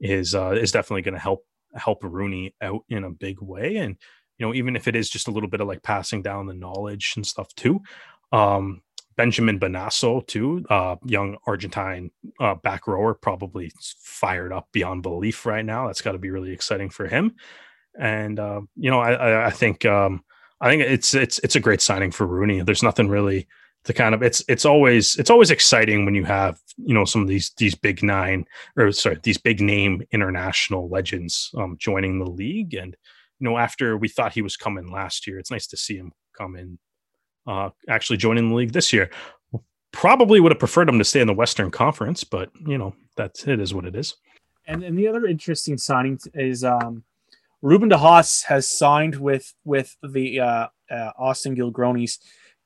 is 0.00 0.34
uh, 0.34 0.50
is 0.50 0.72
definitely 0.72 1.02
going 1.02 1.14
to 1.14 1.20
help 1.20 1.46
help 1.74 2.02
RUNY 2.02 2.54
out 2.60 2.82
in 2.88 3.04
a 3.04 3.10
big 3.10 3.40
way. 3.40 3.76
And 3.76 3.96
you 4.38 4.46
know, 4.46 4.54
even 4.54 4.74
if 4.74 4.88
it 4.88 4.96
is 4.96 5.08
just 5.08 5.28
a 5.28 5.30
little 5.30 5.48
bit 5.48 5.60
of 5.60 5.68
like 5.68 5.82
passing 5.82 6.22
down 6.22 6.46
the 6.46 6.54
knowledge 6.54 7.14
and 7.16 7.26
stuff 7.26 7.54
too. 7.54 7.80
Um, 8.32 8.82
Benjamin 9.18 9.58
Bonasso, 9.58 10.24
too, 10.28 10.64
uh, 10.70 10.94
young 11.04 11.36
Argentine 11.44 12.12
uh, 12.38 12.54
back 12.54 12.86
rower, 12.86 13.14
probably 13.14 13.72
fired 14.00 14.52
up 14.52 14.68
beyond 14.72 15.02
belief 15.02 15.44
right 15.44 15.64
now. 15.64 15.88
That's 15.88 16.00
got 16.00 16.12
to 16.12 16.18
be 16.18 16.30
really 16.30 16.52
exciting 16.52 16.88
for 16.88 17.08
him. 17.08 17.34
And 17.98 18.38
uh, 18.38 18.60
you 18.76 18.90
know, 18.90 19.00
I, 19.00 19.48
I 19.48 19.50
think 19.50 19.84
um, 19.84 20.24
I 20.60 20.70
think 20.70 20.82
it's 20.82 21.14
it's 21.14 21.40
it's 21.40 21.56
a 21.56 21.60
great 21.60 21.82
signing 21.82 22.12
for 22.12 22.28
RUNY. 22.28 22.64
There's 22.64 22.84
nothing 22.84 23.08
really 23.08 23.48
to 23.84 23.92
kind 23.92 24.14
of 24.14 24.22
it's 24.22 24.40
it's 24.48 24.64
always 24.64 25.16
it's 25.16 25.30
always 25.30 25.50
exciting 25.50 26.04
when 26.04 26.14
you 26.14 26.24
have 26.24 26.60
you 26.76 26.94
know 26.94 27.04
some 27.04 27.22
of 27.22 27.26
these 27.26 27.50
these 27.56 27.74
big 27.74 28.04
nine 28.04 28.44
or 28.76 28.92
sorry 28.92 29.18
these 29.24 29.38
big 29.38 29.60
name 29.60 30.02
international 30.12 30.88
legends 30.88 31.50
um, 31.56 31.76
joining 31.78 32.18
the 32.18 32.30
league 32.30 32.74
and 32.74 32.96
you 33.40 33.48
know 33.48 33.56
after 33.56 33.96
we 33.96 34.08
thought 34.08 34.32
he 34.32 34.42
was 34.42 34.56
coming 34.56 34.92
last 34.92 35.26
year 35.26 35.38
it's 35.38 35.50
nice 35.50 35.66
to 35.66 35.76
see 35.76 35.96
him 35.96 36.12
come 36.36 36.54
in 36.54 36.78
uh, 37.48 37.70
actually 37.88 38.18
joining 38.18 38.50
the 38.50 38.54
league 38.54 38.72
this 38.72 38.92
year. 38.92 39.10
Probably 39.90 40.38
would 40.38 40.52
have 40.52 40.58
preferred 40.58 40.88
him 40.88 40.98
to 40.98 41.04
stay 41.04 41.20
in 41.20 41.26
the 41.26 41.34
Western 41.34 41.70
Conference, 41.70 42.22
but 42.22 42.50
you 42.66 42.78
know 42.78 42.94
that's 43.16 43.48
it 43.48 43.58
is 43.58 43.74
what 43.74 43.86
it 43.86 43.96
is. 43.96 44.14
And 44.66 44.84
and 44.84 44.96
the 44.96 45.08
other 45.08 45.26
interesting 45.26 45.78
signing 45.78 46.20
is 46.34 46.62
um, 46.62 47.02
Ruben 47.62 47.88
de 47.88 47.96
Haas 47.96 48.42
has 48.42 48.70
signed 48.70 49.16
with 49.16 49.52
with 49.64 49.96
the 50.02 50.40
uh, 50.40 50.66
uh, 50.90 51.10
Austin 51.18 51.56
Gilgronis 51.56 52.18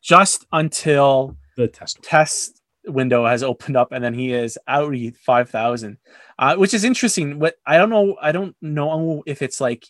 just 0.03 0.45
until 0.53 1.37
the 1.57 1.69
test 1.69 2.03
test 2.03 2.61
window 2.87 3.25
has 3.25 3.45
opened 3.45 3.77
up, 3.77 3.93
and 3.93 4.05
then 4.05 4.15
he 4.15 4.33
is 4.33 4.59
out 4.67 4.93
five 5.25 5.49
thousand, 5.49 5.99
uh, 6.41 6.57
which 6.57 6.75
is 6.75 6.83
interesting. 6.83 7.39
What 7.39 7.55
I 7.65 7.79
don't 7.79 7.91
know, 7.91 8.17
I 8.21 8.33
don't 8.33 8.57
know 8.61 9.23
if 9.27 9.43
it's 9.43 9.61
like 9.61 9.87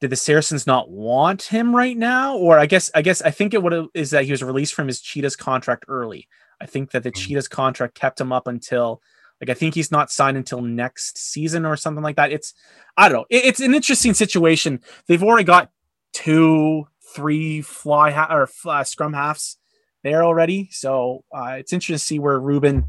did 0.00 0.10
the 0.10 0.16
Saracens 0.16 0.66
not 0.66 0.90
want 0.90 1.42
him 1.42 1.74
right 1.74 1.96
now? 1.96 2.36
Or 2.36 2.58
I 2.58 2.66
guess 2.66 2.90
I 2.94 3.02
guess 3.02 3.22
I 3.22 3.30
think 3.30 3.54
it 3.54 3.62
would 3.62 3.88
is 3.94 4.10
that 4.10 4.24
he 4.24 4.30
was 4.30 4.42
released 4.42 4.74
from 4.74 4.86
his 4.86 5.00
Cheetahs 5.00 5.36
contract 5.36 5.84
early. 5.88 6.28
I 6.60 6.66
think 6.66 6.90
that 6.90 7.02
the 7.02 7.10
mm-hmm. 7.10 7.28
Cheetahs 7.28 7.48
contract 7.48 7.94
kept 7.94 8.20
him 8.20 8.32
up 8.32 8.46
until 8.46 9.00
like 9.40 9.50
I 9.50 9.54
think 9.54 9.74
he's 9.74 9.90
not 9.90 10.10
signed 10.10 10.36
until 10.36 10.60
next 10.60 11.18
season 11.18 11.64
or 11.64 11.76
something 11.76 12.02
like 12.02 12.16
that. 12.16 12.32
It's 12.32 12.54
I 12.96 13.08
don't 13.08 13.18
know. 13.18 13.26
It, 13.30 13.44
it's 13.44 13.60
an 13.60 13.74
interesting 13.74 14.14
situation. 14.14 14.80
They've 15.06 15.22
already 15.22 15.44
got 15.44 15.70
two, 16.12 16.86
three 17.14 17.62
fly 17.62 18.10
ha- 18.10 18.28
or 18.30 18.48
uh, 18.66 18.84
scrum 18.84 19.12
halves 19.12 19.58
there 20.02 20.24
already, 20.24 20.68
so 20.72 21.24
uh, 21.34 21.56
it's 21.58 21.72
interesting 21.72 21.94
to 21.94 21.98
see 21.98 22.18
where 22.18 22.38
Ruben 22.38 22.86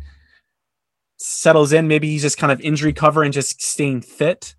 settles 1.17 1.73
in. 1.73 1.87
Maybe 1.87 2.09
he's 2.09 2.21
just 2.21 2.37
kind 2.37 2.51
of 2.51 2.61
injury 2.61 2.93
cover 2.93 3.23
and 3.23 3.33
just 3.33 3.61
staying 3.61 4.01
fit. 4.01 4.55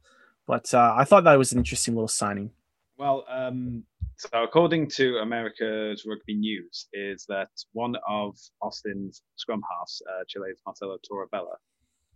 But 0.49 0.73
uh, 0.73 0.95
I 0.97 1.05
thought 1.05 1.25
that 1.25 1.37
was 1.37 1.53
an 1.53 1.59
interesting 1.59 1.95
little 1.95 2.09
signing. 2.09 2.51
Well, 2.97 3.25
um, 3.29 3.85
so 4.17 4.43
according 4.43 4.89
to 4.93 5.19
America's 5.19 6.07
Rugby 6.09 6.35
News, 6.35 6.87
is 6.95 7.27
that 7.29 7.51
one 7.73 7.95
of 8.09 8.35
Austin's 8.63 9.23
scrum 9.37 9.61
halves, 9.71 10.03
uh, 10.11 10.25
Chile's 10.27 10.59
Marcelo 10.65 10.97
Torrabella, 11.07 11.55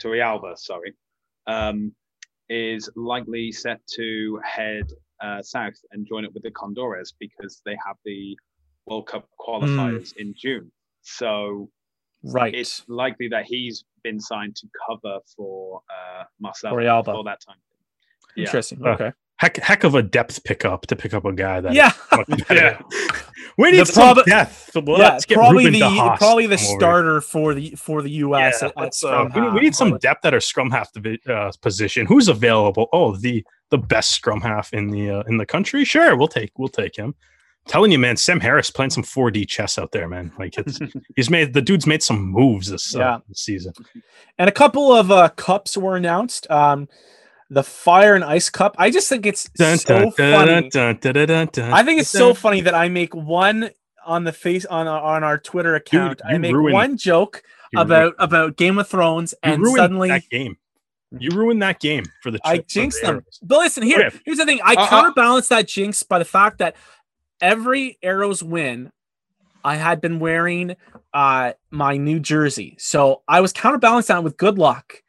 Torrealba, 0.02 0.56
sorry, 0.56 0.94
um, 1.46 1.94
is 2.48 2.88
likely 2.96 3.52
set 3.52 3.86
to 3.96 4.40
head 4.42 4.86
uh, 5.20 5.42
south 5.42 5.76
and 5.92 6.08
join 6.08 6.24
up 6.24 6.32
with 6.32 6.42
the 6.42 6.50
Condores 6.52 7.12
because 7.20 7.60
they 7.66 7.76
have 7.86 7.96
the 8.06 8.34
World 8.86 9.06
Cup 9.08 9.28
qualifiers 9.38 10.14
mm. 10.14 10.16
in 10.16 10.34
June. 10.34 10.72
So 11.02 11.68
right, 12.24 12.54
it's 12.54 12.82
likely 12.88 13.28
that 13.28 13.44
he's 13.44 13.84
been 14.02 14.18
signed 14.18 14.56
to 14.56 14.66
cover 14.88 15.18
for 15.36 15.82
uh, 15.90 16.24
Marcelo 16.40 17.02
for 17.04 17.24
that 17.24 17.42
time. 17.46 17.58
Interesting. 18.36 18.80
Yeah. 18.82 18.90
Okay. 18.90 19.12
Heck, 19.36 19.56
heck 19.56 19.84
of 19.84 19.94
a 19.94 20.02
depth 20.02 20.44
pickup 20.44 20.86
to 20.86 20.96
pick 20.96 21.14
up 21.14 21.24
a 21.24 21.32
guy 21.32 21.60
that. 21.60 21.72
Yeah. 21.72 21.92
yeah. 22.50 22.80
We 23.58 23.72
need 23.72 23.80
the 23.80 23.86
some 23.86 24.14
prob- 24.14 24.26
depth. 24.26 24.70
Well, 24.74 24.98
yeah, 24.98 25.18
probably 25.28 25.66
Ruben 25.66 25.80
the 25.80 26.14
probably 26.16 26.46
the 26.46 26.58
starter 26.58 27.20
for 27.20 27.54
the 27.54 27.70
for 27.72 28.02
the 28.02 28.10
U.S. 28.10 28.62
Yeah, 28.62 28.68
at, 28.76 29.04
uh, 29.04 29.28
we, 29.34 29.40
need, 29.40 29.52
we, 29.52 29.60
need, 29.60 29.74
some 29.74 29.98
depth 29.98 30.24
at 30.24 30.32
our 30.32 30.40
scrum 30.40 30.70
half 30.70 30.90
uh, 31.28 31.52
position. 31.60 32.06
Who's 32.06 32.28
available? 32.28 32.88
Oh, 32.92 33.16
the 33.16 33.44
the 33.70 33.78
best 33.78 34.12
scrum 34.12 34.40
half 34.40 34.72
in 34.72 34.88
the 34.88 35.10
uh, 35.10 35.22
in 35.22 35.36
the 35.36 35.46
country. 35.46 35.84
Sure, 35.84 36.16
we'll 36.16 36.28
take 36.28 36.52
we'll 36.56 36.68
take 36.68 36.96
him. 36.96 37.14
I'm 37.66 37.70
telling 37.70 37.92
you, 37.92 37.98
man, 37.98 38.16
Sam 38.16 38.40
Harris 38.40 38.70
playing 38.70 38.90
some 38.90 39.04
4D 39.04 39.46
chess 39.48 39.78
out 39.78 39.92
there, 39.92 40.08
man. 40.08 40.32
Like 40.38 40.56
it's 40.56 40.78
he's 41.16 41.30
made 41.30 41.52
the 41.52 41.62
dude's 41.62 41.86
made 41.86 42.02
some 42.02 42.20
moves 42.22 42.68
this, 42.70 42.94
uh, 42.94 42.98
yeah. 42.98 43.18
this 43.28 43.40
season. 43.40 43.72
And 44.38 44.48
a 44.48 44.52
couple 44.52 44.92
of 44.92 45.10
uh, 45.10 45.28
cups 45.30 45.76
were 45.76 45.96
announced. 45.96 46.50
Um, 46.50 46.88
the 47.52 47.62
Fire 47.62 48.14
and 48.14 48.24
Ice 48.24 48.48
Cup. 48.48 48.74
I 48.78 48.90
just 48.90 49.08
think 49.10 49.26
it's 49.26 49.44
dun, 49.50 49.76
so 49.76 49.98
dun, 49.98 50.12
funny. 50.12 50.70
Dun, 50.70 51.72
I 51.72 51.82
think 51.82 52.00
it's 52.00 52.08
so 52.08 52.32
funny 52.32 52.62
that 52.62 52.74
I 52.74 52.88
make 52.88 53.14
one 53.14 53.70
on 54.06 54.24
the 54.24 54.32
face 54.32 54.64
on 54.64 54.88
our, 54.88 55.00
on 55.16 55.22
our 55.22 55.38
Twitter 55.38 55.74
account. 55.74 56.18
Dude, 56.18 56.26
I 56.26 56.38
make 56.38 56.54
ruined, 56.54 56.72
one 56.72 56.96
joke 56.96 57.42
about 57.76 58.00
ruined. 58.00 58.14
about 58.18 58.56
Game 58.56 58.78
of 58.78 58.88
Thrones, 58.88 59.34
and 59.42 59.64
suddenly 59.66 60.08
that 60.08 60.28
game. 60.30 60.56
You 61.18 61.28
ruined 61.32 61.60
that 61.62 61.78
game 61.78 62.04
for 62.22 62.30
the. 62.30 62.40
I 62.42 62.58
jinxed 62.58 63.02
them. 63.02 63.22
But 63.42 63.58
listen, 63.58 63.82
here, 63.82 64.06
okay. 64.06 64.18
here's 64.24 64.38
the 64.38 64.46
thing. 64.46 64.60
I 64.64 64.72
uh, 64.72 64.88
counterbalance 64.88 65.48
that 65.48 65.68
jinx 65.68 66.02
by 66.02 66.18
the 66.18 66.24
fact 66.24 66.56
that 66.58 66.74
every 67.38 67.98
Arrows 68.02 68.42
win, 68.42 68.92
I 69.62 69.76
had 69.76 70.00
been 70.00 70.20
wearing 70.20 70.74
uh 71.12 71.52
my 71.70 71.98
new 71.98 72.18
jersey, 72.18 72.76
so 72.78 73.20
I 73.28 73.42
was 73.42 73.52
counterbalancing 73.52 74.16
that 74.16 74.24
with 74.24 74.38
good 74.38 74.56
luck 74.56 75.01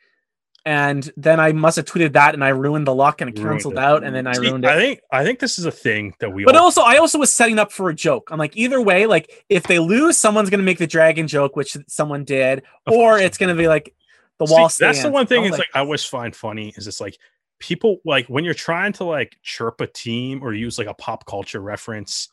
and 0.66 1.12
then 1.18 1.40
I 1.40 1.52
must 1.52 1.76
have 1.76 1.86
tweeted 1.86 2.14
that, 2.14 2.34
and 2.34 2.44
I 2.44 2.50
ruined 2.50 2.88
the 2.88 2.96
luck, 2.96 3.22
and 3.22 3.30
it 3.30 3.36
canceled 3.36 3.74
it. 3.74 3.80
out, 3.80 4.04
and 4.04 4.16
then 4.16 4.28
I 4.28 4.34
See, 4.34 4.48
ruined 4.48 4.66
I 4.66 4.76
think 4.78 5.02
I 5.12 5.24
think 5.24 5.40
this 5.40 5.60
is 5.60 5.66
a 5.66 5.72
thing 5.72 6.14
that 6.20 6.32
we 6.32 6.46
But 6.46 6.56
all 6.56 6.66
also, 6.66 6.82
I 6.82 6.98
also 6.98 7.18
was 7.20 7.34
setting 7.34 7.60
up 7.60 7.72
for 7.72 7.90
a 7.90 7.96
joke. 7.96 8.30
I'm 8.32 8.40
like, 8.40 8.56
either 8.56 8.82
way, 8.82 9.06
like 9.06 9.46
if 9.50 9.64
they 9.64 9.80
lose, 9.80 10.18
someone's 10.18 10.50
gonna 10.50 10.64
make 10.64 10.78
the 10.78 10.88
dragon 10.88 11.28
joke, 11.28 11.56
which 11.56 11.76
someone 11.88 12.24
did, 12.24 12.64
Of 12.86 12.94
or 12.94 13.18
it's 13.20 13.38
gonna 13.38 13.56
be 13.56 13.68
like 13.68 13.94
the 14.40 14.48
See, 14.48 14.54
wall. 14.54 14.70
that's 14.80 15.02
the 15.02 15.10
one 15.12 15.28
thing 15.28 15.44
I 15.44 15.46
is 15.46 15.52
was 15.52 15.60
like 15.60 15.68
I 15.76 15.80
always 15.80 16.04
find 16.06 16.36
funny 16.36 16.74
is 16.78 16.88
it's 16.88 17.02
like 17.02 17.18
people 17.60 17.98
like 18.06 18.26
when 18.28 18.44
you're 18.44 18.54
trying 18.54 18.94
to 18.94 19.04
like 19.04 19.38
chirp 19.44 19.80
a 19.82 19.88
team 19.88 20.44
or 20.44 20.54
use 20.54 20.78
like 20.78 20.88
a 20.88 20.94
pop 20.96 21.26
culture 21.26 21.60
reference 21.62 22.30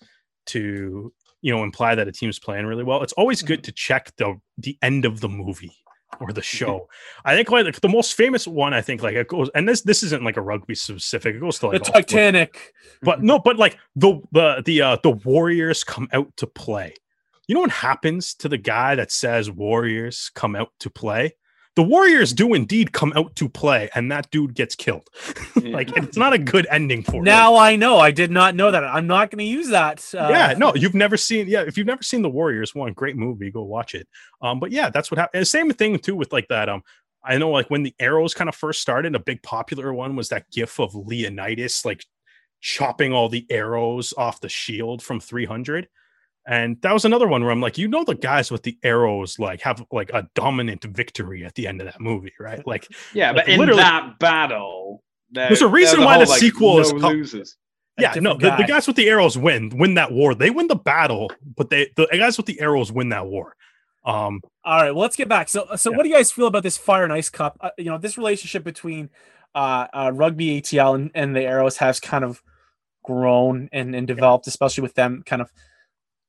to 0.47 1.13
you 1.43 1.53
know 1.55 1.63
imply 1.63 1.95
that 1.95 2.09
a 2.09 2.13
team's 2.13 2.39
playing 2.39 2.67
really 2.67 2.83
well 2.85 3.03
it's 3.03 3.13
always 3.15 3.43
Mm-hmm. 3.43 3.47
good 3.47 3.65
to 3.65 3.73
check 3.73 4.15
the 4.17 4.41
the 4.59 4.77
end 4.83 5.05
of 5.05 5.21
the 5.21 5.29
movie 5.29 5.73
or 6.21 6.33
the 6.33 6.43
show 6.43 6.89
i 7.25 7.35
think 7.35 7.51
like 7.51 7.81
the 7.81 7.89
most 7.89 8.15
famous 8.15 8.47
one 8.47 8.75
i 8.75 8.81
think 8.81 9.03
like 9.03 9.15
it 9.15 9.29
goes 9.29 9.51
and 9.55 9.69
this 9.69 9.83
this 9.83 10.03
isn't 10.03 10.23
like 10.23 10.37
a 10.37 10.43
rugby 10.43 10.75
specific 10.75 11.35
it 11.35 11.41
goes 11.41 11.59
to 11.59 11.67
like 11.69 11.85
sports. 11.85 11.91
Titanic. 11.91 12.73
but 13.03 13.23
no 13.23 13.39
but 13.39 13.57
like 13.57 13.79
the 13.97 14.21
the 14.33 14.63
the 14.65 14.83
uh 14.83 14.97
the 15.03 15.11
warriors 15.11 15.83
come 15.83 16.09
out 16.13 16.37
to 16.37 16.47
play 16.47 16.95
you 17.49 17.55
know 17.55 17.63
what 17.63 17.71
happens 17.71 18.35
to 18.35 18.49
the 18.49 18.59
guy 18.59 18.95
that 18.95 19.11
says 19.11 19.51
warriors 19.51 20.31
come 20.35 20.55
out 20.55 20.71
to 20.79 20.91
play 20.91 21.35
the 21.77 21.83
warriors 21.83 22.33
do 22.33 22.55
indeed 22.55 22.93
come 22.93 23.13
out 23.15 23.35
to 23.37 23.49
play 23.49 23.89
and 23.95 24.11
that 24.11 24.31
dude 24.31 24.55
gets 24.55 24.75
killed 24.75 25.09
like 25.63 25.97
it's 25.97 26.17
not 26.17 26.33
a 26.33 26.39
good 26.39 26.67
ending 26.71 27.03
for 27.03 27.17
him. 27.17 27.25
Now 27.25 27.57
I 27.57 27.77
know. 27.77 27.99
I 27.99 28.11
did 28.11 28.31
not 28.31 28.55
know 28.55 28.71
that. 28.71 28.85
I'm 28.85 29.07
not 29.07 29.31
gonna 29.31 29.45
use 29.45 29.69
that. 29.69 30.05
Uh, 30.15 30.29
yeah 30.31 30.55
no 30.57 30.75
you've 30.75 30.95
never 30.95 31.17
seen 31.17 31.47
yeah 31.49 31.63
if 31.63 31.79
you've 31.79 31.87
never 31.87 32.03
seen 32.03 32.23
the 32.23 32.31
warriors 32.31 32.75
one 32.75 32.93
great 32.93 33.17
movie 33.17 33.51
go 33.51 33.63
watch 33.63 33.95
it 33.95 34.07
um 34.43 34.59
but 34.61 34.73
yeah 34.73 34.91
that's 34.91 35.11
what 35.11 35.19
happened 35.19 35.47
same 35.47 35.71
thing 35.73 35.99
too 35.99 36.17
with 36.17 36.33
like 36.33 36.49
that 36.49 36.69
um 36.69 36.83
i 37.25 37.37
know 37.39 37.51
like 37.51 37.71
when 37.71 37.83
the 37.83 37.95
arrows 37.99 38.35
kind 38.35 38.49
of 38.49 38.55
first 38.55 38.81
started 38.81 39.15
a 39.15 39.19
big 39.19 39.43
popular 39.43 39.93
one 39.93 40.17
was 40.17 40.29
that 40.29 40.51
gif 40.51 40.79
of 40.79 40.95
leonidas 40.95 41.85
like 41.85 42.05
chopping 42.61 43.13
all 43.13 43.29
the 43.29 43.47
arrows 43.51 44.13
off 44.17 44.41
the 44.41 44.49
shield 44.49 45.03
from 45.03 45.21
300 45.21 45.89
and 46.47 46.81
that 46.83 46.93
was 46.93 47.05
another 47.05 47.29
one 47.29 47.43
where 47.43 47.51
i'm 47.51 47.61
like 47.61 47.77
you 47.79 47.87
know 47.89 48.03
the 48.05 48.15
guys 48.15 48.51
with 48.51 48.63
the 48.63 48.77
arrows 48.83 49.39
like 49.39 49.61
have 49.61 49.85
like 49.93 50.11
a 50.15 50.27
dominant 50.35 50.83
victory 50.85 51.45
at 51.45 51.55
the 51.55 51.67
end 51.67 51.81
of 51.81 51.87
that 51.87 52.01
movie 52.01 52.33
right 52.41 52.67
like 52.67 52.89
Yeah, 53.13 53.33
Like, 53.33 53.47
but 53.47 53.49
in 53.49 53.67
that 53.77 54.19
battle, 54.19 55.03
there- 55.31 55.49
There's 55.49 55.63
a 55.63 55.69
reason 55.69 55.99
there's 56.01 56.07
why 56.07 56.15
whole, 56.15 56.27
the 56.27 56.33
sequel 56.35 56.81
is 56.81 56.93
no 56.93 57.01
called- 57.01 57.13
losers. 57.15 57.57
a 57.99 58.03
yeah, 58.03 58.15
no, 58.15 58.35
different 58.35 58.41
the, 58.59 58.63
the 58.63 58.69
guys 58.69 58.87
with 58.87 58.97
the 58.97 59.09
arrows 59.09 59.37
win, 59.37 59.69
win 59.77 59.95
that 59.95 60.11
war. 60.13 60.35
They 60.35 60.49
win 60.51 60.67
the 60.69 60.77
battle, 60.77 61.31
but 61.57 61.69
they 61.71 61.91
the 61.97 62.07
guys 62.13 62.37
with 62.39 62.47
the 62.47 62.59
arrows 62.61 62.91
win 62.91 63.11
that 63.11 63.27
war. 63.27 63.55
Um, 64.05 64.41
All 64.65 64.81
right, 64.81 64.91
well, 64.93 65.03
let's 65.03 65.17
get 65.17 65.29
back. 65.29 65.49
So, 65.51 65.67
so 65.77 65.91
Yeah. 65.91 65.97
what 65.99 66.05
do 66.05 66.09
you 66.09 66.15
guys 66.15 66.33
feel 66.33 66.47
about 66.47 66.63
this 66.63 66.79
Fire 66.79 67.05
and 67.05 67.13
Ice 67.13 67.29
Cup? 67.29 67.59
Uh, 67.61 67.71
you 67.77 67.85
know, 67.85 67.99
this 67.99 68.17
relationship 68.17 68.65
between 68.65 69.11
uh, 69.55 69.87
uh, 69.93 70.11
rugby 70.15 70.59
ATL 70.61 70.95
and, 70.95 71.11
and 71.15 71.37
the 71.37 71.43
Arrows 71.43 71.77
has 71.77 72.01
kind 72.01 72.25
of 72.25 72.43
grown 73.05 73.69
and, 73.73 73.95
and 73.95 74.07
developed, 74.07 74.47
especially 74.47 74.83
with 74.83 74.95
them 74.95 75.23
kind 75.27 75.43
of 75.43 75.51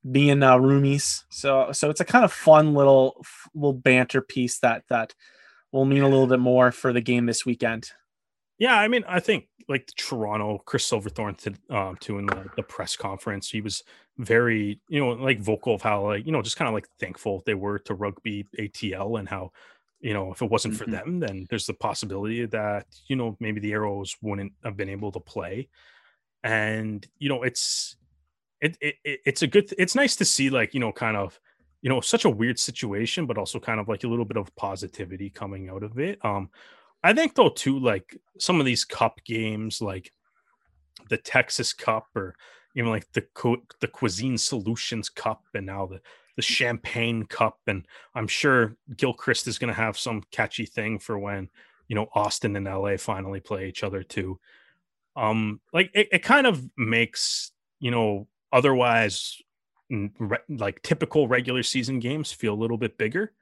being 0.10 0.44
uh, 0.44 0.58
roomies. 0.58 1.24
So, 1.30 1.72
so 1.72 1.90
it's 1.90 2.02
a 2.02 2.06
kind 2.06 2.26
of 2.26 2.34
fun 2.34 2.74
little 2.74 3.24
little 3.54 3.74
banter 3.74 4.22
piece 4.22 4.60
that 4.60 4.84
that 4.90 5.14
will 5.72 5.86
mean 5.86 6.04
a 6.04 6.10
little 6.10 6.28
bit 6.28 6.40
more 6.40 6.72
for 6.72 6.94
the 6.94 7.02
game 7.02 7.28
this 7.28 7.46
weekend. 7.46 7.92
yeah, 8.58 8.76
I 8.76 8.88
mean, 8.88 9.04
I 9.08 9.20
think 9.20 9.48
like 9.68 9.88
Toronto, 9.98 10.60
Chris 10.66 10.86
Silverthorne 10.86 11.36
to 11.36 11.54
um 11.70 11.96
too 11.98 12.18
in 12.20 12.26
the, 12.28 12.50
the 12.56 12.64
press 12.64 12.96
conference, 12.96 13.50
he 13.50 13.62
was 13.62 13.84
very, 14.18 14.80
you 14.90 15.00
know, 15.00 15.10
like 15.12 15.40
vocal 15.40 15.74
of 15.76 15.82
how 15.82 16.06
like, 16.08 16.26
you 16.26 16.32
know, 16.32 16.42
just 16.42 16.58
kind 16.58 16.68
of 16.68 16.74
like 16.74 16.88
thankful 17.00 17.42
they 17.46 17.54
were 17.56 17.80
to 17.80 17.94
rugby 17.96 18.48
ATL 18.60 19.18
and 19.18 19.28
how, 19.30 19.52
you 20.00 20.14
know, 20.14 20.32
if 20.32 20.42
it 20.42 20.50
wasn't 20.52 20.76
for 20.76 20.86
Mhm. 20.86 20.88
them, 20.88 21.20
then 21.20 21.48
there's 21.50 21.66
the 21.68 21.74
possibility 21.74 22.46
that, 22.46 22.88
you 23.08 23.16
know, 23.16 23.36
maybe 23.40 23.60
the 23.60 23.72
arrows 23.74 24.16
wouldn't 24.22 24.54
have 24.64 24.78
been 24.78 24.90
able 24.90 25.12
to 25.12 25.20
play. 25.20 25.70
And, 26.44 27.08
you 27.20 27.30
know, 27.30 27.44
it's 27.44 27.98
it, 28.62 28.78
it 28.82 28.96
it- 29.04 29.20
it's 29.26 29.42
a 29.42 29.48
good 29.48 29.74
it's 29.78 29.96
nice 29.96 30.16
to 30.18 30.26
see 30.26 30.50
like, 30.50 30.74
you 30.74 30.80
know, 30.80 30.92
kind 30.92 31.18
of 31.18 31.40
you 31.82 31.90
know 31.90 32.02
such 32.02 32.26
a 32.26 32.30
weird 32.30 32.60
situation 32.60 33.26
but 33.26 33.38
also 33.38 33.60
kind 33.60 33.80
of 33.80 33.88
like 33.88 34.04
a 34.04 34.08
little 34.08 34.26
bit 34.26 34.38
of 34.38 34.56
positivity 34.56 35.30
coming 35.30 35.70
out 35.70 35.84
of 35.84 35.98
it. 36.00 36.24
Um 36.24 36.50
i 37.04 37.14
think 37.14 37.34
though 37.36 37.50
too 37.50 37.80
like 37.80 38.16
some 38.40 38.60
of 38.60 38.66
these 38.68 38.86
cup 38.86 39.20
games 39.26 39.82
like 39.82 40.12
the 41.10 41.18
texas 41.18 41.74
cup 41.74 42.08
or 42.16 42.36
even 42.76 42.90
like 42.90 43.12
the 43.14 43.22
cu- 43.34 43.64
the 43.80 43.88
cuisine 43.88 44.38
solutions 44.38 45.10
cup 45.10 45.44
and 45.54 45.66
now 45.66 45.86
the 45.86 46.00
the 46.38 46.42
champagne 46.42 47.26
cup 47.26 47.60
and 47.68 47.86
i'm 48.16 48.28
sure 48.28 48.76
gilchrist 48.98 49.48
is 49.48 49.60
going 49.60 49.68
to 49.74 49.80
have 49.82 49.98
some 49.98 50.24
catchy 50.32 50.66
thing 50.66 50.98
for 51.00 51.20
when 51.20 51.50
you 51.88 51.96
know 51.96 52.08
austin 52.16 52.56
and 52.56 52.66
la 52.66 52.96
finally 52.98 53.40
play 53.40 53.68
each 53.68 53.84
other 53.84 54.04
too. 54.04 54.40
Um 55.16 55.60
like 55.74 55.92
it, 55.94 56.08
it 56.12 56.24
kind 56.24 56.48
of 56.48 56.64
makes 56.78 57.52
you 57.80 57.92
know 57.92 58.28
otherwise 58.52 59.38
re- 59.90 60.38
like 60.50 60.82
typical 60.84 61.28
regular 61.28 61.64
season 61.64 62.00
games 62.00 62.32
feel 62.32 62.54
a 62.54 62.62
little 62.62 62.78
bit 62.78 62.98
bigger. 62.98 63.34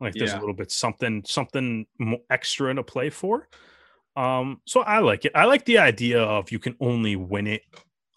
Like 0.00 0.14
there's 0.14 0.30
Yeah. 0.32 0.38
a 0.38 0.40
little 0.40 0.54
bit 0.54 0.70
something 0.70 1.22
something 1.26 1.86
extra 2.30 2.74
to 2.74 2.82
play 2.82 3.10
for. 3.10 3.48
Um 4.16 4.60
so 4.64 4.80
i 4.82 4.98
like 4.98 5.24
it. 5.24 5.32
I 5.34 5.44
like 5.44 5.64
the 5.64 5.78
idea 5.78 6.22
of 6.22 6.50
you 6.50 6.58
can 6.58 6.76
only 6.80 7.16
win 7.16 7.46
it 7.46 7.62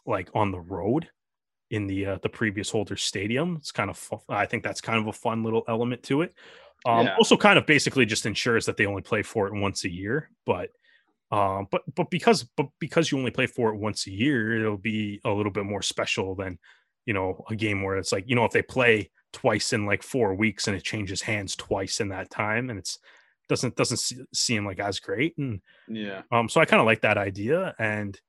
like 0.06 0.30
on 0.34 0.52
the 0.52 0.60
road 0.60 1.10
in 1.72 1.88
the 1.88 2.06
uh, 2.06 2.18
the 2.24 2.30
previous 2.30 2.70
holder 2.70 2.96
stadium. 2.96 3.58
It's 3.60 3.72
kind 3.72 3.90
of 3.90 3.98
fu- 3.98 4.22
i 4.30 4.46
think 4.46 4.64
that's 4.64 4.82
kind 4.82 5.00
of 5.00 5.08
a 5.08 5.14
fun 5.14 5.44
little 5.44 5.64
element 5.68 6.04
to 6.04 6.22
it. 6.22 6.34
Um 6.86 7.06
Yeah. 7.08 7.16
also 7.18 7.36
kind 7.38 7.58
of 7.60 7.66
basically 7.66 8.06
just 8.06 8.26
ensures 8.26 8.66
that 8.66 8.78
they 8.78 8.86
only 8.86 9.02
play 9.02 9.22
for 9.24 9.48
it 9.48 9.54
once 9.54 9.84
a 9.86 9.90
year 9.92 10.30
but 10.46 10.70
um 11.32 11.68
but 11.72 11.82
but 11.96 12.10
because 12.10 12.44
but 12.58 12.68
because 12.80 13.12
you 13.12 13.18
only 13.18 13.32
play 13.32 13.46
for 13.46 13.74
it 13.74 13.78
once 13.78 14.08
a 14.08 14.12
year 14.12 14.60
it'll 14.60 14.78
be 14.78 15.20
a 15.26 15.30
little 15.30 15.52
bit 15.52 15.66
more 15.66 15.82
special 15.82 16.36
than 16.36 16.58
you 17.06 17.14
know 17.14 17.44
a 17.50 17.56
game 17.56 17.84
where 17.84 17.98
it's 17.98 18.12
like 18.12 18.24
you 18.28 18.36
know 18.36 18.46
if 18.46 18.52
they 18.52 18.62
play 18.62 19.10
twice 19.32 19.74
in 19.74 19.86
like 19.86 20.02
four 20.02 20.34
weeks 20.34 20.68
and 20.68 20.76
it 20.76 20.84
changes 20.84 21.22
hands 21.22 21.56
twice 21.56 22.00
in 22.00 22.10
that 22.10 22.30
time 22.32 22.70
and 22.70 22.80
it's 22.80 22.98
doesn't 23.48 23.76
doesn't 23.76 23.98
se- 23.98 24.26
seem 24.34 24.66
like 24.66 24.80
as 24.80 25.00
great 25.00 25.38
and 25.38 25.62
Yeah. 25.88 26.22
um 26.32 26.50
so 26.50 26.62
i 26.62 26.66
kind 26.66 26.80
of 26.80 26.86
like 26.86 27.02
that 27.02 27.18
idea 27.18 27.76
and 27.80 28.20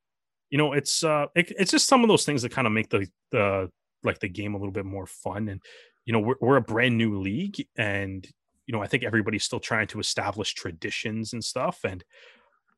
you 0.51 0.59
know 0.59 0.73
it's 0.75 1.03
uh 1.05 1.27
it, 1.35 1.53
it's 1.59 1.71
just 1.71 1.87
some 1.89 2.03
of 2.03 2.09
those 2.09 2.25
things 2.25 2.43
that 2.43 2.53
kind 2.53 2.67
of 2.67 2.73
make 2.73 2.91
the 2.91 3.07
the 3.31 3.71
like 4.03 4.19
the 4.19 4.29
game 4.29 4.55
a 4.55 4.59
little 4.59 4.73
bit 4.73 4.85
more 4.87 5.07
fun 5.07 5.49
and 5.49 5.63
you 6.05 6.13
know 6.13 6.21
we're, 6.21 6.35
we're 6.41 6.57
a 6.57 6.63
brand 6.63 6.97
new 6.99 7.19
league 7.19 7.67
and 7.77 8.29
you 8.67 8.73
know 8.75 8.83
i 8.83 8.87
think 8.87 9.03
everybody's 9.05 9.45
still 9.45 9.61
trying 9.61 9.87
to 9.87 10.01
establish 10.01 10.55
traditions 10.55 11.33
and 11.33 11.45
stuff 11.45 11.81
and 11.85 12.03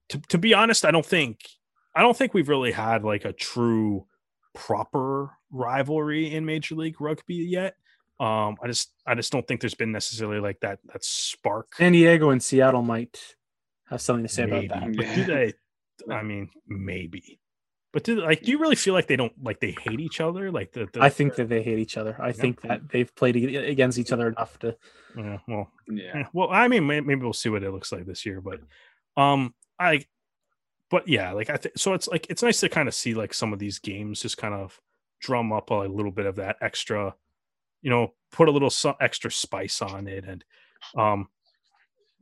to, 0.08 0.20
to 0.28 0.38
be 0.38 0.54
honest 0.54 0.84
i 0.84 0.90
don't 0.90 1.06
think 1.06 1.40
i 1.94 2.00
don't 2.02 2.16
think 2.16 2.34
we've 2.34 2.48
really 2.48 2.72
had 2.72 3.04
like 3.04 3.24
a 3.24 3.32
true 3.32 4.06
proper 4.54 5.30
rivalry 5.50 6.32
in 6.34 6.44
major 6.44 6.74
league 6.74 7.00
rugby 7.00 7.34
yet 7.36 7.74
um 8.20 8.56
i 8.62 8.66
just 8.66 8.92
i 9.06 9.14
just 9.14 9.32
don't 9.32 9.46
think 9.48 9.60
there's 9.60 9.74
been 9.74 9.92
necessarily 9.92 10.40
like 10.40 10.60
that 10.60 10.78
that 10.92 11.02
spark 11.04 11.74
San 11.76 11.92
Diego 11.92 12.30
and 12.30 12.42
Seattle 12.42 12.82
might 12.82 13.18
have 13.92 14.00
something 14.00 14.26
to 14.26 14.32
say 14.32 14.46
maybe. 14.46 14.66
about 14.66 14.80
that. 14.80 14.96
But 14.96 15.14
do 15.14 15.24
they? 15.24 15.52
I 16.12 16.22
mean, 16.22 16.48
maybe. 16.66 17.38
But 17.92 18.04
do 18.04 18.20
like? 18.22 18.42
Do 18.42 18.50
you 18.50 18.58
really 18.58 18.74
feel 18.76 18.94
like 18.94 19.06
they 19.06 19.16
don't 19.16 19.32
like 19.42 19.60
they 19.60 19.76
hate 19.78 20.00
each 20.00 20.20
other? 20.20 20.50
Like 20.50 20.72
the, 20.72 20.88
the 20.92 21.02
I 21.02 21.10
think 21.10 21.34
that 21.36 21.48
they 21.50 21.62
hate 21.62 21.78
each 21.78 21.98
other. 21.98 22.16
I 22.18 22.32
think 22.32 22.62
that 22.62 22.88
they've 22.88 23.14
played 23.14 23.36
against 23.36 23.98
each 23.98 24.12
other 24.12 24.28
enough 24.28 24.58
to. 24.60 24.76
Yeah, 25.16 25.38
well, 25.46 25.70
Yeah. 25.88 26.20
eh, 26.20 26.24
well, 26.32 26.48
I 26.50 26.68
mean, 26.68 26.86
maybe 26.86 27.16
we'll 27.16 27.34
see 27.34 27.50
what 27.50 27.62
it 27.62 27.70
looks 27.70 27.92
like 27.92 28.06
this 28.06 28.24
year. 28.24 28.40
But, 28.40 28.60
um, 29.22 29.54
I, 29.78 30.04
but 30.90 31.08
yeah, 31.08 31.32
like 31.32 31.50
I 31.50 31.56
think 31.56 31.78
so. 31.78 31.94
It's 31.94 32.08
like 32.08 32.26
it's 32.28 32.42
nice 32.42 32.60
to 32.60 32.68
kind 32.68 32.88
of 32.88 32.94
see 32.94 33.14
like 33.14 33.34
some 33.34 33.52
of 33.52 33.58
these 33.58 33.78
games 33.78 34.22
just 34.22 34.38
kind 34.38 34.54
of 34.54 34.80
drum 35.20 35.52
up 35.52 35.70
a 35.70 35.74
little 35.74 36.10
bit 36.10 36.26
of 36.26 36.36
that 36.36 36.56
extra, 36.60 37.14
you 37.80 37.90
know, 37.90 38.14
put 38.30 38.48
a 38.48 38.52
little 38.52 38.70
so- 38.70 38.96
extra 39.00 39.30
spice 39.30 39.80
on 39.80 40.06
it, 40.06 40.24
and 40.24 40.44
um, 40.96 41.28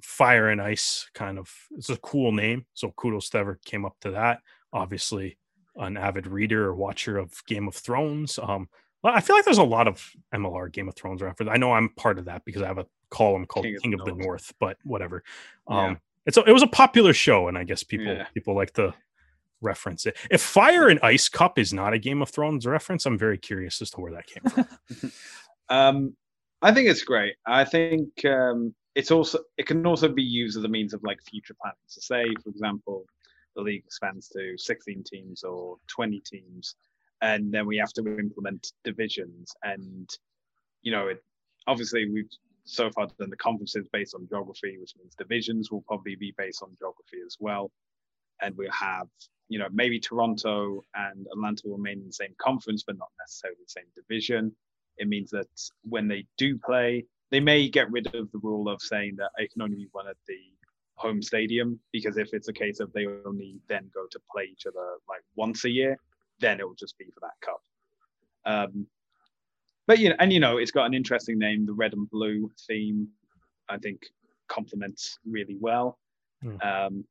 fire 0.03 0.49
and 0.49 0.61
ice 0.61 1.09
kind 1.15 1.39
of 1.39 1.53
it's 1.73 1.91
a 1.91 1.97
cool 1.97 2.33
name. 2.33 2.67
So 2.75 2.93
kudos 2.97 3.29
to 3.31 3.39
whoever 3.39 3.61
came 3.65 3.85
up 3.85 3.97
to 4.03 4.13
that. 4.13 4.41
Obviously, 4.73 5.37
an 5.77 5.97
avid 5.97 6.27
reader 6.27 6.67
or 6.67 6.75
watcher 6.75 7.19
of 7.19 7.45
Game 7.47 7.69
of 7.69 7.75
Thrones. 7.75 8.39
Um, 8.41 8.69
I 9.03 9.21
feel 9.21 9.35
like 9.35 9.45
there's 9.45 9.59
a 9.59 9.65
lot 9.65 9.89
of 9.89 10.11
MLR 10.35 10.71
Game 10.71 10.89
of 10.89 10.95
Thrones 10.95 11.23
reference. 11.23 11.51
I 11.53 11.57
know 11.57 11.73
I'm 11.73 11.89
part 11.91 12.19
of 12.19 12.27
that 12.27 12.45
because 12.45 12.63
I 12.63 12.67
have 12.67 12.79
a 12.79 12.87
column 13.11 13.47
called 13.47 13.65
King 13.65 13.75
of 13.75 13.83
the 13.83 13.83
King 13.83 14.01
of 14.01 14.07
the 14.07 14.15
North. 14.15 14.53
But 14.61 14.77
whatever. 14.85 15.23
Yeah. 15.69 15.87
Um, 15.87 16.01
it's 16.27 16.37
a, 16.37 16.43
it 16.45 16.53
was 16.53 16.63
a 16.63 16.67
popular 16.67 17.13
show, 17.13 17.49
and 17.49 17.57
I 17.59 17.65
guess 17.65 17.83
people 17.83 18.07
Yeah. 18.07 18.27
people 18.35 18.55
like 18.55 18.73
to 18.75 18.95
reference 19.61 20.07
it. 20.07 20.17
If 20.31 20.41
Fire 20.41 20.89
and 20.89 20.99
Ice 21.03 21.29
Cup 21.29 21.59
is 21.59 21.73
not 21.73 21.93
a 21.93 21.99
Game 21.99 22.23
of 22.23 22.31
Thrones 22.31 22.67
reference, 22.67 23.05
I'm 23.07 23.19
very 23.19 23.39
curious 23.39 23.81
as 23.83 23.91
to 23.91 24.01
where 24.01 24.13
that 24.13 24.27
came 24.27 24.43
from. 24.51 25.11
Um, 25.69 26.17
I 26.63 26.75
think 26.75 26.89
it's 26.89 27.05
great. 27.05 27.37
I 27.47 27.65
think 27.65 28.25
um, 28.25 28.75
it's 28.97 29.13
also 29.13 29.39
it 29.57 29.67
can 29.67 29.87
also 29.87 30.09
be 30.09 30.23
used 30.23 30.59
as 30.59 30.65
a 30.65 30.69
means 30.69 30.93
of 30.93 31.01
like 31.05 31.19
future 31.23 31.55
planning. 31.63 31.77
So, 31.87 32.01
say 32.01 32.25
for 32.43 32.51
example, 32.51 33.05
the 33.55 33.63
league 33.63 33.85
expands 33.87 34.29
to 34.31 34.59
16 34.59 35.05
teams 35.05 35.45
or 35.45 35.77
20 35.87 36.21
teams, 36.27 36.75
and 37.23 37.53
then 37.53 37.67
we 37.67 37.77
have 37.77 37.93
to 37.93 38.19
implement 38.19 38.73
divisions. 38.83 39.53
And 39.63 40.11
you 40.83 40.91
know, 40.91 41.07
it 41.07 41.23
obviously 41.69 42.11
we've 42.11 42.29
so 42.65 42.91
far 42.91 43.09
done 43.19 43.31
the 43.31 43.37
conferences 43.37 43.87
based 43.93 44.15
on 44.15 44.29
geography, 44.29 44.79
which 44.79 44.95
means 44.99 45.15
divisions 45.15 45.71
will 45.71 45.83
probably 45.83 46.17
be 46.17 46.35
based 46.37 46.63
on 46.63 46.77
geography 46.79 47.19
as 47.25 47.37
well. 47.41 47.71
And 48.43 48.57
we'll 48.57 48.71
have, 48.71 49.09
you 49.49 49.59
know, 49.59 49.69
maybe 49.73 50.01
Toronto 50.01 50.85
and 50.95 51.27
Atlanta 51.33 51.63
will 51.65 51.77
remain 51.77 52.01
in 52.01 52.07
the 52.07 52.13
same 52.13 52.35
conference, 52.41 52.85
but 52.87 52.97
not 52.99 53.09
necessarily 53.19 53.59
the 53.65 53.71
same 53.71 53.91
division. 53.95 54.55
It 54.97 55.09
means 55.09 55.31
that 55.31 55.49
when 55.83 56.09
they 56.09 56.27
do 56.39 56.59
play, 56.59 57.05
they 57.31 57.41
may 57.41 57.69
get 57.69 57.91
rid 57.91 58.07
of 58.15 58.31
the 58.33 58.39
rule 58.43 58.69
of 58.69 58.81
saying 58.83 59.17
that 59.17 59.31
it 59.37 59.53
can 59.53 59.63
only 59.63 59.77
be 59.77 59.89
one 59.93 60.09
at 60.09 60.17
the 60.27 60.39
home 60.97 61.23
stadium 61.23 61.81
because 61.93 62.19
if 62.19 62.35
it's 62.35 62.49
a 62.49 62.53
case 62.53 62.79
of 62.79 62.93
they 62.93 63.07
only 63.25 63.57
then 63.69 63.91
go 63.95 64.05
to 64.11 64.21
play 64.31 64.45
each 64.53 64.67
other 64.67 64.97
like 65.09 65.23
once 65.35 65.65
a 65.65 65.71
year, 65.71 65.97
then 66.41 66.61
it 66.61 66.67
will 66.67 66.75
just 66.75 66.99
be 66.99 67.07
for 67.07 67.21
that 67.21 67.41
cup. 67.41 67.63
Um, 68.45 68.87
but 69.91 69.99
you 69.99 70.11
know, 70.11 70.15
and 70.21 70.33
you 70.33 70.39
know, 70.39 70.59
it's 70.59 70.71
got 70.71 70.87
an 70.87 70.95
interesting 70.95 71.37
name, 71.37 71.67
the 71.67 71.73
red 71.73 71.95
and 71.95 72.09
blue 72.09 72.49
theme. 72.69 73.09
I 73.69 73.77
think 73.77 74.07
complements 74.47 75.19
really 75.27 75.57
well. 75.59 75.99
Hmm. 76.45 76.57
Um, 76.63 77.05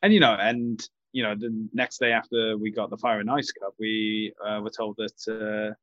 and 0.00 0.14
you 0.14 0.20
know, 0.20 0.34
and 0.34 0.80
you 1.10 1.24
know, 1.24 1.34
the 1.34 1.50
next 1.72 1.98
day 1.98 2.12
after 2.12 2.56
we 2.56 2.70
got 2.70 2.90
the 2.90 2.96
Fire 2.96 3.18
and 3.18 3.28
Ice 3.28 3.50
Cup, 3.50 3.74
we 3.80 4.32
uh, 4.46 4.60
were 4.62 4.70
told 4.70 4.96
that 4.98 5.74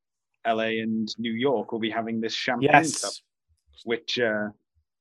uh, 0.46 0.50
LA 0.50 0.80
and 0.80 1.14
New 1.18 1.32
York 1.32 1.70
will 1.70 1.80
be 1.80 1.90
having 1.90 2.18
this 2.18 2.32
champagne 2.32 2.90
cup, 2.90 3.12
which 3.84 4.18
uh, 4.18 4.48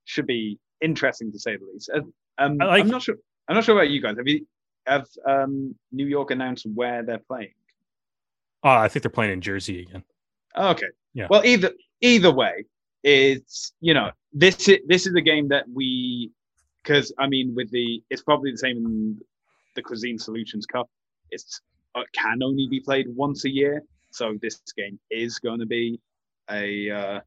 should 0.03 0.27
be 0.27 0.59
interesting 0.81 1.31
to 1.31 1.39
say 1.39 1.55
the 1.55 1.65
least. 1.71 1.89
Uh, 1.95 2.01
Um, 2.39 2.57
like- 2.57 2.81
I'm 2.83 2.89
not 2.89 3.03
sure. 3.03 3.15
I'm 3.47 3.55
not 3.55 3.63
sure 3.63 3.75
about 3.77 3.89
you 3.89 4.01
guys. 4.01 4.17
Have 4.17 4.27
you 4.27 4.45
have 4.85 5.07
um, 5.25 5.75
New 5.93 6.07
York 6.07 6.31
announced 6.31 6.65
where 6.73 7.03
they're 7.03 7.25
playing? 7.25 7.53
Oh, 8.63 8.69
I 8.69 8.89
think 8.89 9.03
they're 9.03 9.09
playing 9.09 9.31
in 9.31 9.39
Jersey 9.41 9.81
again. 9.81 10.03
Okay. 10.57 10.87
Yeah. 11.13 11.27
Well, 11.29 11.43
either 11.45 11.71
either 12.01 12.31
way, 12.31 12.65
it's 13.03 13.73
you 13.81 13.93
know 13.93 14.11
this 14.33 14.67
is, 14.69 14.79
this 14.87 15.05
is 15.07 15.15
a 15.15 15.21
game 15.21 15.47
that 15.49 15.65
we 15.73 16.31
because 16.83 17.11
I 17.19 17.27
mean 17.27 17.53
with 17.55 17.69
the 17.71 18.01
it's 18.09 18.21
probably 18.21 18.51
the 18.51 18.57
same 18.57 18.77
in 18.77 19.19
the 19.75 19.81
Cuisine 19.81 20.17
Solutions 20.17 20.65
Cup. 20.65 20.89
It's 21.31 21.61
it 21.95 22.07
can 22.13 22.41
only 22.43 22.67
be 22.69 22.79
played 22.79 23.07
once 23.15 23.45
a 23.45 23.49
year, 23.49 23.83
so 24.11 24.37
this 24.41 24.61
game 24.77 24.99
is 25.09 25.39
going 25.39 25.59
to 25.59 25.65
be 25.65 25.99
a 26.49 26.89
uh, 26.89 27.19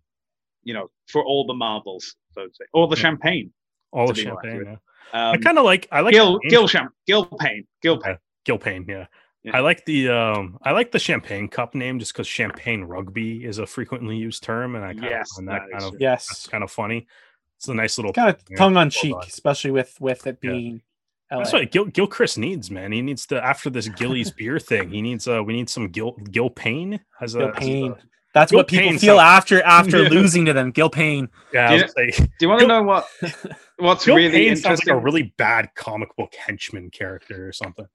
you 0.62 0.74
know 0.74 0.90
for 1.08 1.22
all 1.24 1.46
the 1.46 1.54
marbles, 1.54 2.16
so 2.32 2.46
to 2.46 2.54
say, 2.54 2.64
all 2.72 2.86
the 2.86 2.96
Yeah. 2.96 3.02
champagne. 3.02 3.52
All 3.92 4.08
the 4.08 4.14
champagne. 4.14 4.62
Yeah. 4.64 4.76
Um, 5.12 5.34
I 5.34 5.36
kind 5.36 5.58
of 5.58 5.64
like. 5.64 5.86
I 5.92 6.00
like 6.00 6.12
Gil 6.14 6.38
Gil 6.48 6.66
Champ 6.66 6.92
Gil 7.06 7.26
Payne 7.26 7.66
Gil 7.82 7.98
Payne. 7.98 8.18
Gil 8.44 8.58
Payne. 8.58 8.84
Yeah. 8.88 9.06
Yeah. 9.44 9.56
I 9.58 9.60
like 9.60 9.84
the 9.84 10.08
um 10.08 10.58
I 10.62 10.72
like 10.72 10.90
the 10.90 10.98
Champagne 10.98 11.48
Cup 11.48 11.74
name 11.74 11.98
just 11.98 12.12
because 12.14 12.26
Champagne 12.26 12.82
Rugby 12.84 13.44
is 13.44 13.58
a 13.58 13.66
frequently 13.66 14.16
used 14.16 14.42
term, 14.42 14.74
and 14.74 14.84
I 14.84 14.94
kind 14.94 15.04
Yes, 15.04 15.30
of 15.32 15.36
find 15.36 15.48
that, 15.48 15.52
that 15.52 15.70
kind 15.72 15.84
of 15.84 15.90
true. 15.90 15.98
that's 16.00 16.28
Yes. 16.30 16.46
kind 16.46 16.64
of 16.64 16.70
funny. 16.70 17.06
It's 17.58 17.68
a 17.68 17.74
nice 17.74 17.98
little 17.98 18.12
Kind 18.12 18.30
of 18.30 18.42
tongue 18.56 18.76
on 18.76 18.88
cheek, 18.90 19.14
especially 19.26 19.70
with 19.70 19.96
with 20.00 20.26
it 20.26 20.38
Yeah. 20.42 20.50
being 20.50 20.82
LA. 21.30 21.38
That's 21.38 21.52
what 21.52 21.70
Gil, 21.70 21.84
Gil 21.86 22.06
Chris 22.06 22.36
needs, 22.38 22.70
man. 22.70 22.92
He 22.92 23.02
needs 23.02 23.26
to 23.26 23.42
after 23.44 23.68
this 23.70 23.88
Gillies 23.88 24.30
beer 24.36 24.58
thing. 24.58 24.90
He 24.90 25.02
needs 25.02 25.28
uh 25.28 25.42
we 25.44 25.52
need 25.52 25.68
some 25.68 25.88
Gil 25.88 26.12
Gil 26.30 26.48
Payne 26.48 27.00
as 27.20 27.34
a 27.34 27.38
Gil 27.38 27.48
as 27.50 27.68
a- 27.68 27.96
That's 28.32 28.50
Gil 28.50 28.58
what 28.60 28.68
people 28.68 28.88
Payne 28.88 28.98
feel 28.98 29.16
sounds- 29.18 29.38
after 29.38 29.62
after 29.62 30.02
Yeah. 30.04 30.08
losing 30.20 30.46
to 30.46 30.54
them. 30.54 30.70
Gil 30.70 30.88
Payne. 30.88 31.28
yeah, 31.52 31.70
I 31.70 31.82
was 31.82 31.94
Yeah. 31.98 32.10
Do 32.18 32.26
you 32.40 32.48
want 32.48 32.60
to 32.62 32.66
know 32.66 32.82
what 32.82 33.06
what's 33.76 34.06
Gil 34.06 34.16
really 34.16 34.30
Payne 34.30 34.56
sounds 34.56 34.64
interesting? 34.80 34.94
like 34.94 35.02
a 35.02 35.04
really 35.04 35.34
bad 35.36 35.68
comic 35.74 36.16
book 36.16 36.34
henchman 36.34 36.88
character 36.90 37.46
or 37.46 37.52
something. 37.52 37.86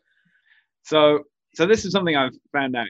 So, 0.84 1.26
so 1.53 1.65
this 1.65 1.85
is 1.85 1.91
something 1.91 2.15
I've 2.15 2.35
found 2.51 2.76
out 2.76 2.88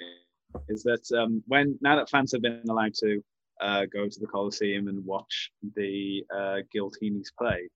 is 0.68 0.84
that 0.84 1.12
um, 1.18 1.44
when 1.48 1.78
now 1.82 1.96
that 1.96 2.10
fans 2.10 2.32
have 2.32 2.42
been 2.42 2.64
allowed 2.70 2.94
to 2.96 3.24
uh, 3.62 3.86
go 3.92 4.08
to 4.08 4.20
the 4.20 4.28
Coliseum 4.28 4.88
and 4.88 5.06
watch 5.06 5.52
the 5.76 6.24
uh, 6.34 6.58
Giltinis 6.76 7.28
play, 7.38 7.70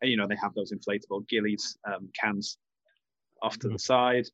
and, 0.00 0.10
you 0.10 0.16
know 0.16 0.26
they 0.26 0.36
have 0.36 0.54
those 0.54 0.72
inflatable 0.72 1.28
Gillies 1.28 1.76
um, 1.86 2.08
cans 2.18 2.58
off 3.42 3.58
to 3.58 3.68
the 3.68 3.78
side. 3.78 4.26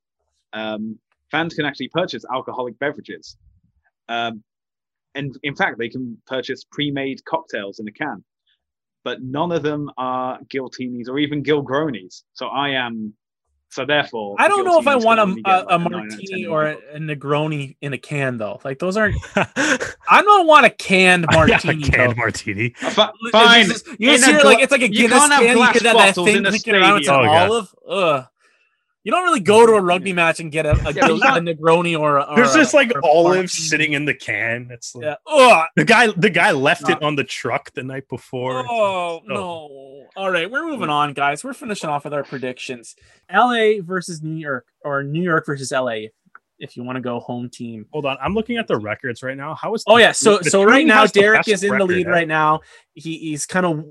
Um, 0.52 0.98
fans 1.30 1.54
can 1.54 1.64
actually 1.64 1.88
purchase 1.88 2.24
alcoholic 2.32 2.78
beverages, 2.78 3.36
um, 4.08 4.42
and 5.14 5.36
in 5.42 5.56
fact, 5.56 5.78
they 5.78 5.88
can 5.88 6.18
purchase 6.26 6.64
pre-made 6.64 7.24
cocktails 7.24 7.80
in 7.80 7.88
a 7.88 7.92
can. 7.92 8.24
But 9.02 9.22
none 9.22 9.50
of 9.50 9.62
them 9.62 9.90
are 9.96 10.38
Giltinis 10.54 11.08
or 11.08 11.18
even 11.18 11.42
Gilgronis. 11.42 12.22
So 12.34 12.48
I 12.48 12.70
am 12.70 13.14
so 13.70 13.84
therefore, 13.86 14.36
I 14.38 14.48
don't 14.48 14.64
know 14.64 14.80
if 14.80 14.86
I 14.88 14.96
want 14.96 15.20
a, 15.20 15.22
a, 15.22 15.26
like, 15.26 15.36
a 15.36 15.44
nine 15.44 15.62
out 15.62 15.70
of 15.86 15.92
martini 15.92 16.44
or 16.46 16.66
a, 16.66 16.76
a 16.94 16.98
Negroni 16.98 17.76
in 17.80 17.92
a 17.92 17.98
can 17.98 18.36
though. 18.36 18.60
Like 18.64 18.78
those 18.80 18.96
aren't. 18.96 19.16
I 19.36 20.22
don't 20.22 20.46
want 20.46 20.66
a 20.66 20.70
canned 20.70 21.26
martini. 21.32 21.74
yeah, 21.84 21.88
canned 21.88 22.12
though. 22.12 22.16
martini. 22.16 22.74
Uh, 22.82 23.08
Fine. 23.30 23.66
just- 23.66 23.86
You 23.98 24.10
In 24.10 24.16
just 24.16 24.28
a 24.28 24.32
hear 24.32 24.40
like 24.42 24.58
it's 24.60 24.72
like 24.72 24.82
a 24.82 24.88
you 24.88 25.08
Guinness 25.08 25.18
can't 25.20 25.32
have 25.32 25.40
can. 25.42 25.48
You 25.50 25.54
glass 25.56 25.72
get 25.74 25.82
that, 25.84 25.92
that 25.96 26.08
bottles 26.14 26.26
thing 26.26 26.36
in 26.38 26.46
a 26.46 26.50
thinking 26.50 26.74
around. 26.74 26.98
It's 26.98 27.08
an. 27.08 27.14
Oh, 27.14 27.28
olive. 27.28 27.74
Ugh. 27.88 28.26
You 29.02 29.12
don't 29.12 29.24
really 29.24 29.40
go 29.40 29.64
to 29.66 29.72
a 29.72 29.80
rugby 29.80 30.12
match 30.12 30.40
and 30.40 30.52
get 30.52 30.66
a, 30.66 30.72
a, 30.72 30.74
but 30.84 30.94
Gil- 30.94 31.16
you 31.16 31.22
can't- 31.22 31.48
a 31.48 31.54
Negroni 31.54 31.98
or, 31.98 32.18
a- 32.18 32.24
or 32.24 32.36
There's 32.36 32.54
a- 32.54 32.58
just 32.58 32.74
like 32.74 32.92
or 32.94 33.02
olives 33.04 33.34
martini. 33.36 33.48
sitting 33.48 33.92
in 33.94 34.04
the 34.04 34.12
can. 34.14 34.68
It's 34.70 34.94
like, 34.94 35.16
Yeah. 35.26 35.64
The 35.76 35.84
guy 35.84 36.08
the 36.08 36.28
guy 36.30 36.50
left 36.52 36.88
it 36.90 37.02
on 37.02 37.16
the 37.16 37.24
truck 37.24 37.72
the 37.72 37.82
night 37.82 38.08
before. 38.08 38.64
Oh 38.68 39.20
no! 39.26 40.06
All 40.16 40.30
right, 40.30 40.50
we're 40.50 40.66
moving 40.66 40.90
on, 40.90 41.14
guys. 41.14 41.42
We're 41.44 41.54
finishing 41.54 41.88
off 41.88 42.04
with 42.04 42.12
our 42.12 42.24
predictions. 42.24 42.94
L.A. 43.30 43.80
versus 43.80 44.22
New 44.22 44.34
York, 44.36 44.66
or 44.84 45.02
New 45.02 45.22
York 45.22 45.46
versus 45.46 45.72
L.A. 45.72 46.10
If 46.58 46.76
you 46.76 46.82
want 46.84 46.96
to 46.96 47.00
go 47.00 47.20
home 47.20 47.48
team. 47.48 47.86
Hold 47.92 48.04
on, 48.04 48.18
I'm 48.20 48.34
looking 48.34 48.58
at 48.58 48.66
the 48.68 48.76
records 48.76 49.22
right 49.22 49.36
now. 49.36 49.54
How 49.54 49.72
is? 49.74 49.82
Oh 49.86 49.94
the- 49.96 50.02
yeah, 50.02 50.12
so 50.12 50.42
so 50.42 50.62
right 50.62 50.84
now 50.86 51.06
Derek 51.06 51.48
is 51.48 51.64
in 51.64 51.78
the 51.78 51.86
lead 51.86 52.06
eh? 52.06 52.10
right 52.10 52.28
now. 52.28 52.60
He 52.92 53.16
he's 53.16 53.46
kind 53.46 53.64
of 53.64 53.84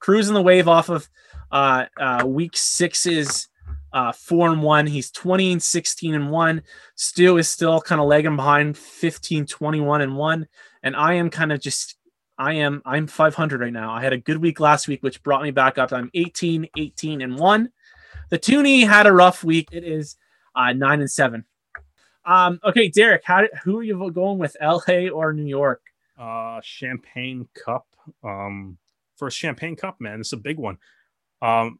cruising 0.00 0.32
the 0.34 0.40
wave 0.42 0.68
off 0.68 0.88
of 0.88 1.06
uh 1.52 1.84
uh 2.00 2.24
week 2.26 2.56
six's 2.56 3.48
uh 3.98 4.12
four 4.12 4.48
and 4.48 4.62
one. 4.62 4.86
He's 4.86 5.10
20 5.10 5.52
and 5.52 5.62
16 5.62 6.14
and 6.14 6.30
one. 6.30 6.62
Stu 6.94 7.36
is 7.36 7.48
still 7.48 7.80
kind 7.80 8.00
of 8.00 8.06
lagging 8.06 8.36
behind 8.36 8.78
15, 8.78 9.44
21 9.46 10.02
and 10.02 10.16
one. 10.16 10.46
And 10.84 10.94
I 10.94 11.14
am 11.14 11.30
kind 11.30 11.50
of 11.50 11.60
just 11.60 11.96
I 12.38 12.52
am 12.54 12.80
I'm 12.86 13.08
500 13.08 13.60
right 13.60 13.72
now. 13.72 13.92
I 13.92 14.00
had 14.00 14.12
a 14.12 14.18
good 14.18 14.38
week 14.38 14.60
last 14.60 14.86
week, 14.86 15.02
which 15.02 15.20
brought 15.24 15.42
me 15.42 15.50
back 15.50 15.78
up. 15.78 15.92
I'm 15.92 16.10
18, 16.14 16.68
18 16.76 17.22
and 17.22 17.36
one. 17.36 17.70
The 18.30 18.38
Toonie 18.38 18.86
had 18.86 19.08
a 19.08 19.12
rough 19.12 19.42
week. 19.42 19.68
It 19.72 19.82
is 19.82 20.16
uh 20.54 20.72
nine 20.72 21.00
and 21.00 21.10
seven. 21.10 21.44
Um, 22.24 22.60
okay, 22.62 22.88
Derek, 22.88 23.22
how 23.24 23.48
who 23.64 23.78
are 23.78 23.82
you 23.82 24.12
going 24.12 24.38
with, 24.38 24.56
LA 24.60 25.08
or 25.08 25.32
New 25.32 25.46
York? 25.46 25.80
Uh, 26.16 26.60
Champagne 26.62 27.48
Cup. 27.54 27.86
Um, 28.22 28.78
first 29.16 29.38
Champagne 29.38 29.74
Cup, 29.74 30.00
man, 30.00 30.20
it's 30.20 30.32
a 30.32 30.36
big 30.36 30.58
one. 30.58 30.78
Um, 31.42 31.78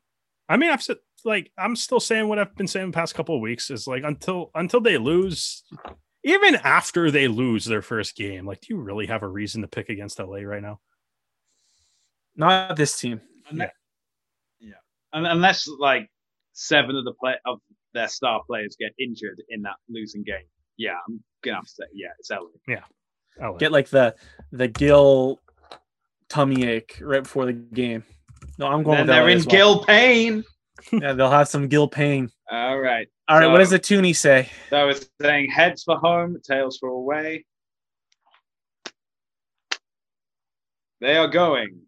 I 0.48 0.56
mean, 0.56 0.70
I've 0.70 0.82
said 0.82 0.96
like 1.24 1.50
I'm 1.58 1.76
still 1.76 2.00
saying 2.00 2.28
what 2.28 2.38
I've 2.38 2.54
been 2.56 2.66
saying 2.66 2.90
the 2.90 2.94
past 2.94 3.14
couple 3.14 3.34
of 3.34 3.40
weeks 3.40 3.70
is 3.70 3.86
like 3.86 4.02
until 4.04 4.50
until 4.54 4.80
they 4.80 4.98
lose, 4.98 5.62
even 6.24 6.56
after 6.56 7.10
they 7.10 7.28
lose 7.28 7.64
their 7.64 7.82
first 7.82 8.16
game, 8.16 8.46
like, 8.46 8.60
do 8.60 8.74
you 8.74 8.80
really 8.80 9.06
have 9.06 9.22
a 9.22 9.28
reason 9.28 9.62
to 9.62 9.68
pick 9.68 9.88
against 9.88 10.18
LA 10.18 10.38
right 10.38 10.62
now? 10.62 10.80
Not 12.36 12.76
this 12.76 12.98
team. 12.98 13.20
Unless, 13.50 13.70
yeah. 14.60 14.74
Un- 15.12 15.26
Unless 15.26 15.68
like 15.78 16.08
seven 16.52 16.96
of 16.96 17.04
the 17.04 17.14
play 17.14 17.34
of 17.46 17.58
their 17.94 18.08
star 18.08 18.42
players 18.46 18.76
get 18.78 18.92
injured 18.98 19.42
in 19.48 19.62
that 19.62 19.76
losing 19.88 20.22
game. 20.22 20.44
Yeah, 20.76 20.96
I'm 21.08 21.22
gonna 21.42 21.56
have 21.56 21.64
to 21.64 21.70
say 21.70 21.84
yeah, 21.92 22.08
it's 22.18 22.30
LA. 22.30 22.46
Yeah. 22.68 22.82
LA. 23.40 23.56
Get 23.56 23.72
like 23.72 23.88
the 23.88 24.14
the 24.52 24.68
Gill 24.68 25.40
tummy 26.28 26.64
ache 26.64 26.98
right 27.00 27.22
before 27.22 27.46
the 27.46 27.52
game. 27.52 28.04
No, 28.58 28.66
I'm 28.66 28.82
going 28.82 28.98
Then 28.98 29.06
with 29.06 29.14
they're 29.14 29.22
LA 29.22 29.28
in 29.30 29.36
as 29.38 29.46
well. 29.46 29.56
Gil 29.56 29.84
Payne. 29.84 30.44
Yeah, 30.92 31.12
they'll 31.12 31.30
have 31.30 31.48
some 31.48 31.68
Gill 31.68 31.88
pain. 31.88 32.30
All 32.50 32.78
right. 32.78 33.08
All 33.28 33.38
right, 33.38 33.46
what 33.48 33.58
does 33.58 33.70
the 33.70 33.78
Toonie 33.78 34.14
say? 34.16 34.48
So 34.70 34.88
it's 34.88 35.08
saying 35.20 35.50
heads 35.50 35.82
for 35.84 35.96
home, 35.96 36.38
tails 36.42 36.78
for 36.78 36.88
away. 36.88 37.44
They 41.00 41.16
are 41.16 41.28
going 41.28 41.80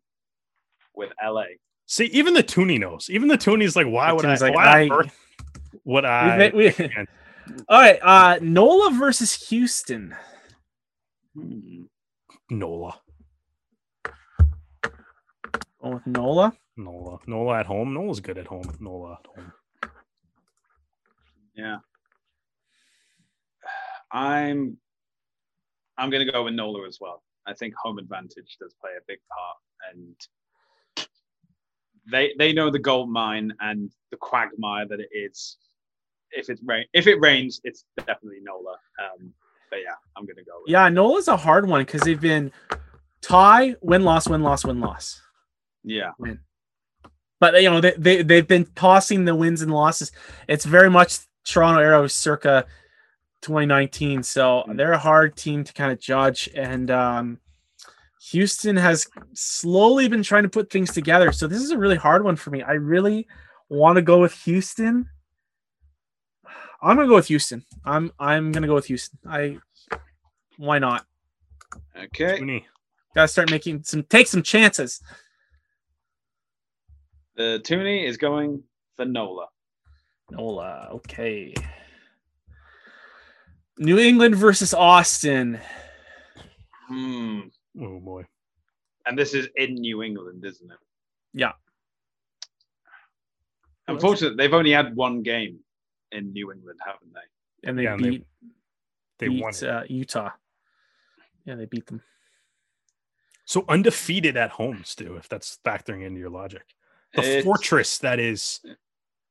with 0.94 1.10
LA. 1.24 1.44
See, 1.86 2.06
even 2.06 2.34
the 2.34 2.42
Toonie 2.42 2.78
knows. 2.78 3.08
Even 3.10 3.28
the 3.28 3.38
Toonie's 3.38 3.74
like, 3.74 3.86
why 3.86 4.08
The 4.10 4.14
would 4.16 4.24
I? 4.26 4.34
Like, 4.36 4.54
why 4.54 4.64
I- 4.64 4.82
on 4.84 4.92
earth 4.92 5.16
would 5.84 6.04
We- 6.04 6.08
I? 6.10 6.50
we- 6.54 6.74
man. 6.78 7.06
all 7.68 7.80
right, 7.80 7.98
uh 8.02 8.38
Nola 8.42 8.92
versus 8.92 9.48
Houston. 9.48 10.14
Nola, 12.50 13.00
Going 15.80 15.94
with 15.94 16.06
Nola. 16.06 16.52
Nola, 16.76 17.18
Nola 17.26 17.60
at 17.60 17.66
home. 17.66 17.94
Nola's 17.94 18.20
good 18.20 18.38
at 18.38 18.46
home. 18.46 18.76
Nola 18.80 19.18
at 19.18 19.26
home. 19.26 19.52
Yeah. 21.54 21.78
I'm 24.12 24.76
I'm 25.98 26.10
gonna 26.10 26.30
go 26.30 26.44
with 26.44 26.54
Nola 26.54 26.86
as 26.86 26.98
well. 27.00 27.22
I 27.46 27.54
think 27.54 27.74
home 27.74 27.98
advantage 27.98 28.56
does 28.60 28.74
play 28.80 28.92
a 28.96 29.02
big 29.06 29.18
part 29.28 29.56
and 29.92 31.06
they 32.10 32.32
they 32.38 32.52
know 32.52 32.70
the 32.70 32.78
gold 32.78 33.10
mine 33.10 33.52
and 33.60 33.90
the 34.10 34.16
quagmire 34.16 34.86
that 34.88 35.00
it 35.00 35.08
is. 35.12 35.58
If 36.32 36.48
it 36.48 36.58
rain 36.64 36.84
if 36.92 37.06
it 37.06 37.20
rains, 37.20 37.60
it's 37.64 37.84
definitely 37.98 38.40
Nola. 38.42 38.76
Um 39.02 39.32
but 39.70 39.80
yeah, 39.84 39.94
I'm 40.16 40.24
gonna 40.24 40.44
go 40.44 40.62
with 40.62 40.70
Yeah, 40.70 40.88
Nola's 40.88 41.28
a 41.28 41.36
hard 41.36 41.68
one 41.68 41.82
because 41.82 42.02
they've 42.02 42.20
been 42.20 42.50
tie, 43.20 43.76
win 43.82 44.02
loss, 44.02 44.28
win 44.28 44.42
loss, 44.42 44.64
win 44.64 44.80
loss. 44.80 45.20
Yeah. 45.84 46.10
Win. 46.18 46.40
But 47.40 47.62
you 47.62 47.70
know 47.70 47.80
they, 47.80 47.94
they 47.96 48.22
they've 48.22 48.46
been 48.46 48.66
tossing 48.76 49.24
the 49.24 49.34
wins 49.34 49.62
and 49.62 49.72
losses. 49.72 50.12
It's 50.46 50.64
very 50.64 50.90
much 50.90 51.18
Toronto 51.46 51.80
Arrows 51.80 52.12
circa 52.14 52.66
2019. 53.42 54.22
So 54.22 54.64
Mm. 54.68 54.76
they're 54.76 54.92
a 54.92 54.98
hard 54.98 55.36
team 55.36 55.64
to 55.64 55.72
kind 55.72 55.90
of 55.90 55.98
judge. 55.98 56.48
And 56.54 56.90
um, 56.90 57.38
Houston 58.30 58.76
has 58.76 59.06
slowly 59.32 60.06
been 60.08 60.22
trying 60.22 60.42
to 60.42 60.48
put 60.50 60.70
things 60.70 60.92
together. 60.92 61.32
So 61.32 61.46
this 61.46 61.62
is 61.62 61.70
a 61.70 61.78
really 61.78 61.96
hard 61.96 62.22
one 62.24 62.36
for 62.36 62.50
me. 62.50 62.62
I 62.62 62.72
really 62.72 63.26
want 63.70 63.96
to 63.96 64.02
go 64.02 64.20
with 64.20 64.34
Houston. 64.44 65.08
I'm 66.82 66.96
gonna 66.96 67.08
go 67.08 67.14
with 67.16 67.28
Houston. 67.28 67.64
I'm 67.84 68.12
I'm 68.18 68.52
gonna 68.52 68.66
go 68.66 68.74
with 68.74 68.86
Houston. 68.86 69.18
I 69.26 69.58
why 70.56 70.78
not? 70.78 71.06
Okay. 71.96 72.38
Toonie. 72.38 72.66
Gotta 73.14 73.28
start 73.28 73.50
making 73.50 73.82
some 73.84 74.02
take 74.04 74.26
some 74.26 74.42
chances. 74.42 75.00
The 77.40 77.58
Toonie 77.64 78.04
is 78.06 78.18
going 78.18 78.62
for 78.96 79.06
Nola. 79.06 79.46
Nola, 80.30 80.88
okay. 80.92 81.54
New 83.78 83.98
England 83.98 84.36
versus 84.36 84.74
Austin. 84.74 85.58
Hmm. 86.88 87.40
Oh 87.80 87.98
boy. 87.98 88.26
And 89.06 89.18
this 89.18 89.32
is 89.32 89.48
in 89.56 89.72
New 89.76 90.02
England, 90.02 90.44
isn't 90.44 90.70
it? 90.70 90.76
Yeah. 91.32 91.52
Unfortunately, 93.88 94.36
they've 94.36 94.52
only 94.52 94.72
had 94.72 94.94
one 94.94 95.22
game 95.22 95.60
in 96.12 96.34
New 96.34 96.52
England, 96.52 96.78
haven't 96.84 97.14
they? 97.14 97.66
And 97.70 97.78
they 97.78 97.84
Yeah, 97.84 97.94
and 97.94 98.04
they- 98.04 98.10
beat, 98.10 98.26
They 99.16 99.28
beat 99.28 99.42
won. 99.42 99.54
uh, 99.64 99.84
Utah. 99.88 100.32
Yeah, 101.46 101.54
they 101.54 101.64
beat 101.64 101.86
them. 101.86 102.02
So 103.46 103.64
undefeated 103.66 104.36
at 104.36 104.50
home, 104.50 104.84
Stu, 104.84 105.16
if 105.16 105.26
that's 105.26 105.58
factoring 105.64 106.04
into 106.04 106.20
your 106.20 106.28
logic. 106.28 106.74
The 107.14 107.22
It's- 107.22 107.44
fortress 107.44 107.98
that 107.98 108.18
is 108.20 108.60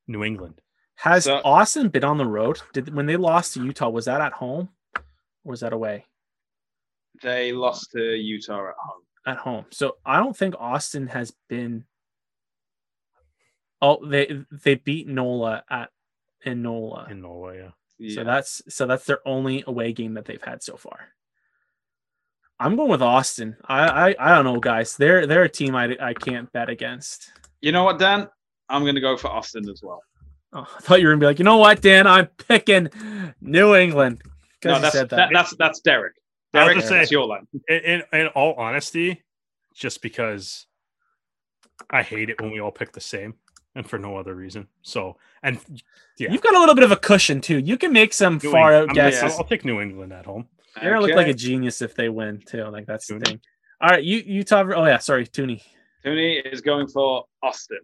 New 0.06 0.22
England. 0.24 0.60
Has 0.96 1.24
So- 1.24 1.40
Austin 1.44 1.88
been 1.88 2.04
on 2.04 2.18
the 2.18 2.26
road? 2.26 2.60
Did 2.72 2.94
when 2.94 3.06
they 3.06 3.16
lost 3.16 3.54
to 3.54 3.64
Utah, 3.64 3.88
was 3.88 4.04
that 4.04 4.20
at 4.20 4.32
home 4.34 4.68
or 4.96 5.02
was 5.52 5.60
that 5.60 5.72
away? 5.72 6.06
They 7.22 7.52
lost 7.52 7.90
to 7.92 8.14
Utah 8.16 8.68
at 8.70 8.74
home. 8.76 9.02
At 9.26 9.36
home. 9.38 9.66
So 9.70 9.98
I 10.04 10.18
don't 10.18 10.36
think 10.36 10.54
Austin 10.58 11.06
has 11.08 11.32
been 11.48 11.86
Oh, 13.82 14.04
they 14.06 14.44
they 14.50 14.74
beat 14.74 15.06
Nola 15.08 15.64
at 15.70 15.90
in 16.44 16.60
Nola. 16.62 17.06
In 17.10 17.22
Norway, 17.22 17.58
yeah. 17.58 17.70
So 18.14 18.20
Yeah. 18.20 18.24
that's 18.24 18.62
so 18.74 18.86
that's 18.86 19.06
their 19.06 19.26
only 19.26 19.64
away 19.66 19.92
game 19.94 20.14
that 20.14 20.26
they've 20.26 20.42
had 20.42 20.62
so 20.62 20.76
far. 20.76 21.14
I'm 22.58 22.76
going 22.76 22.90
with 22.90 23.00
Austin. 23.00 23.56
I 23.64 24.10
I, 24.12 24.16
I 24.18 24.34
don't 24.34 24.44
know, 24.44 24.60
guys. 24.60 24.96
They're 24.98 25.26
they're 25.26 25.44
a 25.44 25.48
team 25.48 25.74
I, 25.74 25.96
I 25.98 26.12
can't 26.12 26.52
bet 26.52 26.68
against. 26.68 27.32
You 27.60 27.72
know 27.72 27.84
what, 27.84 27.98
Dan? 27.98 28.28
I'm 28.68 28.82
going 28.82 28.94
to 28.94 29.00
go 29.00 29.16
for 29.16 29.28
Austin 29.28 29.68
as 29.68 29.80
well. 29.82 30.00
Oh, 30.52 30.66
I 30.76 30.80
thought 30.80 31.00
you 31.00 31.06
were 31.06 31.12
gonna 31.12 31.20
be 31.20 31.26
like, 31.26 31.38
you 31.38 31.44
know 31.44 31.58
what, 31.58 31.80
Dan? 31.80 32.06
I'm 32.08 32.26
picking 32.26 32.88
New 33.40 33.76
England. 33.76 34.20
Because 34.60 34.76
No, 34.78 34.80
that's 34.82 34.94
said 34.94 35.08
that. 35.10 35.16
that- 35.16 35.30
that's 35.32 35.54
that's 35.56 35.80
Derek. 35.80 36.14
Derek, 36.52 36.74
gonna 36.74 36.86
say- 36.86 36.98
that's 36.98 37.10
your 37.12 37.26
line. 37.26 37.46
In, 37.68 37.76
in, 37.78 38.02
in 38.12 38.26
all 38.28 38.54
honesty, 38.54 39.22
just 39.74 40.02
because 40.02 40.66
I 41.88 42.02
hate 42.02 42.30
it 42.30 42.40
when 42.40 42.50
we 42.50 42.60
all 42.60 42.72
pick 42.72 42.90
the 42.92 43.00
same 43.00 43.34
and 43.76 43.88
for 43.88 43.96
no 43.98 44.16
other 44.16 44.34
reason. 44.34 44.66
So, 44.82 45.16
and 45.44 45.60
yeah. 46.18 46.32
You've 46.32 46.42
got 46.42 46.56
a 46.56 46.58
little 46.58 46.74
bit 46.74 46.82
of 46.82 46.90
a 46.90 46.96
cushion 46.96 47.40
too. 47.40 47.58
You 47.58 47.76
can 47.76 47.92
make 47.92 48.12
some 48.12 48.40
New 48.42 48.50
far 48.50 48.72
England- 48.72 48.74
out 48.74 48.88
I'm 48.90 48.94
gonna- 48.96 49.10
guesses. 49.12 49.32
I'll, 49.34 49.38
I'll 49.38 49.44
take 49.48 49.64
New 49.64 49.80
England 49.80 50.12
at 50.12 50.26
home. 50.26 50.48
They're 50.80 50.90
gonna 50.90 51.06
look 51.06 51.14
like 51.14 51.28
a 51.28 51.34
genius 51.34 51.80
if 51.80 51.94
they 51.94 52.08
win 52.08 52.42
too. 52.44 52.64
Like 52.64 52.86
that's 52.86 53.06
the 53.06 53.20
thing. 53.20 53.40
All 53.80 53.88
right, 53.88 54.02
you 54.02 54.18
Utah. 54.26 54.64
Oh 54.74 54.84
yeah, 54.86 54.98
sorry, 54.98 55.26
Toonie. 55.28 55.62
Toonie 56.04 56.38
is 56.46 56.60
going 56.60 56.88
for 56.88 57.24
Austin. 57.42 57.80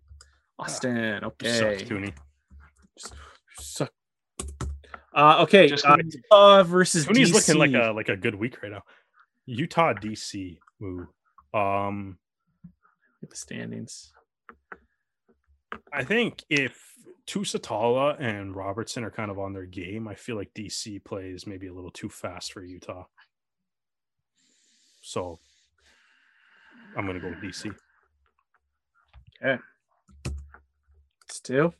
Austin. 0.59 0.97
You 0.97 1.28
Okay. 1.28 1.78
suck, 1.78 1.88
Toonie. 1.88 2.14
Suck. 3.59 3.93
Uh, 5.14 5.43
okay. 5.43 5.66
Just 5.66 5.84
Uh, 5.86 5.97
Utah 6.02 6.62
versus 6.62 7.06
Toonie's 7.06 7.30
DC. 7.30 7.34
looking 7.34 7.59
like 7.59 7.82
a 7.82 7.93
like 7.93 8.09
a 8.09 8.16
good 8.16 8.34
week 8.34 8.62
right 8.62 8.72
now. 8.72 8.82
Utah, 9.47 9.93
DC. 9.94 10.59
Ooh. 10.82 11.09
Um, 11.55 12.18
Look 13.22 13.30
the 13.30 13.36
standings. 13.36 14.12
I 15.93 16.05
think 16.05 16.44
if 16.51 16.78
Tusitala 17.26 18.20
and 18.20 18.55
Robertson 18.55 19.05
are 19.05 19.10
kind 19.10 19.30
of 19.30 19.38
on 19.38 19.52
their 19.52 19.64
game, 19.66 20.06
I 20.06 20.14
feel 20.14 20.36
like 20.36 20.52
DC 20.55 21.02
plays 21.05 21.47
maybe 21.47 21.66
a 21.66 21.72
little 21.72 21.90
too 21.90 22.09
fast 22.09 22.52
for 22.52 22.62
Utah. 22.62 23.05
So 25.01 25.38
I'm 26.97 27.06
gonna 27.06 27.20
go 27.20 27.28
with 27.30 27.40
DC. 27.40 27.74
Stu. 31.31 31.73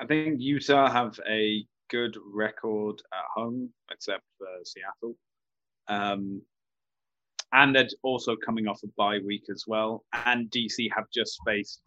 I 0.00 0.06
think 0.06 0.40
Utah 0.40 0.90
have 0.90 1.18
a 1.28 1.64
good 1.88 2.16
record 2.32 3.00
at 3.12 3.24
home, 3.34 3.70
except 3.90 4.24
for 4.38 4.48
Seattle. 4.64 5.16
Um, 5.88 6.42
and 7.52 7.74
they're 7.74 7.88
also 8.02 8.34
coming 8.34 8.66
off 8.66 8.82
a 8.82 8.88
bye 8.96 9.20
week 9.24 9.44
as 9.50 9.64
well. 9.66 10.04
And 10.26 10.50
DC 10.50 10.88
have 10.94 11.04
just 11.14 11.38
faced 11.46 11.80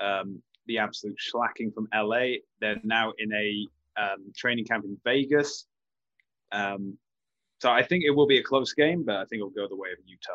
um, 0.00 0.42
the 0.66 0.78
absolute 0.78 1.20
slacking 1.20 1.70
from 1.70 1.86
LA. 1.94 2.36
They're 2.60 2.80
now 2.82 3.12
in 3.18 3.32
a 3.32 3.68
um, 4.00 4.32
training 4.36 4.64
camp 4.64 4.84
in 4.84 4.96
Vegas. 5.04 5.66
Um, 6.50 6.96
so 7.60 7.70
I 7.70 7.82
think 7.82 8.04
it 8.04 8.10
will 8.10 8.26
be 8.26 8.38
a 8.38 8.42
close 8.42 8.72
game, 8.72 9.04
but 9.04 9.16
I 9.16 9.24
think 9.26 9.40
it'll 9.40 9.50
go 9.50 9.68
the 9.68 9.76
way 9.76 9.90
of 9.92 9.98
Utah. 10.06 10.32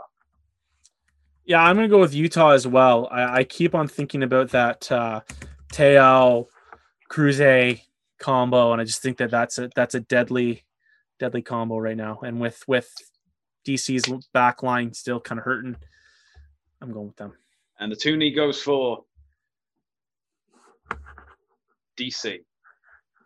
Yeah, 1.47 1.63
I'm 1.63 1.77
gonna 1.77 1.87
go 1.87 1.99
with 2.01 2.13
Utah 2.13 2.49
as 2.49 2.67
well. 2.67 3.07
I, 3.09 3.37
I 3.37 3.43
keep 3.45 3.73
on 3.73 3.87
thinking 3.87 4.21
about 4.21 4.49
that 4.49 4.91
uh, 4.91 5.21
Teo 5.71 6.49
Cruze 7.09 7.81
combo, 8.19 8.73
and 8.73 8.81
I 8.81 8.83
just 8.83 9.01
think 9.01 9.17
that 9.19 9.31
that's 9.31 9.57
a 9.57 9.69
that's 9.73 9.95
a 9.95 10.01
deadly, 10.01 10.65
deadly 11.19 11.41
combo 11.41 11.77
right 11.77 11.95
now. 11.95 12.19
And 12.21 12.41
with 12.41 12.61
with 12.67 12.93
DC's 13.65 14.27
back 14.33 14.61
line 14.61 14.93
still 14.93 15.21
kind 15.21 15.39
of 15.39 15.45
hurting, 15.45 15.77
I'm 16.81 16.91
going 16.91 17.07
with 17.07 17.15
them. 17.15 17.31
And 17.79 17.89
the 17.89 17.95
Toonie 17.95 18.35
goes 18.35 18.61
for 18.61 19.05
DC. 21.97 22.39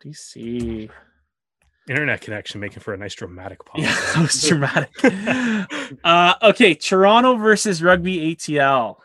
DC. 0.04 0.88
Internet 1.88 2.20
connection 2.20 2.60
making 2.60 2.80
for 2.80 2.94
a 2.94 2.96
nice 2.96 3.14
dramatic 3.14 3.64
pause. 3.64 3.82
Yeah, 3.82 3.94
that 4.14 4.22
was 4.22 4.42
dramatic. 4.42 5.98
uh, 6.04 6.34
okay, 6.42 6.74
Toronto 6.74 7.36
versus 7.36 7.82
Rugby 7.82 8.34
ATL. 8.36 8.96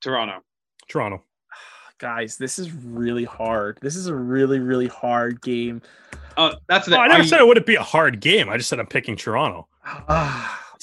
Toronto. 0.00 0.42
Toronto. 0.88 1.22
Guys, 1.98 2.36
this 2.36 2.58
is 2.58 2.72
really 2.72 3.24
hard. 3.24 3.78
This 3.82 3.96
is 3.96 4.06
a 4.06 4.14
really, 4.14 4.58
really 4.58 4.88
hard 4.88 5.40
game. 5.42 5.82
Oh, 6.36 6.54
that's 6.68 6.86
the 6.86 6.96
Oh, 6.96 7.00
I 7.00 7.08
never 7.08 7.22
I- 7.22 7.26
said 7.26 7.40
it 7.40 7.46
wouldn't 7.46 7.66
be 7.66 7.74
a 7.76 7.82
hard 7.82 8.20
game. 8.20 8.48
I 8.48 8.56
just 8.56 8.68
said 8.68 8.78
I'm 8.80 8.86
picking 8.86 9.16
Toronto. 9.16 9.68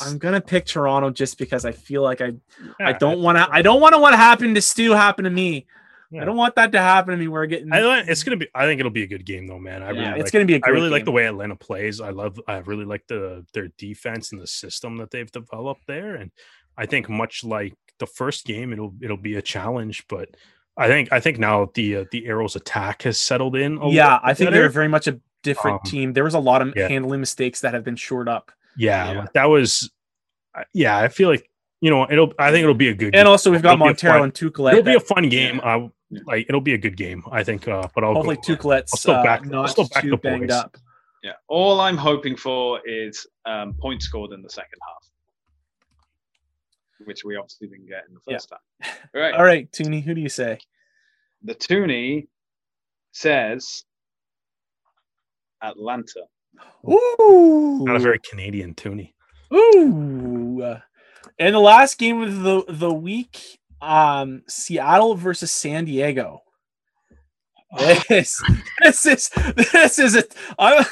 I'm 0.01 0.17
gonna 0.17 0.39
pick 0.41 0.65
Toronto 0.65 1.09
just 1.09 1.37
because 1.37 1.65
I 1.65 1.71
feel 1.73 2.01
like 2.03 2.21
I 2.21 2.33
I 2.79 2.93
don't 2.93 3.19
want 3.19 3.37
to 3.37 3.47
I 3.51 3.61
don't 3.61 3.81
want 3.81 3.93
to 3.95 3.99
what 3.99 4.13
happened 4.13 4.55
to 4.55 4.61
Stu 4.61 4.91
happen 4.91 5.25
to 5.25 5.29
me. 5.29 5.65
Yeah. 6.11 6.23
I 6.23 6.25
don't 6.25 6.37
want 6.37 6.55
that 6.55 6.71
to 6.71 6.79
happen 6.79 7.11
to 7.11 7.17
me. 7.17 7.27
We're 7.27 7.45
getting 7.45 7.71
I, 7.71 7.99
it's 7.99 8.23
gonna 8.23 8.37
be. 8.37 8.47
I 8.55 8.65
think 8.65 8.79
it'll 8.79 8.91
be 8.91 9.03
a 9.03 9.07
good 9.07 9.25
game, 9.25 9.45
though, 9.47 9.59
man. 9.59 9.83
I 9.83 9.91
yeah, 9.91 10.09
really 10.09 10.19
it's 10.21 10.27
like. 10.27 10.33
gonna 10.33 10.45
be 10.45 10.53
a 10.53 10.57
I 10.57 10.59
great 10.59 10.73
really 10.73 10.89
like 10.89 11.05
the 11.05 11.11
way 11.11 11.25
Atlanta 11.27 11.55
plays. 11.55 12.01
I 12.01 12.09
love. 12.09 12.39
I 12.47 12.57
really 12.57 12.85
like 12.85 13.05
the 13.07 13.45
their 13.53 13.67
defense 13.77 14.31
and 14.31 14.41
the 14.41 14.47
system 14.47 14.97
that 14.97 15.11
they've 15.11 15.31
developed 15.31 15.85
there. 15.87 16.15
And 16.15 16.31
I 16.77 16.87
think 16.87 17.09
much 17.09 17.43
like 17.43 17.75
the 17.99 18.07
first 18.07 18.45
game, 18.45 18.73
it'll 18.73 18.93
it'll 19.01 19.17
be 19.17 19.35
a 19.35 19.41
challenge. 19.41 20.05
But 20.07 20.29
I 20.77 20.87
think 20.87 21.11
I 21.11 21.19
think 21.19 21.37
now 21.37 21.69
the 21.75 21.97
uh, 21.97 22.05
the 22.11 22.25
arrows 22.25 22.55
attack 22.55 23.03
has 23.03 23.19
settled 23.19 23.55
in. 23.55 23.77
a 23.77 23.89
Yeah, 23.89 24.13
little 24.13 24.19
I 24.23 24.33
think 24.33 24.47
better. 24.49 24.61
they're 24.61 24.69
very 24.69 24.87
much 24.87 25.07
a 25.07 25.19
different 25.43 25.81
Um, 25.85 25.91
team. 25.91 26.13
There 26.13 26.23
was 26.23 26.33
a 26.33 26.39
lot 26.39 26.61
of 26.63 26.73
yeah. 26.75 26.87
handling 26.87 27.19
mistakes 27.19 27.61
that 27.61 27.73
have 27.75 27.83
been 27.83 27.95
shored 27.95 28.27
up. 28.27 28.51
Yeah, 28.75 29.11
Yeah. 29.11 29.19
like 29.19 29.33
that 29.33 29.45
was. 29.45 29.91
uh, 30.55 30.63
Yeah, 30.73 30.97
I 30.97 31.07
feel 31.09 31.29
like 31.29 31.49
you 31.81 31.89
know 31.89 32.07
it'll. 32.09 32.33
I 32.39 32.51
think 32.51 32.63
it'll 32.63 32.73
be 32.75 32.89
a 32.89 32.93
good. 32.93 33.13
Game. 33.13 33.19
And 33.19 33.25
game. 33.25 33.27
also 33.27 33.51
we've 33.51 33.61
got 33.61 33.73
It'll 33.73 33.77
be 33.79 33.83
a 33.83 33.87
Montero 33.87 34.13
fun- 34.13 34.23
and 34.23 34.33
Tucolet. 34.33 34.71
It'll 34.73 34.83
be 34.83 34.95
a 34.95 34.99
fun 34.99 35.29
game. 35.29 35.55
Yeah. 35.57 35.75
I 35.75 35.89
like. 36.25 36.45
It'll 36.49 36.61
be 36.61 36.73
a 36.73 36.77
good 36.77 36.97
game. 36.97 37.23
I 37.31 37.43
think. 37.43 37.67
Uh, 37.67 37.87
but 37.95 38.03
I'll 38.03 38.13
hopefully 38.13 38.35
go, 38.37 38.41
Tucolet's 38.55 38.93
I'll 38.93 38.97
still 38.97 39.13
uh, 39.15 39.23
back- 39.23 39.53
I'll 39.53 39.67
still 39.67 39.87
back 39.87 40.03
too 40.03 40.09
the 40.11 40.17
banged 40.17 40.51
up. 40.51 40.77
Yeah. 41.23 41.33
All 41.47 41.81
I'm 41.81 41.97
hoping 41.97 42.35
for 42.37 42.79
is 42.85 43.27
um, 43.45 43.73
points 43.73 44.05
scored 44.05 44.31
in 44.31 44.41
the 44.41 44.49
second 44.49 44.79
half, 44.87 45.03
which 47.05 47.23
we 47.25 47.35
obviously 47.35 47.67
didn't 47.67 47.87
get 47.87 48.03
in 48.07 48.13
the 48.15 48.21
Yeah. 48.27 48.35
first 48.37 48.49
time. 48.49 48.59
All 49.15 49.21
right. 49.21 49.33
All 49.37 49.43
right, 49.43 49.71
Tooney, 49.71 50.01
who 50.03 50.13
do 50.13 50.21
you 50.21 50.29
say? 50.29 50.59
The 51.43 51.55
Toonie 51.55 52.27
says 53.11 53.83
Atlanta. 55.61 56.21
Ooh, 56.89 57.81
not 57.83 57.95
a 57.95 57.99
very 57.99 58.19
Canadian 58.19 58.73
Toonie. 58.73 59.13
Ooh. 59.53 60.75
And 61.37 61.53
the 61.53 61.59
last 61.59 61.97
game 61.97 62.21
of 62.21 62.41
the 62.41 62.63
the 62.67 62.93
week, 62.93 63.59
um, 63.81 64.43
Seattle 64.47 65.15
versus 65.15 65.51
San 65.51 65.85
Diego. 65.85 66.41
This, 68.09 68.41
this 68.81 69.05
is 69.05 69.29
this 69.29 69.99
is 69.99 70.15
it. 70.15 70.33
I, 70.57 70.83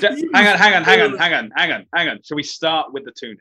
J- 0.00 0.24
hang 0.32 0.46
on, 0.48 0.56
hang 0.56 0.74
on, 0.74 0.84
hang 0.84 1.00
on, 1.02 1.18
hang 1.18 1.34
on, 1.34 1.50
hang 1.54 1.72
on, 1.72 1.86
hang 1.94 2.08
on. 2.08 2.20
Shall 2.22 2.36
we 2.36 2.42
start 2.42 2.92
with 2.92 3.04
the 3.04 3.12
tuning? 3.12 3.36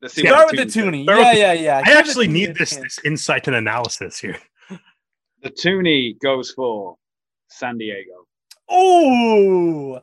Let's 0.00 0.14
see 0.14 0.22
what 0.22 0.30
Start 0.30 0.50
with 0.50 0.74
the 0.74 0.80
Toonie 0.80 1.06
Toonie. 1.06 1.22
Yeah, 1.22 1.32
yeah, 1.32 1.52
yeah. 1.52 1.78
I 1.78 1.82
Give 1.82 1.96
actually 1.96 2.28
need 2.28 2.56
this 2.56 2.76
this 2.76 2.98
insight 3.04 3.46
and 3.46 3.56
analysis 3.56 4.18
here. 4.18 4.38
The 5.42 5.50
Toonie 5.50 6.18
goes 6.22 6.50
for 6.50 6.96
San 7.48 7.76
Diego. 7.78 8.26
Oh, 8.68 10.00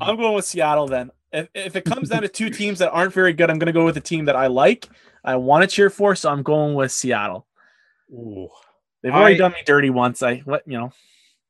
I'm 0.00 0.16
going 0.16 0.34
with 0.34 0.44
Seattle 0.44 0.86
then. 0.86 1.10
If, 1.34 1.48
if 1.52 1.76
it 1.76 1.84
comes 1.84 2.10
down 2.10 2.22
to 2.22 2.28
two 2.28 2.48
teams 2.48 2.78
that 2.78 2.92
aren't 2.92 3.12
very 3.12 3.32
good, 3.32 3.50
I'm 3.50 3.58
going 3.58 3.66
to 3.66 3.72
go 3.72 3.84
with 3.84 3.96
the 3.96 4.00
team 4.00 4.24
that 4.26 4.36
I 4.36 4.46
like. 4.46 4.88
I 5.24 5.34
want 5.34 5.62
to 5.62 5.66
cheer 5.66 5.90
for, 5.90 6.14
so 6.14 6.30
I'm 6.30 6.44
going 6.44 6.74
with 6.74 6.92
Seattle. 6.92 7.44
Ooh. 8.12 8.48
They've 9.02 9.12
already 9.12 9.34
I- 9.34 9.38
done 9.38 9.52
me 9.52 9.62
dirty 9.66 9.90
once. 9.90 10.22
I 10.22 10.36
what 10.38 10.62
you 10.66 10.78
know, 10.78 10.92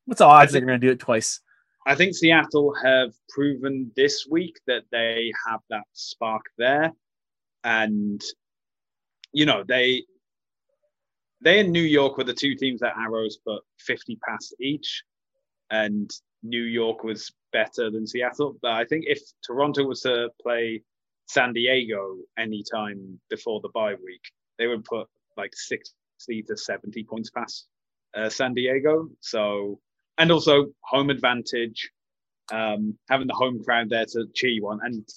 what's 0.07 0.19
the 0.19 0.25
odds 0.25 0.53
they're 0.53 0.63
going 0.63 0.81
to 0.81 0.87
do 0.87 0.91
it 0.91 0.99
twice? 0.99 1.41
I 1.87 1.95
think 1.95 2.15
Seattle 2.15 2.75
have 2.83 3.13
proven 3.29 3.93
this 3.95 4.27
week 4.29 4.59
that 4.67 4.85
they 4.91 5.31
have 5.47 5.61
that 5.69 5.85
spark 5.93 6.43
there, 6.57 6.93
and 7.63 8.23
you 9.33 9.45
know 9.45 9.65
they 9.69 10.03
they 11.43 11.61
in 11.61 11.71
New 11.71 11.83
York 11.83 12.17
were 12.17 12.25
the 12.25 12.33
two 12.33 12.55
teams 12.55 12.81
that 12.81 12.97
Arrows 12.97 13.37
put 13.47 13.63
50 13.81 14.19
past 14.27 14.55
each, 14.61 15.05
and 15.71 16.11
New 16.43 16.63
York 16.63 17.05
was 17.05 17.31
better 17.55 17.91
than 17.91 18.07
Seattle. 18.07 18.59
But 18.61 18.73
I 18.73 18.85
think 18.85 19.05
if 19.07 19.21
Toronto 19.47 19.85
was 19.85 20.03
to 20.03 20.29
play 20.43 20.83
San 21.27 21.55
Diego 21.55 22.17
anytime 22.37 23.19
before 23.31 23.61
the 23.63 23.71
bye 23.73 23.95
week, 23.95 24.25
they 24.59 24.67
would 24.67 24.85
put 24.85 25.07
like 25.39 25.53
60 25.55 25.95
to 26.49 26.57
70 26.57 27.05
points 27.05 27.31
past 27.31 27.67
uh, 28.15 28.29
San 28.29 28.53
Diego. 28.53 29.09
So 29.21 29.81
and 30.19 30.31
also 30.31 30.67
home 30.83 31.11
advantage, 31.11 31.91
um, 32.53 32.99
having 33.09 33.27
the 33.27 33.35
home 33.35 33.63
crowd 33.65 33.89
there 33.89 34.07
to 34.07 34.27
cheer 34.35 34.51
you 34.51 34.69
on, 34.69 34.81
and 34.83 35.09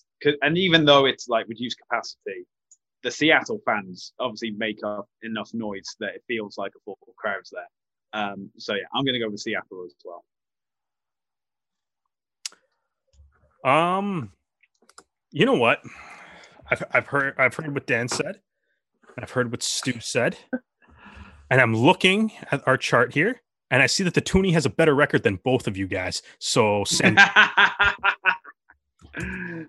and 0.42 0.58
even 0.58 0.86
though 0.86 1.06
it's 1.06 1.28
like 1.28 1.48
reduced 1.48 1.78
capacity, 1.80 2.46
the 3.04 3.12
Seattle 3.12 3.62
fans 3.66 4.14
obviously 4.20 4.52
make 4.52 4.80
up 4.84 5.08
enough 5.24 5.52
noise 5.54 5.96
that 6.00 6.16
it 6.16 6.24
feels 6.28 6.58
like 6.58 6.72
a 6.76 6.80
full 6.86 6.98
crowd's 7.18 7.52
there. 7.52 7.70
Um, 8.14 8.50
so 8.58 8.74
yeah, 8.74 8.88
I'm 8.94 9.04
going 9.04 9.14
to 9.14 9.20
go 9.20 9.30
with 9.30 9.40
Seattle 9.40 9.84
as 9.86 9.94
well. 10.04 10.24
Um, 13.64 14.32
you 15.32 15.46
know 15.46 15.56
what? 15.56 15.82
I've 16.70 16.84
I've 16.92 17.08
heard 17.08 17.36
I've 17.38 17.54
heard 17.56 17.74
what 17.74 17.88
Dan 17.88 18.08
said. 18.08 18.40
And 19.16 19.24
I've 19.24 19.32
heard 19.32 19.50
what 19.50 19.64
Stu 19.64 20.00
said, 20.00 20.38
and 21.50 21.60
I'm 21.60 21.74
looking 21.76 22.32
at 22.52 22.62
our 22.68 22.78
chart 22.78 23.16
here, 23.16 23.42
and 23.72 23.82
I 23.82 23.88
see 23.88 24.04
that 24.04 24.14
the 24.14 24.22
Toonie 24.22 24.52
has 24.54 24.68
a 24.68 24.70
better 24.70 24.94
record 24.94 25.24
than 25.24 25.40
both 25.44 25.68
of 25.68 25.76
you 25.76 25.88
guys. 25.88 26.22
So 26.38 26.84
San 26.84 27.18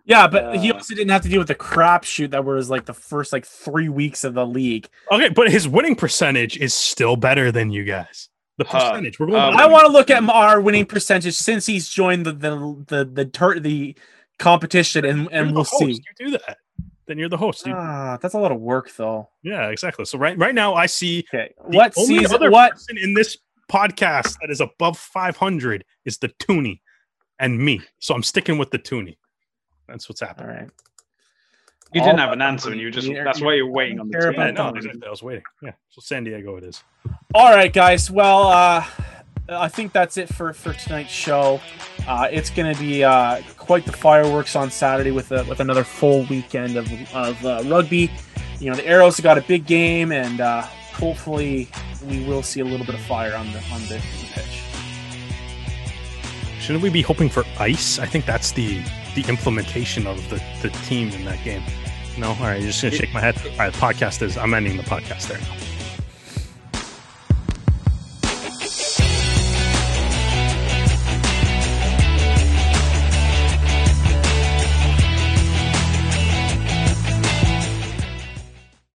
Yeah, 0.05 0.27
but 0.28 0.56
he 0.56 0.70
Uh, 0.70 0.74
also 0.74 0.94
didn't 0.94 1.09
have 1.10 1.23
to 1.23 1.28
deal 1.31 1.39
with 1.39 1.48
the 1.48 1.55
crapshoot 1.55 2.31
that 2.32 2.44
was 2.44 2.69
like 2.69 2.85
the 2.85 2.93
first 2.93 3.32
like 3.32 3.47
three 3.47 3.89
weeks 3.89 4.23
of 4.23 4.35
the 4.35 4.44
league. 4.47 4.86
okay, 5.10 5.31
but 5.31 5.51
his 5.51 5.66
winning 5.66 5.94
percentage 5.97 6.59
is 6.59 6.74
still 6.74 7.16
better 7.16 7.51
than 7.51 7.70
you 7.70 7.85
guys. 7.85 8.28
The 8.59 8.64
Huh. 8.64 8.90
percentage 8.90 9.18
we're 9.18 9.26
going. 9.28 9.55
By 9.56 9.62
I 9.62 9.66
want 9.66 9.86
to 9.86 9.93
look 9.93 10.10
at 10.10 10.22
our 10.28 10.60
winning 10.60 10.85
percentage 10.85 11.35
since 11.35 11.64
he's 11.64 11.89
joined 11.89 12.26
the 12.26 12.32
the 12.32 12.85
the 12.89 13.05
the, 13.05 13.24
tur- 13.24 13.60
the 13.60 13.97
competition, 14.39 15.05
and 15.05 15.22
You're 15.22 15.32
and 15.32 15.55
we'll 15.55 15.64
host. 15.64 15.78
see. 15.78 15.93
You 16.18 16.26
do 16.26 16.30
that, 16.32 16.59
then 17.06 17.18
you're 17.18 17.28
the 17.28 17.36
host. 17.36 17.66
You- 17.66 17.74
Ah, 17.76 18.18
that's 18.20 18.35
a 18.35 18.39
lot 18.39 18.51
of 18.52 18.60
work, 18.60 18.93
though. 18.97 19.28
yeah, 19.43 19.68
exactly. 19.68 20.05
So 20.05 20.18
right 20.18 20.36
right 20.36 20.55
now, 20.55 20.74
I 20.74 20.86
see 20.86 21.24
Okay, 21.32 21.52
the 21.70 21.76
what 21.76 21.94
only 21.97 22.18
season? 22.18 22.35
other 22.35 22.51
What? 22.51 22.72
person 22.72 22.98
in 22.98 23.14
this 23.14 23.36
podcast 23.70 24.36
that 24.40 24.51
is 24.51 24.60
above 24.60 24.98
500 24.98 25.85
is 26.05 26.18
the 26.18 26.28
Toonie 26.40 26.80
and 27.39 27.59
me. 27.59 27.80
So 28.01 28.14
I'm 28.14 28.22
sticking 28.22 28.59
with 28.59 28.70
the 28.70 28.78
Toonie. 28.78 29.18
That's 29.86 30.09
what's 30.09 30.20
happening. 30.20 30.48
right. 30.56 30.70
You 31.94 32.02
didn't 32.02 32.19
have 32.19 32.32
an 32.32 32.43
answer, 32.43 32.70
and 32.70 32.81
you 32.81 32.90
just 32.90 33.06
You're- 33.09 33.24
that's 33.24 33.40
why 33.40 33.55
you're 33.55 33.66
waiting 33.70 33.98
on 33.98 34.09
the 34.10 34.19
team. 34.19 34.32
Yeah, 34.35 34.51
no, 34.51 34.73
I 35.06 35.10
was 35.10 35.23
waiting. 35.23 35.43
Yeah. 35.62 35.73
So 35.89 36.01
San 36.02 36.24
Diego 36.24 36.56
it 36.56 36.65
is. 36.65 36.82
All 37.35 37.51
right, 37.51 37.73
guys. 37.73 38.10
Well, 38.10 38.48
uh, 38.48 38.85
I 39.48 39.69
think 39.69 39.93
that's 39.93 40.19
it 40.19 40.28
for 40.28 40.52
for 40.52 40.74
tonight's 40.74 41.10
show. 41.10 41.60
Uh, 42.06 42.28
it's 42.31 42.51
going 42.51 42.73
to 42.74 42.78
be 42.78 43.05
uh, 43.05 43.40
quite 43.56 43.86
the 43.86 43.93
fireworks 43.93 44.55
on 44.56 44.70
Saturday 44.70 45.10
with 45.10 45.32
a, 45.32 45.44
with 45.44 45.60
another 45.60 45.85
full 45.85 46.24
weekend 46.24 46.77
of 46.77 46.86
of 47.15 47.44
uh, 47.47 47.62
rugby. 47.66 48.10
You 48.60 48.70
know, 48.70 48.77
the 48.77 48.86
Arrows 48.86 49.16
have 49.16 49.24
got 49.24 49.39
a 49.39 49.43
big 49.43 49.65
game, 49.66 50.12
and 50.12 50.40
uh, 50.43 50.62
hopefully, 50.93 51.69
we 52.06 52.24
will 52.27 52.43
see 52.43 52.60
a 52.60 52.65
little 52.65 52.85
bit 52.85 52.97
of 52.97 53.01
fire 53.02 53.35
on 53.35 53.47
the 53.52 53.62
on 53.73 53.81
the 53.89 54.02
pitch. 54.32 54.62
Shouldn't 56.60 56.82
we 56.82 56.90
be 56.90 57.02
hoping 57.02 57.28
for 57.28 57.44
ice? 57.59 57.98
I 57.98 58.06
think 58.06 58.26
that's 58.26 58.52
the 58.52 58.82
the 59.14 59.24
implementation 59.28 60.06
of 60.06 60.28
the, 60.30 60.43
the 60.62 60.70
team 60.85 61.10
in 61.10 61.24
that 61.24 61.43
game. 61.43 61.62
No, 62.16 62.28
all 62.28 62.35
right, 62.36 62.60
you're 62.60 62.70
just 62.70 62.82
gonna 62.82 62.94
shake 62.94 63.12
my 63.14 63.20
head. 63.20 63.36
All 63.44 63.59
right, 63.59 63.72
the 63.72 63.78
podcast 63.78 64.22
is 64.22 64.36
I'm 64.36 64.55
ending 64.55 64.76
the 64.76 64.82
podcast 64.82 65.28
there 65.28 65.39
now. 65.39 65.55